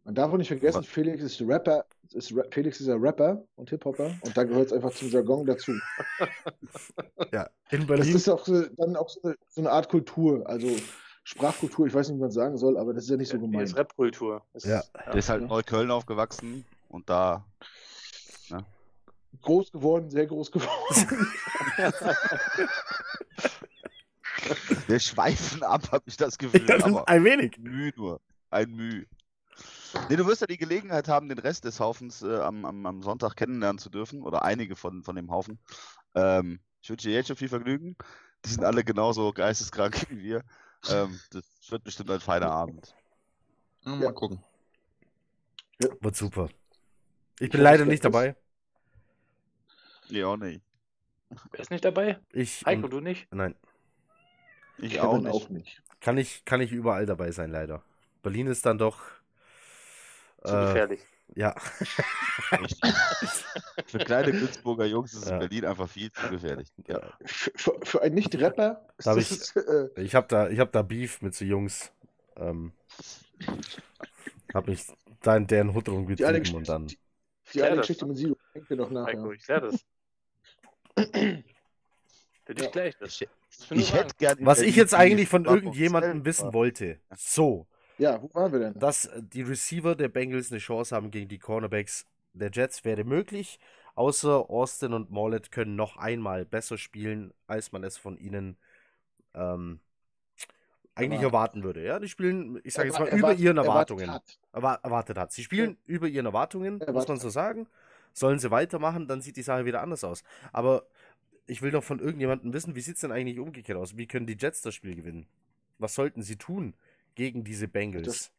Man 0.03 0.16
darf 0.16 0.32
auch 0.34 0.38
nicht 0.38 0.48
vergessen, 0.48 0.84
Felix 0.84 1.22
ist 1.22 1.40
Rapper, 1.41 1.86
ist 2.14 2.36
Ra 2.36 2.44
Felix 2.52 2.80
ist 2.82 2.88
ja 2.88 2.95
Rapper 2.95 3.44
und 3.56 3.70
Hip-Hopper 3.70 4.11
und 4.22 4.36
da 4.36 4.44
gehört 4.44 4.68
es 4.68 4.74
einfach 4.74 4.91
zum 4.91 5.10
Jargon 5.10 5.45
dazu. 5.45 5.72
Ja, 7.32 7.49
in 7.70 7.80
Das 7.82 7.88
Berlin. 7.88 8.16
ist 8.16 8.28
auch 8.30 8.44
so, 8.45 8.66
dann 8.78 8.95
auch 8.95 9.10
so 9.10 9.22
eine, 9.24 9.36
so 9.49 9.61
eine 9.61 9.72
Art 9.72 9.88
Kultur, 9.90 10.48
also 10.49 10.68
Sprachkultur, 11.24 11.86
ich 11.86 11.94
weiß 11.94 12.10
nicht, 12.10 12.18
wie 12.18 12.22
man 12.22 12.32
sagen 12.32 12.57
soll, 12.57 12.78
aber 12.78 12.94
das 12.94 13.03
ist 13.03 13.10
ja 13.11 13.18
nicht 13.18 13.30
so 13.30 13.38
Die 13.38 13.41
gemeint. 13.44 13.70
ist 13.70 13.76
Rap-Kultur. 13.78 14.41
Ist- 14.53 14.66
Ja. 14.66 14.82
Der 15.06 15.16
ist 15.16 15.30
halt 15.30 15.41
in 15.44 15.48
Neukölln 15.48 15.91
aufgewachsen 15.91 16.66
und 16.88 17.07
da. 17.10 17.45
Groß 19.41 19.72
geworden, 19.72 20.10
sehr 20.10 20.26
groß 20.27 20.51
geworden. 20.51 21.27
Wir 24.88 24.99
schweifen 24.99 25.64
ab, 25.64 25.91
habe 25.91 26.03
ich 26.07 26.18
das 26.18 26.38
Gefühl. 26.38 26.69
aber 26.81 27.07
Ein 27.07 27.23
wenig. 27.23 27.57
Mühe 27.57 27.91
nur. 27.95 28.22
Ein 28.49 28.72
Mühe. 28.72 29.06
Nee, 30.10 30.15
du 30.15 30.26
wirst 30.27 30.41
ja 30.41 30.47
die 30.47 30.57
Gelegenheit 30.57 31.07
haben, 31.07 31.30
den 31.30 31.39
Rest 31.39 31.65
des 31.65 31.80
Haufens 31.80 32.22
äh, 32.22 32.38
am, 32.39 32.65
am, 32.65 32.85
am 32.85 33.01
Sonntag 33.01 33.35
kennenlernen 33.35 33.80
zu 33.80 33.89
dürfen. 33.89 34.22
Oder 34.23 34.43
einige 34.43 34.76
von, 34.76 35.03
von 35.03 35.15
dem 35.15 35.31
Haufen. 35.31 35.60
Ähm, 36.15 36.60
ich 36.81 36.89
wünsche 36.89 37.07
dir 37.10 37.15
jetzt 37.15 37.27
schon 37.27 37.35
viel 37.35 37.49
Vergnügen. 37.49 37.95
Die 38.45 38.49
sind 38.49 38.64
alle 38.64 38.84
genauso 38.84 39.31
geisteskrank 39.34 40.07
wie 40.10 40.23
wir. 40.23 40.43
Ähm, 40.89 41.19
das 41.31 41.43
wird 41.69 41.84
bestimmt 41.84 42.10
ein 42.11 42.19
feiner 42.19 42.51
Abend. 42.51 42.95
Ja, 43.85 43.91
Ja. 43.93 43.97
mal 43.97 44.14
gucken. 44.14 44.43
Wird 46.01 46.15
super. 46.15 46.49
Ich 47.39 47.49
bin 47.49 47.60
hoffe, 47.60 47.64
leider 47.64 47.85
nicht 47.85 48.03
dabei. 48.03 48.35
Nee, 50.10 50.23
auch 50.23 50.38
nicht. 50.38 50.61
Wer 51.52 51.60
ist 51.60 51.72
nicht 51.72 51.86
dabei? 51.86 52.19
Ich. 52.31 52.65
Heiko, 52.65 52.86
und- 52.86 52.91
du 52.91 52.99
nicht? 53.02 53.27
Nein. 53.31 53.56
Ich 54.77 54.94
Kevin 54.94 55.06
auch 55.07 55.18
nicht. 55.19 55.31
auch 55.34 55.49
nicht. 55.49 55.81
Kann 55.99 56.18
ich, 56.18 56.45
kann 56.45 56.61
ich 56.61 56.72
überall 56.72 57.06
dabei 57.06 57.31
sein, 57.31 57.52
leider. 57.52 57.84
Berlin 58.23 58.48
ist 58.48 58.65
dann 58.65 58.77
doch. 58.77 59.02
Zu 60.44 60.56
äh, 60.56 60.65
gefährlich. 60.68 61.02
ja. 61.36 61.53
Für 63.86 63.98
kleine 63.99 64.31
Günzburger 64.31 64.86
Jungs 64.86 65.14
ist 65.14 65.27
Ja. 65.27 65.34
in 65.34 65.40
Berlin 65.40 65.65
einfach 65.65 65.90
viel 65.90 66.11
zu 66.11 66.30
gefährlich. 66.30 66.69
Ja. 66.88 67.02
Für, 67.26 67.52
für, 67.84 68.02
einen 68.02 68.15
Nicht-Rapper 68.15 68.88
ist 68.98 69.06
Da 69.06 69.11
hab 69.11 69.18
das 69.18 69.31
ich- 69.31 69.56
äh, 69.57 69.90
Ich 70.02 70.15
habe 70.15 70.27
da, 70.27 70.49
ich 70.49 70.60
hab 70.60 70.72
da 70.72 70.81
Beef 70.81 71.22
mit 71.22 71.36
so 71.36 71.45
Jungs. 71.45 71.91
Ähm, 72.38 72.72
hab 74.53 74.68
mich 74.68 74.86
da 75.22 75.36
in 75.36 75.45
deren 75.48 75.73
Hut 75.73 75.90
rumgetrieben 75.90 76.56
und 76.56 76.69
dann. 76.69 76.88
die, 76.88 76.98
die 77.53 77.61
eine 77.64 77.76
das, 77.76 77.84
Geschichte 77.88 78.06
mit 78.06 78.18
Sido 78.18 78.38
denken 78.56 78.69
wir 78.69 78.77
noch 78.77 78.90
nach. 78.90 79.06
Heiko, 79.07 79.27
Ja. 79.27 79.31
ich 79.34 79.44
klär 79.44 79.61
das. 79.61 79.86
Für 82.45 82.55
dich 82.55 82.65
Ja. 82.65 82.71
gleich 82.71 82.97
das. 82.97 83.19
Ich, 83.21 83.27
sagen, 83.49 83.81
hätte 83.81 84.15
gerne. 84.17 84.45
Was 84.45 84.61
ich 84.61 84.76
jetzt 84.76 84.93
eigentlich 84.93 85.27
von 85.30 85.45
irgendjemandem 85.45 86.26
wissen 86.26 86.53
wollte. 86.53 86.99
So, 87.15 87.67
ja, 87.97 88.21
wo 88.21 88.30
waren 88.34 88.51
wir 88.51 88.59
denn? 88.59 88.80
dass 88.80 89.05
äh, 89.05 89.21
die 89.21 89.41
Receiver 89.41 89.95
der 89.95 90.07
Bengals 90.09 90.51
eine 90.51 90.59
Chance 90.59 90.95
haben 90.95 91.11
gegen 91.11 91.27
die 91.27 91.39
Cornerbacks 91.39 92.05
der 92.34 92.49
Jets 92.51 92.85
wäre 92.85 93.03
möglich. 93.03 93.59
Außer 93.95 94.49
Austin 94.49 94.93
und 94.93 95.11
Mollett 95.11 95.51
können 95.51 95.76
noch 95.76 95.97
einmal 95.97 96.45
besser 96.45 96.77
spielen, 96.77 97.34
als 97.47 97.71
man 97.73 97.84
es 97.84 97.97
von 97.97 98.17
ihnen 98.17 98.55
ähm, 99.34 99.80
eigentlich 100.95 101.21
Erwartet. 101.21 101.34
erwarten 101.34 101.63
würde. 101.63 101.84
Ja, 101.85 101.99
die 101.99 102.07
spielen, 102.07 102.61
ich 102.63 102.73
sage 102.73 102.88
jetzt 102.89 102.99
mal, 102.99 103.05
Erwart- 103.07 103.17
über 103.19 103.27
erwartet- 103.30 103.43
ihren 103.43 103.57
erwartet 103.57 103.99
Erwartungen. 103.99 104.13
hat. 104.13 104.39
erwa- 104.53 104.84
erwartet 104.84 105.17
hat. 105.17 105.31
Sie 105.34 105.43
spielen 105.43 105.77
über 105.85 106.07
ihren 106.07 106.26
Erwartungen, 106.27 106.76
muss 106.76 106.88
Erwartet 106.88 107.09
man 107.09 107.19
so 107.19 107.27
hat. 107.27 107.34
Sollen 108.14 108.40
sie 108.40 108.52
weitermachen, 108.52 109.07
dann 109.07 109.22
sieht 109.22 109.38
die 109.38 109.44
Sache 109.44 109.65
wieder 109.65 109.81
anders 109.81 110.03
aus. 110.03 110.23
Aber 110.52 110.86
ich 111.48 111.61
will 111.61 111.72
doch 111.72 111.84
von 111.84 111.99
irgendjemandem 111.99 112.53
wissen, 112.53 112.76
wie 112.76 112.81
sieht 112.81 112.95
es 112.95 113.02
denn 113.02 113.11
eigentlich 113.11 113.40
umgekehrt 113.40 113.77
aus? 113.77 113.98
Wie 113.98 114.07
können 114.07 114.27
die 114.27 114.38
Jets 114.40 114.61
das 114.61 114.76
Spiel 114.76 114.95
gewinnen? 114.95 115.26
Was 115.77 115.95
sollten 115.95 116.22
sie 116.22 116.36
tun 116.36 116.76
gegen 117.15 117.44
diese 117.44 117.68
Bengals? 117.68 118.31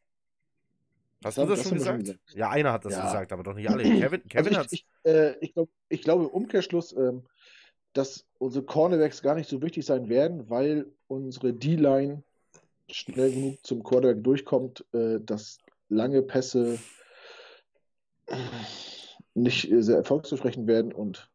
Hast 1.23 1.37
du 1.37 1.45
das, 1.45 1.59
das 1.59 1.63
schon 1.63 1.77
gesagt? 1.77 2.07
schon 2.07 2.39
Ja, 2.39 2.49
einer 2.49 2.71
hat 2.71 2.85
das 2.85 2.93
Ja. 2.93 3.01
gesagt, 3.01 3.31
aber 3.31 3.43
doch 3.43 3.53
nicht 3.53 3.69
alle. 3.69 3.83
Kevin, 3.83 4.27
Kevin 4.27 4.55
also 4.55 4.67
ich, 4.71 4.85
ich, 5.03 5.11
äh, 5.11 5.37
ich, 5.39 5.53
glaub, 5.53 5.69
ich 5.89 6.01
glaube 6.01 6.23
im 6.25 6.29
Umkehrschluss, 6.29 6.93
ähm, 6.93 7.23
dass 7.93 8.25
unsere 8.39 8.65
Cornerbacks 8.65 9.21
gar 9.21 9.35
nicht 9.35 9.49
so 9.49 9.61
wichtig 9.61 9.85
sein 9.85 10.09
werden, 10.09 10.49
weil 10.49 10.87
unsere 11.07 11.53
D-Line 11.53 12.23
schnell 12.89 13.31
genug 13.31 13.65
zum 13.65 13.83
Quarterback 13.83 14.23
durchkommt, 14.23 14.85
äh, 14.93 15.19
dass 15.19 15.59
lange 15.89 16.21
Pässe 16.21 16.79
äh, 18.27 18.35
nicht 19.33 19.71
äh, 19.71 19.81
sehr 19.81 19.97
erfolgsversprechend 19.97 20.67
werden 20.67 20.93
und 20.93 21.29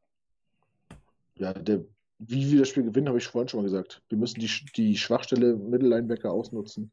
ja, 1.39 1.53
der, 1.53 1.85
wie 2.19 2.51
wir 2.51 2.61
das 2.61 2.69
Spiel 2.69 2.85
gewinnen, 2.85 3.09
habe 3.09 3.19
ich 3.19 3.27
vorhin 3.27 3.49
schon 3.49 3.61
mal 3.61 3.65
gesagt. 3.65 4.03
Wir 4.09 4.19
müssen 4.19 4.41
die, 4.41 4.51
die 4.77 4.97
Schwachstelle 4.97 5.57
Mittellinebacker 5.57 6.33
ausnutzen 6.33 6.91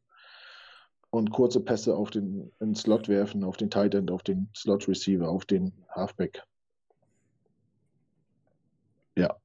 und 1.11 1.31
kurze 1.31 1.61
Pässe 1.61 1.95
auf 1.95 2.09
den, 2.09 2.51
in 2.59 2.69
den 2.69 2.75
Slot 2.75 3.07
werfen, 3.07 3.43
auf 3.43 3.55
den 3.57 3.69
Tight 3.69 3.95
End, 3.95 4.11
auf 4.11 4.23
den 4.23 4.49
Slot 4.55 4.87
Receiver, 4.87 5.29
auf 5.29 5.45
den 5.45 5.71
Halfback. 5.89 6.43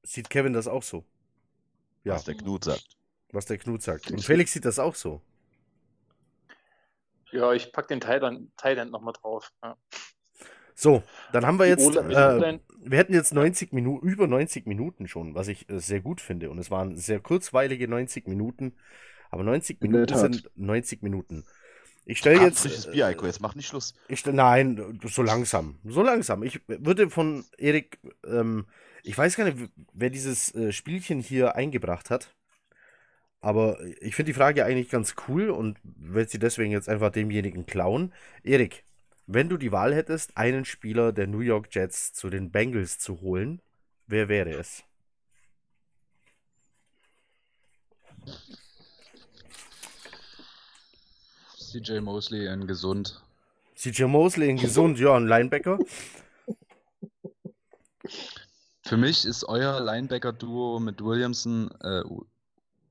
Sieht 0.03 0.31
Kevin 0.31 0.55
das 0.55 0.67
auch 0.67 0.83
so? 0.83 1.05
Ja, 2.03 2.15
Was 2.15 2.25
der 2.25 2.35
Knut 2.35 2.65
sagt. 2.65 2.97
was 3.31 3.45
der 3.45 3.59
Knut 3.59 3.83
sagt. 3.83 4.11
Und 4.11 4.25
Felix 4.25 4.53
sieht 4.55 4.65
das 4.65 4.79
auch 4.79 4.95
so. 4.95 5.21
ja, 7.31 7.53
ich 7.53 7.73
pack 7.73 7.89
den 7.89 8.01
Thailand, 8.01 8.51
Thailand 8.57 8.91
nochmal 8.91 9.13
drauf. 9.13 9.53
Ja. 9.63 9.77
So, 10.81 11.03
dann 11.33 11.45
haben 11.45 11.59
wir 11.59 11.67
jetzt. 11.67 11.97
Äh, 11.97 12.61
wir 12.85 12.99
hätten 12.99 13.13
jetzt 13.13 13.35
90 13.35 13.73
Minuten, 13.73 14.07
über 14.07 14.29
90 14.29 14.65
Minuten 14.67 15.09
schon, 15.09 15.35
was 15.35 15.49
ich 15.49 15.69
äh, 15.69 15.81
sehr 15.81 16.01
gut 16.01 16.21
finde. 16.21 16.51
Und 16.51 16.59
es 16.59 16.71
waren 16.71 16.97
sehr 16.97 17.19
kurzweilige 17.19 17.89
90 17.89 18.29
Minuten. 18.29 18.75
Aber 19.31 19.43
90 19.43 19.83
In 19.83 19.91
der 19.91 20.01
Minuten 20.03 20.17
sind 20.17 20.51
90 20.55 21.03
Minuten. 21.03 21.45
Ich 22.07 22.19
stelle 22.19 22.41
jetzt. 22.43 22.61
frisches 22.61 22.89
Bier, 22.93 23.07
Heiko, 23.07 23.27
jetzt 23.27 23.41
mach 23.41 23.57
nicht 23.57 23.67
Schluss. 23.67 23.95
Ich, 24.07 24.21
stell- 24.21 24.35
nein, 24.35 25.01
so 25.05 25.23
langsam. 25.23 25.81
So 25.85 26.03
langsam. 26.03 26.45
Ich 26.45 26.61
würde 26.69 27.11
von 27.11 27.45
Erik, 27.59 27.99
ähm, 28.25 28.67
ich 29.03 29.19
weiß 29.19 29.35
gar 29.35 29.47
nicht, 29.47 29.57
wer 29.93 30.11
dieses 30.11 30.55
äh, 30.55 30.71
Spielchen 30.71 31.19
hier 31.19 31.57
eingebracht 31.57 32.09
hat. 32.09 32.33
Aber 33.41 33.81
ich 34.01 34.15
finde 34.15 34.31
die 34.31 34.39
Frage 34.39 34.65
eigentlich 34.65 34.91
ganz 34.91 35.17
cool 35.27 35.51
und 35.51 35.79
werde 35.83 36.31
sie 36.31 36.39
deswegen 36.39 36.71
jetzt 36.71 36.89
einfach 36.89 37.11
demjenigen 37.11 37.67
klauen. 37.67 38.15
Erik, 38.45 38.85
wenn 39.29 39.51
du 39.51 39.59
die 39.59 39.73
Wahl 39.73 39.95
hättest, 39.95 40.37
einen 40.39 40.65
Spieler 40.65 41.13
der 41.13 41.27
New 41.27 41.41
York 41.41 41.69
Jets 41.71 42.15
zu 42.15 42.31
den 42.31 42.51
Bengals 42.51 42.99
zu 42.99 43.21
holen, 43.21 43.61
wer 44.07 44.29
wäre 44.29 44.51
es? 44.53 44.83
CJ 51.59 52.01
Mosley 52.01 52.47
in 52.47 52.67
gesund. 52.67 53.23
CJ 53.77 54.05
Mosley 54.05 54.49
in 54.49 54.57
gesund, 54.57 54.99
ja, 54.99 55.15
ein 55.15 55.27
Linebacker. 55.27 55.79
Für 58.83 58.97
mich 58.97 59.27
ist 59.27 59.45
euer 59.45 59.79
Linebacker-Duo 59.79 60.81
mit 60.81 61.05
Williamson, 61.05 61.71
äh, 61.83 62.03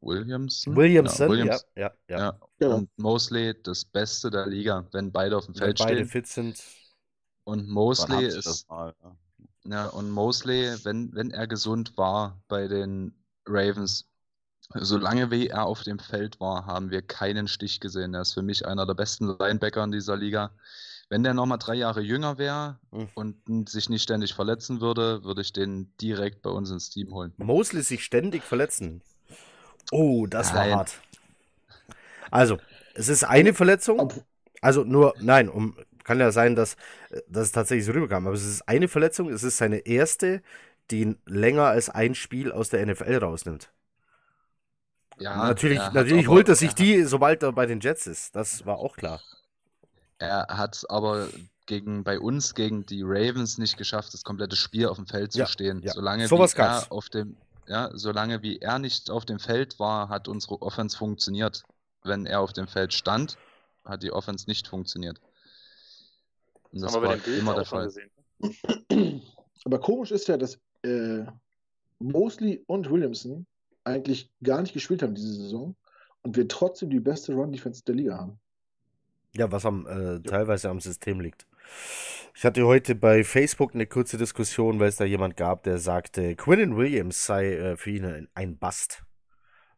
Williamson? 0.07 0.75
Williamson, 0.75 1.27
Ja, 1.27 1.29
Williams, 1.29 1.65
ja, 1.75 1.81
ja, 1.83 1.93
ja. 2.07 2.17
ja. 2.17 2.39
Genau. 2.59 2.75
Und 2.77 2.89
Mosley 2.97 3.53
das 3.61 3.85
Beste 3.85 4.31
der 4.31 4.47
Liga, 4.47 4.87
wenn 4.91 5.11
beide 5.11 5.37
auf 5.37 5.45
dem 5.45 5.55
Wenn 5.55 5.75
Feld 5.75 5.77
beide 5.79 5.95
stehen. 5.97 6.07
fit 6.07 6.27
sind. 6.27 6.63
Und 7.43 7.67
Mosley 7.69 8.25
ist, 8.25 8.67
mal? 8.69 8.93
Ja. 9.03 9.17
ja, 9.65 9.85
und 9.87 10.09
Mosley, 10.11 10.75
wenn, 10.83 11.13
wenn 11.13 11.31
er 11.31 11.47
gesund 11.47 11.97
war 11.97 12.41
bei 12.47 12.67
den 12.67 13.13
Ravens, 13.45 14.09
solange 14.75 15.31
wie 15.31 15.47
er 15.47 15.65
auf 15.65 15.83
dem 15.83 15.99
Feld 15.99 16.39
war, 16.39 16.65
haben 16.65 16.91
wir 16.91 17.01
keinen 17.01 17.47
Stich 17.47 17.79
gesehen. 17.79 18.13
Er 18.13 18.21
ist 18.21 18.33
für 18.33 18.41
mich 18.41 18.65
einer 18.65 18.85
der 18.85 18.95
besten 18.95 19.27
Linebacker 19.39 19.83
in 19.83 19.91
dieser 19.91 20.17
Liga. 20.17 20.51
Wenn 21.09 21.23
der 21.23 21.33
nochmal 21.33 21.57
drei 21.57 21.75
Jahre 21.75 22.01
jünger 22.01 22.37
wäre 22.37 22.79
Mhm. 22.91 23.09
und 23.15 23.69
sich 23.69 23.89
nicht 23.89 24.03
ständig 24.03 24.33
verletzen 24.33 24.81
würde, 24.81 25.23
würde 25.23 25.41
ich 25.41 25.53
den 25.53 25.95
direkt 26.01 26.41
bei 26.41 26.49
uns 26.49 26.69
ins 26.69 26.89
Team 26.89 27.13
holen. 27.13 27.33
Mosley 27.37 27.81
sich 27.83 28.03
ständig 28.03 28.43
verletzen. 28.43 29.01
Oh, 29.91 30.27
das 30.27 30.53
war 30.53 30.69
Nein. 30.69 30.69
hart. 30.69 31.01
Also, 32.31 32.59
es 32.93 33.09
ist 33.09 33.23
eine 33.23 33.53
Verletzung. 33.53 34.07
Also 34.61 34.83
nur, 34.83 35.15
nein, 35.19 35.49
um, 35.49 35.75
kann 36.03 36.19
ja 36.19 36.31
sein, 36.31 36.55
dass, 36.55 36.77
dass 37.27 37.47
es 37.47 37.51
tatsächlich 37.51 37.85
so 37.85 37.91
rüberkam. 37.91 38.25
Aber 38.27 38.35
es 38.35 38.45
ist 38.45 38.67
eine 38.67 38.87
Verletzung. 38.87 39.29
Es 39.29 39.43
ist 39.43 39.57
seine 39.57 39.79
erste, 39.79 40.41
die 40.91 41.01
ihn 41.01 41.17
länger 41.25 41.65
als 41.65 41.89
ein 41.89 42.15
Spiel 42.15 42.51
aus 42.51 42.69
der 42.69 42.81
NFL 42.81 43.17
rausnimmt. 43.17 43.71
Ja, 45.19 45.53
natürlich 45.53 45.79
er 45.79 45.91
natürlich 45.93 46.27
holt 46.27 46.49
er 46.49 46.55
sich 46.55 46.69
er 46.69 46.75
die, 46.75 47.03
sobald 47.03 47.43
er 47.43 47.51
bei 47.53 47.65
den 47.65 47.79
Jets 47.79 48.07
ist. 48.07 48.35
Das 48.35 48.65
war 48.65 48.77
auch 48.79 48.97
klar. 48.97 49.21
Er 50.19 50.45
hat 50.49 50.83
aber 50.89 51.27
gegen, 51.65 52.03
bei 52.03 52.19
uns 52.19 52.53
gegen 52.53 52.85
die 52.85 53.01
Ravens 53.03 53.57
nicht 53.57 53.77
geschafft, 53.77 54.13
das 54.13 54.23
komplette 54.23 54.55
Spiel 54.55 54.87
auf 54.87 54.97
dem 54.97 55.07
Feld 55.07 55.33
zu 55.33 55.39
Ja, 55.39 55.47
stehen. 55.47 55.81
ja. 55.81 55.93
Solange 55.93 56.33
wie 56.35 56.49
er 56.53 56.91
auf 56.91 57.09
dem, 57.09 57.35
ja, 57.67 57.91
solange 57.93 58.41
wie 58.41 58.59
er 58.59 58.79
nicht 58.79 59.09
auf 59.09 59.25
dem 59.25 59.39
Feld 59.39 59.79
war, 59.79 60.09
hat 60.09 60.27
unsere 60.27 60.61
Offense 60.61 60.97
funktioniert. 60.97 61.63
Wenn 62.03 62.25
er 62.25 62.41
auf 62.41 62.53
dem 62.53 62.67
Feld 62.67 62.93
stand, 62.93 63.37
hat 63.83 64.03
die 64.03 64.11
Offense 64.11 64.45
nicht 64.47 64.67
funktioniert. 64.67 65.19
Und 66.71 66.81
das 66.81 66.93
wir 66.93 67.01
war 67.01 67.27
immer 67.27 67.55
der 67.55 67.65
Fall. 67.65 67.85
gesehen. 67.85 69.21
aber 69.65 69.79
komisch 69.79 70.11
ist 70.11 70.27
ja, 70.27 70.37
dass 70.37 70.59
äh, 70.83 71.25
Mosley 71.99 72.63
und 72.67 72.89
Williamson 72.89 73.45
eigentlich 73.83 74.29
gar 74.43 74.61
nicht 74.61 74.73
gespielt 74.73 75.01
haben 75.01 75.15
diese 75.15 75.33
Saison 75.33 75.75
und 76.21 76.35
wir 76.35 76.47
trotzdem 76.47 76.89
die 76.89 76.99
beste 76.99 77.33
Run-Defense 77.33 77.83
der 77.83 77.95
Liga 77.95 78.17
haben. 78.17 78.39
Ja, 79.35 79.51
was 79.51 79.65
am, 79.65 79.87
äh, 79.87 80.21
teilweise 80.21 80.69
am 80.69 80.79
System 80.79 81.19
liegt. 81.19 81.45
Ich 82.37 82.45
hatte 82.45 82.67
heute 82.67 82.93
bei 82.93 83.23
Facebook 83.23 83.73
eine 83.73 83.87
kurze 83.87 84.19
Diskussion, 84.19 84.79
weil 84.79 84.89
es 84.89 84.97
da 84.97 85.05
jemand 85.05 85.37
gab, 85.37 85.63
der 85.63 85.79
sagte, 85.79 86.35
Quinnen 86.35 86.77
Williams 86.77 87.25
sei 87.25 87.55
äh, 87.55 87.77
für 87.77 87.89
ihn 87.89 88.27
ein, 88.35 88.57
Bust. 88.59 89.01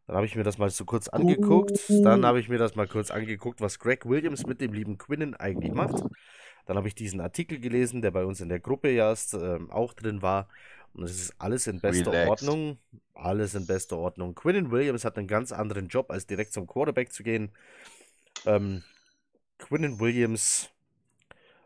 Dann 0.06 0.16
habe 0.16 0.26
ich 0.26 0.36
mir 0.36 0.42
das 0.42 0.58
mal 0.58 0.68
so 0.68 0.84
kurz 0.84 1.08
angeguckt. 1.08 1.80
Dann 1.88 2.26
habe 2.26 2.38
ich 2.38 2.50
mir 2.50 2.58
das 2.58 2.76
mal 2.76 2.86
kurz 2.86 3.10
angeguckt, 3.10 3.62
was 3.62 3.78
Greg 3.78 4.04
Williams 4.04 4.44
mit 4.44 4.60
dem 4.60 4.74
lieben 4.74 4.98
Quinnen 4.98 5.34
eigentlich 5.34 5.72
macht. 5.72 6.04
Dann 6.66 6.76
habe 6.76 6.86
ich 6.86 6.94
diesen 6.94 7.22
Artikel 7.22 7.60
gelesen, 7.60 8.02
der 8.02 8.10
bei 8.10 8.26
uns 8.26 8.42
in 8.42 8.50
der 8.50 8.60
Gruppe 8.60 8.90
ja 8.90 9.14
ähm, 9.32 9.70
auch 9.70 9.94
drin 9.94 10.20
war. 10.20 10.46
Und 10.92 11.04
es 11.04 11.18
ist 11.18 11.34
alles 11.38 11.66
in 11.66 11.80
bester 11.80 12.12
Relaxed. 12.12 12.46
Ordnung. 12.46 12.76
Alles 13.14 13.54
in 13.54 13.66
bester 13.66 13.96
Ordnung. 13.96 14.34
Quinnen 14.34 14.70
Williams 14.70 15.06
hat 15.06 15.16
einen 15.16 15.28
ganz 15.28 15.50
anderen 15.50 15.88
Job, 15.88 16.10
als 16.10 16.26
direkt 16.26 16.52
zum 16.52 16.66
Quarterback 16.66 17.10
zu 17.10 17.22
gehen. 17.22 17.52
Ähm, 18.44 18.82
Quinnen 19.56 19.98
Williams 19.98 20.68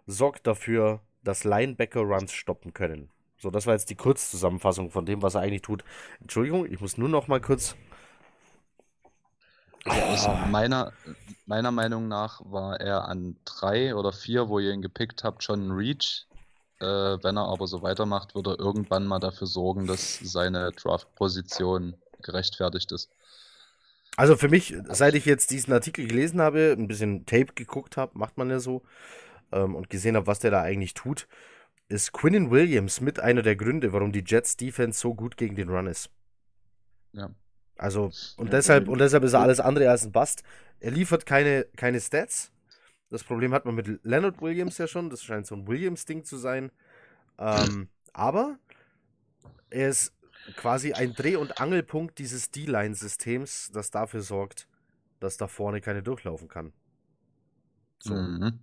sorgt 0.06 0.46
dafür, 0.46 1.00
dass 1.22 1.44
Linebacker-Runs 1.44 2.32
stoppen 2.32 2.72
können. 2.74 3.10
So, 3.38 3.50
das 3.50 3.66
war 3.66 3.74
jetzt 3.74 3.90
die 3.90 3.96
Kurzzusammenfassung 3.96 4.90
von 4.90 5.06
dem, 5.06 5.22
was 5.22 5.34
er 5.34 5.42
eigentlich 5.42 5.62
tut. 5.62 5.84
Entschuldigung, 6.20 6.70
ich 6.70 6.80
muss 6.80 6.98
nur 6.98 7.08
noch 7.08 7.28
mal 7.28 7.40
kurz. 7.40 7.76
Also 9.84 10.28
Ah. 10.30 10.46
meiner, 10.50 10.92
meiner 11.46 11.70
Meinung 11.70 12.08
nach 12.08 12.40
war 12.44 12.80
er 12.80 13.06
an 13.08 13.36
drei 13.44 13.94
oder 13.94 14.12
vier, 14.12 14.48
wo 14.48 14.58
ihr 14.58 14.72
ihn 14.72 14.80
gepickt 14.82 15.24
habt, 15.24 15.42
schon 15.42 15.68
ein 15.68 15.72
Reach. 15.72 16.26
Äh, 16.80 16.84
wenn 17.22 17.36
er 17.36 17.48
aber 17.48 17.66
so 17.66 17.82
weitermacht, 17.82 18.34
wird 18.34 18.46
er 18.46 18.58
irgendwann 18.58 19.06
mal 19.06 19.20
dafür 19.20 19.46
sorgen, 19.46 19.86
dass 19.86 20.18
seine 20.18 20.72
Draft-Position 20.72 21.94
gerechtfertigt 22.22 22.92
ist. 22.92 23.10
Also 24.16 24.36
für 24.36 24.48
mich, 24.48 24.74
seit 24.88 25.14
ich 25.14 25.24
jetzt 25.26 25.50
diesen 25.50 25.72
Artikel 25.72 26.06
gelesen 26.06 26.40
habe, 26.40 26.74
ein 26.78 26.88
bisschen 26.88 27.26
Tape 27.26 27.52
geguckt 27.54 27.96
habe, 27.96 28.16
macht 28.18 28.38
man 28.38 28.48
ja 28.48 28.60
so, 28.60 28.82
ähm, 29.54 29.74
und 29.74 29.88
gesehen 29.88 30.16
habe, 30.16 30.26
was 30.26 30.40
der 30.40 30.50
da 30.50 30.60
eigentlich 30.62 30.94
tut, 30.94 31.28
ist 31.88 32.12
Quinnen 32.12 32.50
Williams 32.50 33.00
mit 33.00 33.20
einer 33.20 33.42
der 33.42 33.56
Gründe, 33.56 33.92
warum 33.92 34.12
die 34.12 34.24
Jets 34.26 34.56
Defense 34.56 35.00
so 35.00 35.14
gut 35.14 35.36
gegen 35.36 35.54
den 35.56 35.68
Run 35.70 35.86
ist. 35.86 36.10
Ja. 37.12 37.30
Also, 37.76 38.10
und 38.36 38.52
deshalb, 38.52 38.88
und 38.88 38.98
deshalb 38.98 39.24
ist 39.24 39.32
er 39.32 39.40
alles 39.40 39.60
andere 39.60 39.90
als 39.90 40.04
ein 40.04 40.12
Bust. 40.12 40.42
Er 40.80 40.90
liefert 40.90 41.26
keine, 41.26 41.66
keine 41.76 42.00
Stats. 42.00 42.52
Das 43.10 43.24
Problem 43.24 43.52
hat 43.52 43.64
man 43.64 43.74
mit 43.74 44.04
Leonard 44.04 44.40
Williams 44.40 44.78
ja 44.78 44.86
schon. 44.86 45.10
Das 45.10 45.22
scheint 45.22 45.46
so 45.46 45.54
ein 45.54 45.66
Williams-Ding 45.66 46.24
zu 46.24 46.36
sein. 46.36 46.70
Ähm, 47.38 47.88
aber 48.12 48.58
er 49.70 49.88
ist 49.88 50.12
quasi 50.56 50.92
ein 50.92 51.14
Dreh- 51.14 51.36
und 51.36 51.60
Angelpunkt 51.60 52.18
dieses 52.18 52.50
D-Line-Systems, 52.50 53.70
das 53.72 53.90
dafür 53.90 54.22
sorgt, 54.22 54.68
dass 55.20 55.36
da 55.36 55.48
vorne 55.48 55.80
keine 55.80 56.02
durchlaufen 56.02 56.48
kann. 56.48 56.72
So, 57.98 58.14
Mhm. 58.14 58.60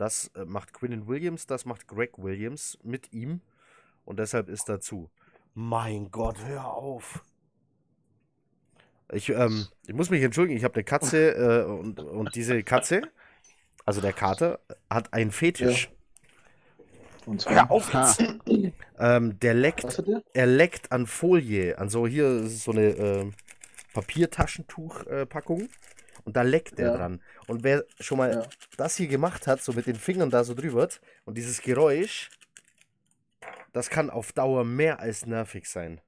Das 0.00 0.30
äh, 0.34 0.44
macht 0.46 0.72
Quinnen 0.72 1.06
Williams, 1.06 1.46
das 1.46 1.66
macht 1.66 1.86
Greg 1.86 2.12
Williams 2.16 2.78
mit 2.82 3.12
ihm 3.12 3.42
und 4.04 4.18
deshalb 4.18 4.48
ist 4.48 4.68
dazu. 4.68 5.10
Mein 5.52 6.10
Gott, 6.10 6.42
hör 6.46 6.72
auf. 6.72 7.22
Ich, 9.12 9.28
ähm, 9.28 9.66
ich 9.86 9.92
muss 9.94 10.08
mich 10.08 10.22
entschuldigen, 10.22 10.56
ich 10.56 10.64
habe 10.64 10.74
eine 10.74 10.84
Katze 10.84 11.32
äh, 11.34 11.64
und, 11.64 12.00
und 12.00 12.34
diese 12.34 12.62
Katze, 12.62 13.02
also 13.84 14.00
der 14.00 14.14
Kater, 14.14 14.60
hat 14.88 15.12
einen 15.12 15.32
Fetisch. 15.32 15.90
Und 17.26 17.42
zwar, 17.42 17.54
Hör 17.54 17.70
auf 17.70 17.92
jetzt. 17.92 18.24
Ähm, 18.98 19.38
der 19.40 19.54
leckt 19.54 20.02
er 20.32 20.46
leckt 20.46 20.92
an 20.92 21.06
Folie, 21.06 21.78
an 21.78 21.90
so 21.90 22.06
hier 22.06 22.26
ist 22.26 22.52
es 22.52 22.64
so 22.64 22.72
eine 22.72 22.88
äh, 22.88 23.30
Papiertaschentuch-Packung 23.92 25.68
und 26.24 26.36
da 26.36 26.42
leckt 26.42 26.78
er 26.78 26.90
Ja. 26.90 26.96
dran. 26.96 27.22
Und 27.46 27.62
wer 27.64 27.84
schon 28.00 28.18
mal 28.18 28.32
Ja. 28.32 28.48
das 28.76 28.96
hier 28.96 29.08
gemacht 29.08 29.46
hat, 29.46 29.62
so 29.62 29.72
mit 29.72 29.86
den 29.86 29.96
Fingern 29.96 30.30
da 30.30 30.44
so 30.44 30.54
drüber 30.54 30.88
und 31.24 31.36
dieses 31.36 31.60
Geräusch, 31.62 32.30
das 33.72 33.88
kann 33.90 34.10
auf 34.10 34.32
Dauer 34.32 34.64
mehr 34.64 35.00
als 35.00 35.26
nervig 35.26 35.68
sein. 35.68 36.00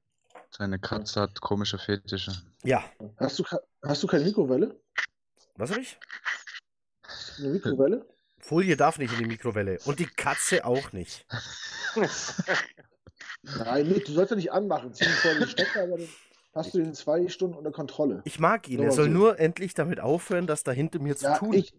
Seine 0.51 0.79
Katze 0.79 1.21
hat 1.23 1.41
komische 1.41 1.79
Fetische. 1.79 2.33
Ja, 2.63 2.85
Hast 3.17 3.39
du, 3.39 3.45
hast 3.83 4.03
du 4.03 4.07
keine 4.07 4.25
Mikrowelle? 4.25 4.79
was 5.57 5.71
hab 5.71 5.79
ich? 5.79 5.99
Eine 7.39 7.49
Mikrowelle? 7.49 8.07
Folie 8.39 8.77
darf 8.77 8.99
nicht 8.99 9.13
in 9.13 9.19
die 9.21 9.27
Mikrowelle 9.27 9.79
und 9.85 9.99
die 10.01 10.07
Katze 10.07 10.65
auch 10.65 10.93
nicht. 10.93 11.27
Nein, 13.43 13.89
nee, 13.89 13.99
du 14.01 14.13
sollst 14.13 14.31
ja 14.31 14.37
nicht 14.37 14.53
anmachen. 14.53 14.93
Zieh 14.95 15.05
vor 15.05 15.35
den 15.35 15.49
Stecker, 15.49 15.83
aber 15.83 15.99
dann 15.99 16.09
hast 16.55 16.75
du 16.75 16.79
den 16.79 16.95
zwei 16.95 17.29
Stunden 17.29 17.57
unter 17.57 17.73
Kontrolle. 17.73 18.23
Ich 18.25 18.39
mag 18.39 18.69
ihn, 18.69 18.77
Nur 18.79 18.87
er 18.87 18.93
soll 18.93 19.07
so. 19.07 19.11
nur 19.11 19.39
endlich 19.39 19.75
damit 19.75 20.01
aufhören, 20.01 20.47
das 20.47 20.65
da 20.65 20.73
hinter 20.73 20.99
mir 21.01 21.17
zu 21.17 21.25
Ja, 21.27 21.39
tun. 21.39 21.53
ich, 21.53 21.73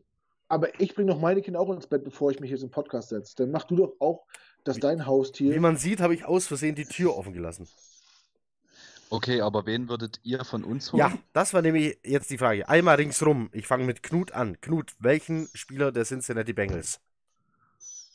aber 0.48 0.80
ich 0.80 0.96
bringe 0.96 1.12
noch 1.12 1.20
meine 1.20 1.42
Kinder 1.42 1.60
auch 1.60 1.70
ins 1.72 1.88
Bett, 1.88 2.04
bevor 2.04 2.32
ich 2.32 2.40
mich 2.40 2.52
jetzt 2.52 2.64
im 2.64 2.72
Podcast 2.72 3.10
setze. 3.10 3.36
Dann 3.38 3.52
mach 3.52 3.64
du 3.66 3.76
doch 3.76 3.94
auch, 4.00 4.26
dass 4.64 4.80
dein 4.80 5.06
Haustier. 5.06 5.54
Wie 5.54 5.60
man 5.60 5.78
sieht, 5.78 6.00
habe 6.00 6.14
ich 6.14 6.26
aus 6.26 6.48
Versehen 6.48 6.76
die 6.76 6.86
Tür 6.86 7.18
offen 7.18 7.34
gelassen. 7.34 7.68
Okay, 9.10 9.42
aber 9.42 9.68
wen 9.68 9.90
würdet 9.90 10.20
ihr 10.24 10.44
von 10.44 10.64
uns 10.64 10.92
holen? 10.92 11.00
Ja, 11.00 11.14
das 11.34 11.54
war 11.54 11.62
nämlich 11.62 12.00
jetzt 12.04 12.32
die 12.32 12.38
Frage. 12.40 12.68
Einmal 12.68 12.96
ringsrum. 12.96 13.50
Ich 13.54 13.68
fange 13.68 13.84
mit 13.84 14.02
Knut 14.02 14.32
an. 14.32 14.60
Knut, 14.60 14.94
welchen 14.98 15.48
Spieler 15.54 15.92
der 15.92 16.04
Cincinnati 16.04 16.52
Bengals? 16.54 17.00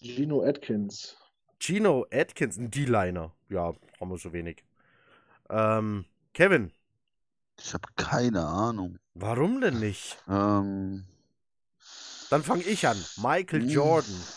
Gino 0.01 0.43
Atkins. 0.43 1.17
Gino 1.61 2.05
Atkins, 2.13 2.57
ein 2.57 2.71
D-Liner. 2.71 3.33
Ja, 3.49 3.75
haben 4.01 4.11
wir 4.11 4.19
so 4.19 4.33
wenig. 4.33 4.65
Ähm, 5.51 6.05
Kevin, 6.33 6.73
Ich 7.57 7.75
habe 7.75 7.87
keine 7.95 8.47
Ahnung. 8.47 8.99
warum 9.15 9.61
denn 9.61 9.81
nicht? 9.81 10.17
Ähm, 10.29 11.05
Dann 12.31 12.43
fange 12.43 12.63
ich 12.65 12.87
an. 12.87 13.11
Michael 13.17 13.63
Hm. 13.63 13.69
Jordan. 13.69 14.29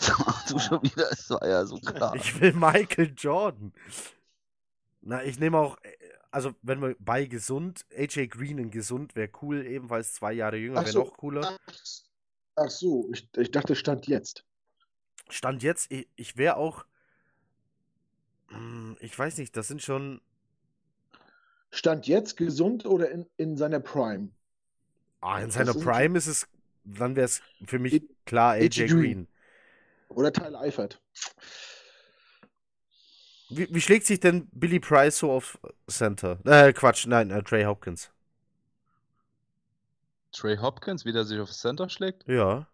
du 0.48 0.58
schon 0.58 0.82
wieder, 0.82 1.10
es 1.12 1.28
war 1.30 1.46
ja 1.46 1.64
so 1.66 1.78
klar. 1.80 2.14
Ich 2.16 2.40
will 2.40 2.52
Michael 2.54 3.12
Jordan. 3.16 3.72
Na, 5.02 5.22
ich 5.24 5.38
nehme 5.38 5.58
auch, 5.58 5.76
äh, 5.82 5.96
also 6.30 6.54
wenn 6.62 6.80
wir 6.80 6.96
bei 6.98 7.24
gesund, 7.26 7.84
AJ 7.96 8.28
Green 8.28 8.58
in 8.58 8.70
gesund 8.70 9.16
wäre 9.16 9.30
cool, 9.42 9.66
ebenfalls 9.66 10.14
zwei 10.14 10.32
Jahre 10.32 10.56
jünger 10.56 10.80
Ach 10.80 10.84
wäre 10.84 10.94
so. 10.94 11.00
noch 11.04 11.16
cooler. 11.16 11.50
Ach 12.54 12.70
so, 12.70 13.10
ich, 13.12 13.28
ich 13.36 13.50
dachte, 13.50 13.74
stand 13.74 14.06
jetzt. 14.06 14.44
Stand 15.30 15.62
jetzt, 15.62 15.90
ich, 15.90 16.08
ich 16.16 16.36
wäre 16.36 16.56
auch, 16.56 16.84
Hm, 18.48 18.96
ich 19.00 19.16
weiß 19.18 19.38
nicht, 19.38 19.56
das 19.56 19.68
sind 19.68 19.82
schon, 19.82 20.20
Stand 21.72 22.06
jetzt 22.06 22.36
gesund 22.36 22.86
oder 22.86 23.10
in, 23.10 23.26
in 23.36 23.56
seiner 23.56 23.80
Prime? 23.80 24.30
ah, 25.20 25.40
in 25.40 25.50
seiner 25.50 25.74
Prime 25.74 26.16
ist 26.16 26.26
es, 26.26 26.48
dann 26.84 27.16
wäre 27.16 27.26
es 27.26 27.42
für 27.64 27.78
mich 27.78 27.92
AJ 27.92 28.08
klar 28.26 28.52
AJ 28.54 28.88
Green. 28.88 28.88
Green. 28.88 29.28
Oder 30.08 30.32
Tyler 30.32 30.60
Eifert? 30.60 31.00
Wie, 33.48 33.68
wie 33.74 33.80
schlägt 33.80 34.06
sich 34.06 34.20
denn 34.20 34.48
Billy 34.52 34.80
Price 34.80 35.18
so 35.18 35.30
auf 35.32 35.58
Center? 35.88 36.38
Äh, 36.46 36.72
Quatsch, 36.72 37.06
nein, 37.06 37.30
äh, 37.30 37.42
Trey 37.42 37.64
Hopkins. 37.64 38.10
Trey 40.32 40.56
Hopkins, 40.56 41.04
wie 41.04 41.12
der 41.12 41.24
sich 41.24 41.38
auf 41.38 41.52
Center 41.52 41.88
schlägt. 41.88 42.26
Ja. 42.26 42.66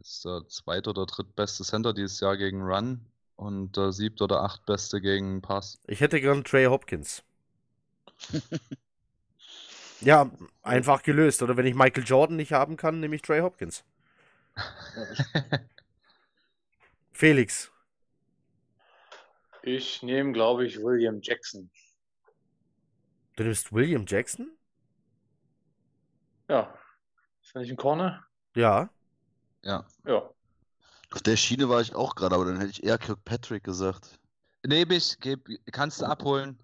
ist 0.00 0.24
der 0.24 0.46
zweit- 0.46 0.86
oder 0.86 1.06
drittbeste 1.06 1.64
Center 1.64 1.92
dieses 1.92 2.20
Jahr 2.20 2.36
gegen 2.36 2.62
Run 2.62 3.04
und 3.34 3.76
der 3.76 3.90
siebt- 3.92 4.22
oder 4.22 4.42
achtbeste 4.42 5.00
gegen 5.00 5.42
Pass. 5.42 5.80
Ich 5.88 6.00
hätte 6.00 6.20
gern 6.20 6.44
Trey 6.44 6.66
Hopkins. 6.66 7.24
Ja, 10.00 10.30
einfach 10.62 11.02
gelöst. 11.02 11.42
Oder 11.42 11.56
wenn 11.56 11.66
ich 11.66 11.74
Michael 11.74 12.04
Jordan 12.04 12.36
nicht 12.36 12.52
haben 12.52 12.76
kann, 12.76 13.00
nehme 13.00 13.16
ich 13.16 13.22
Trey 13.22 13.40
Hopkins. 13.40 13.84
Felix. 17.12 17.70
Ich 19.62 20.02
nehme, 20.02 20.32
glaube 20.32 20.66
ich, 20.66 20.80
William 20.82 21.20
Jackson. 21.20 21.70
Du 23.36 23.44
nimmst 23.44 23.72
William 23.72 24.04
Jackson? 24.06 24.56
Ja. 26.48 26.72
Ist 27.42 27.54
er 27.54 27.62
nicht 27.62 27.70
ein 27.70 27.76
Corner? 27.76 28.24
Ja. 28.54 28.88
Ja. 29.62 29.84
Ja. 30.06 30.30
Auf 31.10 31.22
der 31.22 31.36
Schiene 31.36 31.68
war 31.68 31.80
ich 31.80 31.94
auch 31.94 32.14
gerade, 32.14 32.34
aber 32.34 32.44
dann 32.44 32.58
hätte 32.58 32.70
ich 32.70 32.84
eher 32.84 32.98
Kirkpatrick 32.98 33.64
gesagt. 33.64 34.18
Ich, 34.62 35.20
geb, 35.20 35.48
kannst 35.72 36.00
du 36.00 36.06
abholen. 36.06 36.58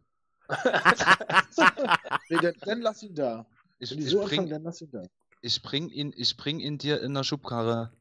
Nee, 2.29 2.39
dann, 2.41 2.55
dann 2.65 2.81
lass 2.81 3.03
ihn 3.03 3.15
da. 3.15 3.47
Ich, 3.79 3.91
Wenn 3.91 3.99
die 3.99 4.05
so 4.05 4.23
anfangen, 4.23 4.37
bring, 4.43 4.51
dann 4.51 4.63
lass 4.63 4.81
ihn 4.81 4.91
da. 4.91 5.03
ich, 5.43 5.63
bring 5.63 5.89
ihn, 5.89 6.13
ich 6.17 6.37
bring 6.37 6.61
ihn 6.61 6.79
dir 6.79 7.01
in 7.03 7.15
der 7.15 7.25
Schubkarre. 7.25 7.93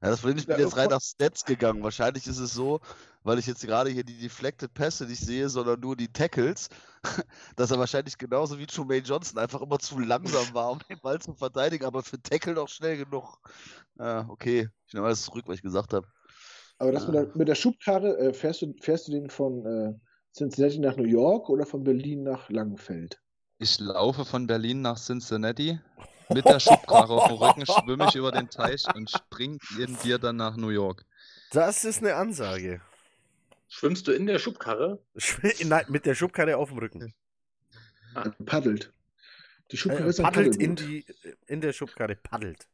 Ja, 0.00 0.10
das 0.10 0.20
Problem 0.20 0.36
ist, 0.36 0.42
ich 0.42 0.46
bin 0.46 0.58
Ja, 0.58 0.64
jetzt 0.64 0.76
rein 0.76 0.84
voll- 0.84 0.94
nach 0.94 1.00
Stats 1.02 1.44
gegangen. 1.44 1.82
Wahrscheinlich 1.82 2.26
ist 2.28 2.38
es 2.38 2.52
so, 2.52 2.80
weil 3.24 3.38
ich 3.40 3.46
jetzt 3.46 3.66
gerade 3.66 3.90
hier 3.90 4.04
die 4.04 4.16
deflected 4.16 4.72
Pässe 4.72 5.06
nicht 5.06 5.20
sehe, 5.20 5.48
sondern 5.48 5.80
nur 5.80 5.96
die 5.96 6.12
Tackles, 6.12 6.68
dass 7.56 7.72
er 7.72 7.80
wahrscheinlich 7.80 8.16
genauso 8.16 8.58
wie 8.60 8.66
Trumaine 8.66 9.04
Johnson 9.04 9.38
einfach 9.38 9.60
immer 9.60 9.78
zu 9.80 9.98
langsam 9.98 10.54
war, 10.54 10.70
um 10.70 10.78
den 10.88 11.00
Ball 11.00 11.20
zu 11.20 11.34
verteidigen, 11.34 11.84
aber 11.84 12.04
für 12.04 12.20
Tackle 12.22 12.54
noch 12.54 12.68
schnell 12.68 12.96
genug. 12.96 13.38
Ja, 13.98 14.24
okay. 14.28 14.68
Ich 14.86 14.94
nehme 14.94 15.06
alles 15.06 15.22
zurück, 15.22 15.44
was 15.48 15.56
ich 15.56 15.62
gesagt 15.62 15.92
habe. 15.92 16.06
Aber 16.78 16.92
das 16.92 17.06
mit 17.06 17.14
der, 17.16 17.26
mit 17.34 17.48
der 17.48 17.56
Schubkarre, 17.56 18.16
äh, 18.18 18.32
fährst, 18.32 18.62
du, 18.62 18.72
fährst 18.80 19.08
du 19.08 19.12
den 19.12 19.28
von 19.28 19.66
äh, 19.66 19.94
Cincinnati 20.38 20.78
nach 20.78 20.96
New 20.96 21.04
York 21.04 21.48
oder 21.48 21.66
von 21.66 21.82
Berlin 21.84 22.22
nach 22.22 22.48
Langenfeld? 22.48 23.20
Ich 23.58 23.78
laufe 23.80 24.24
von 24.24 24.46
Berlin 24.46 24.82
nach 24.82 24.98
Cincinnati 24.98 25.80
Mit 26.28 26.44
der 26.46 26.60
Schubkarre 26.60 27.14
auf 27.14 27.26
dem 27.28 27.36
Rücken 27.36 27.66
schwimme 27.66 28.06
ich 28.08 28.14
über 28.14 28.30
den 28.30 28.48
Teich 28.48 28.84
und 28.94 29.10
spring 29.10 29.58
in 29.78 29.98
dir 29.98 30.18
dann 30.18 30.36
nach 30.36 30.56
New 30.56 30.68
York. 30.68 31.04
Das 31.50 31.84
ist 31.84 31.98
eine 32.02 32.14
Ansage. 32.14 32.80
Schwimmst 33.68 34.06
du 34.06 34.12
in 34.12 34.26
der 34.26 34.38
Schubkarre? 34.38 35.02
Nein, 35.64 35.84
mit 35.88 36.06
der 36.06 36.14
Schubkarre 36.14 36.56
auf 36.56 36.68
dem 36.68 36.78
Rücken. 36.78 37.14
Paddelt. 38.46 38.92
Die 39.72 39.76
Schubkarre 39.76 40.06
Äh, 40.06 40.10
ist 40.10 40.22
paddelt 40.22 40.56
in, 40.56 40.76
die, 40.76 41.04
in 41.46 41.60
der 41.60 41.72
Schubkarre, 41.72 42.16
paddelt. 42.16 42.68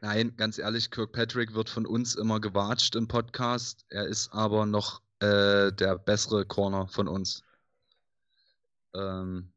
Nein, 0.00 0.34
ganz 0.36 0.58
ehrlich, 0.58 0.90
Kirkpatrick 0.90 1.54
wird 1.54 1.70
von 1.70 1.86
uns 1.86 2.14
immer 2.14 2.40
gewatscht 2.40 2.94
im 2.94 3.08
Podcast. 3.08 3.84
Er 3.88 4.06
ist 4.06 4.32
aber 4.32 4.66
noch 4.66 5.00
äh, 5.20 5.72
der 5.72 5.98
bessere 5.98 6.44
Corner 6.44 6.88
von 6.88 7.08
uns. 7.08 7.42
Ähm, 8.94 9.50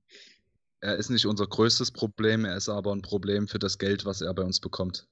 er 0.82 0.96
ist 0.96 1.10
nicht 1.10 1.26
unser 1.26 1.48
größtes 1.48 1.92
Problem, 1.92 2.46
er 2.46 2.58
ist 2.58 2.70
aber 2.70 2.94
ein 2.94 3.02
Problem 3.02 3.48
für 3.48 3.60
das 3.60 3.78
Geld, 3.78 4.06
was 4.06 4.22
er 4.22 4.34
bei 4.34 4.44
uns 4.44 4.60
bekommt. 4.60 5.08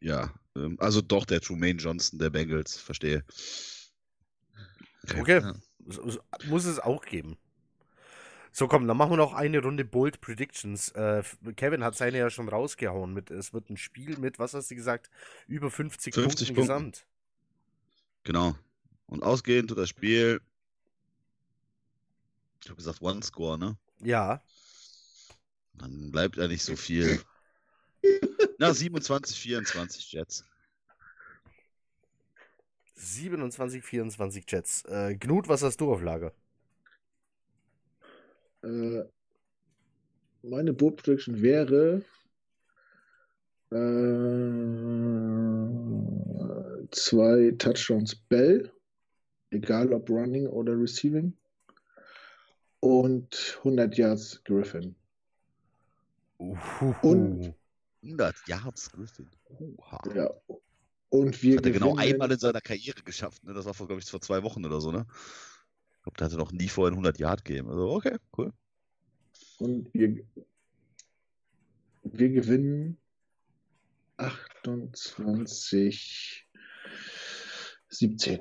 Ja, 0.00 0.32
ähm, 0.56 0.76
also 0.80 1.00
doch 1.00 1.24
der 1.24 1.40
Trumaine 1.40 1.78
Johnson 1.78 2.18
der 2.18 2.30
Bengals, 2.30 2.76
verstehe. 2.76 3.24
Okay, 5.18 5.40
Ja. 5.40 5.54
muss 6.46 6.64
es 6.64 6.78
auch 6.78 7.04
geben. 7.04 7.36
So, 8.52 8.68
komm, 8.68 8.86
dann 8.86 8.96
machen 8.96 9.10
wir 9.10 9.16
noch 9.16 9.32
eine 9.34 9.60
Runde 9.60 9.84
Bold 9.84 10.20
Predictions. 10.20 10.90
Äh, 10.90 11.24
Kevin 11.56 11.82
hat 11.82 11.96
seine 11.96 12.18
ja 12.18 12.30
schon 12.30 12.48
rausgehauen. 12.48 13.12
Mit, 13.12 13.32
es 13.32 13.52
wird 13.52 13.68
ein 13.68 13.76
Spiel 13.76 14.16
mit, 14.18 14.38
was 14.38 14.54
hast 14.54 14.70
du 14.70 14.76
gesagt, 14.76 15.10
über 15.48 15.72
50, 15.72 16.14
50 16.14 16.54
Punkten 16.54 16.54
Punkten. 16.54 16.54
gesamt. 16.54 17.06
Genau. 18.22 18.54
Und 19.14 19.22
ausgehend 19.22 19.68
zu 19.68 19.76
das 19.76 19.88
Spiel, 19.90 20.40
ich 22.60 22.68
habe 22.68 22.74
gesagt 22.76 23.00
One 23.00 23.22
Score, 23.22 23.56
ne? 23.56 23.78
Ja, 24.00 24.42
Dann 25.74 26.10
bleibt 26.10 26.36
ja 26.36 26.48
nicht 26.48 26.64
so 26.64 26.74
viel. 26.74 27.22
Na, 28.58 28.74
27, 28.74 29.38
24 29.38 30.10
Jets. 30.10 30.44
27, 32.96 33.84
24 33.84 34.44
Jets. 34.50 34.84
Äh, 34.86 35.14
Knut, 35.14 35.46
was 35.46 35.62
hast 35.62 35.80
du 35.80 35.92
auf 35.92 36.02
Lager? 36.02 36.32
Äh, 38.64 39.04
meine 40.42 40.72
Boot 40.72 40.96
Prediction 40.96 41.40
wäre 41.40 42.02
äh, 43.70 43.76
zwei 46.90 47.52
Touchdowns 47.58 48.16
Bell, 48.16 48.73
egal 49.54 49.92
ob 49.92 50.10
Running 50.10 50.46
oder 50.46 50.78
Receiving, 50.78 51.32
und 52.80 53.58
100 53.62 53.96
Yards 53.96 54.42
Griffin. 54.44 54.94
Und- 56.36 57.54
100 58.02 58.36
Yards 58.46 58.92
Griffin. 58.92 59.30
Oha. 59.48 60.02
Ja. 60.14 60.30
Und 61.08 61.42
wir 61.42 61.56
Hat 61.56 61.64
er 61.64 61.72
genau 61.72 61.96
einmal 61.96 62.30
in 62.30 62.38
seiner 62.38 62.60
Karriere 62.60 63.02
geschafft. 63.02 63.42
Ne? 63.44 63.54
Das 63.54 63.64
war, 63.64 63.72
vor, 63.72 63.86
glaube 63.86 64.02
ich, 64.02 64.10
vor 64.10 64.20
zwei 64.20 64.42
Wochen 64.42 64.66
oder 64.66 64.82
so, 64.82 64.92
ne? 64.92 65.06
Ich 65.96 66.02
glaube, 66.02 66.18
der 66.18 66.26
hatte 66.26 66.36
noch 66.36 66.52
nie 66.52 66.68
vorher 66.68 66.90
ein 66.90 66.96
100 66.96 67.18
Yard 67.18 67.42
Game. 67.44 67.66
Also, 67.68 67.92
okay, 67.92 68.18
cool. 68.36 68.52
Und 69.58 69.88
wir, 69.94 70.22
wir 72.02 72.28
gewinnen 72.28 72.98
28, 74.18 76.46
17. 77.88 78.40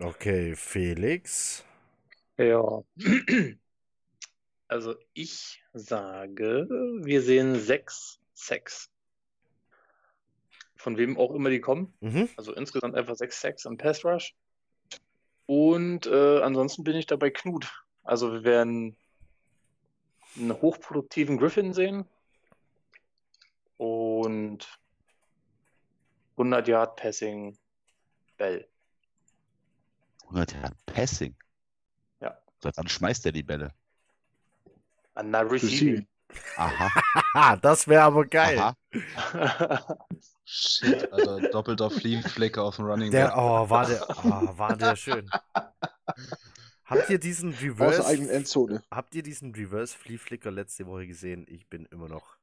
Okay, 0.00 0.54
Felix. 0.54 1.64
Ja. 2.36 2.82
Also 4.70 4.96
ich 5.14 5.62
sage, 5.72 6.68
wir 7.02 7.22
sehen 7.22 7.58
sechs 7.58 8.20
Sacks. 8.34 8.90
Von 10.76 10.98
wem 10.98 11.16
auch 11.16 11.34
immer 11.34 11.48
die 11.48 11.62
kommen. 11.62 11.94
Mhm. 12.00 12.28
Also 12.36 12.52
insgesamt 12.52 12.94
einfach 12.94 13.16
sechs 13.16 13.40
Sacks 13.40 13.64
im 13.64 13.78
Pass 13.78 14.04
Rush. 14.04 14.36
Und 15.46 16.06
äh, 16.06 16.42
ansonsten 16.42 16.84
bin 16.84 16.96
ich 16.96 17.06
dabei 17.06 17.30
Knut. 17.30 17.82
Also 18.02 18.30
wir 18.30 18.44
werden 18.44 18.94
einen 20.36 20.52
hochproduktiven 20.52 21.38
Griffin 21.38 21.72
sehen. 21.72 22.04
Und 23.78 24.78
100 26.32 26.68
Yard 26.68 26.96
Passing 26.96 27.56
Bell. 28.36 28.68
100 30.28 30.52
Yard 30.54 30.74
Passing. 30.86 31.34
Ja. 32.20 32.36
Wann 32.62 32.88
schmeißt 32.88 33.26
er 33.26 33.32
die 33.32 33.42
Bälle? 33.42 33.72
An 35.14 35.32
der 35.32 35.50
Receiving. 35.50 36.06
Aha. 36.56 36.90
Das 37.62 37.86
wäre 37.88 38.02
aber 38.02 38.24
geil. 38.26 38.58
Aha. 38.58 38.76
Shit, 40.44 41.12
Alter, 41.12 41.48
doppelter 41.50 41.90
Flea-Flicker 41.90 42.62
auf 42.64 42.76
dem 42.76 42.86
Running 42.86 43.10
Der, 43.10 43.26
Back. 43.28 43.36
oh, 43.36 43.68
war 43.70 43.86
der, 43.86 44.02
oh, 44.24 44.58
war 44.58 44.76
der 44.76 44.96
schön. 44.96 45.30
Habt 46.84 47.10
ihr 47.10 47.18
diesen 47.18 47.52
Aus 47.52 47.58
der 47.60 47.68
Reverse, 47.70 48.06
eigenen 48.06 48.30
Endzone. 48.30 48.82
habt 48.90 49.14
ihr 49.14 49.22
diesen 49.22 49.54
Reverse 49.54 49.96
Flea 49.96 50.16
Flicker 50.18 50.50
letzte 50.50 50.86
Woche 50.86 51.06
gesehen? 51.06 51.44
Ich 51.48 51.66
bin 51.68 51.84
immer 51.86 52.08
noch. 52.08 52.36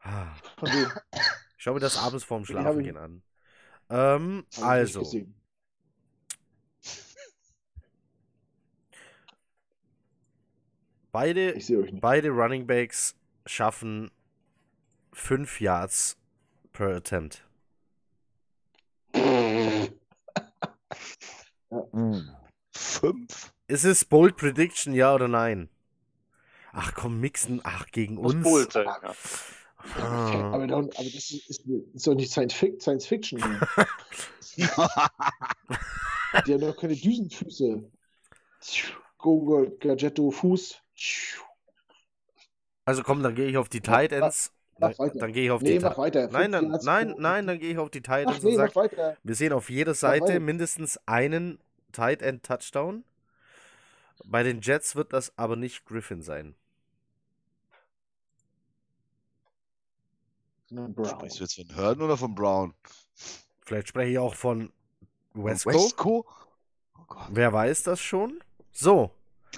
Ah. 0.00 0.28
Von 0.58 0.68
wem? 0.72 0.90
Ich 1.12 1.62
schaue 1.64 1.74
mir 1.74 1.80
das 1.80 1.96
abends 1.98 2.24
vorm 2.24 2.44
Den 2.44 2.56
hab 2.56 2.62
Schlafen 2.62 2.80
ich- 2.80 2.86
gehen 2.86 2.96
an. 2.96 3.22
Ähm, 3.90 4.46
also, 4.62 5.02
beide, 11.18 11.50
Ich 11.52 11.66
sehe 11.66 11.78
euch 11.78 11.90
nicht. 11.90 12.00
beide 12.00 12.30
Running 12.30 12.66
Backs 12.66 13.16
schaffen 13.44 14.10
5 15.12 15.60
Yards 15.60 16.16
per 16.72 16.94
Attempt. 16.94 17.44
Fünf. 22.72 23.52
Ist 23.66 23.84
es 23.84 24.04
Bold 24.04 24.36
Prediction, 24.36 24.94
ja 24.94 25.12
oder 25.14 25.26
nein? 25.26 25.68
Ach 26.72 26.94
komm, 26.94 27.18
mixen. 27.20 27.60
Ach, 27.64 27.86
gegen 27.86 28.14
Muss 28.14 28.34
uns. 28.34 28.44
bold 28.44 28.72
sein, 28.72 28.86
ja. 28.86 29.14
Ah. 29.96 30.52
Aber, 30.52 30.66
dann, 30.66 30.84
aber 30.84 30.90
das 31.04 31.30
ist, 31.30 31.48
ist, 31.48 31.64
ist 31.94 32.06
doch 32.06 32.14
nicht 32.14 32.30
Science, 32.30 32.54
Fic 32.54 32.80
Science 32.80 33.06
Fiction. 33.06 33.40
Die 34.56 34.64
haben 36.52 36.60
doch 36.60 36.76
keine 36.76 36.94
Düsenfüße. 36.94 37.82
Gogo, 39.18 39.66
Gadgetto, 39.80 40.30
Fuß. 40.30 40.80
Also 42.84 43.02
komm, 43.02 43.22
dann 43.22 43.34
gehe 43.34 43.46
ich 43.48 43.56
auf 43.56 43.68
die 43.68 43.80
Tight 43.80 44.12
Ends. 44.12 44.52
mach 44.78 44.92
Dann, 44.96 45.32
gehe 45.32 45.44
ich 45.44 45.50
auf 45.50 45.60
Nee, 45.60 45.78
die 45.78 45.84
mach 45.84 45.98
weiter. 45.98 46.28
Nein, 46.28 46.52
dann, 46.52 46.70
nein, 46.82 47.14
nein, 47.18 47.46
dann 47.46 47.58
gehe 47.58 47.72
ich 47.72 47.78
auf 47.78 47.90
die 47.90 48.00
Tight 48.00 48.28
Ends 48.28 48.42
nee, 48.42 48.52
und 48.52 48.56
mach 48.56 48.66
sag, 48.68 48.76
weiter. 48.76 49.16
wir 49.22 49.34
sehen 49.34 49.52
auf 49.52 49.68
jeder 49.70 49.94
Seite 49.94 50.40
mindestens 50.40 50.98
einen 51.06 51.58
Tight 51.92 52.22
End 52.22 52.44
Touchdown. 52.44 53.04
Bei 54.24 54.42
den 54.42 54.60
Jets 54.60 54.96
wird 54.96 55.12
das 55.12 55.36
aber 55.36 55.56
nicht 55.56 55.84
Griffin 55.84 56.22
sein. 56.22 56.54
Brown. 60.70 61.06
Sprichst 61.06 61.38
du 61.38 61.44
jetzt 61.44 61.54
von 61.56 61.76
Hurden 61.76 62.02
oder 62.02 62.16
von 62.16 62.34
Brown? 62.34 62.74
Vielleicht 63.64 63.88
spreche 63.88 64.12
ich 64.12 64.18
auch 64.18 64.34
von 64.34 64.72
Wesco. 65.34 65.70
Wesco? 65.70 66.26
Oh 66.98 67.04
Gott. 67.06 67.28
Wer 67.30 67.52
weiß 67.52 67.84
das 67.84 68.00
schon? 68.00 68.40
So, 68.72 69.10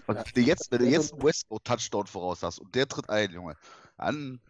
Und 0.07 0.17
wenn 0.17 0.25
du 0.35 0.41
jetzt, 0.43 0.71
wenn 0.71 0.79
du 0.81 0.85
Also- 0.87 0.97
jetzt 0.97 1.13
einen 1.15 1.23
Wesco-Touchdown 1.23 2.07
voraus 2.07 2.43
hast 2.43 2.59
und 2.59 2.75
der 2.75 2.89
tritt 2.89 3.09
ein, 3.11 3.31
Junge, 3.33 3.57
dann, 3.97 4.41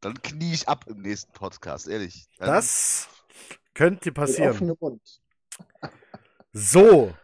dann 0.00 0.20
knie 0.22 0.52
ich 0.54 0.68
ab 0.68 0.84
im 0.88 1.00
nächsten 1.02 1.32
Podcast, 1.32 1.88
ehrlich. 1.88 2.26
Dann, 2.38 2.48
das 2.48 3.08
könnte 3.74 4.12
passieren. 4.12 4.76
So, 6.52 7.14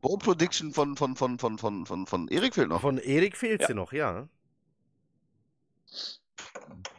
Bold 0.00 0.20
Prediction 0.22 0.72
von, 0.72 0.96
von, 0.96 1.16
von, 1.16 1.38
von, 1.38 1.58
von, 1.58 1.86
von, 1.86 2.06
von 2.06 2.28
Erik 2.28 2.54
fehlt 2.54 2.68
noch. 2.68 2.80
von 2.80 2.98
Erik 2.98 3.36
fehlt 3.36 3.62
Ja. 3.62 3.66
sie 3.66 3.74
noch, 3.74 3.92
ja. 3.92 4.28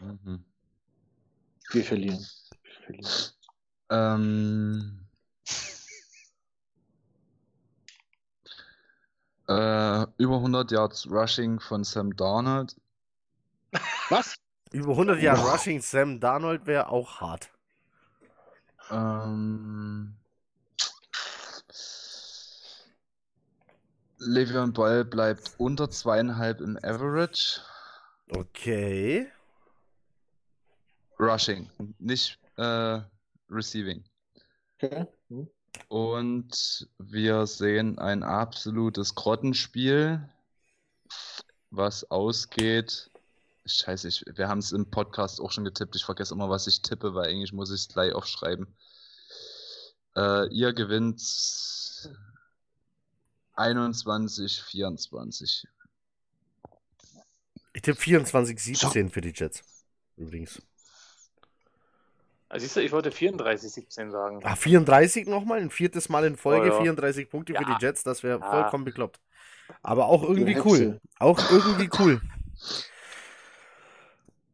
Mhm. 0.02 0.44
Wir 1.72 1.84
verlieren. 1.84 2.26
Wir 2.64 2.84
verlieren. 2.86 3.12
Ähm, 3.92 5.06
äh, 9.50 10.06
über 10.18 10.36
100 10.36 10.72
Yards 10.72 11.10
Rushing 11.10 11.60
von 11.60 11.84
Sam 11.84 12.16
Darnold. 12.16 12.76
Was? 14.10 14.36
Über 14.72 14.92
100 14.92 15.22
Jahre 15.22 15.42
Wow. 15.42 15.54
Rushing 15.54 15.82
Sam 15.82 16.20
Darnold 16.20 16.68
wäre 16.68 16.90
auch 16.90 17.20
hart. 17.20 17.50
Ähm, 18.92 20.16
Le'Veon 24.20 24.74
Bell 24.74 25.06
bleibt 25.06 25.56
unter 25.58 25.90
zweieinhalb 25.90 26.62
im 26.62 26.78
Average. 26.84 27.62
Okay. 28.30 29.32
Rushing, 31.20 31.70
nicht 31.98 32.40
äh, 32.58 33.02
Receiving. 33.50 34.04
Okay. 34.76 35.08
Hm. 35.30 35.50
Und 35.88 36.88
wir 37.00 37.48
sehen 37.48 37.98
ein 38.00 38.24
absolutes 38.24 39.16
Grottenspiel. 39.16 40.30
was 41.72 42.10
ausgeht. 42.10 43.12
Scheiße, 43.66 44.08
ich, 44.08 44.26
wir 44.34 44.48
haben 44.48 44.60
es 44.60 44.72
im 44.72 44.90
Podcast 44.90 45.40
auch 45.42 45.52
schon 45.52 45.66
getippt. 45.66 45.96
Ich 45.96 46.06
vergesse 46.06 46.34
immer, 46.34 46.50
was 46.50 46.68
ich 46.68 46.82
tippe, 46.82 47.14
weil 47.14 47.30
eigentlich 47.30 47.54
muss 47.54 47.70
ich 47.70 47.82
es 47.82 47.88
gleich 47.90 48.14
aufschreiben. 48.14 48.68
Äh, 50.16 50.48
ihr 50.50 50.74
gewinnt 50.74 51.22
21, 53.54 54.62
24. 54.64 55.68
Ich 57.74 57.82
tippe 57.82 58.00
24-17 58.02 59.10
für 59.10 59.22
die 59.22 59.34
Jets. 59.36 59.64
Übrigens. 60.18 60.62
Also 62.50 62.64
siehst 62.64 62.76
du, 62.76 62.82
ich 62.82 62.92
wollte 62.92 63.12
34-17 63.12 64.10
sagen. 64.10 64.40
Ah, 64.44 64.56
34 64.56 65.28
nochmal, 65.28 65.60
ein 65.62 65.70
viertes 65.70 66.10
Mal 66.10 66.26
in 66.26 66.36
Folge, 66.36 66.72
Oh 66.72 66.74
ja. 66.74 66.82
34 66.82 67.30
Punkte 67.30 67.54
für 67.54 67.62
Ja. 67.62 67.78
die 67.78 67.86
Jets, 67.86 68.04
das 68.04 68.24
wäre 68.24 68.40
Ja. 68.40 68.50
vollkommen 68.50 68.86
bekloppt. 68.86 69.20
Aber 69.84 70.08
auch 70.08 70.24
irgendwie 70.24 70.58
cool. 70.66 71.00
Auch 71.20 71.40
irgendwie 71.52 71.90
cool. 72.00 72.22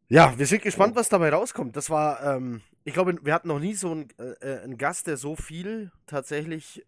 Ja, 0.08 0.38
wir 0.38 0.46
sind 0.46 0.62
gespannt, 0.62 0.96
was 0.96 1.10
dabei 1.10 1.30
rauskommt. 1.30 1.76
Das 1.76 1.90
war, 1.90 2.22
ähm, 2.24 2.62
ich 2.84 2.94
glaube, 2.94 3.18
wir 3.24 3.34
hatten 3.34 3.48
noch 3.48 3.60
nie 3.60 3.74
so 3.74 3.92
einen, 3.92 4.08
äh, 4.20 4.60
einen 4.60 4.78
Gast, 4.78 5.08
der 5.08 5.18
so 5.18 5.36
viel 5.36 5.92
tatsächlich 6.06 6.86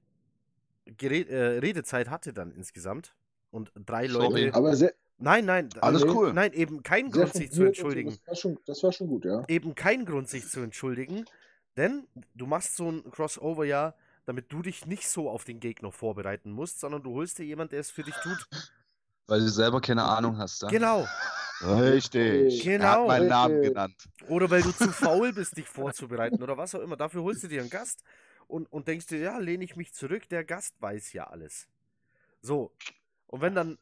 Gere 0.86 1.28
äh, 1.28 1.58
Redezeit 1.60 2.10
hatte 2.10 2.34
dann 2.34 2.52
insgesamt. 2.52 3.16
Und 3.50 3.72
drei 3.76 4.08
Sorry. 4.08 4.46
Leute. 4.46 4.56
Aber 4.58 4.76
sehr, 4.76 4.94
Nein, 5.20 5.46
nein. 5.46 5.70
Alles 5.82 6.04
äh, 6.04 6.08
cool. 6.10 6.34
Nein, 6.34 6.54
eben 6.54 6.84
kein 6.84 7.12
sehr 7.12 7.24
Grund, 7.24 7.34
sich 7.34 7.52
zu 7.52 7.62
und 7.62 7.66
so, 7.66 7.66
entschuldigen. 7.66 8.12
Das 8.12 8.28
war, 8.28 8.36
schon, 8.36 8.60
das 8.66 8.84
war 8.84 8.92
schon 8.92 9.08
gut, 9.08 9.26
ja. 9.26 9.44
eben 9.48 9.76
kein 9.76 10.06
Grund, 10.06 10.30
sich 10.30 10.48
zu 10.48 10.60
entschuldigen, 10.62 11.26
denn 11.76 12.08
du 12.36 12.46
machst 12.46 12.76
so 12.76 12.90
ein 12.90 13.10
Crossover 13.12 13.66
ja, 13.66 13.96
damit 14.26 14.52
du 14.52 14.62
dich 14.62 14.86
nicht 14.86 15.08
so 15.08 15.30
auf 15.30 15.44
den 15.44 15.60
Gegner 15.60 15.92
vorbereiten 15.92 16.52
musst, 16.52 16.80
sondern 16.80 17.02
du 17.02 17.14
holst 17.14 17.40
dir 17.40 17.46
jemanden, 17.46 17.72
der 17.72 17.80
es 17.80 17.90
für 17.90 18.04
dich 18.04 18.16
tut. 18.16 18.48
Weil 19.28 19.40
du 19.40 19.50
selber 19.50 19.82
keine 19.82 20.04
Ahnung 20.04 20.38
hast. 20.38 20.62
Ja? 20.62 20.68
Genau. 20.70 21.08
Richtig. 21.62 22.66
Er 22.66 22.80
hat 22.80 22.98
Genau. 22.98 23.08
meinen 23.08 23.28
Namen 23.28 23.62
genannt. 23.62 23.96
Oder 24.28 24.50
weil 24.50 24.62
du 24.62 24.72
zu 24.72 24.92
faul 24.92 25.34
bist, 25.34 25.58
dich 25.58 25.68
vorzubereiten 25.68 26.42
oder 26.44 26.58
was 26.58 26.76
auch 26.76 26.82
immer. 26.82 26.96
Dafür 26.96 27.24
holst 27.24 27.44
du 27.44 27.48
dir 27.48 27.62
einen 27.62 27.70
Gast 27.70 28.04
und, 28.48 28.72
und 28.72 28.88
denkst 28.88 29.08
dir, 29.08 29.20
ja, 29.20 29.38
lehne 29.38 29.64
ich 29.64 29.76
mich 29.76 29.94
zurück, 29.94 30.30
der 30.30 30.44
Gast 30.44 30.76
weiß 30.80 31.14
ja 31.14 31.26
alles. 31.26 31.68
So. 32.42 32.72
Und 33.28 33.42
wenn 33.42 33.56
dann, 33.56 33.78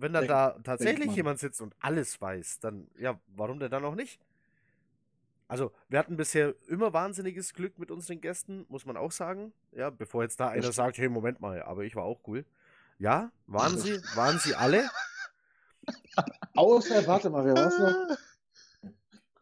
wenn 0.00 0.12
dann 0.12 0.22
Denk- 0.22 0.30
da 0.30 0.58
tatsächlich 0.62 1.06
man. 1.08 1.16
jemand 1.16 1.38
sitzt 1.38 1.60
und 1.60 1.74
alles 1.80 2.20
weiß, 2.20 2.60
dann, 2.60 2.88
ja, 2.98 3.18
warum 3.28 3.58
denn 3.60 3.70
dann 3.70 3.84
auch 3.84 3.94
nicht? 3.94 4.20
Also, 5.48 5.72
wir 5.88 5.98
hatten 5.98 6.16
bisher 6.16 6.54
immer 6.68 6.92
wahnsinniges 6.92 7.54
Glück 7.54 7.76
mit 7.78 7.90
unseren 7.90 8.20
Gästen, 8.20 8.66
muss 8.68 8.86
man 8.86 8.96
auch 8.96 9.10
sagen. 9.10 9.52
Ja, 9.72 9.90
bevor 9.90 10.22
jetzt 10.22 10.38
da 10.38 10.48
einer 10.48 10.70
sagt, 10.72 10.96
hey, 10.98 11.08
Moment 11.08 11.40
mal, 11.40 11.62
aber 11.62 11.82
ich 11.82 11.96
war 11.96 12.04
auch 12.04 12.20
cool. 12.28 12.44
Ja, 12.98 13.32
waren 13.46 13.76
sie, 13.78 14.00
waren 14.14 14.38
sie 14.38 14.54
alle. 14.54 14.88
Außer, 16.54 17.06
warte 17.06 17.30
mal, 17.30 17.44
wer 17.44 17.54
war 17.54 17.66
es 17.66 17.78
noch? 17.78 18.16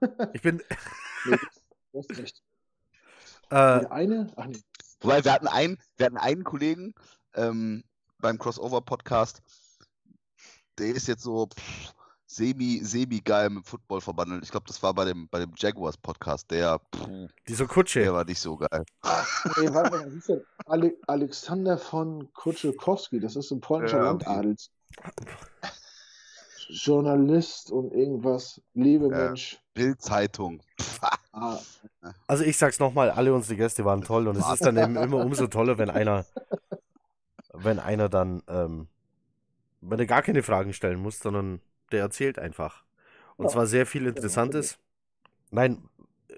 Ich 0.32 0.42
bin, 0.42 0.62
Du 1.92 1.98
hast 1.98 2.10
recht. 2.16 2.42
äh, 3.50 3.54
eine? 3.56 4.32
Ach 4.36 4.46
nee. 4.46 4.60
Wobei, 5.00 5.24
wir 5.24 5.32
hatten 5.32 5.48
einen, 5.48 5.76
wir 5.96 6.06
hatten 6.06 6.16
einen 6.18 6.44
Kollegen 6.44 6.94
ähm, 7.34 7.82
beim 8.20 8.38
Crossover-Podcast, 8.38 9.42
der 10.78 10.88
ist 10.94 11.08
jetzt 11.08 11.22
so 11.22 11.46
pff, 11.46 11.92
semi, 12.26 12.80
semi 12.82 13.20
geil 13.20 13.50
mit 13.50 13.66
Football 13.66 14.00
verbandelt. 14.00 14.44
Ich 14.44 14.50
glaube, 14.50 14.66
das 14.66 14.82
war 14.82 14.94
bei 14.94 15.04
dem, 15.06 15.28
bei 15.28 15.40
dem 15.40 15.52
Jaguars-Podcast. 15.56 16.50
Der, 16.50 16.78
puh, 16.90 17.28
diese 17.48 17.66
Kutsche. 17.66 18.00
der 18.00 18.12
war 18.14 18.24
nicht 18.24 18.40
so 18.40 18.56
geil. 18.56 18.84
Nee, 19.58 19.72
warte 19.72 19.90
mal, 19.90 20.12
wie 20.12 20.20
der? 20.26 20.40
Ale 20.66 20.94
Alexander 21.06 21.78
von 21.78 22.32
Kutschekowski, 22.34 23.18
das 23.20 23.36
ist 23.36 23.50
ein 23.50 23.60
polnischer 23.60 23.98
Ja. 23.98 24.04
Landadels. 24.04 24.70
Journalist 26.70 27.70
und 27.70 27.92
irgendwas, 27.92 28.60
Lebemensch. 28.74 29.58
Bild-Zeitung. 29.74 30.60
Ah, 31.32 31.58
Also 32.26 32.44
ich 32.44 32.58
sag's 32.58 32.78
nochmal, 32.78 33.10
alle 33.10 33.32
unsere 33.32 33.56
Gäste 33.56 33.84
waren 33.84 34.02
toll 34.02 34.28
und 34.28 34.36
es 34.36 34.46
ist 34.52 34.64
dann 34.64 34.76
eben 34.76 34.96
immer 34.96 35.24
umso 35.24 35.46
toller, 35.46 35.78
wenn 35.78 35.88
einer, 35.88 36.26
wenn 37.54 37.78
einer 37.78 38.08
dann, 38.10 38.42
ähm, 38.48 38.88
wenn 39.80 39.98
er 39.98 40.06
gar 40.06 40.22
keine 40.22 40.42
Fragen 40.42 40.72
stellen 40.72 40.98
muss, 41.00 41.18
sondern 41.18 41.60
der 41.92 42.00
erzählt 42.00 42.38
einfach. 42.38 42.84
Und 43.36 43.46
Ja. 43.46 43.52
zwar 43.52 43.66
sehr 43.66 43.86
viel 43.86 44.06
Interessantes. 44.06 44.78
Nein, 45.50 45.82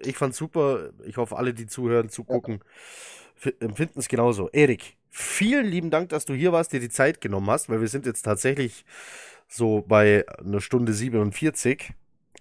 ich 0.01 0.17
fand's 0.17 0.37
super. 0.39 0.91
Ich 1.05 1.17
hoffe, 1.17 1.37
alle, 1.37 1.55
die 1.55 1.67
zuhören, 1.67 2.09
zugucken, 2.11 2.61
fi- 3.35 3.55
empfinden 3.61 3.99
es 3.99 4.09
genauso. 4.09 4.49
Erik, 4.51 4.97
vielen 5.09 5.67
lieben 5.67 5.91
Dank, 5.91 6.11
dass 6.11 6.25
du 6.25 6.35
hier 6.35 6.53
warst, 6.53 6.73
dir 6.73 6.81
die 6.81 6.89
Zeit 6.91 7.21
genommen 7.21 7.51
hast, 7.51 7.69
weil 7.69 7.81
wir 7.81 7.89
sind 7.89 8.07
jetzt 8.07 8.23
tatsächlich 8.23 8.85
so 9.49 9.83
bei 9.83 10.25
einer 10.39 10.61
Stunde 10.61 10.93
47. 10.93 11.93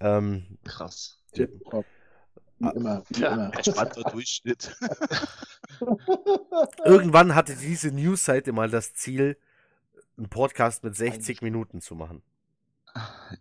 Ähm, 0.02 0.46
Krass. 0.66 1.20
Wie 1.34 1.48
Ah. 2.62 2.72
immer, 2.76 3.04
wie 3.10 3.22
Ja. 3.22 3.34
immer. 3.34 3.54
Entspannter 3.56 4.04
Durchschnitt. 4.12 4.76
Irgendwann 6.86 7.36
hatte 7.36 7.56
diese 7.56 7.92
News-Seite 7.92 8.52
mal 8.52 8.70
das 8.70 8.94
Ziel, 8.94 9.38
einen 10.20 10.30
Podcast 10.30 10.84
mit 10.84 10.96
60 10.96 11.41
Minuten 11.41 11.82
zu 11.82 11.96
machen. 11.96 12.22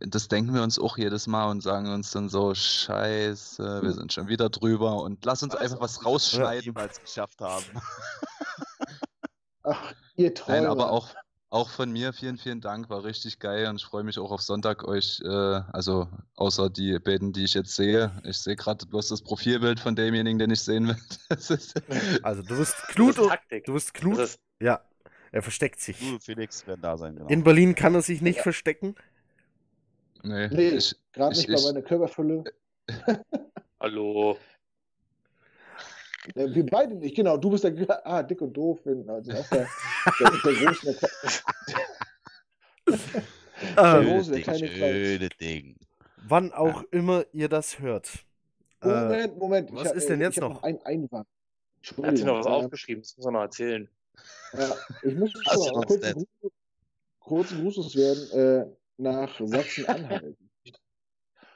Das 0.01 0.29
denken 0.29 0.55
wir 0.55 0.63
uns 0.63 0.79
auch 0.79 0.99
jedes 0.99 1.27
Mal 1.27 1.51
und 1.51 1.63
sagen 1.63 1.93
uns 1.93 2.11
dann 2.11 2.29
so, 2.29 2.55
scheiße, 2.55 3.83
wir 3.83 3.93
sind 3.93 4.13
schon 4.13 4.29
wieder 4.29 4.51
drüber 4.51 5.03
und 5.03 5.25
lass 5.25 5.43
uns 5.43 5.55
einfach 5.55 5.81
was 5.81 6.05
rausschneiden. 6.05 6.65
Jeweils 6.65 7.01
geschafft 7.01 7.41
haben. 7.41 7.65
Ach, 9.63 9.95
ihr 10.17 10.35
Träumer. 10.35 10.61
Nein, 10.61 10.71
aber 10.71 10.93
auch, 10.93 11.15
auch 11.51 11.71
von 11.71 11.91
mir 11.91 12.13
vielen, 12.13 12.37
vielen 12.37 12.61
Dank, 12.61 12.91
war 12.91 13.05
richtig 13.05 13.39
geil 13.39 13.67
und 13.69 13.77
ich 13.77 13.85
freue 13.85 14.05
mich 14.05 14.19
auch 14.19 14.31
auf 14.31 14.43
Sonntag 14.43 14.85
euch, 14.85 15.21
äh, 15.25 15.29
also 15.29 16.09
außer 16.37 16.69
die 16.69 16.99
beiden, 16.99 17.33
die 17.33 17.45
ich 17.45 17.55
jetzt 17.55 17.75
sehe. 17.75 18.13
Ich 18.25 18.39
sehe 18.39 18.55
gerade 18.57 18.85
bloß 18.87 19.09
das 19.09 19.23
Profilbild 19.23 19.81
von 19.81 19.97
demjenigen, 19.97 20.39
den 20.39 20.51
ich 20.51 20.61
sehen 20.61 20.89
will. 20.89 20.97
Das 21.31 21.51
Also 22.23 22.43
du 22.43 22.55
Das 22.57 22.75
Knut, 22.89 23.19
ist 23.19 23.29
Taktik. 23.29 23.65
du 23.65 23.75
Das 23.75 23.93
Knut, 23.93 24.19
ist, 24.19 24.39
ja, 24.61 24.81
er 25.33 25.43
versteckt 25.43 25.81
sich. 25.81 25.99
Du 25.99 26.13
und 26.15 26.23
Felix 26.23 26.67
werden 26.67 26.81
da 26.83 26.97
sein, 26.97 27.17
genau. 27.17 27.29
In 27.29 27.45
Berlin 27.45 27.75
kann 27.75 27.95
er 27.95 28.03
sich 28.03 28.21
nicht 28.23 28.41
verstecken. 28.41 28.95
nee, 30.23 30.49
Nee, 30.49 30.69
ich, 30.71 30.95
gerade 31.13 31.33
ich- 31.39 31.47
nicht 31.49 31.63
bei 31.63 31.73
meiner 31.73 31.83
Körperfülle. 31.83 32.45
hallo. 33.81 34.39
Äh, 36.35 36.55
Wir 36.55 36.67
beide 36.67 36.95
nicht, 36.95 37.17
genau. 37.17 37.37
Du 37.37 37.51
bist 37.51 37.65
der 37.65 38.07
ah, 38.07 38.23
dick 38.23 38.41
und 38.43 38.53
doof. 38.55 38.81
Also 38.87 39.33
auch 39.33 39.49
der, 39.51 39.69
der, 40.21 40.31
der 40.45 40.55
Große, 40.55 40.99
der, 42.87 43.25
Ähm, 43.77 44.09
Rose, 44.09 44.31
der 44.33 44.37
Ding, 44.37 44.45
kleine 44.45 44.69
schöne 44.69 45.29
Ding. 45.41 45.77
wann 46.27 46.53
auch 46.53 46.85
immer 46.91 47.25
ihr 47.33 47.49
das 47.49 47.79
hört. 47.81 48.25
Äh, 48.83 48.87
Moment, 48.89 49.39
Moment. 49.39 49.73
was 49.73 49.83
ich 49.83 49.89
hab, 49.89 49.97
ist 49.97 50.09
denn 50.09 50.21
äh, 50.21 50.25
jetzt 50.25 50.37
ich 50.37 50.43
hab 50.43 50.51
noch? 50.53 50.63
Ein 50.63 50.81
Einwand. 50.85 51.27
Er 51.97 52.07
hat 52.07 52.17
sich 52.17 52.25
noch 52.27 52.39
was 52.39 52.47
aufgeschrieben, 52.47 53.03
das 53.03 53.17
muss 53.17 53.27
er 53.27 53.33
noch 53.33 53.41
erzählen. 53.41 53.89
Ja, 54.53 54.77
ich 55.03 55.15
mal 55.15 55.25
uns 55.35 55.87
kurz, 55.87 56.01
denn? 56.01 56.15
Gruß- 56.15 57.97
werden 57.97 58.31
äh, 58.31 58.67
nach 58.97 59.39
Sachsen-Anhalt. 59.39 60.37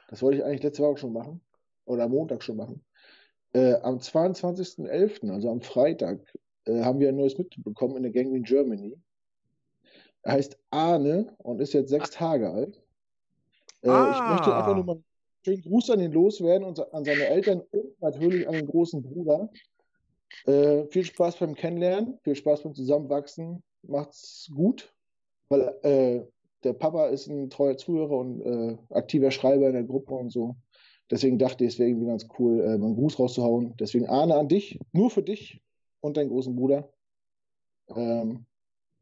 das 0.09 0.23
wollte 0.23 0.39
ich 0.39 0.45
eigentlich 0.45 0.63
letzte 0.63 0.83
Woche 0.83 0.99
schon 0.99 1.13
machen. 1.13 1.41
Oder 1.85 2.05
am 2.05 2.11
Montag 2.13 2.43
schon 2.43 2.57
machen. 2.57 2.85
Äh, 3.55 3.75
am 3.83 3.99
22.11., 3.99 5.31
also 5.31 5.51
am 5.51 5.61
Freitag, 5.61 6.21
äh, 6.67 6.83
haben 6.83 7.01
wir 7.01 7.09
ein 7.09 7.17
neues 7.17 7.37
Mitglied 7.39 7.65
bekommen 7.65 7.97
in 7.97 8.03
der 8.05 8.13
Gang 8.13 8.35
in 8.35 8.45
Germany. 8.45 8.97
Er 10.23 10.35
heißt 10.35 10.57
Arne 10.71 11.35
und 11.39 11.61
ist 11.61 11.73
jetzt 11.73 11.89
sechs 11.91 12.11
Tage 12.11 12.51
alt. 12.51 12.77
Äh, 13.83 13.89
Ich 13.89 14.21
möchte 14.31 14.55
Ah. 14.55 14.59
einfach 14.59 14.75
nur 14.77 14.85
mal 14.85 14.93
einen 14.93 15.05
schönen 15.45 15.63
Gruß 15.63 15.91
an 15.91 16.01
ihn 16.01 16.13
loswerden 16.13 16.67
und 16.69 16.79
an 16.95 17.05
seine 17.05 17.27
Eltern 17.27 17.61
und 17.73 18.01
natürlich 18.01 18.47
an 18.47 18.55
den 18.55 18.67
großen 18.67 19.03
Bruder. 19.03 19.51
Äh, 20.47 20.87
viel 20.87 21.05
Spaß 21.05 21.39
beim 21.39 21.55
Kennenlernen, 21.55 22.19
viel 22.23 22.35
Spaß 22.35 22.63
beim 22.63 22.75
Zusammenwachsen. 22.75 23.63
Macht's 23.83 24.51
gut, 24.55 24.95
weil 25.49 25.75
äh, 25.83 26.23
der 26.65 26.73
Papa 26.73 27.09
ist 27.09 27.27
ein 27.27 27.51
treuer 27.51 27.77
Zuhörer 27.77 28.19
und 28.19 28.41
äh, 28.43 28.77
aktiver 28.91 29.31
Schreiber 29.31 29.67
in 29.67 29.75
der 29.75 29.85
Gruppe 29.85 30.15
und 30.15 30.31
so. 30.31 30.57
Deswegen 31.11 31.39
dachte 31.39 31.65
ich, 31.65 31.75
es 31.75 31.79
wäre 31.79 31.91
irgendwie 31.91 32.07
ganz 32.07 32.27
cool, 32.39 32.61
äh, 32.61 32.75
einen 32.75 32.95
Gruß 32.95 33.19
rauszuhauen. 33.19 33.75
Deswegen 33.79 34.07
Arne 34.07 34.37
an 34.37 34.49
dich, 34.49 34.79
nur 34.93 35.11
für 35.11 35.23
dich 35.23 35.61
und 36.01 36.17
deinen 36.17 36.31
großen 36.31 36.55
Bruder. 36.55 36.91
Ähm, 37.89 38.47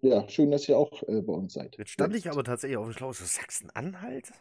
ja, 0.03 0.27
schön, 0.29 0.51
dass 0.51 0.69
ihr 0.69 0.79
auch 0.79 1.03
äh, 1.09 1.21
bei 1.21 1.33
uns 1.33 1.53
seid. 1.53 1.77
Jetzt 1.77 1.91
stand 1.91 2.17
ich 2.17 2.31
aber 2.31 2.43
tatsächlich 2.43 2.79
auf 2.79 2.87
dem 2.87 2.95
Schlauch. 2.95 3.15
So 3.15 3.25
Sachsen-Anhalt? 3.25 4.33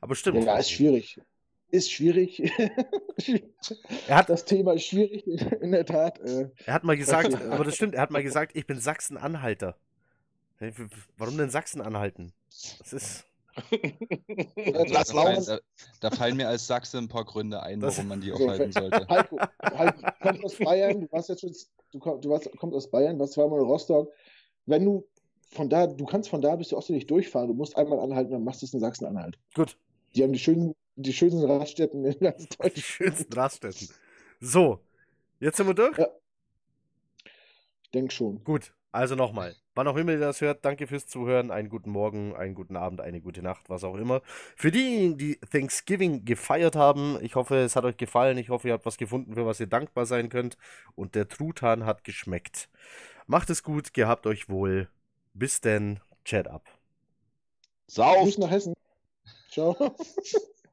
Aber 0.00 0.14
stimmt. 0.14 0.44
Ja, 0.44 0.58
ist 0.58 0.70
schwierig. 0.70 1.20
Ist 1.70 1.92
schwierig. 1.92 2.50
Er 4.06 4.16
hat, 4.16 4.28
Das 4.30 4.44
Thema 4.44 4.72
ist 4.74 4.84
schwierig, 4.84 5.26
in 5.60 5.72
der 5.72 5.84
Tat. 5.84 6.18
Äh, 6.20 6.48
er 6.64 6.74
hat 6.74 6.84
mal 6.84 6.96
gesagt, 6.96 7.32
Ja. 7.32 7.50
aber 7.50 7.64
das 7.64 7.74
stimmt, 7.74 7.94
er 7.94 8.02
hat 8.02 8.10
mal 8.10 8.22
gesagt, 8.22 8.52
ich 8.56 8.66
bin 8.66 8.78
Sachsen-Anhalter. 8.80 9.76
Warum 11.16 11.36
denn 11.36 11.50
Sachsen-Anhalten? 11.50 12.32
Das 12.78 12.92
ist. 12.92 13.24
Lass 14.56 15.08
da, 15.08 15.14
fallen, 15.22 15.44
da, 15.44 15.58
da 16.00 16.10
fallen 16.10 16.36
mir 16.36 16.48
als 16.48 16.66
Sachse 16.66 16.98
ein 16.98 17.08
paar 17.08 17.24
Gründe 17.24 17.60
ein, 17.62 17.80
Das- 17.80 17.96
warum 17.96 18.08
man 18.08 18.20
die 18.20 18.28
So, 18.28 18.34
aufhalten 18.34 18.72
sollte. 18.72 19.06
Heiko, 19.08 19.38
Heiko, 19.62 20.00
du 20.00 20.12
kommst 20.22 20.44
aus 20.44 20.56
Bayern, 20.58 21.00
du 21.00 21.12
warst 21.12 21.28
jetzt 21.28 21.40
schon, 21.40 21.52
du, 21.92 21.98
komm, 21.98 22.20
du 22.20 22.30
warst, 22.30 22.50
kommst 22.58 22.76
aus 22.76 22.90
Bayern, 22.90 23.18
warst 23.18 23.32
zweimal 23.34 23.58
in 23.58 23.64
Rostock. 23.66 24.12
Wenn 24.66 24.84
du 24.84 25.04
von 25.50 25.68
da, 25.68 25.86
du 25.88 26.04
kannst 26.04 26.28
von 26.30 26.40
da 26.40 26.54
bis 26.56 26.68
zur 26.68 26.78
Ostsee 26.78 26.92
nicht 26.92 27.10
durchfahren. 27.10 27.48
Du 27.48 27.54
musst 27.54 27.76
einmal 27.76 27.98
anhalten, 28.00 28.30
dann 28.32 28.44
machst 28.44 28.62
du 28.62 28.66
es 28.66 28.74
in 28.74 28.80
Sachsen-Anhalt. 28.80 29.38
Gut, 29.54 29.76
Die 30.14 30.22
haben 30.22 30.32
die 30.32 30.38
schönen, 30.38 30.74
die 30.98 31.12
schönsten 31.12 31.44
Raststätten 31.44 32.04
in 32.04 32.18
ganz 32.18 32.38
die 32.48 32.56
Deutschland. 32.56 32.78
schönsten 32.78 33.32
Raststätten. 33.32 33.88
So, 34.40 34.80
jetzt 35.40 35.56
sind 35.56 35.66
wir 35.66 35.74
durch. 35.74 35.96
Ja. 35.98 36.08
Ich 37.82 37.90
denke 37.90 38.12
schon. 38.12 38.42
Gut, 38.44 38.72
also 38.92 39.14
nochmal. 39.14 39.54
Wann 39.74 39.86
auch 39.86 39.96
immer 39.96 40.12
ihr 40.12 40.18
das 40.18 40.40
hört, 40.40 40.64
danke 40.64 40.88
fürs 40.88 41.06
Zuhören. 41.06 41.52
Einen 41.52 41.68
guten 41.68 41.90
Morgen, 41.90 42.34
einen 42.34 42.54
guten 42.56 42.76
Abend, 42.76 43.00
eine 43.00 43.20
gute 43.20 43.42
Nacht, 43.42 43.70
was 43.70 43.84
auch 43.84 43.94
immer. 43.94 44.22
Für 44.56 44.72
diejenigen, 44.72 45.18
die 45.18 45.36
Thanksgiving 45.36 46.24
gefeiert 46.24 46.74
haben, 46.74 47.16
ich 47.22 47.36
hoffe, 47.36 47.56
es 47.58 47.76
hat 47.76 47.84
euch 47.84 47.96
gefallen. 47.96 48.38
Ich 48.38 48.48
hoffe, 48.50 48.68
ihr 48.68 48.74
habt 48.74 48.86
was 48.86 48.96
gefunden, 48.96 49.34
für 49.34 49.46
was 49.46 49.60
ihr 49.60 49.68
dankbar 49.68 50.04
sein 50.04 50.28
könnt. 50.30 50.58
Und 50.96 51.14
der 51.14 51.28
Truthahn 51.28 51.86
hat 51.86 52.02
geschmeckt. 52.02 52.68
Macht 53.28 53.50
es 53.50 53.62
gut, 53.62 53.94
gehabt 53.94 54.26
euch 54.26 54.48
wohl. 54.48 54.88
Bis 55.32 55.60
denn, 55.60 56.00
chat 56.24 56.48
ab. 56.48 56.66
Sauf! 57.86 58.24
Grüß 58.24 58.38
nach 58.38 58.50
Hessen. 58.50 58.74
Ciao. 59.50 59.76